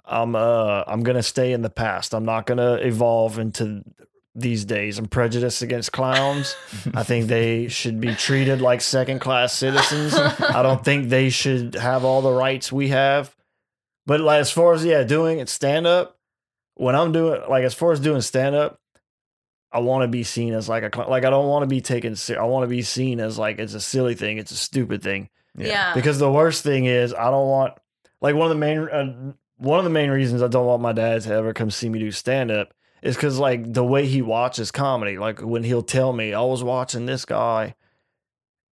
I'm 0.07 0.35
uh 0.35 0.85
I'm 0.87 1.03
gonna 1.03 1.23
stay 1.23 1.53
in 1.53 1.63
the 1.63 1.71
past. 1.71 2.15
I'm 2.15 2.25
not 2.25 2.47
gonna 2.47 2.75
evolve 2.75 3.39
into 3.39 3.83
these 4.35 4.65
days. 4.65 4.99
I'm 4.99 5.07
prejudiced 5.07 5.63
against 5.63 5.93
clowns. 5.93 6.55
I 6.95 7.03
think 7.03 7.27
they 7.27 7.69
should 7.69 8.01
be 8.01 8.15
treated 8.15 8.61
like 8.61 8.81
second 8.81 9.19
class 9.21 9.53
citizens. 9.53 10.15
I 10.15 10.63
don't 10.63 10.85
think 10.85 11.09
they 11.09 11.31
should 11.31 11.75
have 11.75 12.05
all 12.05 12.23
the 12.23 12.33
rights 12.33 12.71
we 12.71 12.89
have. 12.89 13.35
But 14.07 14.21
like 14.21 14.41
as 14.41 14.51
far 14.51 14.73
as 14.73 14.85
yeah, 14.85 15.03
doing 15.03 15.39
it 15.39 15.49
stand 15.49 15.87
up, 15.87 16.17
when 16.75 16.95
I'm 16.95 17.13
doing 17.13 17.41
like 17.49 17.65
as 17.65 17.75
far 17.75 17.93
as 17.93 18.01
doing 18.01 18.21
stand 18.21 18.55
up, 18.55 18.81
I 19.73 19.81
want 19.81 20.03
to 20.03 20.09
be 20.09 20.25
seen 20.25 20.53
as 20.55 20.69
like 20.69 20.83
a 20.83 20.91
cl- 20.95 21.09
like 21.11 21.25
I 21.25 21.31
don't 21.31 21.49
want 21.49 21.63
to 21.63 21.69
be 21.69 21.81
taken 21.81 22.17
ser- 22.17 22.41
I 22.41 22.45
want 22.45 22.65
to 22.65 22.69
be 22.69 22.83
seen 22.83 23.21
as 23.21 23.39
like 23.39 23.59
it's 23.59 23.75
a 23.75 23.81
silly 23.81 24.15
thing, 24.15 24.39
it's 24.39 24.51
a 24.53 24.57
stupid 24.57 25.03
thing. 25.03 25.29
yeah. 25.57 25.95
Because 25.95 26.19
the 26.19 26.31
worst 26.31 26.63
thing 26.65 26.87
is 26.87 27.13
I 27.15 27.31
don't 27.31 27.49
want 27.49 27.75
like 28.21 28.35
one 28.35 28.51
of 28.51 28.51
the 28.51 28.61
main 28.61 28.79
uh, 28.79 29.33
one 29.59 29.79
of 29.79 29.85
the 29.85 29.91
main 29.91 30.11
reasons 30.11 30.43
I 30.43 30.49
don't 30.49 30.67
want 30.67 30.83
my 30.83 30.93
dad 30.93 31.23
to 31.23 31.33
ever 31.35 31.53
come 31.53 31.71
see 31.71 31.89
me 31.89 31.99
do 31.99 32.11
stand 32.11 32.51
up 32.51 32.73
is 33.03 33.17
because 33.17 33.39
like 33.39 33.73
the 33.73 33.85
way 33.85 34.07
he 34.07 34.23
watches 34.23 34.71
comedy, 34.71 35.19
like 35.19 35.41
when 35.41 35.65
he'll 35.65 35.83
tell 35.83 36.13
me 36.13 36.35
I 36.35 36.41
was 36.43 36.63
watching 36.63 37.07
this 37.07 37.25
guy, 37.25 37.75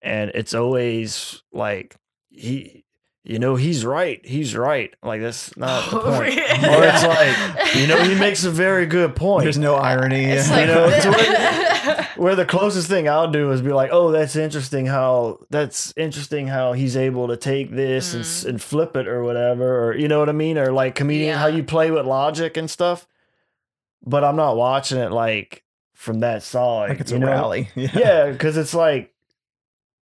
and 0.01 0.31
it's 0.33 0.53
always 0.53 1.41
like 1.51 1.95
he, 2.29 2.83
you 3.23 3.39
know, 3.39 3.55
he's 3.55 3.83
right, 3.85 4.25
he's 4.25 4.55
right. 4.55 4.93
Like 5.03 5.21
that's 5.21 5.55
not 5.57 5.89
the 5.91 5.99
point. 6.01 6.37
Or 6.37 6.83
it's 6.83 7.03
like 7.65 7.75
you 7.75 7.87
know 7.87 8.01
he 8.03 8.15
makes 8.15 8.43
a 8.43 8.51
very 8.51 8.85
good 8.85 9.15
point. 9.15 9.43
There's 9.43 9.57
no 9.57 9.75
irony. 9.75 10.25
It's 10.25 10.49
You 10.49 10.55
like 10.55 10.67
know, 10.67 10.89
it's 10.91 12.17
where 12.17 12.35
the 12.35 12.45
closest 12.45 12.87
thing 12.87 13.07
I'll 13.07 13.31
do 13.31 13.51
is 13.51 13.61
be 13.61 13.71
like, 13.73 13.89
"Oh, 13.93 14.11
that's 14.11 14.35
interesting 14.35 14.85
how 14.87 15.39
that's 15.49 15.93
interesting 15.97 16.47
how 16.47 16.73
he's 16.73 16.95
able 16.97 17.27
to 17.29 17.37
take 17.37 17.71
this 17.71 18.13
and 18.13 18.21
s- 18.23 18.43
Mm. 18.43 18.49
and 18.49 18.61
flip 18.61 18.95
it 18.97 19.07
or 19.07 19.23
whatever, 19.23 19.85
or 19.87 19.95
you 19.95 20.07
know 20.07 20.19
what 20.19 20.29
I 20.29 20.33
mean, 20.33 20.57
or 20.57 20.71
like 20.71 20.95
comedian 20.95 21.37
how 21.37 21.47
you 21.47 21.63
play 21.63 21.91
with 21.91 22.05
logic 22.05 22.55
and 22.57 22.69
stuff." 22.69 23.07
But 24.05 24.23
I'm 24.23 24.35
not 24.35 24.55
watching 24.55 24.99
it 24.99 25.11
like 25.11 25.63
from 25.95 26.19
that 26.19 26.43
side. 26.43 26.89
like 26.89 26.99
it's 27.01 27.11
you 27.11 27.17
a 27.17 27.19
know? 27.19 27.27
rally. 27.27 27.69
Yeah. 27.75 27.89
Yeah, 27.93 28.31
because 28.31 28.57
it's 28.57 28.73
like, 28.73 29.13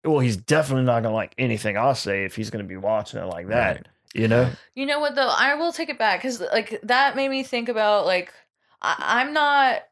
well, 0.04 0.18
he's 0.18 0.36
definitely 0.36 0.84
not 0.84 1.02
gonna 1.02 1.14
like 1.14 1.34
anything 1.38 1.76
I 1.76 1.92
say 1.94 2.24
if 2.24 2.36
he's 2.36 2.50
gonna 2.50 2.64
be 2.64 2.76
watching 2.76 3.20
it 3.20 3.26
like 3.26 3.48
that. 3.48 3.76
Right. 3.76 3.86
You 4.14 4.28
know? 4.28 4.50
You 4.74 4.86
know 4.86 5.00
what 5.00 5.14
though? 5.14 5.32
I 5.36 5.54
will 5.54 5.72
take 5.72 5.88
it 5.88 5.98
back 5.98 6.20
because 6.20 6.40
like 6.40 6.80
that 6.84 7.16
made 7.16 7.28
me 7.28 7.42
think 7.42 7.68
about 7.68 8.06
like 8.06 8.32
I, 8.82 8.96
I'm 8.98 9.32
not 9.32 9.82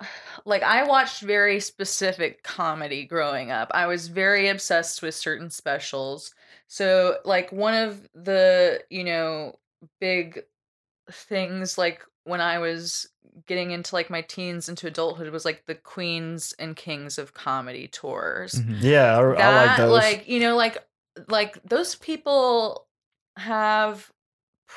like 0.44 0.62
I 0.62 0.84
watched 0.84 1.22
very 1.22 1.60
specific 1.60 2.42
comedy 2.42 3.04
growing 3.04 3.50
up. 3.50 3.70
I 3.72 3.86
was 3.86 4.08
very 4.08 4.48
obsessed 4.48 5.02
with 5.02 5.14
certain 5.14 5.50
specials. 5.50 6.34
So 6.66 7.18
like 7.24 7.50
one 7.52 7.74
of 7.74 8.08
the 8.14 8.82
you 8.90 9.04
know 9.04 9.58
big 10.00 10.40
things 11.10 11.78
like 11.78 12.02
when 12.24 12.40
I 12.42 12.58
was 12.58 13.08
getting 13.46 13.70
into 13.70 13.94
like 13.94 14.10
my 14.10 14.22
teens 14.22 14.68
into 14.68 14.86
adulthood 14.86 15.30
was 15.30 15.44
like 15.44 15.64
the 15.66 15.74
queens 15.74 16.54
and 16.58 16.76
kings 16.76 17.18
of 17.18 17.34
comedy 17.34 17.88
tours 17.88 18.54
Mhm. 18.54 18.82
Yeah, 18.82 19.16
I, 19.18 19.20
I 19.20 19.66
like 19.68 19.76
those. 19.78 19.92
like 19.92 20.28
you 20.28 20.40
know 20.40 20.56
like 20.56 20.78
like 21.28 21.62
those 21.64 21.94
people 21.94 22.86
have 23.36 24.10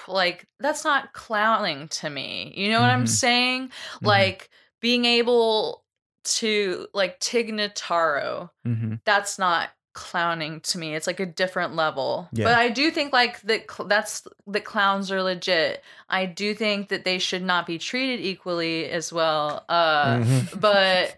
like 0.07 0.45
that's 0.59 0.83
not 0.83 1.13
clowning 1.13 1.87
to 1.89 2.09
me 2.09 2.53
you 2.55 2.69
know 2.71 2.81
what 2.81 2.89
i'm 2.89 3.03
Mhm. 3.05 3.09
saying 3.09 3.67
Mhm. 3.67 4.05
like 4.07 4.49
being 4.79 5.05
able 5.05 5.83
to 6.23 6.87
like 6.93 7.19
tig 7.19 7.49
notaro 7.49 8.49
Mhm. 8.65 9.01
that's 9.05 9.37
not 9.39 9.69
clowning 9.93 10.59
to 10.61 10.77
me 10.77 10.95
it's 10.95 11.05
like 11.07 11.19
a 11.19 11.25
different 11.25 11.75
level 11.75 12.29
Yeah. 12.31 12.45
but 12.45 12.55
i 12.55 12.69
do 12.69 12.91
think 12.91 13.11
like 13.11 13.41
that 13.41 13.69
cl- 13.69 13.87
that's 13.89 14.25
that 14.47 14.63
clowns 14.63 15.11
are 15.11 15.21
legit 15.21 15.83
i 16.09 16.25
do 16.25 16.53
think 16.53 16.89
that 16.89 17.03
they 17.03 17.19
should 17.19 17.43
not 17.43 17.65
be 17.67 17.77
treated 17.77 18.19
equally 18.25 18.89
as 18.89 19.11
well 19.11 19.65
uh 19.67 20.17
Mhm. 20.19 20.59
but 20.61 21.17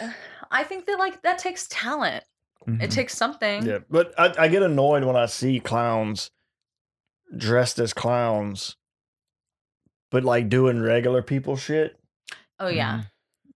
I 0.50 0.64
think 0.64 0.86
that 0.86 0.98
like 0.98 1.22
that 1.22 1.38
takes 1.38 1.66
talent. 1.68 2.24
Mhm. 2.66 2.82
It 2.82 2.90
takes 2.90 3.14
something. 3.16 3.66
Yeah, 3.66 3.78
but 3.90 4.14
I, 4.18 4.32
I 4.38 4.48
get 4.48 4.62
annoyed 4.62 5.04
when 5.04 5.16
I 5.16 5.26
see 5.26 5.60
clowns 5.60 6.30
dressed 7.36 7.78
as 7.78 7.92
clowns, 7.92 8.76
but 10.10 10.24
like 10.24 10.48
doing 10.48 10.80
regular 10.80 11.22
people 11.22 11.56
shit. 11.56 11.98
Oh 12.58 12.68
yeah. 12.68 13.02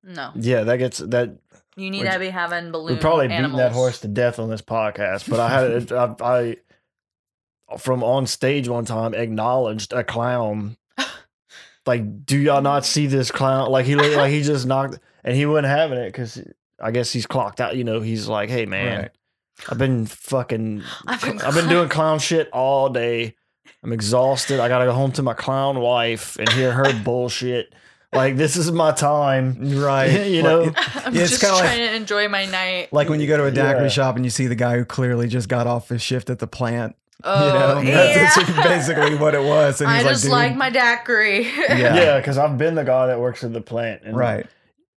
Mm-hmm. 0.04 0.14
No. 0.14 0.32
Yeah, 0.34 0.64
that 0.64 0.76
gets 0.78 0.98
that. 0.98 1.38
You 1.76 1.90
need 1.90 2.02
Which- 2.04 2.12
to 2.12 2.18
be 2.18 2.28
having 2.28 2.70
balloon 2.70 2.96
We're 2.96 3.00
probably 3.00 3.26
animals. 3.30 3.52
beating 3.52 3.56
that 3.58 3.72
horse 3.72 4.00
to 4.00 4.08
death 4.08 4.38
on 4.38 4.50
this 4.50 4.62
podcast, 4.62 5.28
but 5.30 5.40
I 5.40 5.48
had 5.48 5.70
it. 5.70 5.92
I, 5.92 6.14
I 6.20 7.76
from 7.78 8.04
on 8.04 8.26
stage 8.26 8.68
one 8.68 8.84
time 8.84 9.14
acknowledged 9.14 9.92
a 9.92 10.04
clown. 10.04 10.76
Like, 11.84 12.24
do 12.24 12.38
y'all 12.38 12.62
not 12.62 12.84
see 12.86 13.08
this 13.08 13.32
clown? 13.32 13.68
Like 13.72 13.86
he 13.86 13.96
like 13.96 14.30
he 14.30 14.42
just 14.42 14.66
knocked, 14.66 15.00
and 15.24 15.34
he 15.36 15.46
wasn't 15.46 15.66
having 15.66 15.98
it 15.98 16.06
because 16.12 16.40
I 16.80 16.92
guess 16.92 17.12
he's 17.12 17.26
clocked 17.26 17.60
out. 17.60 17.74
You 17.76 17.82
know, 17.82 18.00
he's 18.00 18.28
like, 18.28 18.50
hey 18.50 18.66
man, 18.66 18.98
Right. 19.00 19.10
I've 19.68 19.78
been 19.78 20.06
fucking 20.06 20.84
I've 21.08 21.20
been 21.22 21.40
I've 21.40 21.54
been 21.54 21.68
doing 21.68 21.88
clown 21.88 22.20
shit 22.20 22.48
all 22.52 22.88
day. 22.88 23.34
I'm 23.82 23.92
exhausted. 23.92 24.60
I 24.60 24.68
gotta 24.68 24.84
go 24.84 24.92
home 24.92 25.10
to 25.12 25.22
my 25.22 25.34
clown 25.34 25.80
wife 25.80 26.36
and 26.38 26.48
hear 26.50 26.70
her 26.70 26.92
bullshit. 27.04 27.74
Like 28.12 28.36
this 28.36 28.56
is 28.56 28.70
my 28.70 28.92
time. 28.92 29.56
Right. 29.80 30.26
You 30.32 30.42
know? 30.42 30.62
I'm 30.64 31.14
Yeah, 31.14 31.22
it's 31.22 31.30
just 31.30 31.40
kinda 31.40 31.56
like- 31.56 31.64
trying 31.64 31.88
to 31.88 31.94
enjoy 31.94 32.28
my 32.28 32.44
night. 32.46 32.92
like 32.92 33.08
when 33.08 33.20
you 33.20 33.26
go 33.26 33.36
to 33.36 33.44
a 33.44 33.50
daiquiri 33.50 33.84
Yeah. 33.84 33.88
shop 33.88 34.16
and 34.16 34.24
you 34.24 34.30
see 34.30 34.46
the 34.46 34.54
guy 34.54 34.76
who 34.76 34.84
clearly 34.84 35.28
just 35.28 35.48
got 35.48 35.66
off 35.66 35.88
his 35.88 36.02
shift 36.02 36.28
at 36.30 36.38
the 36.38 36.46
plant. 36.46 36.94
Oh, 37.24 37.46
you 37.46 37.52
know, 37.54 37.80
yeah. 37.92 38.34
that's 38.34 38.52
basically 38.68 39.14
what 39.16 39.34
it 39.34 39.42
was. 39.42 39.80
And 39.80 39.88
I 39.90 39.98
he's 39.98 40.06
just 40.08 40.24
like, 40.28 40.50
like 40.50 40.56
my 40.56 40.70
daiquiri. 40.70 41.44
Yeah. 41.44 41.94
Yeah, 41.94 42.16
because 42.18 42.36
I've 42.38 42.58
been 42.58 42.74
the 42.74 42.84
guy 42.84 43.06
that 43.06 43.20
works 43.20 43.44
at 43.44 43.52
the 43.52 43.60
plant. 43.60 44.02
And 44.04 44.16
right. 44.16 44.46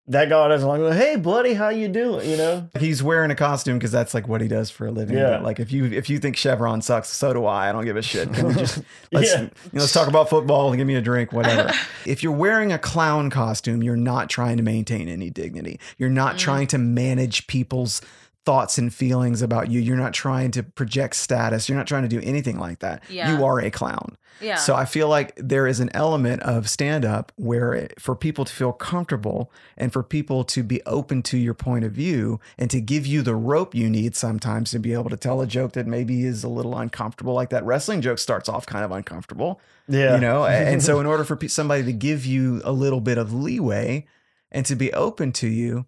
That 0.07 0.29
guy 0.29 0.47
doesn't 0.49 0.67
like, 0.69 0.93
hey 0.93 1.15
buddy, 1.15 1.55
how 1.55 1.69
you 1.69 1.87
doing? 1.87 2.29
You 2.29 2.37
know? 2.37 2.69
He's 2.79 3.01
wearing 3.01 3.31
a 3.31 3.35
costume 3.35 3.79
because 3.79 3.91
that's 3.91 4.13
like 4.13 4.27
what 4.27 4.39
he 4.39 4.47
does 4.47 4.69
for 4.69 4.85
a 4.85 4.91
living. 4.91 5.17
Yeah. 5.17 5.31
But 5.31 5.43
like 5.43 5.59
if 5.59 5.71
you 5.71 5.85
if 5.85 6.11
you 6.11 6.19
think 6.19 6.37
Chevron 6.37 6.83
sucks, 6.83 7.09
so 7.09 7.33
do 7.33 7.45
I. 7.45 7.69
I 7.69 7.71
don't 7.71 7.85
give 7.85 7.97
a 7.97 8.03
shit. 8.03 8.31
Can 8.31 8.49
we 8.49 8.53
just 8.59 8.81
let's 9.11 9.31
Yeah. 9.33 9.41
you 9.41 9.45
know, 9.73 9.81
let's 9.81 9.93
talk 9.93 10.07
about 10.07 10.29
football 10.29 10.67
and 10.69 10.77
give 10.77 10.85
me 10.85 10.93
a 10.93 11.01
drink, 11.01 11.33
whatever. 11.33 11.71
if 12.05 12.21
you're 12.21 12.31
wearing 12.31 12.71
a 12.71 12.77
clown 12.77 13.31
costume, 13.31 13.81
you're 13.81 13.95
not 13.97 14.29
trying 14.29 14.57
to 14.57 14.63
maintain 14.63 15.09
any 15.09 15.31
dignity. 15.31 15.79
You're 15.97 16.11
not 16.11 16.35
Mm. 16.35 16.39
trying 16.39 16.67
to 16.67 16.77
manage 16.77 17.47
people's 17.47 17.99
thoughts 18.45 18.77
and 18.77 18.93
feelings 18.93 19.41
about 19.41 19.71
you. 19.71 19.79
You're 19.79 19.97
not 19.97 20.13
trying 20.13 20.51
to 20.51 20.61
project 20.63 21.15
status. 21.15 21.67
You're 21.67 21.77
not 21.77 21.87
trying 21.87 22.03
to 22.03 22.07
do 22.09 22.21
anything 22.21 22.59
like 22.59 22.79
that. 22.79 23.03
Yeah. 23.09 23.35
You 23.35 23.43
are 23.43 23.59
a 23.59 23.71
clown. 23.71 24.17
yeah. 24.39 24.55
So 24.57 24.75
I 24.75 24.85
feel 24.85 25.09
like 25.09 25.33
there 25.35 25.65
is 25.65 25.79
an 25.79 25.89
element 25.95 26.43
of 26.43 26.69
stand 26.69 27.05
up 27.05 27.31
where 27.37 27.73
it, 27.73 27.99
for 27.99 28.15
people 28.15 28.45
to 28.45 28.53
feel 28.53 28.71
comfortable 28.71 29.51
and 29.77 29.91
for 29.91 30.03
people 30.03 30.43
to 30.43 30.61
be 30.61 30.81
open 30.85 31.23
to 31.23 31.37
your 31.37 31.55
point 31.55 31.85
of 31.85 31.91
view 31.93 32.39
and 32.59 32.69
to 32.69 32.79
give 32.79 33.07
you 33.07 33.23
the 33.23 33.33
rope 33.35 33.73
you 33.73 33.89
need 33.89 34.15
sometimes 34.15 34.69
to 34.71 34.79
be 34.79 34.93
able 34.93 35.09
to 35.09 35.17
tell 35.17 35.41
a 35.41 35.47
joke 35.47 35.71
that 35.71 35.87
maybe 35.87 36.23
is 36.25 36.43
a 36.43 36.49
little 36.49 36.77
uncomfortable. 36.77 37.33
Like 37.33 37.49
that 37.49 37.65
wrestling 37.65 38.01
joke 38.01 38.19
starts 38.19 38.47
off 38.47 38.65
kind 38.67 38.85
of 38.85 38.91
uncomfortable, 38.91 39.59
Yeah. 39.87 40.13
you 40.15 40.21
know? 40.21 40.45
and 40.45 40.69
and 40.69 40.83
so 40.83 40.99
in 41.01 41.07
order 41.07 41.23
for 41.23 41.35
pe- 41.35 41.47
somebody 41.47 41.83
to 41.83 41.93
give 41.93 42.25
you 42.27 42.61
a 42.63 42.71
little 42.71 43.01
bit 43.01 43.17
of 43.17 43.33
leeway 43.33 44.05
and 44.51 44.65
to 44.67 44.75
be 44.75 44.93
open 44.93 45.31
to 45.31 45.47
you, 45.47 45.85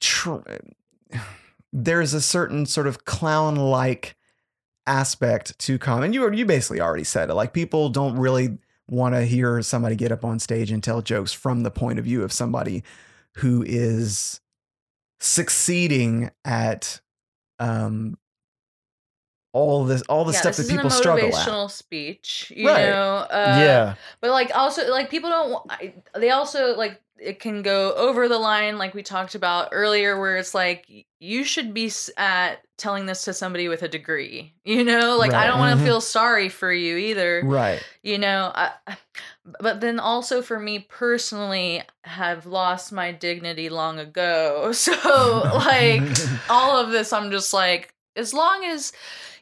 tr- 0.00 0.38
there's 1.76 2.14
a 2.14 2.20
certain 2.20 2.64
sort 2.66 2.86
of 2.86 3.04
clown 3.04 3.56
like 3.56 4.16
aspect 4.86 5.58
to 5.58 5.76
comedy. 5.78 6.14
You 6.14 6.30
you 6.32 6.46
basically 6.46 6.80
already 6.80 7.04
said 7.04 7.28
it. 7.30 7.34
Like 7.34 7.52
people 7.52 7.88
don't 7.90 8.16
really 8.16 8.58
want 8.88 9.14
to 9.14 9.22
hear 9.22 9.60
somebody 9.60 9.96
get 9.96 10.12
up 10.12 10.24
on 10.24 10.38
stage 10.38 10.70
and 10.70 10.82
tell 10.82 11.02
jokes 11.02 11.32
from 11.32 11.62
the 11.64 11.70
point 11.70 11.98
of 11.98 12.04
view 12.04 12.22
of 12.22 12.32
somebody 12.32 12.84
who 13.38 13.64
is 13.66 14.40
succeeding 15.20 16.30
at 16.44 17.00
um 17.58 18.16
all 19.52 19.84
this 19.84 20.02
all 20.02 20.24
the 20.24 20.32
yeah, 20.32 20.40
stuff 20.40 20.56
that 20.56 20.68
people 20.68 20.90
struggle 20.90 21.28
at. 21.28 21.32
motivational 21.46 21.70
speech, 21.70 22.52
you 22.54 22.68
Right. 22.68 22.86
know. 22.86 23.16
Uh, 23.30 23.56
yeah. 23.58 23.94
But 24.20 24.30
like 24.30 24.50
also 24.54 24.90
like 24.90 25.10
people 25.10 25.30
don't 25.30 25.70
they 26.14 26.30
also 26.30 26.76
like 26.76 27.00
it 27.18 27.38
can 27.40 27.62
go 27.62 27.92
over 27.94 28.28
the 28.28 28.38
line 28.38 28.76
like 28.78 28.92
we 28.94 29.02
talked 29.02 29.34
about 29.34 29.68
earlier 29.72 30.18
where 30.18 30.36
it's 30.36 30.54
like 30.54 30.86
you 31.20 31.44
should 31.44 31.72
be 31.72 31.90
at 32.16 32.56
telling 32.76 33.06
this 33.06 33.24
to 33.24 33.32
somebody 33.32 33.68
with 33.68 33.82
a 33.82 33.88
degree. 33.88 34.52
You 34.66 34.82
know, 34.82 35.18
like 35.18 35.34
I 35.34 35.46
don't 35.46 35.58
want 35.58 35.78
to 35.78 35.84
feel 35.84 36.00
sorry 36.00 36.48
for 36.48 36.72
you 36.72 36.96
either. 36.96 37.42
Right. 37.44 37.82
You 38.02 38.16
know, 38.16 38.50
I, 38.54 38.70
but 39.60 39.80
then 39.82 40.00
also 40.00 40.40
for 40.40 40.58
me 40.58 40.78
personally 40.88 41.82
have 42.02 42.46
lost 42.46 42.90
my 42.92 43.12
dignity 43.12 43.68
long 43.68 43.98
ago 43.98 44.72
so 44.72 44.92
like 45.54 46.02
all 46.50 46.78
of 46.78 46.90
this 46.90 47.12
i'm 47.12 47.30
just 47.30 47.52
like 47.52 47.94
as 48.16 48.32
long 48.32 48.64
as 48.64 48.92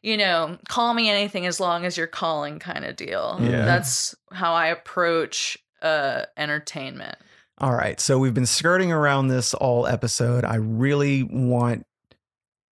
you 0.02 0.16
know 0.16 0.58
call 0.68 0.92
me 0.94 1.08
anything 1.08 1.46
as 1.46 1.60
long 1.60 1.84
as 1.84 1.96
you're 1.96 2.06
calling 2.08 2.58
kind 2.58 2.84
of 2.84 2.96
deal 2.96 3.38
Yeah. 3.40 3.64
that's 3.64 4.14
how 4.32 4.54
i 4.54 4.66
approach 4.68 5.56
uh 5.82 6.24
entertainment 6.36 7.16
All 7.62 7.74
right. 7.74 8.00
So 8.00 8.18
we've 8.18 8.34
been 8.34 8.46
skirting 8.46 8.90
around 8.90 9.28
this 9.28 9.54
all 9.54 9.86
episode. 9.86 10.44
I 10.44 10.56
really 10.56 11.22
want, 11.22 11.86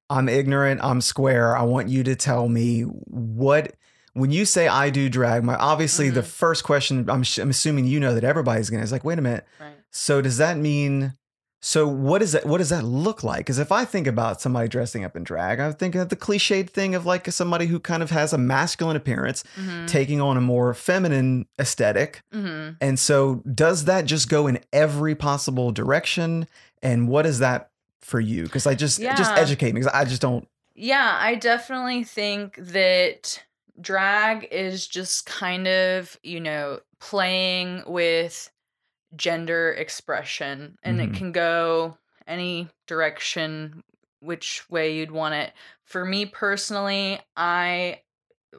I'm 0.08 0.28
ignorant, 0.28 0.80
I'm 0.82 1.00
square. 1.00 1.56
I 1.56 1.62
want 1.62 1.88
you 1.88 2.02
to 2.02 2.16
tell 2.16 2.48
me 2.48 2.82
what, 2.82 3.72
when 4.14 4.32
you 4.32 4.44
say 4.44 4.66
I 4.66 4.90
do 4.90 5.08
drag, 5.08 5.44
my 5.44 5.54
obviously 5.54 6.10
the 6.10 6.22
Mhm. 6.22 6.26
first 6.26 6.64
question, 6.64 7.08
I'm, 7.08 7.22
I'm 7.40 7.50
assuming 7.50 7.86
you 7.86 8.00
know 8.00 8.14
that 8.14 8.24
everybody's 8.24 8.68
going 8.68 8.80
to, 8.80 8.84
is 8.84 8.90
like, 8.90 9.04
wait 9.04 9.20
a 9.20 9.22
minute. 9.22 9.46
right 9.60 9.74
So 9.92 10.20
does 10.20 10.38
that 10.38 10.56
mean, 10.56 11.14
so 11.62 11.86
what 11.86 12.22
is 12.22 12.32
that, 12.32 12.46
what 12.46 12.58
does 12.58 12.70
that 12.70 12.84
look 12.84 13.22
like? 13.22 13.40
Because 13.40 13.58
if 13.58 13.70
I 13.70 13.84
think 13.84 14.06
about 14.06 14.40
somebody 14.40 14.66
dressing 14.66 15.04
up 15.04 15.14
in 15.14 15.24
drag, 15.24 15.60
I 15.60 15.70
think 15.72 15.94
of 15.94 16.08
the 16.08 16.16
cliched 16.16 16.70
thing 16.70 16.94
of 16.94 17.04
like 17.04 17.30
somebody 17.30 17.66
who 17.66 17.78
kind 17.78 18.02
of 18.02 18.10
has 18.10 18.32
a 18.32 18.38
masculine 18.38 18.96
appearance 18.96 19.44
mm-hmm. 19.56 19.84
taking 19.84 20.22
on 20.22 20.38
a 20.38 20.40
more 20.40 20.72
feminine 20.72 21.46
aesthetic. 21.58 22.22
mm-hmm. 22.32 22.74
And 22.80 22.98
so, 22.98 23.42
does 23.54 23.84
that 23.84 24.06
just 24.06 24.30
go 24.30 24.46
in 24.46 24.60
every 24.72 25.14
possible 25.14 25.70
direction? 25.70 26.48
And 26.82 27.08
what 27.08 27.26
is 27.26 27.40
that 27.40 27.70
for 28.00 28.20
you? 28.20 28.44
Because 28.44 28.66
I 28.66 28.74
just 28.74 28.98
just 29.00 29.32
educate 29.32 29.72
me 29.74 29.80
because 29.80 29.92
I 29.92 30.04
just 30.04 30.22
don't. 30.22 30.48
Yeah, 30.74 31.18
I 31.20 31.34
definitely 31.34 32.04
think 32.04 32.56
that 32.56 33.42
drag 33.78 34.48
is 34.50 34.86
just 34.86 35.26
kind 35.26 35.68
of, 35.68 36.18
you 36.22 36.40
know, 36.40 36.80
playing 37.00 37.82
with 37.86 38.50
gender 39.16 39.72
expression 39.72 40.78
and 40.82 40.98
Mhm. 41.00 41.04
it 41.04 41.14
can 41.14 41.32
go 41.32 41.96
any 42.26 42.68
direction 42.86 43.82
which 44.20 44.68
way 44.70 44.94
you'd 44.94 45.10
want 45.10 45.34
it. 45.34 45.52
For 45.84 46.04
me 46.04 46.26
personally, 46.26 47.20
I 47.36 48.02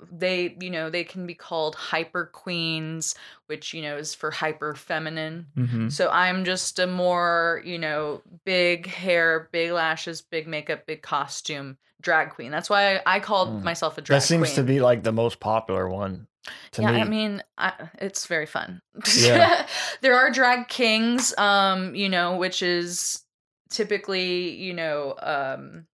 they, 0.09 0.55
you 0.61 0.69
know, 0.69 0.89
they 0.89 1.03
can 1.03 1.27
be 1.27 1.35
called 1.35 1.75
hyper 1.75 2.25
queens, 2.25 3.13
which, 3.47 3.73
you 3.73 3.81
know, 3.81 3.97
is 3.97 4.15
for 4.15 4.31
hyper 4.31 4.73
feminine. 4.73 5.47
Mhm. 5.57 5.91
So 5.91 6.09
I'm 6.09 6.45
just 6.45 6.79
a 6.79 6.87
more, 6.87 7.61
you 7.65 7.77
know, 7.77 8.21
big 8.45 8.87
hair, 8.87 9.49
big 9.51 9.71
lashes, 9.71 10.21
big 10.21 10.47
makeup, 10.47 10.85
big 10.85 11.01
costume 11.01 11.77
drag 11.99 12.29
queen. 12.31 12.51
That's 12.51 12.69
why 12.69 12.95
I, 12.95 13.01
I 13.05 13.19
called 13.19 13.49
Mm. 13.49 13.63
myself 13.63 13.97
a 13.97 14.01
drag 14.01 14.07
queen. 14.07 14.21
That 14.21 14.27
seems 14.27 14.55
queen. 14.55 14.65
to 14.65 14.73
be 14.73 14.79
like 14.79 15.03
the 15.03 15.11
most 15.11 15.39
popular 15.41 15.89
one. 15.89 16.27
Yeah, 16.77 16.91
me. 16.91 17.01
I 17.01 17.03
mean, 17.03 17.43
I, 17.57 17.73
it's 17.99 18.25
very 18.27 18.45
fun. 18.45 18.81
Yeah. 19.15 19.67
there 20.01 20.15
are 20.15 20.31
drag 20.31 20.67
kings, 20.67 21.37
um, 21.37 21.93
you 21.95 22.09
know, 22.09 22.37
which 22.37 22.61
is 22.61 23.23
typically, 23.69 24.51
you 24.55 24.73
know, 24.73 25.15
um, 25.21 25.85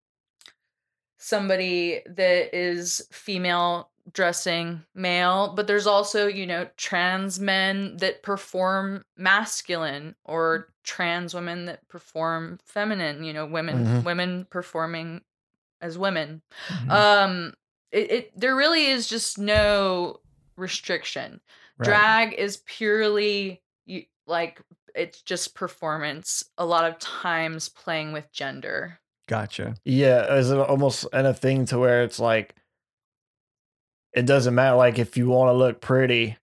somebody 1.18 2.02
that 2.06 2.56
is 2.56 3.08
female 3.12 3.90
dressing 4.14 4.84
male, 4.96 5.54
but 5.56 5.68
there's 5.68 5.88
also, 5.88 6.28
you 6.28 6.46
know, 6.46 6.70
trans 6.78 7.40
men 7.40 7.98
that 7.98 8.24
perform 8.24 9.04
masculine 9.18 10.16
or 10.24 10.70
trans 10.84 11.34
women 11.34 11.66
that 11.66 11.86
perform 11.90 12.58
feminine, 12.64 13.24
you 13.24 13.34
know, 13.34 13.46
women 13.46 13.86
Mhm. 13.86 14.04
women 14.06 14.46
performing 14.50 15.22
as 15.82 15.98
women. 15.98 16.42
Mhm. 16.70 16.90
Um 16.92 17.54
it, 17.92 18.12
it 18.12 18.40
there 18.40 18.56
really 18.56 18.88
is 18.88 19.08
just 19.08 19.38
no 19.38 20.22
restriction. 20.58 21.40
Right. 21.78 21.86
Drag 21.86 22.34
is 22.34 22.58
purely 22.66 23.62
like 24.26 24.60
it's 24.96 25.22
just 25.22 25.56
performance. 25.56 26.44
A 26.58 26.66
lot 26.66 26.86
of 26.86 26.98
times 27.00 27.70
playing 27.70 28.12
with 28.14 28.32
gender. 28.32 29.00
Gotcha. 29.28 29.76
Yeah, 29.86 30.36
is 30.36 30.52
it 30.52 30.58
almost 30.58 31.06
in 31.14 31.26
a 31.26 31.34
thing 31.34 31.66
to 31.68 31.78
where 31.80 32.04
it's 32.04 32.20
like 32.20 32.56
it 34.14 34.26
doesn't 34.26 34.56
matter 34.56 34.76
like 34.76 35.00
if 35.00 35.18
you 35.18 35.28
want 35.28 35.50
to 35.50 35.54
look 35.54 35.82
pretty 35.82 36.38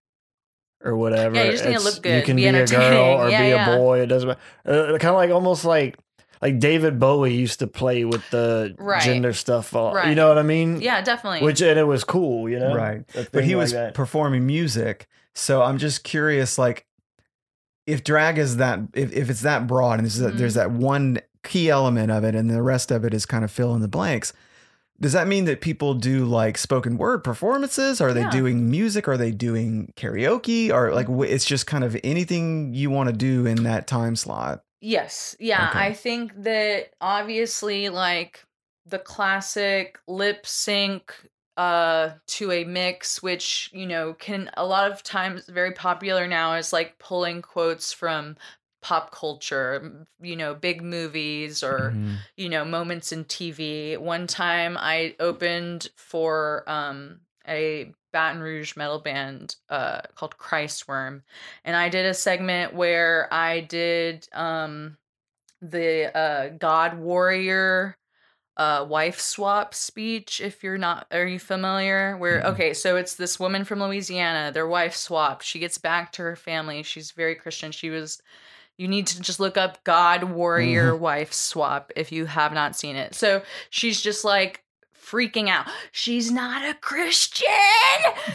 or 0.82 0.94
whatever. 0.96 1.34
Yeah, 1.34 1.44
you 1.44 1.52
just 1.52 1.64
need 1.64 1.70
to 1.70 1.76
it's- 1.76 1.94
look 1.94 2.02
good, 2.02 2.16
You 2.18 2.22
can 2.22 2.36
be 2.36 2.42
be, 2.42 2.48
a 2.48 2.66
girl 2.66 3.22
or 3.22 3.28
Yeah, 3.30 3.42
be 3.42 3.48
yeah. 3.48 3.74
a 3.74 3.78
boy. 3.78 4.00
It 4.00 4.06
doesn't 4.06 4.28
matter. 4.28 4.40
Uh, 4.66 4.98
kind 4.98 5.10
of 5.10 5.14
like 5.16 5.30
almost 5.30 5.64
like 5.64 5.96
like 6.44 6.58
David 6.60 7.00
Bowie 7.00 7.34
used 7.34 7.58
to 7.60 7.66
play 7.66 8.04
with 8.04 8.22
the 8.30 8.74
Right. 8.78 9.02
gender 9.02 9.32
stuff. 9.32 9.72
a 9.74 9.78
lot, 9.78 10.06
You 10.08 10.14
know 10.14 10.28
what 10.28 10.38
I 10.38 10.42
mean? 10.42 10.80
Yeah, 10.80 11.00
definitely. 11.02 11.42
Which 11.42 11.60
and 11.62 11.78
it 11.78 11.84
was 11.86 12.04
cool, 12.04 12.48
you 12.48 12.58
know. 12.60 12.74
Right. 12.74 13.02
But 13.32 13.44
he 13.44 13.54
like 13.56 13.62
was 13.62 13.72
that. 13.72 13.94
performing 13.94 14.46
music, 14.46 15.08
so 15.34 15.62
I'm 15.62 15.78
just 15.78 16.04
curious, 16.04 16.58
like, 16.58 16.86
if 17.86 18.02
drag 18.04 18.38
is 18.38 18.56
that, 18.58 18.80
if, 18.94 19.12
if 19.12 19.28
it's 19.30 19.40
that 19.42 19.66
broad, 19.66 19.98
and 19.98 20.02
there's, 20.06 20.18
that, 20.18 20.34
Mhm. 20.34 20.38
there's 20.38 20.54
that 20.54 20.70
one 20.70 21.18
key 21.42 21.68
element 21.70 22.10
of 22.10 22.24
it, 22.24 22.34
and 22.34 22.48
the 22.50 22.62
rest 22.62 22.90
of 22.90 23.04
it 23.04 23.12
is 23.14 23.26
kind 23.26 23.44
of 23.44 23.50
fill 23.50 23.74
in 23.74 23.82
the 23.82 23.88
blanks. 23.88 24.32
Does 25.00 25.12
that 25.12 25.26
mean 25.26 25.44
that 25.46 25.60
people 25.60 25.94
do 25.94 26.24
like 26.24 26.56
spoken 26.56 26.96
word 26.96 27.24
performances? 27.24 28.00
Are 28.00 28.12
they 28.14 28.20
Yeah. 28.22 28.30
doing 28.30 28.70
music? 28.70 29.06
Are 29.08 29.16
they 29.18 29.32
doing 29.32 29.92
karaoke? 29.96 30.72
Or 30.72 30.94
like 30.94 31.08
it's 31.30 31.44
just 31.44 31.66
kind 31.66 31.84
of 31.84 31.96
anything 32.04 32.72
you 32.74 32.90
want 32.90 33.08
to 33.10 33.12
do 33.14 33.44
in 33.44 33.64
that 33.64 33.86
time 33.86 34.14
slot? 34.16 34.62
Yes. 34.84 35.34
Yeah. 35.40 35.70
Okay. 35.70 35.78
I 35.78 35.94
think 35.94 36.42
that 36.42 36.90
obviously, 37.00 37.88
like 37.88 38.44
the 38.84 38.98
classic 38.98 39.98
lip 40.06 40.46
sync 40.46 41.30
uh 41.56 42.14
to 42.26 42.50
a 42.50 42.64
mix 42.64 43.22
which 43.22 43.70
you 43.72 43.86
know 43.86 44.12
can 44.14 44.50
a 44.56 44.66
lot 44.66 44.90
of 44.90 45.04
times 45.04 45.46
very 45.46 45.70
popular 45.70 46.26
now 46.26 46.52
is 46.54 46.72
like 46.72 46.98
pulling 46.98 47.40
quotes 47.40 47.92
from 47.92 48.36
pop 48.82 49.12
culture 49.12 50.04
you 50.20 50.34
know 50.34 50.52
big 50.52 50.82
movies 50.82 51.62
or 51.62 51.92
Mhm. 51.94 52.18
you 52.36 52.48
know 52.48 52.64
moments 52.64 53.12
in 53.12 53.24
tv 53.24 53.96
one 53.96 54.26
time 54.26 54.76
i 54.80 55.14
opened 55.20 55.88
for 55.96 56.68
um 56.68 57.20
a 57.46 57.94
baton 58.14 58.40
rouge 58.40 58.76
metal 58.76 59.00
band 59.00 59.56
uh 59.68 60.00
called 60.14 60.38
christworm 60.38 61.20
and 61.64 61.74
i 61.74 61.88
did 61.88 62.06
a 62.06 62.14
segment 62.14 62.72
where 62.72 63.28
i 63.34 63.60
did 63.60 64.28
um 64.32 64.96
the 65.60 66.16
uh 66.16 66.48
god 66.60 66.96
warrior 66.96 67.98
uh 68.56 68.86
wife 68.88 69.18
swap 69.18 69.74
speech 69.74 70.40
if 70.40 70.62
you're 70.62 70.78
not 70.78 71.08
are 71.10 71.26
you 71.26 71.40
familiar? 71.40 72.16
Where 72.16 72.40
Mm-mm. 72.40 72.52
okay 72.52 72.72
so 72.72 72.96
it's 72.96 73.16
this 73.16 73.40
woman 73.40 73.64
from 73.64 73.82
louisiana 73.82 74.52
their 74.52 74.68
wife 74.68 74.94
swapped 74.94 75.42
she 75.44 75.58
gets 75.58 75.76
back 75.76 76.12
to 76.12 76.22
her 76.22 76.36
family 76.36 76.84
she's 76.84 77.10
very 77.10 77.34
christian 77.34 77.72
she 77.72 77.90
was 77.90 78.22
you 78.76 78.88
need 78.88 79.06
to 79.06 79.20
just 79.20 79.40
look 79.40 79.56
up 79.56 79.82
god 79.84 80.24
warrior 80.24 80.96
wife 80.96 81.32
swap 81.32 81.92
if 81.96 82.10
you 82.10 82.26
have 82.26 82.52
not 82.52 82.76
seen 82.76 82.96
it. 82.96 83.14
So 83.14 83.42
she's 83.70 84.00
just 84.00 84.24
like 84.24 84.63
freaking 85.10 85.48
out. 85.48 85.66
She's 85.92 86.30
not 86.30 86.64
a 86.68 86.74
christian. 86.74 87.48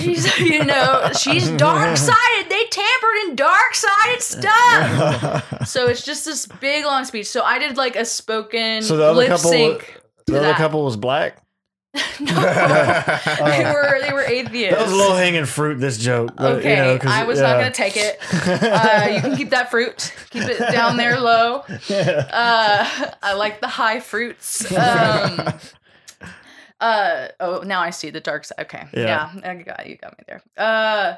She's 0.00 0.38
you 0.38 0.64
know 0.64 1.10
she's 1.18 1.48
dark 1.52 1.96
sided. 1.96 2.48
They 2.50 2.64
tampered 2.70 3.16
in 3.28 3.36
dark 3.36 3.74
sided 3.74 4.22
stuff. 4.22 5.48
So 5.66 5.86
it's 5.86 6.04
just 6.04 6.24
this 6.24 6.46
big 6.46 6.84
long 6.84 7.04
speech. 7.04 7.26
So 7.28 7.42
i 7.42 7.58
did 7.58 7.76
like 7.76 7.94
a 7.96 8.04
spoken 8.04 8.82
So 8.82 8.96
the 8.96 9.04
other 9.04 9.16
lip 9.18 9.28
couple, 9.28 9.50
sync 9.50 10.00
the 10.26 10.38
other 10.38 10.46
that. 10.48 10.56
couple 10.56 10.84
was 10.84 10.96
black. 10.96 11.38
no. 12.20 12.26
They 12.26 13.64
were 13.64 14.00
they 14.00 14.12
were 14.12 14.22
atheists. 14.22 14.76
That 14.78 14.86
was 14.86 14.92
low 14.94 15.14
hanging 15.14 15.44
fruit. 15.44 15.78
This 15.78 15.98
joke. 15.98 16.32
but, 16.36 16.52
okay 16.56 16.70
you 16.70 16.76
know, 16.82 16.98
'cause- 16.98 17.10
i 17.12 17.24
was 17.24 17.38
not 17.40 17.58
gonna 17.58 17.70
take 17.70 17.96
it. 17.96 18.18
Uh, 18.32 19.08
you 19.14 19.20
can 19.20 19.36
keep 19.36 19.50
that 19.50 19.70
fruit. 19.70 20.12
Keep 20.30 20.44
it 20.44 20.58
down 20.72 20.96
there 20.96 21.20
low. 21.20 21.58
Uh 21.90 23.10
i 23.22 23.34
like 23.34 23.60
the 23.60 23.68
high 23.68 24.00
fruits. 24.00 24.64
Um 24.76 25.52
uh 26.82 27.28
oh 27.40 27.62
now 27.64 27.80
i 27.80 27.90
see 27.90 28.10
the 28.10 28.20
dark 28.20 28.44
side 28.44 28.58
okay 28.60 28.84
yeah, 28.92 29.30
Yeah. 29.42 29.50
i 29.50 29.54
got 29.54 29.86
you 29.86 29.96
got 29.96 30.18
me 30.18 30.24
there 30.28 30.42
uh 30.58 31.16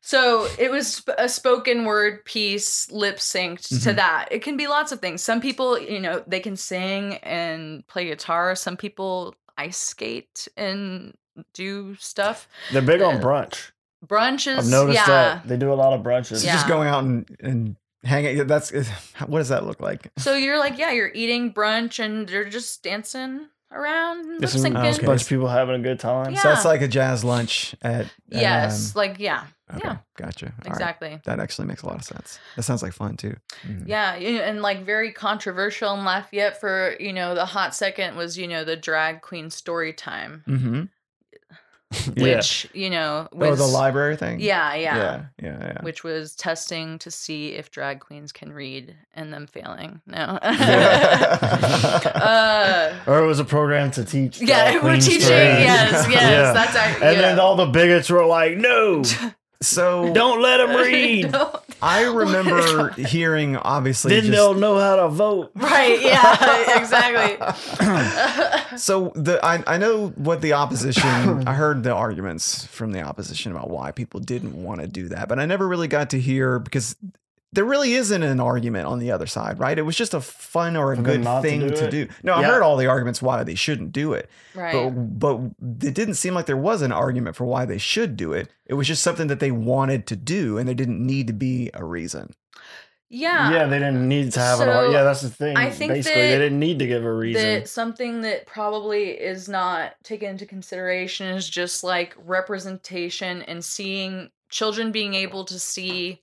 so 0.00 0.48
it 0.58 0.70
was 0.70 1.04
a 1.18 1.28
spoken 1.28 1.84
word 1.84 2.24
piece 2.24 2.90
lip 2.90 3.18
synced 3.18 3.68
to 3.84 3.90
Mhm. 3.90 3.96
that 3.96 4.28
it 4.32 4.42
can 4.42 4.56
be 4.56 4.66
lots 4.66 4.90
of 4.90 5.00
things 5.00 5.22
some 5.22 5.40
people 5.40 5.78
you 5.78 6.00
know 6.00 6.24
they 6.26 6.40
can 6.40 6.56
sing 6.56 7.14
and 7.18 7.86
play 7.86 8.06
guitar 8.06 8.54
some 8.56 8.76
people 8.76 9.34
ice 9.56 9.76
skate 9.78 10.48
and 10.56 11.14
do 11.54 11.94
stuff 11.96 12.48
They're 12.72 12.82
big 12.82 13.00
on 13.02 13.16
Uh, 13.16 13.20
brunch. 13.20 13.70
brunches 14.06 14.58
I've 14.58 14.66
noticed 14.66 14.96
yeah 15.06 15.06
that 15.40 15.48
they 15.48 15.56
do 15.56 15.72
a 15.72 15.78
lot 15.84 15.92
of 15.92 16.00
brunches. 16.04 16.38
So 16.40 16.46
Yeah. 16.46 16.54
just 16.54 16.68
going 16.68 16.88
out 16.88 17.04
and, 17.04 17.36
and 17.40 17.76
hanging. 18.04 18.46
That's 18.46 18.70
what 19.26 19.38
does 19.38 19.48
that 19.50 19.64
look 19.64 19.80
like? 19.80 20.10
So 20.18 20.34
you're 20.34 20.58
like, 20.58 20.76
yeah, 20.78 20.90
you're 20.90 21.12
eating 21.14 21.52
brunch 21.54 22.02
and 22.04 22.28
they're 22.28 22.48
just 22.48 22.82
dancing 22.82 23.46
around 23.72 24.20
and 24.20 24.28
lip 24.28 24.38
There's 24.40 24.52
some, 24.52 24.72
syncing. 24.72 24.84
a 24.84 24.88
Okay. 24.96 25.06
bunch 25.06 25.22
of 25.22 25.28
people 25.28 25.48
having 25.48 25.74
a 25.76 25.78
good 25.78 25.98
time. 26.00 26.32
Yeah. 26.34 26.40
So 26.40 26.52
it's 26.52 26.64
like 26.64 26.82
a 26.82 26.88
jazz 26.88 27.24
lunch 27.24 27.74
at. 27.82 28.02
at, 28.02 28.10
Yes, 28.28 28.94
like 28.96 29.18
yeah, 29.18 29.44
um, 29.70 29.76
okay, 29.78 29.88
yeah, 29.88 29.96
Gotcha. 30.16 30.46
All 30.46 30.52
right. 30.58 30.66
exactly. 30.68 31.20
That 31.24 31.40
actually 31.40 31.68
makes 31.68 31.82
a 31.82 31.86
lot 31.86 31.96
of 31.96 32.04
sense. 32.04 32.38
That 32.56 32.62
sounds 32.62 32.82
like 32.82 32.92
fun 32.92 33.16
too. 33.16 33.36
Mhm. 33.66 33.84
Yeah, 33.86 34.12
and 34.14 34.62
like 34.62 34.84
very 34.84 35.12
controversial 35.12 35.92
in 35.94 36.04
Lafayette 36.04 36.60
for 36.60 36.96
you 37.00 37.12
know 37.12 37.34
the 37.34 37.44
hot 37.46 37.74
second 37.74 38.16
was 38.16 38.36
you 38.38 38.46
know 38.48 38.64
the 38.64 38.76
drag 38.76 39.20
queen 39.22 39.50
story 39.50 39.92
time. 39.92 40.44
Mm-hmm. 40.48 40.82
Yeah. 42.16 42.36
which 42.36 42.66
you 42.72 42.90
know 42.90 43.28
Oh, 43.32 43.36
was 43.50 43.58
the 43.58 43.66
library 43.66 44.16
thing. 44.16 44.40
yeah, 44.40 44.74
yeah, 44.74 44.96
yeah, 44.96 45.24
yeah, 45.42 45.58
yeah. 45.60 45.82
which 45.82 46.02
was 46.04 46.34
testing 46.34 46.98
to 47.00 47.10
see 47.10 47.50
if 47.54 47.70
drag 47.70 48.00
queens 48.00 48.32
can 48.32 48.52
read 48.52 48.94
and 49.14 49.32
them 49.32 49.46
failing. 49.46 50.00
No. 50.06 50.38
uh, 52.12 52.94
Or 53.06 53.22
it 53.22 53.26
was 53.26 53.38
a 53.40 53.44
program 53.44 53.90
to 53.92 54.04
teach. 54.04 54.40
yeah, 54.40 54.72
drag 54.72 54.82
we're 54.84 54.96
teaching. 55.00 55.20
to. 55.20 55.28
Yes, 55.28 56.06
yes, 56.08 56.12
Yeah. 56.12 56.52
that's 56.52 56.76
our. 56.76 56.84
And 57.08 57.16
yeah. 57.16 57.22
then 57.22 57.38
all 57.38 57.56
the 57.56 57.66
bigots 57.66 58.10
were 58.10 58.24
like, 58.24 58.56
"No, 58.56 59.02
So 59.62 60.12
don't 60.12 60.40
let 60.42 60.58
them 60.58 60.76
read. 60.76 61.34
I 61.80 62.04
remember 62.04 62.90
hearing 62.92 63.56
obviously 63.56 64.14
then 64.14 64.24
just- 64.24 64.32
they'll 64.32 64.54
know 64.54 64.78
how 64.78 64.96
to 64.96 65.08
vote." 65.08 65.50
Right. 65.54 66.00
Yeah. 66.00 66.58
Exactly. 66.82 67.38
So 68.76 69.12
the 69.14 69.38
I, 69.44 69.62
I 69.66 69.76
know 69.78 70.08
what 70.08 70.40
the 70.40 70.54
opposition 70.54 71.08
I 71.46 71.52
heard 71.54 71.82
the 71.82 71.92
arguments 71.92 72.64
from 72.66 72.92
the 72.92 73.02
opposition 73.02 73.52
about 73.52 73.68
why 73.70 73.92
people 73.92 74.18
didn't 74.20 74.54
want 74.54 74.80
to 74.80 74.88
do 74.88 75.08
that, 75.08 75.28
but 75.28 75.38
I 75.38 75.44
never 75.46 75.68
really 75.68 75.88
got 75.88 76.10
to 76.10 76.20
hear 76.20 76.58
because 76.58 76.96
there 77.52 77.64
really 77.64 77.92
isn't 77.94 78.22
an 78.22 78.40
argument 78.40 78.86
on 78.86 78.98
the 78.98 79.10
other 79.10 79.26
side, 79.26 79.58
right? 79.58 79.78
It 79.78 79.82
was 79.82 79.94
just 79.96 80.14
a 80.14 80.20
fun 80.20 80.76
or 80.76 80.92
a 80.92 80.96
For 80.96 81.02
good 81.02 81.22
not 81.22 81.42
to 81.42 81.48
thing 81.48 81.60
do 81.60 81.70
to 81.76 81.90
do. 81.90 82.08
No, 82.22 82.34
I 82.34 82.42
heard 82.44 82.62
all 82.62 82.76
the 82.76 82.86
arguments 82.86 83.20
why 83.20 83.42
they 83.44 83.54
shouldn't 83.54 83.92
do 83.92 84.14
it. 84.14 84.30
right. 84.54 84.72
But 84.90 85.18
but 85.60 85.86
it 85.86 85.94
didn't 85.94 86.14
seem 86.14 86.32
like 86.34 86.46
there 86.46 86.56
was 86.56 86.80
an 86.82 86.92
argument 86.92 87.36
for 87.36 87.44
why 87.44 87.64
they 87.66 87.78
should 87.78 88.16
do 88.16 88.32
it. 88.32 88.48
It 88.66 88.74
was 88.74 88.86
just 88.88 89.02
something 89.02 89.26
that 89.26 89.40
they 89.40 89.50
wanted 89.50 90.06
to 90.06 90.16
do 90.16 90.56
and 90.58 90.66
there 90.66 90.74
didn't 90.74 91.04
need 91.06 91.26
to 91.26 91.32
be 91.34 91.70
a 91.74 91.84
reason. 91.84 92.32
yeah. 93.10 93.52
Yeah, 93.52 93.66
they 93.66 93.78
didn't 93.78 94.08
need 94.08 94.32
to 94.32 94.40
have 94.40 94.60
an. 94.60 94.66
So, 94.68 94.72
ar- 94.72 94.90
Yeah, 94.90 95.02
that's 95.02 95.20
the 95.20 95.28
thing. 95.28 95.54
I 95.58 95.68
think 95.68 95.92
Basically, 95.92 96.22
that- 96.22 96.28
they 96.28 96.38
didn't 96.38 96.58
need 96.58 96.78
to 96.78 96.86
give 96.86 97.04
a 97.04 97.12
reason. 97.12 97.42
That 97.42 97.68
something 97.68 98.22
that 98.22 98.46
probably 98.46 99.10
is 99.10 99.50
not 99.50 99.92
taken 100.02 100.30
into 100.30 100.46
consideration 100.46 101.26
is 101.36 101.46
just 101.50 101.84
like 101.84 102.14
representation 102.24 103.42
and 103.42 103.62
seeing 103.64 104.30
children 104.48 104.92
being 104.92 105.12
able 105.14 105.44
to 105.44 105.58
see, 105.58 106.22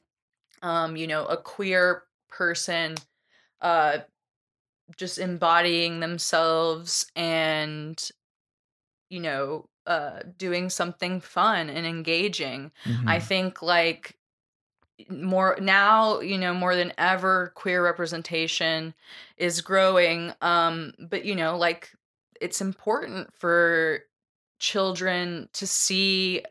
um, 0.62 0.96
you 0.96 1.08
know, 1.08 1.26
a 1.26 1.38
queer 1.38 2.04
person, 2.30 2.96
uh, 3.62 4.00
just 4.98 5.18
embodying 5.18 6.00
themselves 6.00 7.06
and, 7.16 8.10
you 9.10 9.20
know, 9.20 9.68
uh, 9.86 10.20
doing 10.38 10.70
something 10.70 11.20
fun 11.20 11.70
and 11.70 11.86
engaging. 11.86 12.72
Mm-hmm. 12.86 13.10
I 13.10 13.20
think 13.20 13.62
like 13.62 14.18
more 15.10 15.58
now, 15.62 16.20
you 16.20 16.38
know, 16.38 16.54
more 16.54 16.76
than 16.76 16.94
ever, 16.98 17.52
queer 17.56 17.84
representation 17.84 18.94
is 19.38 19.62
growing. 19.62 20.34
Um, 20.42 20.94
but 21.00 21.26
you 21.26 21.36
know, 21.36 21.58
like 21.58 21.92
it's 22.40 22.62
important 22.62 23.34
for 23.34 24.02
children 24.60 25.50
to 25.54 25.66
see 25.66 26.44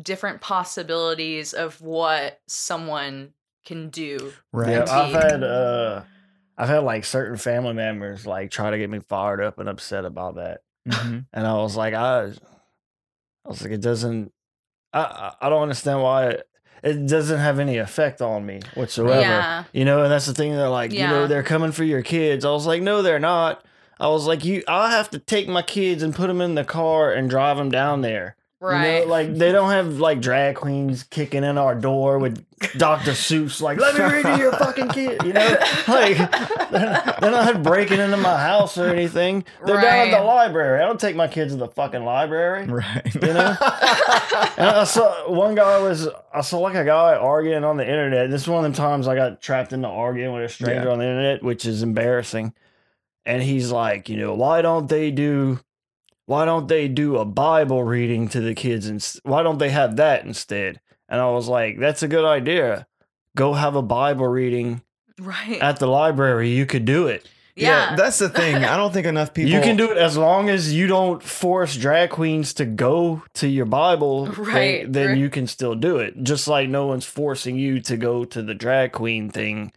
different 0.00 0.40
possibilities 0.40 1.52
of 1.52 1.80
what 1.80 2.40
someone 2.46 3.32
can 3.66 3.90
do. 3.90 4.32
right. 4.52 4.70
Yeah, 4.70 4.84
I've 4.88 5.12
had 5.12 5.42
uh, 5.44 6.02
I've 6.56 6.68
had 6.68 6.84
like 6.84 7.04
certain 7.04 7.36
family 7.36 7.74
members 7.74 8.24
like 8.26 8.50
try 8.50 8.70
to 8.70 8.78
get 8.78 8.88
me 8.88 9.00
fired 9.00 9.42
up 9.42 9.58
and 9.58 9.68
upset 9.68 10.04
about 10.06 10.36
that, 10.36 10.60
Mhm. 10.88 11.26
and 11.32 11.46
I 11.46 11.52
was 11.54 11.76
like, 11.76 11.92
I, 11.92 12.24
I 13.44 13.48
was 13.48 13.60
like, 13.62 13.72
it 13.72 13.80
doesn't. 13.82 14.32
I 14.92 15.00
I 15.00 15.34
I 15.42 15.48
don't 15.50 15.62
understand 15.62 16.00
why 16.02 16.28
it, 16.30 16.48
it 16.82 17.06
doesn't 17.06 17.38
have 17.40 17.58
any 17.58 17.78
effect 17.78 18.22
on 18.22 18.46
me 18.46 18.60
whatsoever. 18.74 19.20
Yeah. 19.20 19.64
You 19.72 19.84
know, 19.84 20.02
and 20.02 20.10
that's 20.12 20.26
the 20.26 20.34
thing. 20.34 20.52
They're 20.54 20.68
like, 20.68 20.92
you 20.92 21.06
know, 21.06 21.26
they're 21.26 21.42
coming 21.42 21.72
for 21.72 21.84
your 21.84 22.02
kids. 22.02 22.44
I 22.44 22.50
was 22.50 22.66
like, 22.66 22.82
no, 22.82 23.02
they're 23.02 23.18
not. 23.18 23.64
I 23.98 24.08
was 24.08 24.26
like, 24.26 24.44
you, 24.44 24.62
I 24.68 24.90
have 24.90 25.08
to 25.10 25.18
take 25.18 25.48
my 25.48 25.62
kids 25.62 26.02
and 26.02 26.14
put 26.14 26.26
them 26.26 26.40
in 26.42 26.54
the 26.54 26.64
car 26.64 27.12
and 27.12 27.30
drive 27.30 27.56
them 27.56 27.70
down 27.70 28.02
there. 28.02 28.36
You 28.72 28.78
know, 28.78 28.98
Right. 29.00 29.06
like 29.08 29.34
they 29.34 29.52
don't 29.52 29.70
have 29.70 29.98
like 29.98 30.20
drag 30.20 30.56
queens 30.56 31.02
kicking 31.04 31.44
in 31.44 31.56
our 31.58 31.74
door 31.74 32.18
with 32.18 32.44
Dr. 32.78 33.10
Seuss, 33.10 33.60
like, 33.60 33.78
let 33.78 33.94
me 33.94 34.00
read 34.02 34.22
to 34.24 34.38
your 34.38 34.52
fucking 34.52 34.88
kid. 34.88 35.22
You 35.24 35.34
know, 35.34 35.56
like 35.88 36.16
they're, 36.70 37.30
not 37.30 37.62
breaking 37.62 38.00
into 38.00 38.16
my 38.16 38.38
house 38.40 38.78
or 38.78 38.88
anything. 38.88 39.44
They're 39.64 39.80
down 39.80 40.08
at 40.08 40.18
the 40.18 40.24
library. 40.24 40.82
I 40.82 40.86
don't 40.86 40.98
take 40.98 41.16
my 41.16 41.28
kids 41.28 41.52
to 41.52 41.58
the 41.58 41.68
fucking 41.68 42.04
library. 42.04 42.66
Right. 42.66 43.14
You 43.14 43.20
know? 43.34 43.56
And 44.58 44.68
I 44.70 44.84
saw 44.84 45.30
one 45.30 45.54
guy 45.54 45.78
was 45.82 46.08
I 46.32 46.40
saw 46.40 46.58
like 46.60 46.74
a 46.74 46.84
guy 46.84 47.14
arguing 47.14 47.62
on 47.64 47.76
the 47.76 47.84
internet. 47.86 48.30
This 48.30 48.42
is 48.42 48.48
one 48.48 48.58
of 48.58 48.62
them 48.64 48.72
times 48.72 49.06
I 49.06 49.14
got 49.14 49.40
trapped 49.42 49.72
into 49.72 49.88
arguing 49.88 50.34
with 50.34 50.44
a 50.44 50.48
stranger 50.48 50.84
Yeah. 50.86 50.92
on 50.92 50.98
the 50.98 51.04
internet, 51.04 51.42
which 51.42 51.66
is 51.66 51.82
embarrassing. 51.82 52.54
And 53.26 53.42
he's 53.42 53.70
like, 53.70 54.08
you 54.08 54.16
know, 54.16 54.34
why 54.34 54.62
don't 54.62 54.88
they 54.88 55.10
do 55.10 55.60
why 56.26 56.44
don't 56.44 56.68
they 56.68 56.88
do 56.88 57.16
a 57.16 57.24
Bible 57.24 57.84
reading 57.84 58.28
to 58.28 58.40
the 58.40 58.54
kids 58.54 58.86
and 58.86 59.04
why 59.22 59.42
don't 59.42 59.58
they 59.58 59.70
have 59.70 59.96
that 59.96 60.24
instead? 60.24 60.80
And 61.08 61.20
I 61.20 61.30
was 61.30 61.48
like, 61.48 61.78
that's 61.78 62.02
a 62.02 62.08
good 62.08 62.24
idea. 62.24 62.86
Go 63.36 63.54
have 63.54 63.76
a 63.76 63.82
Bible 63.82 64.26
reading 64.26 64.82
right. 65.20 65.60
at 65.62 65.78
the 65.78 65.86
library. 65.86 66.50
You 66.50 66.66
could 66.66 66.84
do 66.84 67.06
it. 67.06 67.28
yeah. 67.54 67.90
yeah. 67.90 67.96
that's 67.96 68.18
the 68.18 68.28
thing. 68.28 68.56
I 68.56 68.76
don't 68.76 68.92
think 68.92 69.06
enough 69.06 69.32
people 69.32 69.52
You 69.52 69.60
can 69.60 69.76
do 69.76 69.90
it 69.92 69.98
as 69.98 70.16
long 70.16 70.48
as 70.48 70.74
you 70.74 70.88
don't 70.88 71.22
force 71.22 71.76
drag 71.76 72.10
queens 72.10 72.54
to 72.54 72.64
go 72.64 73.22
to 73.34 73.46
your 73.46 73.66
Bible. 73.66 74.26
thing, 74.32 74.44
Right, 74.44 74.92
then 74.92 75.08
right. 75.10 75.18
you 75.18 75.30
can 75.30 75.46
still 75.46 75.76
do 75.76 75.98
it. 75.98 76.20
Just 76.24 76.48
like 76.48 76.68
no 76.68 76.86
one's 76.86 77.06
forcing 77.06 77.56
you 77.56 77.80
to 77.82 77.96
go 77.96 78.24
to 78.24 78.42
the 78.42 78.54
drag 78.54 78.92
queen 78.92 79.30
thing 79.30 79.72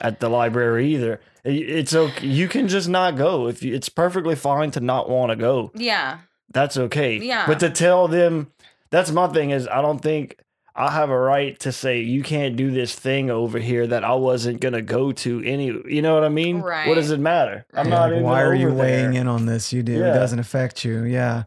at 0.00 0.20
the 0.20 0.28
library 0.28 0.94
either. 0.94 1.20
It- 1.44 1.70
It's 1.70 1.94
okay. 1.94 2.26
You 2.26 2.48
can 2.48 2.68
just 2.68 2.88
not 2.88 3.16
go. 3.16 3.48
If 3.48 3.62
you, 3.62 3.74
it's 3.74 3.88
perfectly 3.88 4.34
fine 4.36 4.70
to 4.72 4.80
not 4.80 5.08
want 5.08 5.30
to 5.30 5.36
go. 5.36 5.70
yeah. 5.74 6.18
That's 6.52 6.76
okay. 6.76 7.16
Yeah. 7.18 7.46
But 7.46 7.60
to 7.60 7.70
tell 7.70 8.08
them, 8.08 8.48
that's 8.90 9.12
my 9.12 9.28
thing 9.28 9.50
is 9.50 9.68
I 9.68 9.80
don't 9.82 10.00
think 10.00 10.34
I 10.74 10.90
have 10.90 11.08
a 11.10 11.16
right 11.18 11.56
to 11.60 11.70
say 11.70 12.00
you 12.00 12.24
can't 12.24 12.56
do 12.56 12.72
this 12.72 12.92
thing 12.92 13.30
over 13.30 13.60
here 13.60 13.86
that 13.86 14.02
I 14.02 14.14
wasn't 14.14 14.60
gonna 14.60 14.82
go 14.82 15.12
to 15.12 15.42
any. 15.44 15.66
You 15.66 16.02
know 16.02 16.12
what 16.14 16.24
I 16.24 16.28
mean? 16.28 16.60
Right. 16.60 16.88
What 16.88 16.96
does 16.96 17.12
it 17.12 17.20
matter? 17.20 17.66
I'm 17.72 17.84
Right. 17.84 17.90
not. 17.90 18.00
Like, 18.02 18.10
even 18.12 18.22
why 18.24 18.42
are 18.42 18.52
you 18.54 18.72
weighing 18.72 19.12
there. 19.12 19.20
in 19.20 19.28
on 19.28 19.46
this? 19.46 19.72
You 19.72 19.84
do. 19.84 19.94
It 20.04 20.12
doesn't 20.12 20.40
affect 20.40 20.84
you. 20.84 21.04
Yeah. 21.04 21.44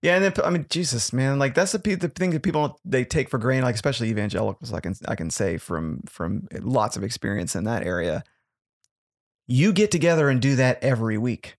Yeah, 0.00 0.14
and 0.16 0.24
then 0.24 0.32
I 0.42 0.48
mean, 0.48 0.64
Jesus, 0.70 1.12
man, 1.12 1.38
like 1.38 1.54
that's 1.54 1.72
the 1.72 1.78
pe- 1.78 1.96
the 1.96 2.08
thing 2.08 2.30
that 2.30 2.42
people 2.42 2.80
they 2.86 3.04
take 3.04 3.28
for 3.28 3.36
granted, 3.36 3.66
like 3.66 3.74
especially 3.74 4.08
evangelicals. 4.08 4.72
I 4.72 4.80
can 4.80 4.94
I 5.06 5.16
can 5.16 5.28
say 5.28 5.58
from 5.58 6.00
from 6.08 6.48
lots 6.62 6.96
of 6.96 7.04
experience 7.04 7.54
in 7.54 7.64
that 7.64 7.84
area. 7.84 8.24
You 9.50 9.72
get 9.72 9.90
together 9.90 10.28
and 10.30 10.40
do 10.40 10.56
that 10.56 10.82
every 10.82 11.18
week. 11.18 11.56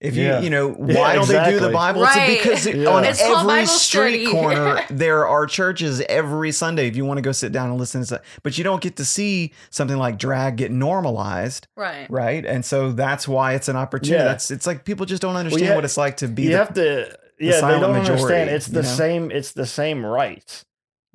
If 0.00 0.16
you 0.16 0.24
Yeah. 0.24 0.40
you 0.40 0.50
know 0.50 0.70
Yeah, 0.70 0.98
why 0.98 1.14
don't 1.14 1.28
they 1.28 1.50
do 1.52 1.60
the. 1.60 1.70
Bible? 1.70 2.02
Right. 2.02 2.30
It's 2.30 2.42
because 2.42 2.66
Yeah. 2.74 2.88
on 2.88 3.04
It's 3.04 3.20
every 3.22 3.66
street 3.66 4.24
study. 4.26 4.26
corner 4.26 4.82
there 4.90 5.28
are 5.28 5.46
churches 5.46 6.00
every 6.08 6.50
Sunday. 6.50 6.88
If 6.88 6.96
you 6.96 7.04
want 7.04 7.18
to 7.18 7.22
go 7.22 7.30
sit 7.30 7.52
down 7.52 7.70
and 7.70 7.78
listen 7.78 8.04
to, 8.06 8.20
but 8.42 8.58
you 8.58 8.64
don't 8.64 8.82
get 8.82 8.96
to 8.96 9.04
see 9.04 9.52
something 9.70 9.96
like 9.96 10.18
drag 10.18 10.56
get 10.56 10.72
normalized 10.72 11.68
Right. 11.76 12.10
right? 12.10 12.44
And 12.44 12.64
so 12.64 12.90
that's 12.90 13.28
why 13.28 13.54
it's 13.54 13.68
an 13.68 13.76
opportunity. 13.76 14.24
Yeah. 14.24 14.28
That's 14.28 14.50
it's 14.50 14.66
like 14.66 14.84
people 14.84 15.06
just 15.06 15.22
don't 15.22 15.36
understand 15.36 15.68
ha- 15.68 15.74
what 15.76 15.84
it's 15.84 15.96
like 15.96 16.16
to 16.16 16.26
be 16.26 16.42
you 16.42 16.48
the, 16.50 16.56
have 16.58 16.74
to. 16.74 17.16
Yeah, 17.38 17.60
they 17.60 17.78
don't 17.78 17.92
majority, 17.92 18.10
understand. 18.10 18.50
It's 18.50 18.66
you 18.68 18.74
the 18.74 18.82
know? 18.82 18.88
same. 18.88 19.30
It's 19.30 19.52
the 19.52 19.66
same 19.66 20.04
rights. 20.04 20.64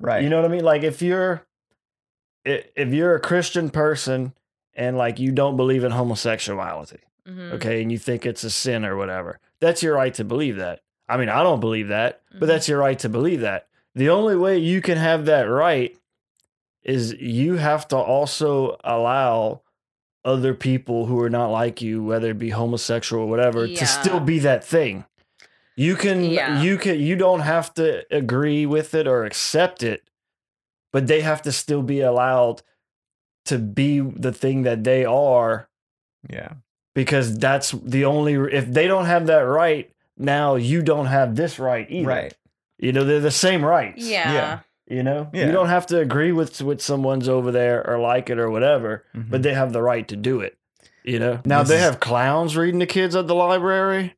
right. 0.00 0.22
You 0.22 0.30
know 0.30 0.36
what 0.40 0.46
I 0.46 0.48
mean? 0.48 0.64
Like 0.64 0.82
if 0.82 1.02
you're, 1.02 1.46
if 2.46 2.88
you're 2.94 3.14
a 3.14 3.20
Christian 3.20 3.68
person 3.68 4.32
and 4.78 4.96
like 4.96 5.18
you 5.18 5.32
don't 5.32 5.56
believe 5.58 5.84
in 5.84 5.90
homosexuality, 5.92 7.00
Mhm. 7.28 7.52
okay, 7.54 7.82
and 7.82 7.92
you 7.92 7.98
think 7.98 8.24
it's 8.24 8.44
a 8.44 8.50
sin 8.50 8.84
or 8.84 8.96
whatever, 8.96 9.40
that's 9.60 9.82
your 9.82 9.94
right 9.94 10.14
to 10.14 10.24
believe 10.24 10.56
that. 10.56 10.80
I 11.08 11.16
mean, 11.18 11.28
I 11.28 11.42
don't 11.42 11.60
believe 11.60 11.88
that, 11.88 12.20
but 12.32 12.42
Mhm. 12.44 12.46
that's 12.46 12.68
your 12.68 12.78
right 12.78 12.98
to 13.00 13.08
believe 13.08 13.40
that. 13.40 13.66
The 13.94 14.08
only 14.08 14.36
way 14.36 14.56
you 14.58 14.80
can 14.80 14.96
have 14.96 15.26
that 15.26 15.42
right 15.42 15.94
is 16.84 17.12
you 17.14 17.56
have 17.56 17.88
to 17.88 17.96
also 17.96 18.76
allow 18.84 19.62
other 20.24 20.54
people 20.54 21.06
who 21.06 21.20
are 21.20 21.30
not 21.30 21.48
like 21.50 21.82
you, 21.82 22.02
whether 22.04 22.30
it 22.30 22.38
be 22.38 22.50
homosexual 22.50 23.24
or 23.24 23.28
whatever, 23.28 23.66
Yeah. 23.66 23.78
to 23.78 23.86
still 23.86 24.20
be 24.20 24.38
that 24.40 24.64
thing. 24.64 25.04
You 25.76 25.96
can 25.96 26.24
Yeah. 26.24 26.60
you 26.60 26.76
can 26.76 26.98
you 27.00 27.16
don't 27.16 27.40
have 27.40 27.72
to 27.74 28.04
agree 28.14 28.66
with 28.66 28.94
it 28.94 29.06
or 29.06 29.24
accept 29.24 29.82
it, 29.82 30.02
but 30.92 31.06
they 31.06 31.20
have 31.22 31.40
to 31.42 31.52
still 31.52 31.82
be 31.82 32.00
allowed 32.00 32.62
to 33.48 33.58
be 33.58 34.00
the 34.00 34.32
thing 34.32 34.62
that 34.62 34.84
they 34.84 35.04
are 35.04 35.68
Yeah. 36.30 36.52
because 36.94 37.38
that's 37.38 37.70
the 37.72 38.04
only 38.06 38.34
if 38.34 38.66
they 38.72 38.86
don't 38.86 39.06
have 39.06 39.26
that 39.26 39.40
right 39.40 39.90
now 40.16 40.54
you 40.56 40.82
don't 40.82 41.06
have 41.06 41.36
this 41.36 41.58
right 41.58 41.86
either 41.90 42.08
Right. 42.08 42.34
you 42.78 42.92
know 42.92 43.04
they're 43.04 43.20
the 43.20 43.30
same 43.30 43.64
rights 43.64 44.04
Yeah. 44.04 44.32
Yeah. 44.32 44.58
you 44.96 45.02
know 45.02 45.28
Yeah. 45.32 45.46
you 45.46 45.52
don't 45.52 45.68
have 45.68 45.86
to 45.88 45.98
agree 46.00 46.32
with 46.32 46.60
with 46.62 46.80
someone's 46.80 47.28
over 47.28 47.50
there 47.52 47.86
or 47.88 47.98
like 47.98 48.30
it 48.30 48.38
or 48.38 48.50
whatever 48.50 49.04
Mhm. 49.14 49.30
but 49.30 49.42
they 49.42 49.54
have 49.54 49.72
the 49.72 49.82
right 49.82 50.06
to 50.08 50.16
do 50.16 50.40
it 50.40 50.56
you 51.04 51.18
know 51.18 51.40
now 51.44 51.60
This 51.60 51.68
they 51.70 51.78
have 51.78 52.00
clowns 52.00 52.56
reading 52.56 52.80
to 52.80 52.86
kids 52.86 53.14
at 53.16 53.26
the 53.26 53.34
library 53.34 54.14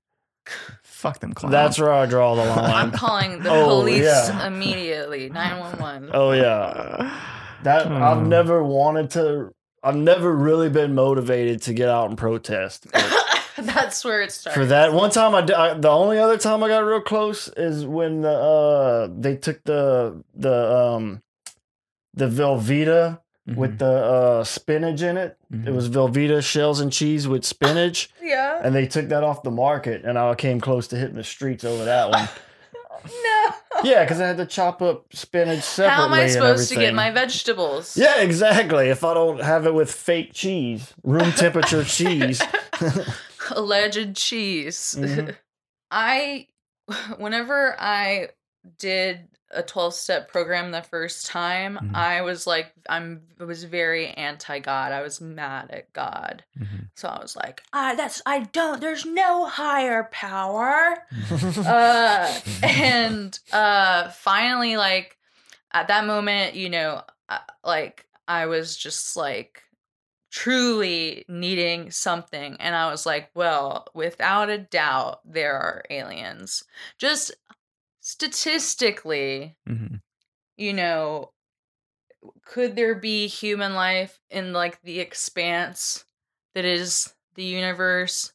Fuck 0.83 1.21
them 1.21 1.33
clowns. 1.33 1.53
that's 1.53 1.79
where 1.79 1.93
i 1.93 2.05
draw 2.07 2.35
the 2.35 2.45
line. 2.55 2.75
I'm 2.75 2.91
calling 2.93 3.43
the 3.43 3.51
Oh, 3.51 3.81
police 3.81 4.03
yeah. 4.05 4.47
immediately. 4.47 5.29
911. 5.31 6.11
oh 6.13 6.33
yeah 6.33 7.11
that 7.65 7.87
i've 7.87 8.19
Hmm. 8.19 8.29
never 8.29 8.63
wanted 8.65 9.11
to 9.11 9.53
i've 9.83 9.97
never 9.97 10.33
really 10.35 10.69
been 10.69 10.95
motivated 10.95 11.63
to 11.63 11.73
get 11.75 11.89
out 11.89 12.09
and 12.09 12.19
protest 12.19 12.87
That's 13.57 14.03
where 14.07 14.23
it 14.23 14.33
starts. 14.33 14.57
For 14.57 14.65
that 14.67 14.95
one 14.95 15.11
time, 15.11 15.35
I 15.35 15.43
the 15.43 15.91
only 15.91 16.19
other 16.19 16.39
time 16.39 16.63
I 16.63 16.69
got 16.69 16.79
real 16.79 17.03
close 17.03 17.47
is 17.49 17.85
when 17.85 18.23
the 18.23 18.31
uh 18.31 19.09
they 19.15 19.37
took 19.37 19.63
the 19.65 20.23
the 20.35 20.75
um 20.75 21.21
the 22.15 22.27
Velveeta 22.27 23.21
with 23.55 23.79
the 23.79 23.87
uh 23.93 24.45
spinach 24.45 25.03
in 25.03 25.19
it. 25.19 25.37
It 25.53 25.65
Mhm. 25.67 25.75
was 25.75 25.91
Velveeta 25.91 26.43
shells 26.43 26.81
and 26.81 26.91
cheese 26.91 27.29
with 27.29 27.45
spinach, 27.45 28.09
Yeah. 28.23 28.61
and 28.63 28.75
they 28.75 28.87
took 28.87 29.09
that 29.09 29.25
off 29.25 29.43
the 29.43 29.51
market, 29.51 30.05
and 30.07 30.17
I 30.19 30.35
came 30.37 30.59
close 30.61 30.87
to 30.89 30.97
hitting 30.97 31.17
the 31.17 31.25
streets 31.25 31.63
over 31.65 31.85
that 31.85 32.09
one. 32.09 32.29
Yeah, 33.83 34.05
because 34.05 34.21
I 34.21 34.27
had 34.27 34.37
to 34.39 34.47
chop 34.47 34.83
up 34.83 35.07
spinach 35.15 35.63
separately. 35.63 35.97
How 35.97 36.05
am 36.07 36.13
I 36.13 36.27
supposed 36.29 36.69
to 36.71 36.77
get 36.77 36.95
my 36.95 37.11
vegetables? 37.11 37.97
Yeah, 37.97 38.21
exactly. 38.21 38.89
If 38.89 39.05
I 39.05 39.15
don't 39.15 39.41
have 39.43 39.67
it 39.67 39.75
with 39.75 39.91
fake 39.93 40.33
cheese, 40.33 40.93
room 41.03 41.33
temperature 41.33 41.85
cheese. 41.99 42.43
Alleged 43.53 44.17
cheese. 44.17 44.97
Mhm. 44.99 45.35
I, 45.91 46.47
whenever 47.19 47.75
I 47.81 48.29
did 48.79 49.27
a 49.53 49.63
12 49.63 49.95
step 49.95 50.31
program 50.31 50.71
the 50.71 50.83
first 50.83 51.27
time, 51.27 51.79
Mhm. 51.83 51.95
I 51.97 52.23
was 52.23 52.47
like, 52.47 52.73
I'm, 52.89 53.23
I 53.41 53.45
was 53.45 53.65
very 53.65 54.09
anti 54.09 54.59
God. 54.61 54.93
I 54.93 55.03
was 55.03 55.21
mad 55.21 55.71
at 55.71 55.93
God. 55.93 56.45
Mhm. 56.59 56.89
So 56.95 57.09
I 57.09 57.21
was 57.21 57.35
like, 57.35 57.63
ah, 57.73 57.95
that's, 57.97 58.23
I 58.27 58.41
don't, 58.41 58.81
there's 58.81 59.05
no 59.05 59.47
higher 59.47 60.09
power. 60.13 60.99
Mm-hmm. 61.13 61.63
uh 61.67 62.41
and 62.63 63.39
uh 63.53 64.09
finally 64.11 64.77
like 64.77 65.17
at 65.73 65.89
that 65.89 66.05
moment 66.07 66.55
you 66.55 66.69
know 66.69 67.03
uh, 67.29 67.39
like 67.65 68.07
i 68.29 68.47
was 68.47 68.77
just 68.77 69.17
like 69.17 69.63
truly 70.31 71.25
needing 71.29 71.91
something 71.91 72.57
and 72.61 72.75
i 72.75 72.91
was 72.91 73.05
like 73.05 73.31
well 73.35 73.87
without 73.95 74.49
a 74.49 74.59
doubt 74.59 75.21
there 75.25 75.55
are 75.57 75.83
aliens 75.91 76.63
just 76.99 77.33
statistically 78.11 79.57
Mhm. 79.69 80.01
you 80.57 80.73
know 80.73 81.33
could 82.45 82.77
there 82.77 82.95
be 82.95 83.27
human 83.27 83.75
life 83.75 84.21
in 84.31 84.53
like 84.53 84.81
the 84.83 85.01
expanse 85.01 86.05
that 86.55 86.65
is 86.65 87.15
the 87.35 87.45
universe? 87.45 88.33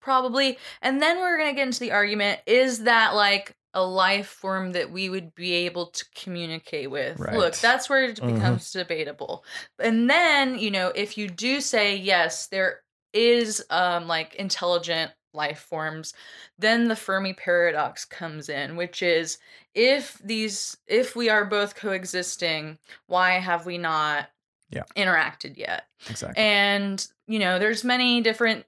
Probably. 0.00 0.58
And 0.80 1.02
then 1.02 1.18
we're 1.18 1.36
going 1.36 1.50
to 1.50 1.56
get 1.56 1.66
into 1.66 1.80
the 1.80 1.92
argument 1.92 2.40
is 2.46 2.84
that 2.84 3.14
like 3.14 3.54
a 3.74 3.84
life 3.84 4.28
form 4.28 4.72
that 4.72 4.90
we 4.90 5.10
would 5.10 5.34
be 5.34 5.52
able 5.66 5.86
to 5.88 6.04
communicate 6.14 6.90
with? 6.90 7.18
Look 7.18 7.54
that's 7.56 7.90
where 7.90 8.04
it 8.04 8.16
Mhm. 8.16 8.34
becomes 8.36 8.70
debatable. 8.72 9.44
And 9.78 10.08
then 10.08 10.58
you 10.58 10.70
know 10.70 10.88
if 10.94 11.18
you 11.18 11.28
do 11.28 11.60
say 11.60 11.96
yes 11.96 12.46
there 12.46 12.82
is 13.12 13.64
um 13.70 14.06
like 14.06 14.34
intelligent 14.36 15.12
life 15.32 15.60
forms 15.60 16.14
then 16.58 16.88
the 16.88 16.96
fermi 16.96 17.32
paradox 17.34 18.04
comes 18.04 18.48
in 18.48 18.76
which 18.76 19.02
is 19.02 19.38
if 19.74 20.18
these 20.24 20.76
if 20.86 21.14
we 21.14 21.28
are 21.28 21.44
both 21.44 21.74
coexisting 21.74 22.78
why 23.06 23.32
have 23.32 23.66
we 23.66 23.78
not 23.78 24.30
Yeah. 24.70 24.84
interacted 24.96 25.56
yet 25.56 25.84
Exactly. 26.08 26.42
and 26.42 27.06
you 27.26 27.38
know 27.38 27.58
there's 27.58 27.84
many 27.84 28.20
different 28.20 28.64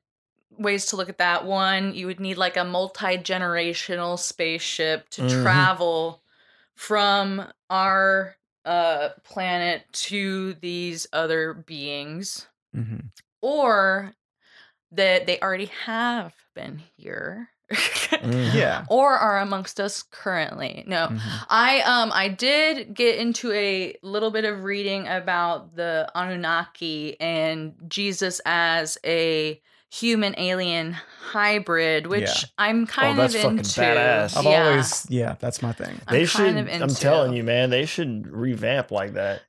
ways 0.58 0.86
to 0.86 0.96
look 0.96 1.08
at 1.08 1.18
that 1.18 1.44
one 1.46 1.94
you 1.94 2.06
would 2.06 2.20
need 2.20 2.36
like 2.36 2.56
a 2.56 2.64
multi-generational 2.64 4.18
spaceship 4.18 5.08
to 5.10 5.22
Mhm. 5.22 5.42
travel 5.42 6.22
from 6.74 7.50
our 7.70 8.36
uh 8.64 9.10
planet 9.24 9.84
to 9.92 10.54
these 10.54 11.06
other 11.12 11.54
beings 11.54 12.46
Mhm. 12.76 13.10
or 13.40 14.12
that 14.92 15.26
they 15.26 15.38
already 15.40 15.70
have 15.86 16.32
been 16.54 16.82
here 16.96 17.48
Mhm. 17.70 18.52
Yeah. 18.52 18.84
or 18.88 19.12
are 19.12 19.38
amongst 19.38 19.78
us 19.78 20.02
currently 20.02 20.82
no 20.88 21.06
Mhm. 21.06 21.20
I 21.48 21.80
um 21.82 22.10
I 22.12 22.26
did 22.28 22.94
get 22.94 23.18
into 23.18 23.52
a 23.52 23.94
little 24.02 24.32
bit 24.32 24.44
of 24.44 24.64
reading 24.64 25.06
about 25.06 25.76
the 25.76 26.10
Anunnaki 26.16 27.16
and 27.20 27.74
Jesus 27.86 28.40
as 28.44 28.98
a 29.06 29.60
human 29.92 30.34
alien 30.38 30.96
hybrid, 31.32 32.06
which 32.06 32.22
Yeah. 32.22 32.48
I'm 32.58 32.86
kind 32.86 33.18
Oh, 33.18 33.22
that's 33.22 33.34
of 33.34 33.40
fucking 33.40 33.58
into. 33.58 33.80
badass. 33.80 34.36
I've 34.36 34.44
yeah. 34.44 34.64
always, 34.68 35.06
yeah, 35.10 35.34
that's 35.40 35.62
my 35.62 35.72
thing. 35.72 36.00
I'm 36.06 36.12
They 36.14 36.26
kind 36.26 36.58
should. 36.58 36.68
of 36.76 36.82
I'm 36.82 36.94
telling 36.94 37.32
you, 37.32 37.42
man. 37.42 37.70
They 37.70 37.86
should 37.86 38.28
revamp 38.28 38.90
like 38.92 39.14
that. 39.14 39.42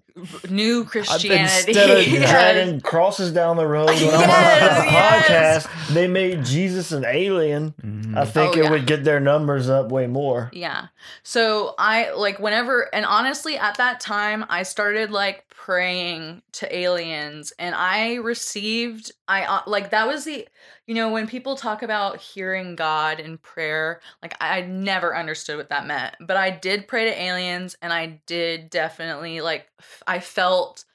New 0.50 0.84
Christianity. 0.86 1.70
Instead 1.70 1.90
of 1.98 2.08
Yes. 2.08 2.30
dragging 2.32 2.82
crosses 2.82 3.32
down 3.32 3.58
the 3.58 3.68
road 3.68 3.88
when 3.90 3.98
I'm 4.10 4.14
on 4.16 4.20
Yes, 4.30 4.86
yes. 5.30 5.68
podcast, 5.68 5.94
they 5.94 6.08
made 6.08 6.46
Jesus 6.46 6.92
an 6.92 7.06
alien. 7.06 7.74
Mhm. 7.84 8.18
I 8.18 8.26
think 8.26 8.56
Oh, 8.56 8.60
it 8.60 8.64
yeah. 8.66 8.72
would 8.72 8.86
get 8.86 9.04
their 9.04 9.20
numbers 9.20 9.70
up 9.70 9.90
way 9.92 10.08
more. 10.08 10.50
Yeah. 10.54 10.88
So 11.24 11.76
I 11.78 12.12
like 12.12 12.40
whenever 12.40 12.94
and 12.94 13.06
honestly 13.06 13.58
at 13.58 13.78
that 13.78 14.00
time 14.00 14.46
I 14.50 14.64
started 14.64 15.12
like 15.12 15.46
praying 15.50 16.42
to 16.54 16.76
aliens 16.76 17.54
and 17.60 17.74
I 17.76 18.16
received 18.16 19.12
I 19.28 19.44
uh, 19.44 19.62
like 19.68 19.92
that 19.92 20.08
was 20.08 20.26
the 20.26 20.48
you 20.88 20.96
know 20.96 21.10
when 21.12 21.28
people 21.28 21.56
talk 21.56 21.84
about 21.84 22.20
hearing 22.20 22.76
God 22.76 23.20
in 23.20 23.38
prayer 23.38 24.02
like 24.22 24.36
I, 24.42 24.62
never 24.62 25.16
understood 25.16 25.58
what 25.58 25.70
that 25.70 25.86
meant 25.88 26.16
but 26.20 26.38
I 26.38 26.50
did 26.50 26.88
pray 26.88 27.06
to 27.06 27.22
aliens 27.22 27.76
and 27.82 27.92
I 27.92 28.22
did 28.26 28.70
definitely 28.70 29.42
like 29.42 29.68
I 30.08 30.20
felt 30.20 30.86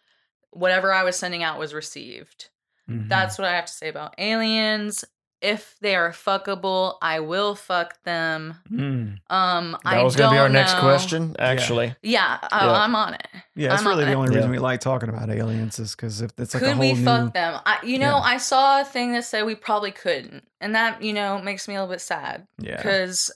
whatever 0.51 0.93
I 0.93 1.05
was 1.05 1.17
sending 1.17 1.43
out 1.43 1.59
was 1.59 1.75
received. 1.75 2.49
Mhm. 2.89 3.09
That's 3.09 3.39
what 3.39 3.47
I 3.47 3.55
have 3.57 3.67
to 3.67 3.73
say 3.73 3.89
about 3.89 4.15
aliens. 4.19 5.05
If 5.43 5.77
they 5.83 5.95
are 5.95 6.11
fuckable, 6.13 6.95
I 7.03 7.21
will 7.21 7.55
fuck 7.55 8.03
them. 8.05 8.55
Mm. 8.73 9.19
Um, 9.29 9.77
That 9.85 9.95
I 9.95 10.03
was 10.03 10.17
going 10.17 10.29
gonna 10.29 10.37
be 10.37 10.41
our 10.41 10.49
next 10.49 10.75
question, 10.79 11.37
actually. 11.39 11.95
Yeah, 12.03 12.39
I, 12.51 12.65
Yeah. 12.65 12.73
I'm 12.73 12.95
on 12.97 13.15
it. 13.15 13.27
Yeah, 13.55 13.69
that's 13.69 13.83
I'm 13.83 13.89
really 13.89 14.05
not- 14.07 14.11
the 14.11 14.17
only 14.17 14.29
reason 14.35 14.51
Yeah. 14.51 14.57
we 14.57 14.59
like 14.59 14.81
talking 14.81 15.09
about 15.11 15.29
aliens 15.31 15.79
is 15.79 15.95
because 15.95 16.23
if 16.23 16.31
it's 16.39 16.55
like 16.55 16.63
a 16.63 16.67
Could 16.67 16.75
whole 16.77 16.81
we 16.81 16.93
new. 16.95 17.05
fuck 17.05 17.35
them? 17.35 17.61
I, 17.67 17.79
you 17.83 17.99
know, 17.99 18.17
Yeah. 18.17 18.33
I 18.35 18.37
saw 18.39 18.81
a 18.81 18.85
thing 18.85 19.13
that 19.13 19.25
said 19.25 19.45
we 19.45 19.55
probably 19.55 19.91
couldn't, 19.93 20.45
and 20.61 20.75
that 20.75 21.03
you 21.03 21.13
know 21.13 21.39
makes 21.39 21.69
me 21.69 21.75
a 21.75 21.81
little 21.81 21.93
bit 21.95 22.01
sad 22.01 22.47
Yeah. 22.59 22.77
because 22.77 23.31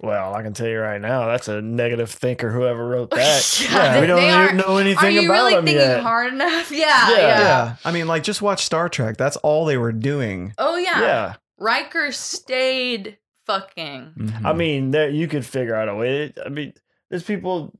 Well, 0.00 0.34
I 0.34 0.42
can 0.42 0.52
tell 0.52 0.66
you 0.66 0.80
right 0.80 1.00
now, 1.00 1.26
that's 1.26 1.48
a 1.48 1.62
negative 1.62 2.10
thinker. 2.10 2.50
Whoever 2.50 2.86
wrote 2.86 3.10
that, 3.14 3.60
Yeah, 3.70 4.00
we 4.00 4.06
don't 4.06 4.16
they 4.20 4.28
even 4.28 4.40
are- 4.40 4.52
know 4.54 4.76
are 4.76 4.80
anything 4.80 5.14
you 5.14 5.24
about 5.26 5.34
really 5.34 5.54
them 5.54 5.64
thinking 5.66 5.80
yet. 5.82 6.00
hard 6.00 6.32
enough? 6.32 6.70
Yeah, 6.72 7.10
Yeah. 7.10 7.16
yeah, 7.16 7.38
yeah. 7.40 7.76
I 7.84 7.92
mean, 7.92 8.06
like, 8.08 8.22
just 8.22 8.42
watch 8.42 8.64
Star 8.64 8.88
Trek. 8.88 9.16
That's 9.16 9.36
all 9.38 9.64
they 9.64 9.76
were 9.76 9.92
doing. 9.92 10.54
Oh 10.58 10.76
yeah. 10.76 11.00
Yeah, 11.00 11.34
Riker 11.58 12.10
stayed 12.12 13.18
fucking. 13.46 14.12
Mhm. 14.18 14.44
I 14.44 14.52
mean, 14.52 14.90
there 14.90 15.08
you 15.10 15.28
could 15.28 15.44
figure 15.46 15.74
out 15.74 15.88
a 15.88 15.94
way. 15.94 16.32
I 16.44 16.48
mean, 16.48 16.72
there's 17.10 17.22
people 17.24 17.72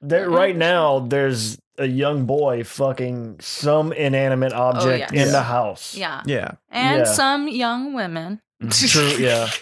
there 0.00 0.28
Mhm. 0.28 0.36
right 0.36 0.56
now. 0.56 1.00
There's 1.00 1.58
a 1.78 1.86
young 1.86 2.24
boy 2.24 2.64
fucking 2.64 3.36
some 3.40 3.92
inanimate 3.92 4.52
object 4.54 4.86
Oh, 4.86 4.90
yes. 4.96 5.10
in 5.12 5.16
Yeah. 5.26 5.32
the 5.32 5.42
house. 5.42 5.94
Yeah, 5.94 6.22
yeah. 6.24 6.52
and 6.70 7.00
Yeah. 7.00 7.04
some 7.04 7.48
young 7.48 7.92
women. 7.92 8.40
True, 8.70 9.08
yeah. 9.18 9.48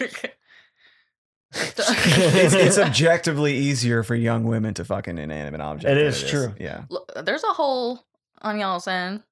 it's, 1.55 2.55
it's 2.55 2.79
objectively 2.89 3.57
easier 3.57 4.03
for 4.03 4.15
young 4.15 4.45
women 4.45 4.75
to 4.75 4.85
fuck 4.85 5.07
an 5.07 5.19
inanimate 5.19 5.61
object. 5.61 5.91
It 5.91 5.95
than 5.97 6.07
is 6.07 6.23
true. 6.23 6.55
Yeah. 6.59 6.85
Look, 6.91 7.13
There's 7.25 7.45
a 7.45 7.49
hole 7.53 8.05
on 8.43 8.59
y'all's 8.59 8.87
end. 8.89 9.23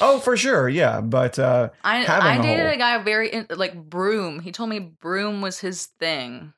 Oh, 0.00 0.20
for 0.20 0.36
sure. 0.36 0.68
Yeah. 0.68 1.00
But 1.00 1.38
uh, 1.38 1.70
I 1.82 1.98
Having 1.98 2.42
dated 2.42 2.66
hole. 2.66 2.74
a 2.74 2.78
guy 2.78 3.02
very 3.02 3.32
in, 3.32 3.46
like 3.50 3.74
broom. 3.88 4.40
He 4.40 4.52
told 4.52 4.70
me 4.70 4.78
broom 4.78 5.40
was 5.40 5.58
his 5.60 5.86
thing. 5.98 6.52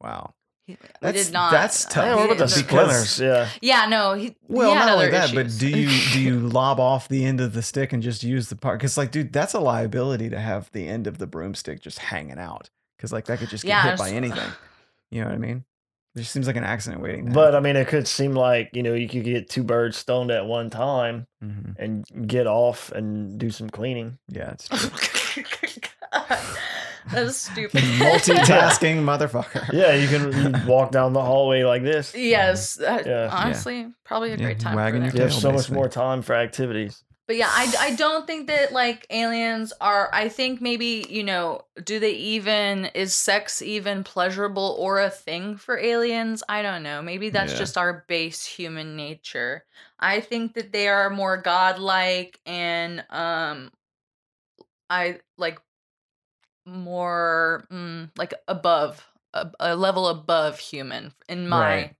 wow. 0.00 0.34
He, 0.64 0.76
That's- 1.00 1.26
did 1.26 1.32
not. 1.32 1.50
that's 1.50 1.86
uh, 1.86 1.90
tough. 1.90 2.04
Yeah, 2.04 2.14
what 2.14 2.26
about 2.26 2.38
the 2.38 2.48
splinters? 2.48 3.18
Yeah. 3.18 3.48
Yeah, 3.60 3.86
no. 3.86 4.14
He, 4.14 4.36
Well, 4.46 4.70
he 4.70 4.76
had 4.76 4.84
not 4.86 4.92
only 4.92 5.06
other 5.06 5.10
that, 5.10 5.34
but 5.34 5.58
do 5.58 5.68
you 5.68 5.88
do 6.12 6.20
you 6.20 6.38
lob 6.48 6.78
off 6.78 7.08
the 7.08 7.24
end 7.24 7.40
of 7.40 7.52
the 7.52 7.62
stick 7.62 7.92
and 7.92 8.00
just 8.00 8.22
use 8.22 8.48
the 8.48 8.54
part? 8.54 8.78
Because 8.78 8.96
like, 8.96 9.10
dude, 9.10 9.32
that's 9.32 9.54
a 9.54 9.58
liability 9.60 10.30
to 10.30 10.38
have 10.38 10.70
the 10.70 10.86
end 10.86 11.08
of 11.08 11.18
the 11.18 11.26
broomstick 11.26 11.80
just 11.80 11.98
hanging 11.98 12.38
out. 12.38 12.70
Because 13.02 13.12
like 13.12 13.24
that 13.24 13.40
could 13.40 13.48
just 13.48 13.64
get 13.64 13.70
Yeah, 13.70 13.82
hit 13.82 13.92
it's- 13.94 14.08
by 14.10 14.14
anything. 14.14 14.48
You 15.10 15.22
know 15.22 15.26
what 15.26 15.34
I 15.34 15.38
mean? 15.38 15.64
It 16.14 16.20
just 16.20 16.30
seems 16.30 16.46
like 16.46 16.54
an 16.56 16.62
accident 16.62 17.02
waiting. 17.02 17.26
To 17.26 17.32
But 17.32 17.56
I 17.56 17.60
mean, 17.60 17.74
it 17.74 17.88
could 17.88 18.06
seem 18.06 18.32
like 18.34 18.70
you 18.74 18.82
know 18.84 18.94
you 18.94 19.08
could 19.08 19.24
get 19.24 19.50
two 19.50 19.64
birds 19.64 19.96
stoned 19.96 20.30
at 20.30 20.46
one 20.46 20.70
time 20.70 21.26
happen. 21.42 21.74
Mhm. 21.76 21.78
and 22.12 22.28
get 22.28 22.46
off 22.46 22.92
and 22.92 23.38
do 23.40 23.50
some 23.50 23.68
cleaning. 23.68 24.18
yeah, 24.28 24.52
it's 24.52 24.68
true. 24.68 25.42
That's 27.10 27.36
stupid. 27.50 27.82
multitasking 27.82 28.98
motherfucker. 29.02 29.72
Yeah, 29.72 29.94
you 29.94 30.06
can 30.06 30.32
you 30.62 30.66
walk 30.68 30.92
down 30.92 31.12
the 31.12 31.22
hallway 31.22 31.64
like 31.64 31.82
this. 31.82 32.14
yes, 32.14 32.74
that- 32.76 33.04
Yeah. 33.06 33.28
honestly, 33.32 33.88
probably 34.04 34.28
a 34.32 34.36
Yeah, 34.36 34.44
great 34.44 34.60
time. 34.60 34.76
wagging 34.76 35.02
your 35.02 35.10
that. 35.10 35.16
You 35.18 35.22
have 35.24 35.32
tail, 35.32 35.40
so 35.40 35.50
much 35.52 35.70
more 35.70 35.88
time 35.88 36.22
for 36.22 36.34
activities. 36.36 37.02
But 37.32 37.38
yeah, 37.38 37.48
I, 37.50 37.74
I 37.80 37.94
don't 37.94 38.26
think 38.26 38.48
that 38.48 38.74
like 38.74 39.06
aliens 39.08 39.72
are. 39.80 40.10
I 40.12 40.28
think 40.28 40.60
maybe 40.60 41.06
you 41.08 41.24
know, 41.24 41.62
do 41.82 41.98
they 41.98 42.12
even 42.12 42.90
is 42.94 43.14
sex 43.14 43.62
even 43.62 44.04
pleasurable 44.04 44.76
or 44.78 45.00
a 45.00 45.08
thing 45.08 45.56
for 45.56 45.78
aliens? 45.78 46.42
I 46.46 46.60
don't 46.60 46.82
know. 46.82 47.00
Maybe 47.00 47.30
that's 47.30 47.52
Yeah. 47.52 47.58
just 47.60 47.78
our 47.78 48.04
base 48.06 48.44
human 48.44 48.96
nature. 48.96 49.64
I 49.98 50.20
think 50.20 50.52
that 50.56 50.72
they 50.72 50.88
are 50.88 51.08
more 51.08 51.38
godlike 51.38 52.38
and 52.44 53.02
um, 53.08 53.72
I 54.90 55.20
like 55.38 55.58
more 56.66 57.64
mm, 57.72 58.10
like 58.18 58.34
above 58.46 59.10
a, 59.32 59.50
a, 59.58 59.74
level 59.74 60.08
above 60.08 60.58
human 60.58 61.14
in 61.30 61.48
my 61.48 61.58
right. 61.60 61.96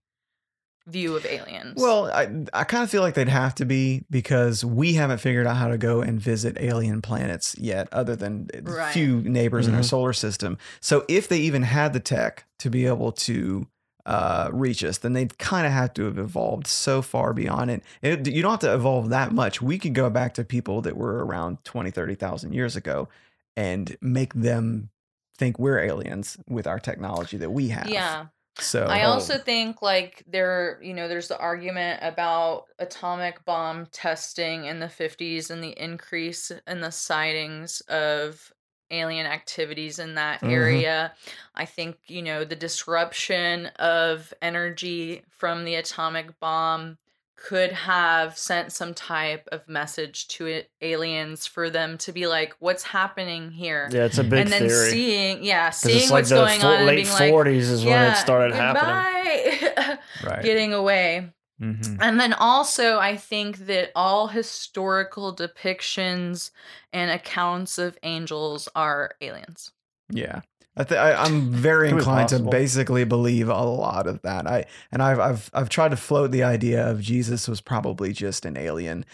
View 0.87 1.15
of 1.15 1.25
aliens. 1.25 1.81
Well, 1.81 2.11
I 2.11 2.45
I 2.53 2.63
kind 2.63 2.83
of 2.83 2.89
feel 2.89 3.01
like 3.01 3.13
they'd 3.13 3.29
have 3.29 3.55
to 3.55 3.65
be 3.65 4.03
because 4.09 4.65
we 4.65 4.93
haven't 4.93 5.19
figured 5.19 5.47
out 5.47 5.57
how 5.57 5.69
to 5.69 5.77
go 5.77 6.01
and 6.01 6.19
visit 6.19 6.57
alien 6.59 7.01
planets 7.01 7.55
yet, 7.57 7.87
other 7.91 8.15
than 8.15 8.49
a 8.53 8.61
right. 8.61 8.93
few 8.93 9.21
neighbors 9.21 9.65
mm-hmm. 9.65 9.73
in 9.73 9.75
our 9.75 9.81
mm-hmm. 9.81 9.87
solar 9.87 10.13
system. 10.13 10.57
So 10.81 11.05
if 11.07 11.27
they 11.27 11.39
even 11.39 11.63
had 11.63 11.93
the 11.93 11.99
tech 11.99 12.45
to 12.59 12.69
be 12.69 12.85
able 12.85 13.11
to 13.13 13.67
uh, 14.05 14.49
reach 14.51 14.83
us, 14.83 14.97
then 14.97 15.13
they'd 15.13 15.37
kind 15.37 15.65
of 15.65 15.71
have 15.71 15.93
to 15.93 16.03
have 16.05 16.17
evolved 16.17 16.67
so 16.67 17.01
far 17.01 17.33
beyond 17.33 17.71
it. 17.71 17.83
it. 18.01 18.27
You 18.27 18.41
don't 18.41 18.51
have 18.51 18.59
to 18.61 18.73
evolve 18.73 19.09
that 19.09 19.31
much. 19.31 19.61
We 19.61 19.79
could 19.79 19.93
go 19.93 20.09
back 20.09 20.33
to 20.35 20.43
people 20.43 20.81
that 20.81 20.97
were 20.97 21.25
around 21.25 21.63
20, 21.63 21.91
30,000 21.91 22.53
years 22.53 22.75
ago 22.75 23.07
and 23.55 23.95
make 24.01 24.33
them 24.33 24.89
think 25.37 25.57
we're 25.57 25.79
aliens 25.79 26.37
with 26.47 26.67
our 26.67 26.79
technology 26.79 27.37
that 27.37 27.51
we 27.51 27.69
have. 27.69 27.89
Yeah. 27.89 28.25
So 28.59 28.85
I 28.85 29.03
also 29.03 29.37
think 29.37 29.81
like 29.81 30.23
there, 30.27 30.79
you 30.81 30.93
know, 30.93 31.07
there's 31.07 31.27
the 31.27 31.39
argument 31.39 31.99
about 32.03 32.65
atomic 32.77 33.43
bomb 33.45 33.87
testing 33.87 34.65
in 34.65 34.79
the 34.79 34.87
50s 34.87 35.49
and 35.49 35.63
the 35.63 35.71
increase 35.71 36.51
in 36.67 36.81
the 36.81 36.91
sightings 36.91 37.81
of 37.81 38.53
alien 38.91 39.25
activities 39.25 39.97
in 39.97 40.15
that 40.15 40.41
mm-hmm. 40.41 40.51
area. 40.51 41.13
I 41.55 41.65
think, 41.65 41.97
you 42.07 42.21
know, 42.21 42.43
the 42.43 42.55
disruption 42.55 43.67
of 43.79 44.33
energy 44.41 45.23
from 45.29 45.65
the 45.65 45.75
atomic 45.75 46.39
bomb 46.39 46.99
could 47.35 47.71
have 47.71 48.37
sent 48.37 48.71
some 48.71 48.93
type 48.93 49.47
of 49.51 49.67
message 49.67 50.27
to 50.29 50.45
it, 50.45 50.69
aliens 50.81 51.45
for 51.45 51.69
them 51.69 51.97
to 51.99 52.11
be 52.11 52.27
like, 52.27 52.53
"What's 52.59 52.83
happening 52.83 53.51
here?" 53.51 53.89
Yeah, 53.91 54.05
it's 54.05 54.17
a 54.17 54.23
big 54.23 54.41
and 54.41 54.49
then 54.49 54.67
theory. 54.67 54.91
seeing, 54.91 55.43
yeah, 55.43 55.69
seeing 55.69 56.09
what's 56.09 56.31
like 56.31 56.59
going 56.59 56.63
on, 56.63 56.85
late 56.85 57.07
forties 57.07 57.69
like, 57.69 57.79
is 57.79 57.85
when 57.85 58.11
it 58.11 58.15
started 58.17 58.53
happening. 58.53 59.97
right. 60.23 60.43
Getting 60.43 60.73
away. 60.73 61.29
Mm-hmm. 61.61 62.01
And 62.01 62.19
then 62.19 62.33
also, 62.33 62.99
I 62.99 63.15
think 63.15 63.59
that 63.67 63.91
all 63.95 64.27
historical 64.27 65.35
depictions 65.35 66.51
and 66.91 67.11
accounts 67.11 67.77
of 67.77 67.97
angels 68.03 68.67
are 68.75 69.11
aliens. 69.21 69.71
Yeah. 70.09 70.41
I 70.75 70.83
th- 70.83 70.99
I, 70.99 71.25
am 71.25 71.51
very 71.51 71.89
inclined 71.91 72.29
to 72.29 72.39
basically 72.39 73.03
believe 73.03 73.47
a 73.47 73.63
lot 73.63 74.07
of 74.07 74.21
that. 74.23 74.47
I 74.47 74.65
and 74.91 75.01
I've 75.01 75.19
I've 75.19 75.51
I've 75.53 75.69
tried 75.69 75.91
to 75.91 75.97
float 75.97 76.31
the 76.31 76.43
idea 76.43 76.89
of 76.89 77.01
Jesus 77.01 77.47
was 77.47 77.61
probably 77.61 78.11
just 78.13 78.45
an 78.45 78.57
alien 78.57 79.05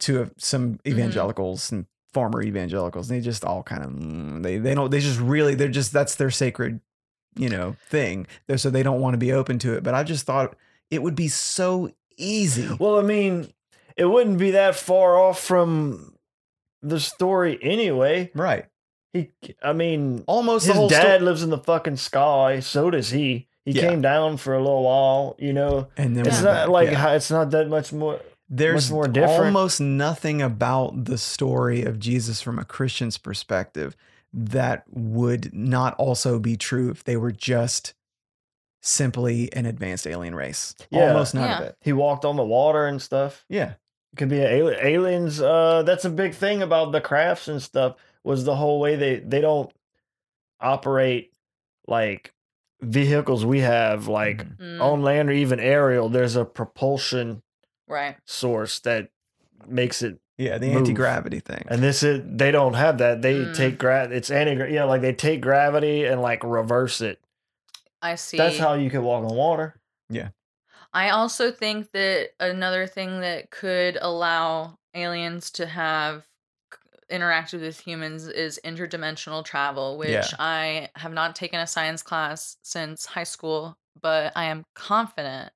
to 0.00 0.30
some 0.36 0.74
mm-hmm. 0.74 0.88
evangelicals 0.88 1.66
mm-hmm. 1.66 1.76
and 1.76 1.86
former 2.12 2.42
evangelicals. 2.42 3.10
And 3.10 3.18
they 3.18 3.24
just 3.24 3.44
all 3.44 3.62
kind 3.62 3.82
of 3.82 3.90
mm, 3.90 4.42
they 4.42 4.58
they 4.58 4.74
don't 4.74 4.90
they 4.90 5.00
just 5.00 5.20
really 5.20 5.54
they're 5.54 5.68
just 5.68 5.92
that's 5.92 6.16
their 6.16 6.30
sacred 6.30 6.80
you 7.36 7.48
know 7.48 7.76
thing. 7.88 8.26
They're, 8.46 8.58
so 8.58 8.70
they 8.70 8.82
don't 8.82 9.00
want 9.00 9.14
to 9.14 9.18
be 9.18 9.32
open 9.32 9.58
to 9.60 9.74
it. 9.74 9.82
But 9.82 9.94
I 9.94 10.04
just 10.04 10.26
thought 10.26 10.56
it 10.90 11.02
would 11.02 11.16
be 11.16 11.28
so 11.28 11.90
easy. 12.16 12.68
Well, 12.78 12.98
I 12.98 13.02
mean, 13.02 13.52
it 13.96 14.06
wouldn't 14.06 14.38
be 14.38 14.52
that 14.52 14.76
far 14.76 15.18
off 15.18 15.40
from 15.40 16.14
the 16.82 17.00
story 17.00 17.58
anyway. 17.62 18.30
Right. 18.34 18.66
He, 19.12 19.30
I 19.62 19.72
mean, 19.72 20.24
almost 20.26 20.66
his 20.66 20.76
dad 20.90 21.16
sto- 21.16 21.24
lives 21.24 21.42
in 21.42 21.50
the 21.50 21.58
fucking 21.58 21.96
sky. 21.96 22.60
So 22.60 22.90
does 22.90 23.10
he. 23.10 23.48
He 23.64 23.72
yeah. 23.72 23.88
came 23.88 24.00
down 24.00 24.38
for 24.38 24.54
a 24.54 24.58
little 24.58 24.82
while, 24.82 25.36
you 25.38 25.52
know. 25.52 25.88
And 25.96 26.16
then 26.16 26.26
it's 26.26 26.40
not 26.40 26.66
back. 26.66 26.68
like 26.68 26.90
yeah. 26.90 27.12
it's 27.12 27.30
not 27.30 27.50
that 27.50 27.68
much 27.68 27.92
more. 27.92 28.20
There's 28.48 28.90
much 28.90 28.94
more 28.94 29.08
different. 29.08 29.44
almost 29.44 29.78
nothing 29.80 30.40
about 30.40 31.04
the 31.04 31.18
story 31.18 31.82
of 31.82 31.98
Jesus 31.98 32.40
from 32.40 32.58
a 32.58 32.64
Christian's 32.64 33.18
perspective 33.18 33.94
that 34.32 34.84
would 34.90 35.52
not 35.52 35.94
also 35.94 36.38
be 36.38 36.56
true 36.56 36.90
if 36.90 37.04
they 37.04 37.16
were 37.16 37.32
just 37.32 37.92
simply 38.80 39.52
an 39.52 39.66
advanced 39.66 40.06
alien 40.06 40.34
race. 40.34 40.74
Yeah. 40.90 41.08
Almost 41.08 41.34
none 41.34 41.48
yeah. 41.48 41.58
of 41.58 41.64
it. 41.64 41.76
He 41.82 41.92
walked 41.92 42.24
on 42.24 42.36
the 42.36 42.44
water 42.44 42.86
and 42.86 43.02
stuff. 43.02 43.44
Yeah. 43.50 43.74
It 44.12 44.16
could 44.16 44.30
be 44.30 44.38
aliens. 44.38 45.42
Uh, 45.42 45.82
that's 45.82 46.06
a 46.06 46.10
big 46.10 46.34
thing 46.34 46.62
about 46.62 46.92
the 46.92 47.02
crafts 47.02 47.48
and 47.48 47.60
stuff 47.60 47.96
was 48.28 48.44
the 48.44 48.54
whole 48.54 48.78
way 48.78 48.94
they 48.94 49.16
they 49.16 49.40
don't 49.40 49.72
operate 50.60 51.32
like 51.86 52.34
vehicles 52.82 53.44
we 53.44 53.60
have 53.60 54.06
like 54.06 54.46
mm. 54.58 54.80
on 54.80 55.02
land 55.02 55.30
or 55.30 55.32
even 55.32 55.58
aerial 55.58 56.10
there's 56.10 56.36
a 56.36 56.44
propulsion 56.44 57.42
right. 57.88 58.16
source 58.26 58.80
that 58.80 59.08
makes 59.66 60.02
it 60.02 60.20
yeah 60.36 60.58
the 60.58 60.66
anti-gravity 60.66 61.40
thing. 61.40 61.64
And 61.68 61.82
this 61.82 62.02
is 62.02 62.22
they 62.24 62.50
don't 62.50 62.74
have 62.74 62.98
that. 62.98 63.22
They 63.22 63.36
mm. 63.36 63.56
take 63.56 63.78
gra 63.78 64.08
it's 64.10 64.30
anti 64.30 64.72
yeah 64.72 64.84
like 64.84 65.00
they 65.00 65.14
take 65.14 65.40
gravity 65.40 66.04
and 66.04 66.20
like 66.20 66.44
reverse 66.44 67.00
it. 67.00 67.18
I 68.02 68.14
see. 68.14 68.36
that's 68.36 68.58
how 68.58 68.74
you 68.74 68.90
can 68.90 69.02
walk 69.02 69.24
on 69.24 69.34
water. 69.34 69.80
Yeah. 70.10 70.28
I 70.92 71.10
also 71.10 71.50
think 71.50 71.92
that 71.92 72.30
another 72.38 72.86
thing 72.86 73.20
that 73.20 73.50
could 73.50 73.98
allow 74.00 74.78
aliens 74.94 75.50
to 75.52 75.66
have 75.66 76.28
interacted 77.10 77.60
with 77.60 77.80
humans 77.80 78.26
is 78.26 78.60
interdimensional 78.64 79.44
travel, 79.44 79.98
which 79.98 80.10
yeah. 80.10 80.26
I 80.38 80.88
have 80.94 81.12
not 81.12 81.34
taken 81.36 81.60
a 81.60 81.66
science 81.66 82.02
class 82.02 82.56
since 82.62 83.06
high 83.06 83.24
school, 83.24 83.78
but 84.00 84.32
I 84.36 84.46
am 84.46 84.64
confident 84.74 85.52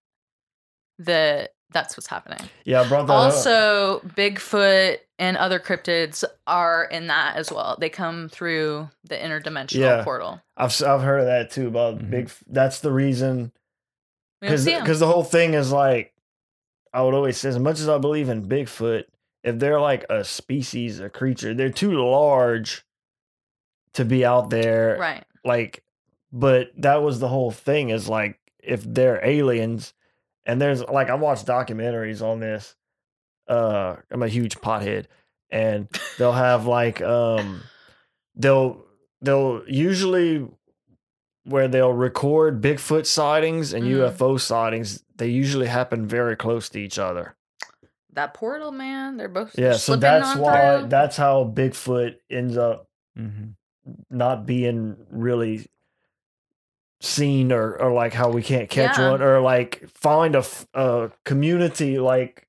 that 0.99 1.51
that's 1.73 1.97
what's 1.97 2.07
happening. 2.07 2.49
Yeah, 2.65 2.83
I 2.83 2.89
brought 2.89 3.07
that 3.07 3.13
also, 3.13 3.97
up. 3.97 4.15
Bigfoot 4.15 4.99
and 5.19 5.37
other 5.37 5.59
cryptids 5.59 6.25
are 6.47 6.85
in 6.85 7.07
that 7.07 7.37
as 7.37 7.51
well. 7.51 7.77
They 7.81 7.89
come 7.89 8.29
through 8.29 8.89
the 9.05 9.17
interdimensional 9.17 9.81
yeah, 9.81 10.05
portal. 10.05 10.41
I've 10.57 10.83
I've 10.83 11.03
heard 11.03 11.21
of 11.21 11.27
that 11.27 11.51
too 11.51 11.69
about 11.69 11.99
mm-hmm. 11.99 12.11
big. 12.11 12.31
That's 12.47 12.81
the 12.81 12.93
reason. 12.93 13.53
Because 14.41 14.65
because 14.65 15.01
the 15.01 15.07
whole 15.07 15.25
thing 15.25 15.55
is 15.55 15.73
like, 15.73 16.13
I 16.93 17.03
would 17.03 17.15
always 17.15 17.39
say, 17.39 17.49
as 17.49 17.59
much 17.59 17.81
as 17.81 17.89
I 17.89 17.99
believe 17.99 18.29
in 18.29 18.47
Bigfoot, 18.47 19.05
if 19.43 19.59
they're 19.59 19.81
like 19.81 20.05
a 20.09 20.25
species, 20.25 21.01
a 21.01 21.11
creature, 21.11 21.55
they're 21.55 21.71
too 21.71 21.93
large 21.93 22.85
to 23.95 24.05
be 24.05 24.25
out 24.25 24.51
there. 24.51 24.97
Right. 24.99 25.25
Like, 25.45 25.83
but 26.33 26.71
that 26.79 27.03
was 27.03 27.19
the 27.19 27.29
whole 27.29 27.51
thing 27.51 27.91
is 27.91 28.09
like, 28.09 28.39
if 28.63 28.83
they're 28.85 29.25
aliens, 29.25 29.93
and 30.47 30.61
there's 30.61 30.83
like, 30.83 31.11
I 31.11 31.15
watched 31.15 31.47
documentaries 31.47 32.23
on 32.23 32.41
this. 32.41 32.77
Uh, 33.49 33.97
I'm 34.11 34.23
a 34.23 34.29
huge 34.29 34.57
pothead, 34.59 35.07
and 35.51 35.89
they'll 36.19 36.33
have 36.33 36.67
like, 36.67 37.03
um, 37.03 37.63
they'll, 38.37 38.85
they'll 39.21 39.63
usually 39.67 40.47
where 41.45 41.67
they'll 41.67 41.93
record 41.93 42.63
Bigfoot 42.63 43.05
sightings 43.05 43.73
and 43.73 43.85
mm. 43.85 43.97
UFO 43.97 44.39
sightings, 44.39 45.03
they 45.17 45.27
usually 45.27 45.67
happen 45.67 46.07
very 46.07 46.37
close 46.37 46.69
to 46.69 46.79
each 46.79 47.01
other 47.01 47.35
that 48.13 48.35
portal, 48.35 48.73
man. 48.73 49.17
They're 49.17 49.29
both 49.29 49.59
yeah. 49.59 49.75
So 49.75 49.97
that's 49.97 50.37
why 50.37 50.79
through. 50.79 50.89
that's 50.89 51.17
how 51.17 51.45
Bigfoot 51.45 52.17
ends 52.31 52.57
up 52.57 52.89
mm-hmm. 53.19 53.51
not 54.11 54.47
being 54.47 54.97
really 55.11 55.67
seen 57.01 57.51
or 57.53 57.77
or 57.77 57.93
like 57.93 58.13
how 58.13 58.31
we 58.31 58.43
can't 58.43 58.71
catch 58.71 58.99
yeah. 58.99 59.11
one 59.11 59.23
or 59.23 59.41
like 59.41 59.89
find 59.89 60.37
a, 60.37 60.45
a 60.75 61.11
community 61.25 61.99
like 61.99 62.49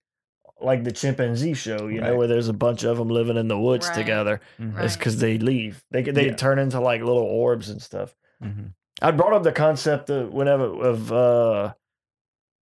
like 0.62 0.84
the 0.84 0.92
chimpanzee 0.92 1.54
show, 1.54 1.88
you 1.88 2.00
right. 2.00 2.12
know, 2.12 2.18
where 2.18 2.28
there's 2.28 2.48
a 2.48 2.54
bunch 2.54 2.84
of 2.84 2.98
them 2.98 3.10
living 3.10 3.38
in 3.38 3.48
the 3.48 3.60
woods 3.60 3.88
right. 3.88 3.96
together. 3.96 4.42
Mm-hmm. 4.60 4.80
It's 4.80 4.96
because 4.96 5.18
they 5.20 5.38
leave. 5.38 5.84
They 5.92 6.04
they 6.04 6.28
yeah. 6.28 6.36
turn 6.36 6.60
into 6.60 6.80
like 6.80 7.02
little 7.02 7.24
orbs 7.24 7.70
and 7.70 7.82
stuff. 7.82 8.16
Mm-hmm. 8.42 8.68
I 9.02 9.12
brought 9.12 9.34
up 9.34 9.44
the 9.44 9.52
concept 9.52 10.10
of 10.10 10.32
whenever 10.32 10.66
of 10.66 11.12
uh 11.12 11.74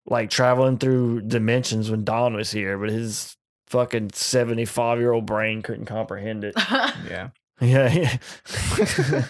like 0.06 0.30
traveling 0.30 0.78
through 0.78 1.22
dimensions 1.22 1.90
when 1.90 2.04
Don 2.04 2.34
was 2.34 2.50
here, 2.50 2.78
but 2.78 2.90
his 2.90 3.36
fucking 3.66 4.10
75 4.12 4.98
year 4.98 5.12
old 5.12 5.26
brain 5.26 5.62
couldn't 5.62 5.86
comprehend 5.86 6.44
it. 6.44 6.54
yeah. 7.08 7.30
Yeah. 7.60 7.92
yeah. 7.92 8.16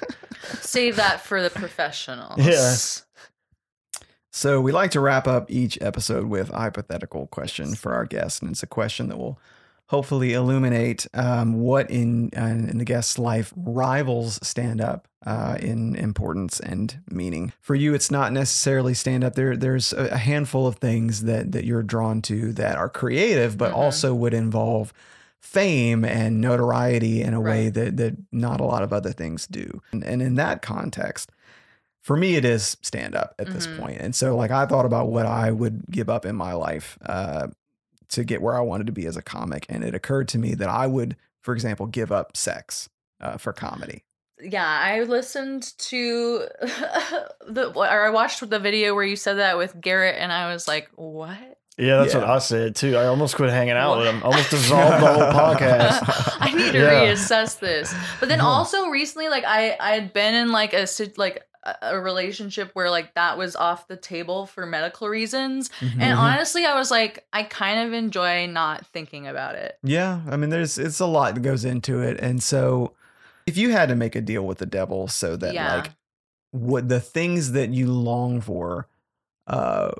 Save 0.60 0.96
that 0.96 1.20
for 1.20 1.42
the 1.42 1.50
professionals. 1.50 2.38
Yes. 2.38 3.02
So 4.32 4.60
we 4.60 4.70
like 4.70 4.90
to 4.90 5.00
wrap 5.00 5.26
up 5.26 5.50
each 5.50 5.78
episode 5.80 6.26
with 6.26 6.50
a 6.50 6.58
hypothetical 6.58 7.26
question 7.28 7.74
for 7.74 7.94
our 7.94 8.04
guests, 8.04 8.42
and 8.42 8.50
it's 8.50 8.62
a 8.62 8.66
question 8.66 9.08
that 9.08 9.16
will 9.16 9.40
hopefully 9.88 10.32
illuminate 10.32 11.06
um, 11.14 11.60
what 11.60 11.90
in 11.90 12.30
uh, 12.36 12.44
in 12.44 12.78
the 12.78 12.84
guest's 12.84 13.18
life 13.18 13.52
rivals 13.56 14.38
stand 14.46 14.80
up 14.80 15.08
uh, 15.24 15.56
in 15.60 15.94
importance 15.96 16.60
and 16.60 17.00
meaning. 17.10 17.52
For 17.60 17.74
you, 17.74 17.94
it's 17.94 18.10
not 18.10 18.32
necessarily 18.32 18.94
stand 18.94 19.24
up. 19.24 19.34
There, 19.34 19.56
there's 19.56 19.92
a 19.92 20.18
handful 20.18 20.66
of 20.66 20.76
things 20.76 21.22
that 21.22 21.52
that 21.52 21.64
you're 21.64 21.82
drawn 21.82 22.22
to 22.22 22.52
that 22.54 22.76
are 22.76 22.88
creative, 22.88 23.56
but 23.56 23.70
mm-hmm. 23.70 23.80
also 23.80 24.14
would 24.14 24.34
involve 24.34 24.92
fame 25.40 26.04
and 26.04 26.40
notoriety 26.40 27.22
in 27.22 27.34
a 27.34 27.40
right. 27.40 27.50
way 27.50 27.68
that 27.70 27.96
that 27.96 28.16
not 28.32 28.60
a 28.60 28.64
lot 28.64 28.82
of 28.82 28.92
other 28.92 29.12
things 29.12 29.46
do. 29.46 29.82
And, 29.92 30.02
and 30.04 30.22
in 30.22 30.34
that 30.36 30.62
context, 30.62 31.30
for 32.00 32.16
me, 32.16 32.36
it 32.36 32.44
is 32.44 32.76
stand 32.82 33.14
up 33.14 33.34
at 33.38 33.46
mm-hmm. 33.46 33.54
this 33.54 33.66
point. 33.66 34.00
And 34.00 34.14
so, 34.14 34.36
like, 34.36 34.50
I 34.50 34.66
thought 34.66 34.86
about 34.86 35.08
what 35.08 35.26
I 35.26 35.50
would 35.50 35.84
give 35.90 36.08
up 36.08 36.24
in 36.24 36.36
my 36.36 36.52
life 36.52 36.98
uh, 37.04 37.48
to 38.10 38.24
get 38.24 38.42
where 38.42 38.56
I 38.56 38.60
wanted 38.60 38.86
to 38.86 38.92
be 38.92 39.06
as 39.06 39.16
a 39.16 39.22
comic. 39.22 39.66
And 39.68 39.82
it 39.84 39.94
occurred 39.94 40.28
to 40.28 40.38
me 40.38 40.54
that 40.54 40.68
I 40.68 40.86
would, 40.86 41.16
for 41.42 41.54
example, 41.54 41.86
give 41.86 42.10
up 42.12 42.36
sex 42.36 42.88
uh, 43.20 43.36
for 43.36 43.52
comedy. 43.52 44.04
yeah, 44.40 44.66
I 44.66 45.02
listened 45.02 45.72
to 45.78 46.46
the 47.48 47.72
or 47.74 47.86
I 48.06 48.10
watched 48.10 48.48
the 48.48 48.58
video 48.58 48.94
where 48.94 49.04
you 49.04 49.16
said 49.16 49.34
that 49.38 49.56
with 49.58 49.80
Garrett, 49.80 50.16
and 50.18 50.32
I 50.32 50.52
was 50.52 50.68
like, 50.68 50.90
what? 50.94 51.38
Yeah, 51.78 51.98
that's 51.98 52.14
Yeah. 52.14 52.20
what 52.20 52.28
I 52.30 52.38
said 52.38 52.74
too. 52.74 52.96
I 52.96 53.04
almost 53.06 53.36
quit 53.36 53.50
hanging 53.50 53.74
out 53.76 53.98
with 53.98 54.06
him. 54.06 54.22
Almost 54.22 54.50
dissolved 54.50 55.02
the 55.02 55.12
whole 55.12 55.30
podcast. 55.32 56.36
I 56.40 56.52
need 56.54 56.72
to 56.72 56.78
Yeah. 56.78 57.04
reassess 57.06 57.58
this. 57.58 57.94
But 58.18 58.28
then 58.30 58.40
also 58.40 58.88
recently, 58.88 59.28
like 59.28 59.44
I 59.46 59.76
I 59.78 59.90
had 59.94 60.12
been 60.14 60.34
in 60.34 60.52
like 60.52 60.72
a 60.72 60.86
like 61.18 61.42
a- 61.82 62.00
relationship 62.00 62.70
where 62.74 62.90
like 62.90 63.14
that 63.14 63.36
was 63.38 63.56
off 63.56 63.88
the 63.88 63.96
table 63.96 64.46
for 64.46 64.66
medical 64.66 65.08
reasons, 65.08 65.68
Mhm. 65.80 66.00
and 66.00 66.18
honestly, 66.18 66.64
I 66.64 66.74
was 66.78 66.90
like, 66.90 67.26
I 67.32 67.42
kind 67.42 67.86
of 67.86 67.92
enjoy 67.92 68.46
not 68.46 68.86
thinking 68.86 69.26
about 69.26 69.54
it. 69.54 69.78
Yeah, 69.82 70.20
I 70.30 70.36
mean, 70.36 70.50
there's 70.50 70.78
it's 70.78 71.00
a 71.00 71.06
lot 71.06 71.34
that 71.34 71.40
goes 71.40 71.64
into 71.64 72.00
it, 72.00 72.20
and 72.20 72.42
so 72.42 72.92
if 73.46 73.56
you 73.56 73.72
had 73.72 73.88
to 73.88 73.94
make 73.94 74.14
a 74.16 74.20
deal 74.20 74.44
with 74.46 74.58
the 74.58 74.66
devil 74.66 75.08
so 75.08 75.36
that 75.36 75.54
Yeah. 75.54 75.76
like 75.76 75.90
what 76.52 76.88
the 76.88 77.00
things 77.00 77.52
that 77.52 77.70
you 77.70 77.90
long 77.92 78.40
for, 78.40 78.88
uh, 79.46 79.90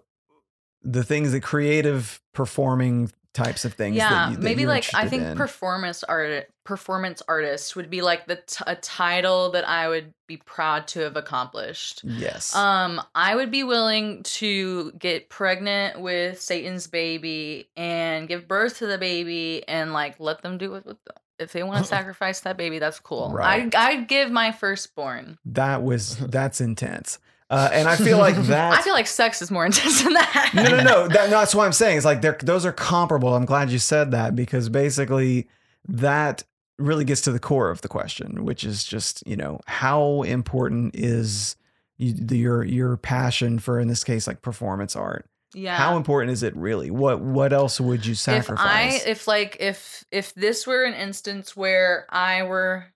the 0.82 1.02
things 1.04 1.32
that 1.32 1.42
creative 1.42 2.20
performing 2.32 3.10
types 3.36 3.64
of 3.64 3.74
things. 3.74 3.96
yeah, 3.96 4.08
that 4.08 4.30
you, 4.30 4.36
that 4.36 4.42
maybe 4.42 4.66
like 4.66 4.86
I 4.94 5.06
think 5.08 5.22
in. 5.22 5.36
performance 5.36 6.02
art 6.04 6.48
performance 6.64 7.22
artist 7.28 7.76
would 7.76 7.88
be 7.90 8.02
like 8.02 8.26
the 8.26 8.36
t- 8.36 8.64
a 8.66 8.74
title 8.74 9.50
that 9.52 9.68
I 9.68 9.88
would 9.88 10.12
be 10.26 10.38
proud 10.38 10.88
to 10.88 11.00
have 11.00 11.16
accomplished. 11.16 12.00
yes, 12.02 12.54
Um, 12.56 13.00
I 13.14 13.36
would 13.36 13.50
be 13.52 13.62
willing 13.62 14.22
to 14.24 14.90
get 14.98 15.28
pregnant 15.28 16.00
with 16.00 16.40
Satan's 16.40 16.88
baby 16.88 17.68
and 17.76 18.26
give 18.26 18.48
birth 18.48 18.78
to 18.78 18.86
the 18.86 18.98
baby 18.98 19.62
and 19.68 19.92
like 19.92 20.18
let 20.18 20.42
them 20.42 20.58
do 20.58 20.74
it 20.74 20.84
with 20.84 20.96
them. 21.04 21.16
If 21.38 21.52
they 21.52 21.62
want 21.62 21.78
to 21.78 21.84
sacrifice 21.96 22.40
that 22.40 22.56
baby, 22.56 22.78
that's 22.80 22.98
cool. 22.98 23.30
Right. 23.32 23.72
I 23.76 23.90
I'd 23.90 24.08
give 24.08 24.30
my 24.30 24.50
firstborn. 24.50 25.38
that 25.44 25.82
was 25.84 26.16
that's 26.30 26.60
intense, 26.60 27.18
uh, 27.48 27.70
and 27.72 27.88
I 27.88 27.96
feel 27.96 28.18
like 28.18 28.36
that. 28.46 28.78
I 28.78 28.82
feel 28.82 28.92
like 28.92 29.06
sex 29.06 29.40
is 29.42 29.50
more 29.50 29.64
intense 29.66 30.02
than 30.02 30.14
that. 30.14 30.50
no, 30.54 30.62
no, 30.64 30.82
no. 30.82 31.08
That, 31.08 31.30
no, 31.30 31.38
that's 31.38 31.54
what 31.54 31.64
I'm 31.64 31.72
saying. 31.72 31.96
It's 31.96 32.06
like 32.06 32.20
they're 32.22 32.38
those 32.42 32.66
are 32.66 32.72
comparable. 32.72 33.34
I'm 33.34 33.44
glad 33.44 33.70
you 33.70 33.78
said 33.78 34.10
that 34.10 34.34
because 34.34 34.68
basically 34.68 35.48
that 35.88 36.44
really 36.78 37.04
gets 37.04 37.22
to 37.22 37.32
the 37.32 37.38
core 37.38 37.70
of 37.70 37.80
the 37.82 37.88
question, 37.88 38.44
which 38.44 38.64
is 38.64 38.84
just 38.84 39.26
you 39.26 39.36
know 39.36 39.60
how 39.66 40.22
important 40.22 40.94
is 40.96 41.56
you, 41.96 42.12
the, 42.12 42.36
your 42.36 42.64
your 42.64 42.96
passion 42.96 43.58
for 43.58 43.78
in 43.80 43.88
this 43.88 44.04
case 44.04 44.26
like 44.26 44.42
performance 44.42 44.96
art. 44.96 45.28
Yeah. 45.54 45.76
How 45.76 45.96
important 45.96 46.32
is 46.32 46.42
it 46.42 46.54
really? 46.56 46.90
What 46.90 47.20
what 47.20 47.52
else 47.52 47.80
would 47.80 48.04
you 48.04 48.12
if 48.12 48.18
sacrifice? 48.18 49.06
I 49.06 49.08
if 49.08 49.26
like 49.26 49.56
if 49.60 50.04
if 50.10 50.34
this 50.34 50.66
were 50.66 50.84
an 50.84 50.94
instance 50.94 51.56
where 51.56 52.06
I 52.10 52.42
were 52.42 52.86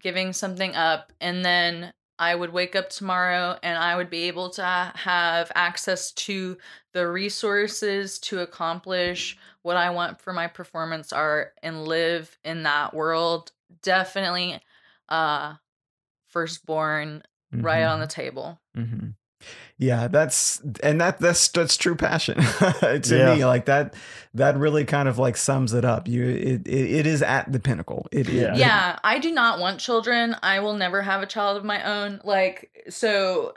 giving 0.00 0.32
something 0.32 0.74
up 0.74 1.12
and 1.20 1.44
then 1.44 1.92
I 2.20 2.34
would 2.34 2.52
wake 2.52 2.76
up 2.76 2.90
tomorrow 2.90 3.58
and 3.62 3.78
I 3.78 3.96
would 3.96 4.10
be 4.10 4.24
able 4.24 4.50
to 4.50 4.62
have 4.62 5.50
access 5.54 6.12
to 6.12 6.58
the 6.92 7.08
resources 7.08 8.18
to 8.20 8.40
accomplish 8.40 9.38
what 9.62 9.78
I 9.78 9.88
want 9.88 10.20
for 10.20 10.34
my 10.34 10.46
performance 10.46 11.14
art 11.14 11.54
and 11.62 11.86
live 11.86 12.38
in 12.44 12.64
that 12.64 12.92
world, 12.92 13.52
definitely 13.82 14.60
uh 15.08 15.54
firstborn 16.28 17.22
right 17.52 17.84
on 17.84 18.00
the 18.00 18.06
table. 18.06 18.60
hmm 18.74 19.08
Yeah, 19.82 20.08
that's 20.08 20.60
and 20.82 21.00
that 21.00 21.18
that's 21.18 21.48
that's 21.48 21.76
true 21.78 21.96
passion 21.96 22.36
to 22.80 23.00
Yeah. 23.10 23.34
me. 23.34 23.44
Like 23.46 23.64
that 23.64 23.94
that 24.34 24.56
really 24.58 24.84
kind 24.84 25.08
of 25.08 25.18
like 25.18 25.36
sums 25.38 25.72
it 25.72 25.84
up. 25.86 26.06
You 26.06 26.22
it 26.28 26.68
it, 26.68 26.90
it 27.00 27.06
is 27.06 27.22
at 27.22 27.50
the 27.50 27.58
pinnacle. 27.58 28.06
It 28.12 28.28
Yeah. 28.28 28.52
it- 28.52 28.58
yeah 28.58 28.98
i 29.02 29.18
do 29.18 29.32
not 29.32 29.58
want 29.58 29.80
children 29.80 30.36
i 30.42 30.60
will 30.60 30.74
never 30.74 31.00
have 31.02 31.22
a 31.22 31.26
child 31.26 31.56
of 31.56 31.64
my 31.64 31.82
own 31.82 32.20
like 32.24 32.70
so 32.90 33.54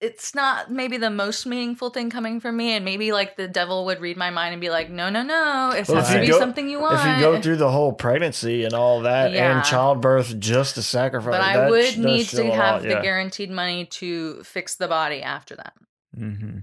it's 0.00 0.34
not 0.34 0.70
maybe 0.70 0.96
the 0.96 1.10
most 1.10 1.44
meaningful 1.46 1.90
thing 1.90 2.08
coming 2.10 2.38
from 2.40 2.56
me 2.56 2.72
and 2.76 2.84
maybe 2.84 3.10
like 3.12 3.36
the 3.36 3.48
devil 3.48 3.84
would 3.86 4.00
read 4.00 4.16
my 4.16 4.30
mind 4.30 4.52
and 4.52 4.60
be 4.60 4.70
like 4.70 4.88
no 4.90 5.10
no 5.10 5.22
no 5.22 5.70
it 5.76 5.88
Well, 5.88 5.98
has 5.98 6.08
if 6.08 6.14
to 6.14 6.14
you 6.14 6.20
be 6.20 6.26
go- 6.28 6.38
something 6.38 6.68
you 6.68 6.80
want 6.80 7.00
If 7.00 7.16
you 7.16 7.20
go 7.20 7.40
through 7.40 7.56
the 7.56 7.70
whole 7.70 7.92
pregnancy 7.92 8.64
and 8.64 8.74
all 8.74 9.00
that 9.02 9.32
Yeah. 9.32 9.56
and 9.56 9.64
childbirth 9.64 10.38
just 10.38 10.76
to 10.76 10.82
sacrifice, 10.82 11.32
but 11.32 11.40
i 11.40 11.56
that 11.56 11.70
would 11.70 11.84
sh- 11.86 11.96
need 11.96 12.24
to 12.28 12.44
have 12.52 12.74
lot, 12.74 12.82
the 12.82 12.88
yeah. 12.90 13.02
guaranteed 13.02 13.50
money 13.50 13.86
to 13.86 14.42
fix 14.44 14.76
the 14.76 14.86
body 14.88 15.22
after 15.22 15.56
that 15.56 15.74
mm-hmm. 16.16 16.58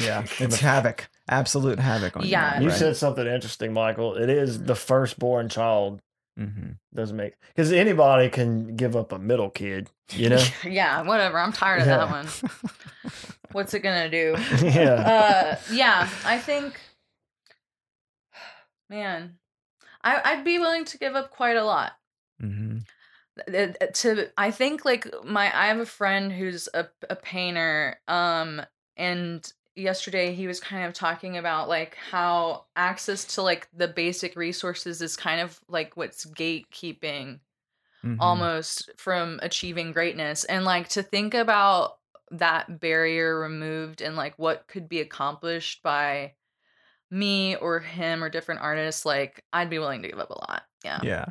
Yeah, 0.00 0.24
it's 0.38 0.60
havoc, 0.60 1.08
absolute 1.28 1.78
havoc 1.78 2.16
on 2.16 2.24
Yeah. 2.24 2.50
mind, 2.52 2.62
You 2.64 2.70
right? 2.70 2.78
said 2.78 2.96
something 2.96 3.26
interesting, 3.26 3.72
Michael. 3.72 4.14
It 4.14 4.30
is 4.30 4.62
the 4.62 4.76
firstborn 4.76 5.48
child 5.48 6.00
Mhm. 6.38 6.78
doesn't 6.92 7.16
make 7.16 7.34
because 7.48 7.70
anybody 7.72 8.28
can 8.28 8.74
give 8.76 8.96
up 8.96 9.12
a 9.12 9.18
middle 9.18 9.50
kid, 9.50 9.90
you 10.12 10.28
know. 10.28 10.42
yeah 10.64 11.02
whatever 11.02 11.38
i'm 11.38 11.52
tired 11.52 11.82
of 11.82 11.86
Yeah. 11.86 11.96
that 11.98 12.10
one 12.10 12.26
what's 13.52 13.72
it 13.74 13.80
gonna 13.80 14.10
do 14.10 14.34
yeah, 14.62 14.94
uh 14.94 15.58
yeah 15.70 16.08
i 16.24 16.38
think 16.38 16.80
man 18.90 19.38
I, 20.02 20.20
i'd 20.24 20.44
be 20.44 20.58
willing 20.58 20.84
to 20.86 20.98
give 20.98 21.14
up 21.14 21.30
quite 21.30 21.56
a 21.56 21.64
lot 21.64 21.92
uh, 22.42 23.66
to 23.94 24.28
i 24.36 24.50
think 24.50 24.84
like 24.84 25.06
my 25.24 25.44
i 25.56 25.66
have 25.66 25.78
a 25.78 25.86
friend 25.86 26.32
who's 26.32 26.68
a, 26.74 26.88
a 27.08 27.16
painter 27.16 27.98
um 28.08 28.60
and 28.96 29.52
yesterday 29.76 30.34
he 30.34 30.46
was 30.46 30.60
kind 30.60 30.86
of 30.86 30.92
talking 30.94 31.36
about 31.36 31.68
like 31.68 31.96
how 31.96 32.66
access 32.76 33.24
to 33.24 33.42
like 33.42 33.68
the 33.72 33.88
basic 33.88 34.36
resources 34.36 35.02
is 35.02 35.16
kind 35.16 35.40
of 35.40 35.60
like 35.68 35.96
what's 35.96 36.24
gatekeeping 36.26 37.40
Mhm. 38.02 38.18
almost 38.20 38.90
from 38.98 39.40
achieving 39.42 39.92
greatness 39.92 40.44
and 40.44 40.64
like 40.64 40.88
to 40.90 41.02
think 41.02 41.34
about 41.34 41.98
that 42.30 42.80
barrier 42.80 43.38
removed 43.40 44.02
and 44.02 44.16
like 44.16 44.38
what 44.38 44.66
could 44.68 44.88
be 44.88 45.00
accomplished 45.00 45.82
by 45.82 46.34
me 47.10 47.56
or 47.56 47.80
him 47.80 48.24
or 48.24 48.30
different 48.30 48.60
artists 48.62 49.04
like 49.06 49.44
i'd 49.52 49.70
be 49.70 49.78
willing 49.78 50.02
to 50.02 50.08
give 50.08 50.18
up 50.18 50.30
a 50.30 50.38
lot 50.50 50.64
yeah 50.84 51.00
Yeah. 51.02 51.24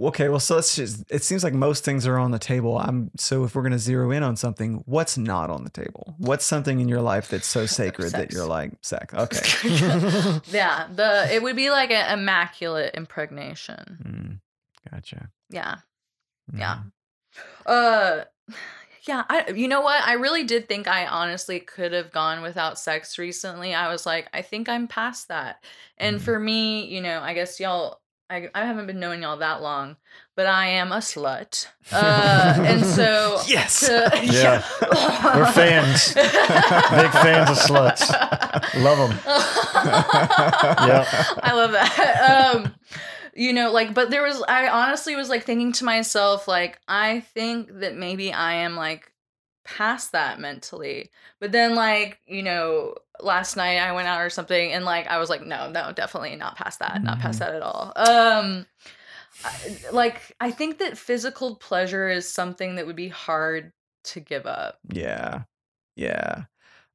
Okay. 0.00 0.28
Well, 0.30 0.40
so 0.40 0.54
let's 0.54 0.74
just. 0.76 1.04
It 1.10 1.22
seems 1.22 1.44
like 1.44 1.52
most 1.52 1.84
things 1.84 2.06
are 2.06 2.16
on 2.18 2.30
the 2.30 2.38
table. 2.38 2.78
I'm. 2.78 3.10
So 3.18 3.44
if 3.44 3.54
we're 3.54 3.60
going 3.62 3.72
to 3.72 3.78
zero 3.78 4.10
in 4.12 4.22
on 4.22 4.34
something, 4.36 4.82
what's 4.86 5.18
not 5.18 5.50
on 5.50 5.62
the 5.64 5.68
table? 5.70 6.14
What's 6.16 6.46
something 6.46 6.80
in 6.80 6.88
your 6.88 7.02
life 7.02 7.28
that's 7.28 7.46
so 7.46 7.66
sacred 7.80 8.12
that 8.12 8.32
you're 8.32 8.46
like 8.46 8.72
sex? 8.82 9.12
Okay. 9.24 9.40
yeah 10.50 10.86
the 10.94 11.28
it 11.34 11.42
would 11.42 11.56
be 11.56 11.70
like 11.70 11.90
an 11.90 12.18
immaculate 12.18 12.94
impregnation 12.94 13.98
Mm, 14.06 14.90
gotcha. 14.90 15.28
yeah 15.50 15.78
Yeah. 16.54 16.78
Mhm. 16.78 16.92
uh 17.66 18.24
yeah 19.08 19.24
i 19.28 19.50
you 19.50 19.66
know 19.68 19.80
what 19.80 20.02
i 20.06 20.12
really 20.14 20.44
did 20.44 20.68
think 20.68 20.86
i 20.88 21.06
honestly 21.06 21.58
could 21.60 21.92
have 21.92 22.10
gone 22.12 22.42
without 22.42 22.78
sex 22.78 23.18
recently 23.18 23.74
i 23.74 23.90
was 23.90 24.04
like 24.06 24.28
i 24.34 24.42
think 24.42 24.68
i'm 24.68 24.86
past 24.88 25.28
that 25.28 25.62
and 25.98 26.18
Mhm. 26.18 26.22
for 26.22 26.38
me 26.38 26.84
you 26.86 27.00
know 27.00 27.20
i 27.20 27.32
guess 27.34 27.58
y'all 27.60 27.99
I, 28.30 28.48
I 28.54 28.64
haven't 28.64 28.86
been 28.86 29.00
knowing 29.00 29.22
y'all 29.22 29.36
that 29.38 29.60
long 29.60 29.96
but 30.36 30.46
i 30.46 30.66
am 30.68 30.92
a 30.92 30.98
slut 30.98 31.66
uh 31.92 32.54
and 32.60 32.84
so 32.86 33.40
Yes. 33.46 33.80
to- 33.80 34.10
Yeah. 34.22 34.62
We're 35.36 35.50
fans. 35.52 36.14
Big 36.14 37.10
fans 37.10 37.50
of 37.50 37.58
sluts. 37.58 38.10
Love 38.82 39.10
'em. 39.10 39.18
Yep. 39.84 41.06
I 41.42 41.52
love 41.54 41.72
that. 41.72 42.52
Um, 42.54 42.74
you 43.34 43.52
know, 43.52 43.70
like, 43.72 43.94
but 43.94 44.10
there 44.10 44.22
was, 44.22 44.42
I 44.48 44.68
honestly 44.68 45.16
was 45.16 45.28
like 45.28 45.44
thinking 45.44 45.72
to 45.72 45.84
myself, 45.84 46.46
like, 46.48 46.78
I 46.88 47.20
think 47.20 47.80
that 47.80 47.96
maybe 47.96 48.32
I 48.32 48.54
am 48.54 48.76
like 48.76 49.10
past 49.64 50.12
that 50.12 50.38
mentally. 50.40 51.10
But 51.40 51.52
then, 51.52 51.74
like, 51.74 52.20
you 52.26 52.42
know, 52.42 52.94
last 53.22 53.56
night 53.56 53.78
I 53.78 53.92
went 53.92 54.08
out 54.08 54.20
or 54.20 54.30
something 54.30 54.72
and 54.72 54.84
like 54.84 55.06
I 55.06 55.18
was 55.18 55.30
like, 55.30 55.44
no, 55.44 55.70
no, 55.70 55.92
definitely 55.92 56.36
not 56.36 56.56
past 56.56 56.78
that, 56.80 57.02
not 57.02 57.18
past 57.18 57.36
Mhm. 57.36 57.40
that 57.46 57.54
at 57.54 57.62
all. 57.62 57.92
Um, 57.96 58.66
I- 59.44 59.76
like, 59.92 60.34
I 60.40 60.50
think 60.50 60.78
that 60.78 60.98
physical 60.98 61.56
pleasure 61.56 62.08
is 62.08 62.28
something 62.28 62.74
that 62.76 62.86
would 62.86 62.96
be 62.96 63.08
hard 63.08 63.72
to 64.04 64.20
give 64.20 64.46
up. 64.46 64.78
Yeah, 64.92 65.42
yeah. 65.96 66.44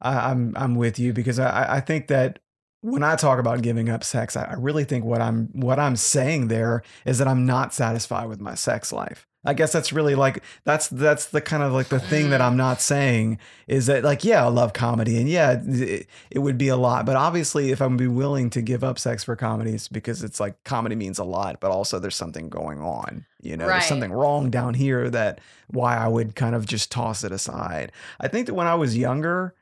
I, 0.02 0.32
I'm 0.32 0.54
I'm 0.58 0.76
with 0.76 1.00
you 1.00 1.14
because 1.14 1.40
I 1.40 1.78
I 1.78 1.80
think 1.80 2.08
that 2.08 2.40
when 2.82 3.04
I 3.04 3.16
talk 3.16 3.40
about 3.40 3.62
giving 3.62 3.90
up 3.90 4.04
sex, 4.04 4.36
I, 4.36 4.44
I 4.44 4.54
really 4.54 4.84
think 4.84 5.06
what 5.06 5.22
I'm 5.22 5.48
what 5.54 5.80
I'm 5.80 5.96
saying 5.96 6.50
there 6.50 6.84
is 7.06 7.18
that 7.20 7.28
I'm 7.28 7.46
not 7.46 7.74
satisfied 7.74 8.28
with 8.28 8.42
my 8.42 8.54
sex 8.56 8.92
life. 8.92 9.26
I 9.46 9.54
guess 9.54 9.72
that's 9.72 9.94
really 9.94 10.16
like 10.16 10.44
that's 10.64 10.88
that's 10.88 11.26
the 11.28 11.42
kind 11.42 11.64
of 11.64 11.74
like 11.74 11.88
the 11.90 12.00
thing 12.00 12.30
that. 12.32 12.42
I'm 12.42 12.58
not 12.58 12.82
saying 12.82 13.40
is 13.68 13.86
that 13.88 14.04
like 14.04 14.24
yeah 14.24 14.44
I 14.46 14.48
love 14.50 14.74
comedy 14.74 15.18
and 15.18 15.28
yeah 15.30 15.60
it, 15.66 16.08
it 16.30 16.40
would 16.40 16.58
be 16.58 16.68
a 16.68 16.76
lot 16.78 17.06
but 17.06 17.16
obviously 17.16 17.72
if 17.72 17.82
I'm 17.82 17.98
be 17.98 18.08
willing 18.08 18.50
to 18.52 18.62
give 18.62 18.84
up 18.84 19.00
sex 19.00 19.24
for 19.24 19.36
comedy 19.36 19.72
it's 19.72 19.88
because 19.88 20.24
it's 20.24 20.40
like 20.40 20.64
comedy 20.64 20.96
means 20.96 21.18
a 21.18 21.24
lot 21.24 21.60
but 21.60 21.72
also 21.72 21.98
there's 22.00 22.16
something 22.16 22.50
going 22.50 22.80
on 22.82 23.26
you 23.42 23.56
know 23.58 23.66
Right. 23.66 23.74
there's 23.74 23.86
something 23.86 24.12
wrong 24.12 24.50
down 24.50 24.74
here 24.74 25.10
that 25.10 25.40
why 25.68 25.96
I 25.98 26.08
would 26.08 26.36
kind 26.36 26.56
of 26.56 26.66
just 26.66 26.92
toss 26.92 27.24
it 27.24 27.32
aside. 27.32 27.92
I 28.20 28.28
think 28.28 28.46
that 28.48 28.54
when 28.54 28.68
I 28.68 28.76
was 28.76 28.96
younger, 28.98 29.54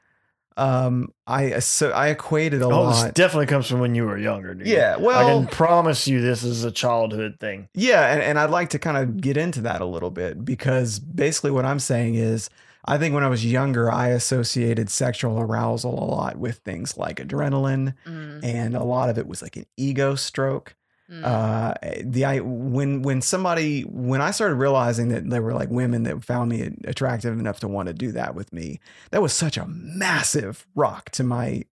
um, 0.58 1.14
I 1.28 1.60
so 1.60 1.92
I 1.92 2.10
equated 2.10 2.62
a 2.62 2.66
Oh, 2.66 2.70
lot. 2.84 3.04
this 3.04 3.14
definitely 3.14 3.48
comes 3.48 3.68
from 3.68 3.80
when 3.80 3.96
you 3.96 4.06
were 4.06 4.18
younger, 4.18 4.54
dude. 4.54 4.68
Yeah, 4.68 4.98
Well, 4.98 5.18
I 5.18 5.24
well- 5.26 5.40
can 5.40 5.48
promise 5.48 6.08
you 6.08 6.22
this 6.22 6.44
is 6.44 6.64
a 6.64 6.72
childhood 6.72 7.38
thing. 7.40 7.68
Yeah, 7.74 8.12
and, 8.14 8.22
and 8.22 8.40
I'd 8.40 8.50
like 8.50 8.70
to 8.72 8.80
kind 8.80 8.98
of 8.98 9.20
get 9.22 9.38
into 9.38 9.62
that 9.62 9.82
a 9.82 9.86
little 9.86 10.12
bit 10.12 10.44
because 10.46 11.00
basically 11.00 11.52
what 11.52 11.66
I'm 11.66 11.80
saying 11.80 12.16
is 12.16 12.50
I 12.86 12.98
think 12.98 13.16
when 13.16 13.24
I 13.24 13.30
was 13.30 13.46
younger, 13.46 13.90
I 13.92 14.10
associated 14.10 14.90
sexual 14.90 15.40
arousal 15.40 15.94
a 15.94 16.04
lot 16.04 16.36
with 16.38 16.58
things 16.60 16.98
like 16.98 17.18
adrenaline, 17.18 17.94
Mm, 18.06 18.44
and 18.44 18.76
a 18.76 18.84
lot 18.84 19.10
of 19.10 19.18
it 19.18 19.26
was 19.28 19.42
like 19.42 19.56
an 19.56 19.66
ego 19.78 20.16
stroke. 20.16 20.76
Mm. 21.10 21.24
Uh, 21.24 21.74
the 22.04 22.26
I 22.26 22.40
when 22.40 23.02
when 23.02 23.22
somebody 23.22 23.82
when 23.82 24.22
I 24.22 24.32
started 24.32 24.56
realizing 24.56 25.10
that 25.10 25.30
there 25.30 25.42
were 25.42 25.54
like 25.54 25.70
women 25.70 26.04
that 26.04 26.24
found 26.24 26.50
me 26.50 26.72
attractive 26.86 27.38
enough 27.40 27.60
to 27.62 27.68
want 27.68 27.88
to 27.88 27.94
do 27.94 28.12
that 28.14 28.36
with 28.36 28.52
me, 28.54 28.80
that 29.12 29.22
was 29.22 29.34
such 29.34 29.58
a 29.58 29.66
massive 29.68 30.66
rock 30.76 31.10
to 31.12 31.24
my 31.24 31.64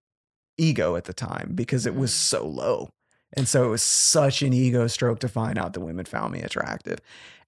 ego 0.57 0.95
at 0.95 1.05
the 1.05 1.13
time 1.13 1.51
because 1.55 1.85
it 1.85 1.95
was 1.95 2.11
Mm. 2.11 2.15
so 2.15 2.45
low. 2.47 2.89
And 3.33 3.47
so 3.47 3.63
it 3.63 3.69
was 3.69 3.81
such 3.81 4.41
an 4.41 4.51
ego 4.53 4.87
stroke 4.87 5.19
to 5.19 5.29
find 5.29 5.57
out 5.57 5.73
that 5.73 5.79
women 5.79 6.05
found 6.05 6.33
me 6.33 6.41
attractive. 6.41 6.99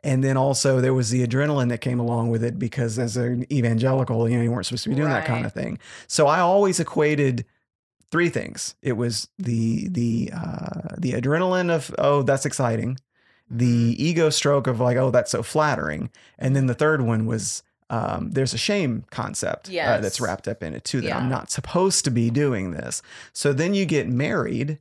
And 0.01 0.23
then 0.23 0.37
also 0.37 0.79
there 0.81 0.93
was 0.93 1.09
the 1.09 1.25
adrenaline 1.27 1.69
that 1.69 1.79
came 1.81 1.99
along 1.99 2.29
with 2.29 2.43
it 2.43 2.57
because 2.57 2.97
as 2.97 3.17
an 3.17 3.45
evangelical, 3.51 4.29
you 4.29 4.37
know, 4.37 4.43
you 4.43 4.51
weren't 4.51 4.65
supposed 4.65 4.83
to 4.83 4.89
be 4.89 4.95
doing 4.95 5.09
that 5.09 5.25
kind 5.25 5.45
of 5.45 5.53
thing. 5.53 5.79
So 6.07 6.27
I 6.27 6.39
always 6.39 6.79
equated 6.79 7.45
three 8.13 8.29
things. 8.29 8.75
It 8.83 8.93
was 8.93 9.27
the 9.39 9.89
the 9.89 10.31
uh, 10.33 10.95
the 10.99 11.13
adrenaline 11.13 11.71
of 11.71 11.93
oh 11.97 12.21
that's 12.21 12.45
exciting, 12.45 12.99
the 13.49 13.95
ego 13.97 14.29
stroke 14.29 14.67
of 14.67 14.79
like 14.79 14.97
oh 14.97 15.09
that's 15.09 15.31
so 15.31 15.41
flattering, 15.41 16.11
and 16.37 16.55
then 16.55 16.67
the 16.67 16.75
third 16.75 17.01
one 17.01 17.25
was 17.25 17.63
um, 17.89 18.29
there's 18.29 18.53
a 18.53 18.57
shame 18.59 19.03
concept 19.09 19.67
uh, 19.95 20.01
that's 20.01 20.21
wrapped 20.21 20.47
up 20.47 20.61
in 20.61 20.75
it 20.75 20.83
too 20.83 21.01
that 21.01 21.09
I'm 21.17 21.29
not 21.29 21.49
supposed 21.49 22.05
to 22.05 22.11
be 22.11 22.29
doing 22.29 22.69
this. 22.69 23.01
So 23.33 23.51
then 23.51 23.73
you 23.73 23.85
get 23.85 24.07
married. 24.07 24.79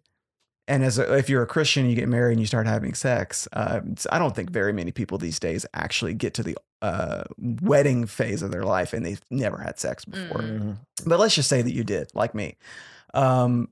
And 0.69 0.85
as 0.85 0.97
a, 0.97 1.17
if 1.17 1.29
you're 1.29 1.43
a 1.43 1.47
Christian, 1.47 1.91
you 1.91 1.97
get 1.97 2.09
married 2.09 2.33
and 2.33 2.41
you 2.41 2.47
start 2.47 2.67
having 2.67 2.95
sex. 2.95 3.49
Uh, 3.53 3.81
I 4.11 4.19
don't 4.19 4.35
think 4.35 4.49
very 4.51 4.73
many 4.73 4.93
people 4.93 5.19
these 5.19 5.41
days 5.41 5.67
actually 5.75 6.15
get 6.15 6.35
to 6.35 6.43
the 6.43 6.57
uh, 6.81 7.25
wedding 7.39 8.07
phase 8.07 8.43
of 8.43 8.53
their 8.53 8.63
life 8.63 8.93
and 8.93 9.05
they've 9.05 9.21
never 9.31 9.59
had 9.59 9.79
sex 9.79 10.05
before 10.05 10.43
Mm. 10.43 10.77
But 11.05 11.19
let's 11.19 11.35
just 11.35 11.49
say 11.49 11.63
that 11.63 11.75
you 11.75 11.83
did, 11.83 12.11
like 12.15 12.35
me. 12.35 12.57
Um, 13.15 13.69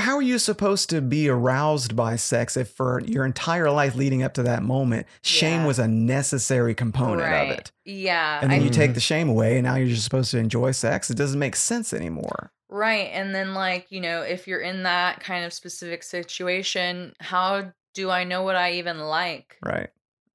how 0.00 0.16
are 0.16 0.22
you 0.22 0.38
supposed 0.38 0.88
to 0.90 1.02
be 1.02 1.28
aroused 1.28 1.94
by 1.94 2.16
sex 2.16 2.56
if 2.56 2.70
for 2.70 3.00
your 3.02 3.26
entire 3.26 3.70
life 3.70 3.94
leading 3.94 4.22
up 4.22 4.32
to 4.34 4.42
that 4.42 4.62
moment, 4.62 5.06
shame 5.22 5.60
Yeah. 5.60 5.66
was 5.66 5.78
a 5.78 5.86
necessary 5.86 6.74
component 6.74 7.20
right. 7.22 7.50
of 7.52 7.58
it? 7.58 7.72
Yeah. 7.84 8.40
And 8.42 8.50
then 8.50 8.60
I- 8.60 8.64
you 8.64 8.70
take 8.70 8.94
the 8.94 9.00
shame 9.00 9.28
away, 9.28 9.58
and 9.58 9.64
now 9.66 9.74
you're 9.76 9.88
just 9.88 10.04
supposed 10.04 10.30
to 10.32 10.38
enjoy 10.38 10.72
sex. 10.72 11.10
It 11.10 11.16
doesn't 11.16 11.38
make 11.38 11.54
sense 11.56 11.92
anymore. 11.92 12.50
Right. 12.68 13.10
And 13.12 13.32
then, 13.34 13.54
like, 13.54 13.86
you 13.92 14.00
know, 14.00 14.22
if 14.22 14.48
you're 14.48 14.60
in 14.60 14.82
that 14.82 15.20
kind 15.20 15.44
of 15.44 15.52
specific 15.52 16.02
situation, 16.02 17.12
how 17.20 17.72
do 17.94 18.10
I 18.10 18.24
know 18.24 18.42
what 18.42 18.56
I 18.56 18.72
even 18.72 18.98
like? 18.98 19.56
Right. 19.64 19.90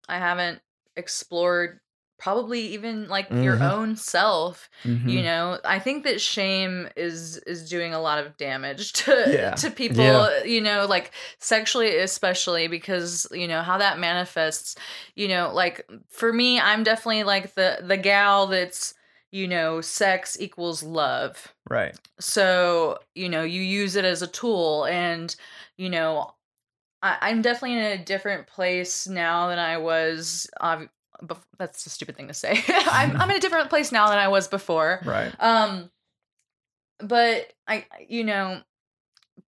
I 0.07 0.17
haven't 0.17 0.61
explored 0.95 1.80
probably 2.21 2.61
even 2.75 3.07
like 3.07 3.27
your 3.31 3.57
Mhm. 3.57 3.71
own 3.71 3.95
self 3.95 4.69
Mhm. 4.85 5.09
you 5.09 5.23
know 5.23 5.59
i 5.65 5.79
think 5.79 6.03
that 6.03 6.21
shame 6.21 6.87
is 6.95 7.37
is 7.47 7.67
doing 7.67 7.93
a 7.95 7.99
lot 7.99 8.19
of 8.23 8.37
damage 8.37 8.93
to 9.03 9.11
Yeah. 9.27 9.55
to 9.55 9.71
people 9.71 10.03
Yeah. 10.05 10.43
you 10.43 10.61
know 10.61 10.85
like 10.85 11.11
sexually 11.39 11.97
especially 11.97 12.67
because 12.67 13.25
you 13.31 13.47
know 13.47 13.61
how 13.63 13.77
that 13.79 13.97
manifests 13.97 14.75
you 15.15 15.27
know 15.27 15.51
like 15.53 15.89
for 16.09 16.31
me 16.31 16.59
i'm 16.59 16.83
definitely 16.83 17.23
like 17.23 17.55
the 17.55 17.79
the 17.81 17.97
gal 17.97 18.45
that's 18.47 18.93
you 19.31 19.47
know 19.47 19.81
sex 19.81 20.37
equals 20.39 20.83
love 20.83 21.53
Right. 21.69 21.95
so 22.19 22.99
you 23.15 23.29
know 23.29 23.43
you 23.43 23.61
use 23.61 23.95
it 23.95 24.05
as 24.05 24.21
a 24.21 24.27
tool 24.27 24.85
and 24.85 25.35
you 25.77 25.89
know 25.89 26.31
I, 27.01 27.17
i'm 27.21 27.41
definitely 27.41 27.77
in 27.79 27.99
a 27.99 28.05
different 28.05 28.45
place 28.47 29.07
now 29.07 29.47
than 29.47 29.57
i 29.57 29.77
was 29.77 30.47
bef- 31.23 31.43
that's 31.57 31.85
a 31.85 31.89
stupid 31.89 32.15
thing 32.17 32.27
to 32.27 32.33
say. 32.33 32.63
I'm, 32.67 33.15
I'm 33.17 33.29
in 33.29 33.37
a 33.37 33.39
different 33.39 33.69
place 33.69 33.91
now 33.91 34.09
than 34.09 34.17
i 34.19 34.27
was 34.27 34.47
before. 34.47 35.01
Right. 35.05 35.33
um 35.39 35.89
but 36.99 37.51
i 37.67 37.85
you 38.07 38.23
know 38.23 38.61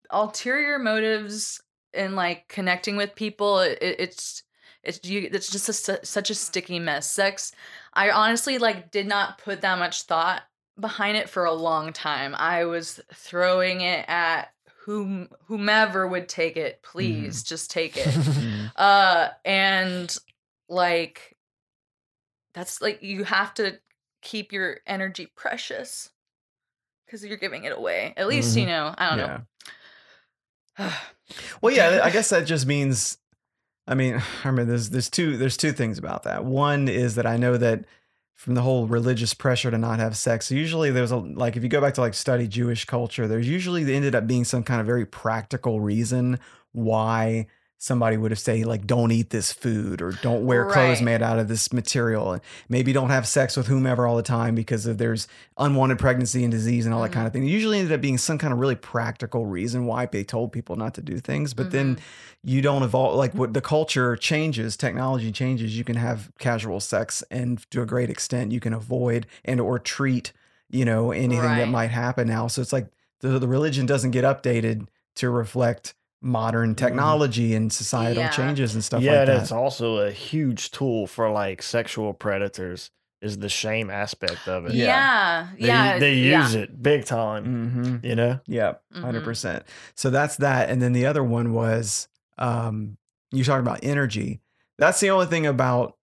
ulterior 0.10 0.80
motives 0.80 1.62
and 1.94 2.16
like 2.16 2.48
connecting 2.48 2.96
with 2.96 3.16
people 3.16 3.60
it, 3.60 3.78
it's 3.82 4.44
it's 4.84 5.08
you 5.08 5.30
it's 5.32 5.52
just 5.52 5.70
a, 5.90 6.06
such 6.06 6.30
a 6.30 6.36
sticky 6.36 6.80
mess. 6.80 7.10
Sex 7.10 7.52
i 7.94 8.10
honestly 8.12 8.58
like 8.58 8.92
did 8.92 9.08
not 9.08 9.38
put 9.38 9.62
that 9.62 9.78
much 9.78 10.04
thought 10.04 10.42
behind 10.80 11.18
it 11.18 11.30
for 11.30 11.46
a 11.46 11.54
long 11.54 11.94
time. 11.94 12.34
I 12.36 12.66
was 12.66 13.00
throwing 13.14 13.82
it 13.82 14.06
at 14.08 14.52
whom 14.86 15.30
whomever 15.46 16.08
would 16.08 16.28
take 16.28 16.58
it. 16.58 16.82
Please 16.82 17.44
just 17.44 17.70
take 17.72 17.96
it. 17.96 18.08
Uh 18.76 19.30
and 19.46 20.16
like 20.68 21.33
that's 22.54 22.82
like 22.82 23.02
you 23.02 23.24
have 23.24 23.54
to 23.54 23.80
keep 24.22 24.52
your 24.52 24.80
energy 24.88 25.28
precious 25.36 26.10
because 27.06 27.26
you're 27.26 27.38
giving 27.38 27.66
it 27.66 27.78
away 27.78 28.14
at 28.18 28.28
least 28.28 28.56
you 28.56 28.64
mm-hmm. 28.64 28.72
know 28.72 28.96
i 28.98 29.10
don't 29.10 29.20
yeah. 29.20 29.40
know 30.80 30.90
Well, 31.62 31.74
yeah, 31.74 32.02
I 32.04 32.10
guess 32.10 32.30
that 32.30 32.46
just 32.46 32.66
means. 32.66 33.18
I 33.88 33.96
mean, 33.96 34.22
I 34.44 34.52
mean, 34.52 34.68
there's 34.68 34.90
there's 34.90 35.10
two 35.10 35.38
there's 35.38 35.58
two 35.58 35.72
things 35.72 35.98
about 35.98 36.24
that. 36.24 36.46
One 36.46 36.88
is 36.88 37.16
that 37.16 37.26
I 37.26 37.38
know 37.38 37.58
that 37.58 37.86
from 38.34 38.56
the 38.56 38.62
whole 38.62 38.88
religious 38.88 39.34
pressure 39.34 39.72
to 39.72 39.78
not 39.78 40.00
have 40.00 40.18
sex. 40.18 40.52
Usually, 40.52 40.92
there's 40.92 41.12
a 41.12 41.18
like 41.18 41.56
if 41.56 41.64
you 41.64 41.70
go 41.70 41.82
back 41.82 41.94
to 41.96 42.02
like 42.02 42.14
study 42.14 42.48
Jewish 42.48 42.86
culture, 42.86 43.28
there's 43.28 43.48
usually 43.48 43.94
ended 43.94 44.16
up 44.16 44.28
being 44.28 44.44
some 44.44 44.64
kind 44.64 44.80
of 44.80 44.86
very 44.86 45.06
practical 45.06 45.80
reason 45.80 46.40
why 46.72 47.48
somebody 47.84 48.16
would 48.16 48.32
have 48.32 48.40
said 48.40 48.66
like 48.66 48.88
don't 48.88 49.12
eat 49.12 49.30
this 49.30 49.52
food 49.52 50.02
or 50.02 50.14
don't 50.22 50.46
wear 50.46 50.72
clothes 50.72 51.02
made 51.02 51.22
out 51.22 51.38
of 51.38 51.50
this 51.50 51.74
material 51.74 52.32
and 52.32 52.42
maybe 52.70 52.94
don't 52.94 53.10
have 53.10 53.28
sex 53.28 53.58
with 53.58 53.68
whomever 53.68 54.08
all 54.08 54.16
the 54.16 54.24
time 54.24 54.56
because 54.56 54.86
of 54.86 54.98
there's 54.98 55.28
unwanted 55.58 56.00
pregnancy 56.00 56.46
and 56.46 56.52
disease 56.52 56.86
and 56.86 56.96
all 56.96 57.02
that 57.02 57.10
Mhm. 57.12 57.14
kind 57.16 57.28
of 57.28 57.34
thing. 57.34 57.44
It 57.44 57.50
usually 57.50 57.80
ended 57.80 57.92
up 57.92 58.00
being 58.00 58.18
some 58.18 58.38
kind 58.38 58.54
of 58.54 58.60
really 58.60 58.76
practical 58.76 59.46
reason 59.46 59.86
why 59.86 60.06
they 60.06 60.24
told 60.24 60.54
people 60.54 60.78
not 60.78 60.94
to 60.94 61.02
do 61.02 61.20
things. 61.20 61.54
But 61.54 61.72
then 61.72 61.98
you 62.42 62.62
don't 62.62 62.84
evolve 62.84 63.16
like 63.18 63.34
what 63.34 63.54
the 63.54 63.60
culture 63.60 64.16
changes, 64.16 64.78
technology 64.78 65.34
changes. 65.34 65.78
You 65.78 65.84
can 65.84 65.98
have 65.98 66.32
casual 66.40 66.80
sex 66.80 67.22
and 67.30 67.70
to 67.72 67.82
a 67.82 67.86
great 67.86 68.10
extent 68.10 68.54
you 68.54 68.62
can 68.62 68.72
avoid 68.74 69.28
and 69.44 69.60
or 69.60 69.78
treat, 69.78 70.32
you 70.70 70.86
know, 70.86 71.12
anything 71.12 71.58
that 71.58 71.68
might 71.68 71.92
happen 71.92 72.30
now. 72.30 72.48
So 72.48 72.62
it's 72.62 72.72
like 72.72 72.88
the, 73.20 73.40
the 73.40 73.48
religion 73.48 73.86
doesn't 73.86 74.12
get 74.12 74.24
updated 74.24 74.88
to 75.16 75.30
reflect 75.30 75.96
modern 76.26 76.74
technology 76.74 77.54
and 77.54 77.72
societal 77.72 78.24
Yeah. 78.24 78.30
changes 78.30 78.74
and 78.74 78.84
stuff 78.84 79.04
yeah, 79.04 79.12
like 79.12 79.20
and 79.20 79.28
that. 79.30 79.42
it's 79.44 79.52
also 79.52 79.98
a 79.98 80.10
huge 80.12 80.72
tool 80.72 81.06
for 81.06 81.30
like 81.30 81.62
sexual 81.62 82.14
predators. 82.14 82.90
Is 83.22 83.38
the 83.38 83.50
shame 83.50 83.90
aspect 83.90 84.48
of 84.48 84.66
it? 84.66 84.74
yeah 84.74 85.50
Yeah. 85.58 85.68
yeah 85.68 85.94
they, 85.94 86.00
they 86.00 86.16
yeah. 86.30 86.42
use 86.42 86.56
it 86.56 86.82
big 86.82 87.06
time. 87.06 87.46
mm-hmm. 87.46 88.06
You 88.06 88.16
know, 88.16 88.40
Yep, 88.48 88.82
Mhm. 88.96 89.02
100 89.02 89.24
percent. 89.24 89.64
So 89.96 90.10
that's 90.10 90.38
that, 90.38 90.70
and 90.70 90.82
then 90.82 90.94
the 90.94 91.06
other 91.06 91.24
one 91.24 91.54
was 91.54 92.08
um, 92.38 92.98
you 93.32 93.44
talking 93.44 93.66
about 93.66 93.80
energy. 93.84 94.42
That's 94.78 95.00
the 95.00 95.10
only 95.12 95.28
thing 95.28 95.46
about 95.46 95.98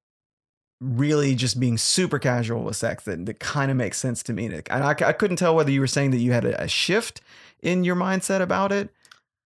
really 0.81 1.35
just 1.35 1.61
being 1.61 1.77
super 1.77 2.19
casual 2.19 2.63
with 2.63 2.77
sex 2.77 3.05
that, 3.05 3.27
that 3.27 3.39
kind 3.41 3.71
of 3.71 3.77
makes 3.77 3.99
sense 3.99 4.23
to 4.23 4.33
me. 4.33 4.47
And 4.47 4.63
I, 4.71 4.91
I 4.91 5.13
couldn't 5.13 5.37
tell 5.37 5.55
whether 5.55 5.71
you 5.71 5.81
were 5.81 5.87
saying 5.87 6.11
that 6.13 6.19
you 6.19 6.33
had 6.33 6.45
a, 6.45 6.63
a 6.65 6.69
shift 6.69 7.21
in 7.63 7.85
your 7.85 7.97
mindset 7.97 8.41
about 8.41 8.73
it. 8.73 8.89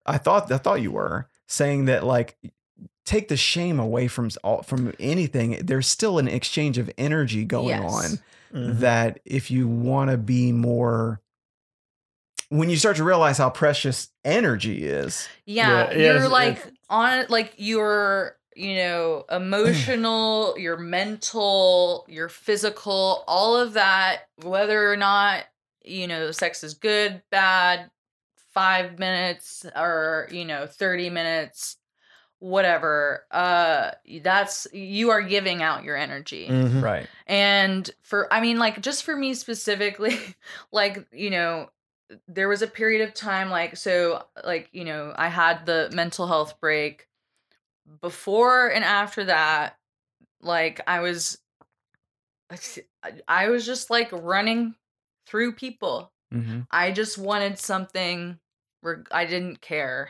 I 0.05 0.17
thought 0.17 0.51
I 0.51 0.57
thought 0.57 0.81
you 0.81 0.91
were 0.91 1.27
saying 1.47 1.85
that 1.85 2.03
like 2.03 2.37
take 3.05 3.27
the 3.27 3.37
shame 3.37 3.79
away 3.79 4.07
from 4.07 4.29
all 4.43 4.63
from 4.63 4.93
anything. 4.99 5.59
There's 5.63 5.87
still 5.87 6.17
an 6.19 6.27
exchange 6.27 6.77
of 6.77 6.89
energy 6.97 7.43
going 7.45 7.67
Yes. 7.69 7.93
on 7.93 8.19
Mhm. 8.53 8.79
that 8.79 9.19
if 9.25 9.51
you 9.51 9.67
want 9.67 10.11
to 10.11 10.17
be 10.17 10.51
more 10.51 11.21
when 12.49 12.69
you 12.69 12.77
start 12.77 12.95
to 12.97 13.03
realize 13.03 13.37
how 13.39 13.49
precious 13.49 14.09
energy 14.23 14.85
is 14.85 15.27
Yeah, 15.45 15.69
Yeah, 15.69 15.91
yeah, 15.91 15.97
you're 15.97 16.15
it's- 16.17 16.31
like 16.31 16.63
on 16.89 17.25
like 17.29 17.53
your 17.57 18.37
you 18.55 18.75
know 18.75 19.25
emotional, 19.31 20.55
your 20.57 20.77
mental, 20.77 22.05
your 22.07 22.29
physical, 22.29 23.23
all 23.27 23.57
of 23.57 23.73
that. 23.73 24.27
Whether 24.43 24.91
or 24.91 24.95
not 24.97 25.43
you 25.83 26.07
know 26.07 26.31
sex 26.31 26.63
is 26.63 26.73
good, 26.75 27.21
bad, 27.31 27.89
five 28.55 28.97
minutes 28.97 29.65
or 29.75 30.27
you 30.31 30.45
know 30.45 30.65
thirty 30.65 31.11
minutes, 31.11 31.77
whatever. 32.39 33.25
Uh, 33.29 33.91
that's 34.23 34.67
you 34.73 35.11
are 35.11 35.21
giving 35.21 35.61
out 35.61 35.83
your 35.83 35.95
energy. 35.95 36.47
Mhm. 36.49 36.81
right 36.81 37.07
And 37.27 37.89
for, 38.01 38.31
I 38.33 38.41
mean, 38.41 38.57
like, 38.57 38.81
just 38.81 39.03
for 39.03 39.15
me 39.15 39.33
specifically, 39.33 40.17
like, 40.71 41.05
you 41.11 41.29
know, 41.29 41.69
there 42.27 42.47
was 42.47 42.61
a 42.61 42.67
period 42.67 43.07
of 43.07 43.13
time, 43.15 43.49
like, 43.49 43.77
so, 43.77 44.23
like, 44.43 44.69
you 44.71 44.85
know, 44.85 45.11
I 45.15 45.27
had 45.27 45.65
the 45.65 45.89
mental 45.93 46.27
health 46.27 46.59
break. 46.59 47.07
Before 48.01 48.67
and 48.67 48.83
after 48.83 49.25
that, 49.25 49.77
like, 50.41 50.81
I 50.87 50.99
was, 51.01 51.39
I 53.27 53.49
was 53.49 53.65
just 53.65 53.89
like 53.89 54.09
running 54.11 54.75
through 55.27 55.53
people. 55.53 56.11
Mm-hmm. 56.33 56.61
I 56.71 56.91
just 56.91 57.17
wanted 57.17 57.57
something 57.59 58.39
I 59.11 59.25
didn't 59.25 59.61
care. 59.61 60.09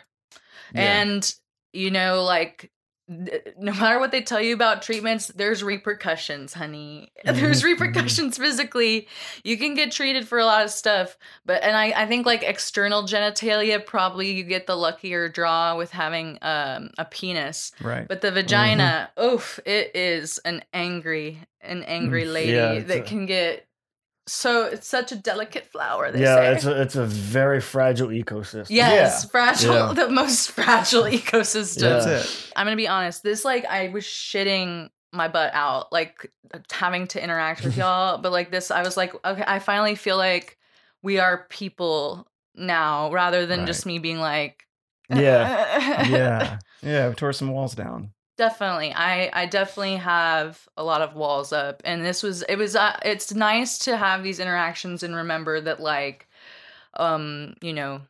Yeah. 0.74 1.02
And 1.02 1.36
you 1.74 1.92
know, 1.92 2.24
like 2.24 2.72
no 3.08 3.72
matter 3.74 4.00
what 4.00 4.10
they 4.12 4.22
tell 4.24 4.42
you 4.42 4.56
about 4.56 4.82
treatments, 4.82 5.28
there's 5.28 5.62
repercussions, 5.64 6.54
honey. 6.56 7.12
There's 7.24 7.62
Mhm, 7.62 7.62
mhm. 7.62 7.64
repercussions 7.66 8.38
physically. 8.40 9.08
You 9.44 9.58
can 9.60 9.76
get 9.76 9.92
treated 9.92 10.28
for 10.28 10.40
a 10.40 10.46
lot 10.46 10.64
of 10.66 10.72
stuff, 10.72 11.16
but 11.46 11.62
and 11.62 11.78
I, 11.78 11.92
I 11.96 12.08
think 12.08 12.26
like 12.26 12.42
external 12.42 13.04
genitalia, 13.04 13.86
probably 13.86 14.32
you 14.32 14.44
get 14.44 14.66
the 14.66 14.76
luckier 14.76 15.30
draw 15.30 15.78
with 15.78 15.92
having 15.92 16.40
um, 16.42 16.90
a 16.98 17.06
penis. 17.06 17.72
Right. 17.80 18.08
But 18.08 18.22
the 18.22 18.32
vagina, 18.32 19.12
oof, 19.22 19.60
it 19.68 19.96
is 19.96 20.40
an 20.40 20.64
angry, 20.74 21.40
an 21.62 21.84
angry 21.84 22.26
Mm, 22.26 22.34
lady 22.34 22.52
yeah, 22.54 22.80
that 22.80 23.00
a- 23.02 23.04
can 23.04 23.28
get. 23.28 23.68
So 24.28 24.66
it's 24.66 24.88
such 24.88 25.12
a 25.12 25.16
delicate 25.16 25.68
flower. 25.68 26.12
They 26.12 26.22
yeah, 26.22 26.36
say. 26.38 26.54
it's 26.56 26.66
a, 26.66 26.82
it's 26.82 26.96
a 26.96 27.06
very 27.06 27.62
fragile 27.62 28.08
ecosystem. 28.08 28.68
Yes, 28.70 29.24
Yeah. 29.24 29.30
fragile, 29.30 29.74
Yeah. 29.74 29.94
the 29.96 30.10
most 30.10 30.52
fragile 30.52 31.04
ecosystem. 31.04 31.82
That's 32.04 32.06
it. 32.08 32.52
I'm 32.56 32.66
gonna 32.66 32.76
be 32.76 32.88
honest. 32.88 33.22
This 33.22 33.46
like 33.46 33.66
I 33.66 33.90
was 33.90 34.04
shitting 34.04 34.90
my 35.14 35.28
butt 35.28 35.52
out, 35.54 35.92
like 35.94 36.32
having 36.72 37.08
to 37.08 37.24
interact 37.24 37.64
with 37.64 37.78
y'all. 37.82 38.18
But 38.18 38.32
like 38.32 38.50
this, 38.52 38.72
I 38.72 38.82
was 38.82 38.98
like, 38.98 39.14
okay, 39.24 39.44
I 39.46 39.60
finally 39.60 39.96
feel 39.96 40.18
like 40.18 40.58
we 41.04 41.20
are 41.20 41.46
people 41.50 42.28
now, 42.56 43.12
rather 43.12 43.46
than 43.46 43.68
just 43.68 43.86
me 43.86 44.00
being 44.00 44.20
like, 44.20 44.66
Yeah. 45.10 45.66
Eh. 45.78 46.08
Yeah. 46.10 46.60
Yeah. 46.82 47.10
We 47.10 47.16
tore 47.16 47.34
some 47.34 47.52
walls 47.52 47.74
down. 47.76 48.12
Definitely. 48.38 48.94
I 48.94 49.30
I 49.34 49.46
definitely 49.46 49.98
have 49.98 50.68
a 50.78 50.84
lot 50.84 51.02
of 51.02 51.16
walls 51.16 51.52
up, 51.54 51.82
and 51.86 52.04
this 52.06 52.24
was 52.24 52.42
it 52.44 52.58
was 52.58 52.76
uh, 52.76 52.98
it's 53.04 53.34
nice 53.34 53.78
to 53.80 53.98
have 53.98 54.24
these 54.24 54.40
interactions 54.40 55.04
and 55.04 55.16
remember 55.16 55.62
that 55.62 55.80
like, 55.80 56.28
um, 56.96 57.56
you 57.62 57.74
know. 57.74 58.02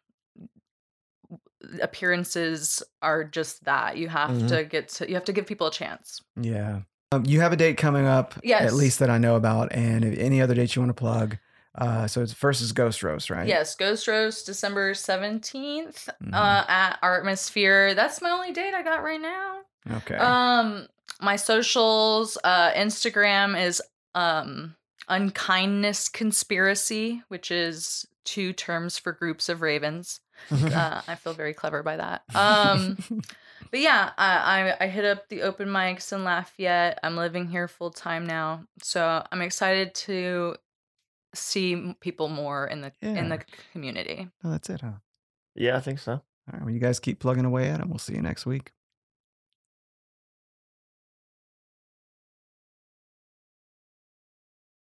appearances 1.81 2.83
are 3.01 3.23
just 3.23 3.63
that 3.65 3.97
you 3.97 4.07
have 4.07 4.29
Mhm. 4.31 4.47
to 4.49 4.63
get 4.65 4.87
to 4.89 5.07
you 5.07 5.15
have 5.15 5.23
to 5.25 5.33
give 5.33 5.47
people 5.47 5.67
a 5.67 5.71
chance 5.71 6.21
Yeah. 6.39 6.81
Um, 7.11 7.23
you 7.25 7.39
have 7.41 7.53
a 7.53 7.55
date 7.55 7.77
coming 7.77 8.05
up, 8.05 8.35
Yes. 8.43 8.61
at 8.63 8.73
least 8.73 8.99
that 8.99 9.09
I 9.09 9.17
know 9.17 9.35
about, 9.35 9.71
and 9.71 10.03
if 10.03 10.17
any 10.19 10.41
other 10.41 10.53
dates 10.53 10.75
you 10.75 10.81
want 10.81 10.89
to 10.89 10.93
plug. 10.99 11.37
Uh, 11.77 12.07
so 12.07 12.21
it's 12.21 12.31
first 12.33 12.61
is 12.61 12.71
Ghost 12.71 13.03
Roast, 13.03 13.29
right? 13.29 13.47
Yes, 13.47 13.75
Ghost 13.75 14.07
Roast, 14.07 14.45
December 14.45 14.93
17th 14.93 16.07
Mhm. 16.23 16.33
uh, 16.33 16.65
at 16.67 16.97
Atmosphere. 17.03 17.93
That's 17.93 18.21
my 18.21 18.29
only 18.29 18.51
date 18.53 18.73
I 18.73 18.81
got 18.81 19.03
right 19.03 19.19
now. 19.21 19.59
Okay. 19.97 20.15
Um, 20.15 20.87
my 21.21 21.35
socials, 21.35 22.37
uh, 22.43 22.71
Instagram 22.71 23.61
is 23.61 23.81
um, 24.15 24.75
Unkindness 25.09 26.07
Conspiracy, 26.09 27.21
which 27.27 27.51
is 27.51 28.05
two 28.23 28.53
terms 28.53 28.97
for 28.97 29.11
groups 29.11 29.49
of 29.49 29.61
ravens. 29.61 30.19
Uh, 30.51 31.01
I 31.07 31.15
feel 31.15 31.33
very 31.33 31.53
clever 31.53 31.81
by 31.81 31.95
that. 31.97 32.23
Um, 32.35 32.97
but 33.71 33.79
yeah, 33.79 34.11
I, 34.17 34.73
I 34.79 34.85
I 34.85 34.87
hit 34.87 35.05
up 35.05 35.29
the 35.29 35.43
open 35.43 35.69
mics 35.69 36.11
in 36.11 36.23
Lafayette. 36.25 36.99
I'm 37.03 37.15
living 37.15 37.47
here 37.47 37.67
full 37.69 37.89
time 37.91 38.25
now, 38.27 38.65
so 38.81 39.25
I'm 39.31 39.41
excited 39.41 39.95
to 39.95 40.55
see 41.35 41.95
people 41.99 42.27
more 42.29 42.67
in 42.67 42.81
the 42.81 42.91
in 43.01 43.29
the 43.29 43.39
community. 43.71 44.27
oh, 44.43 44.51
that's 44.51 44.69
it, 44.69 44.81
huh? 44.81 44.93
Yeah, 45.55 45.77
I 45.77 45.79
think 45.81 45.99
so. 45.99 46.13
All 46.13 46.21
right. 46.53 46.61
Well, 46.63 46.71
you 46.71 46.79
guys 46.79 46.99
keep 46.99 47.19
plugging 47.19 47.45
away 47.45 47.69
at 47.69 47.79
it. 47.79 47.87
We'll 47.87 47.97
see 47.97 48.13
you 48.13 48.21
next 48.21 48.45
week. 48.45 48.71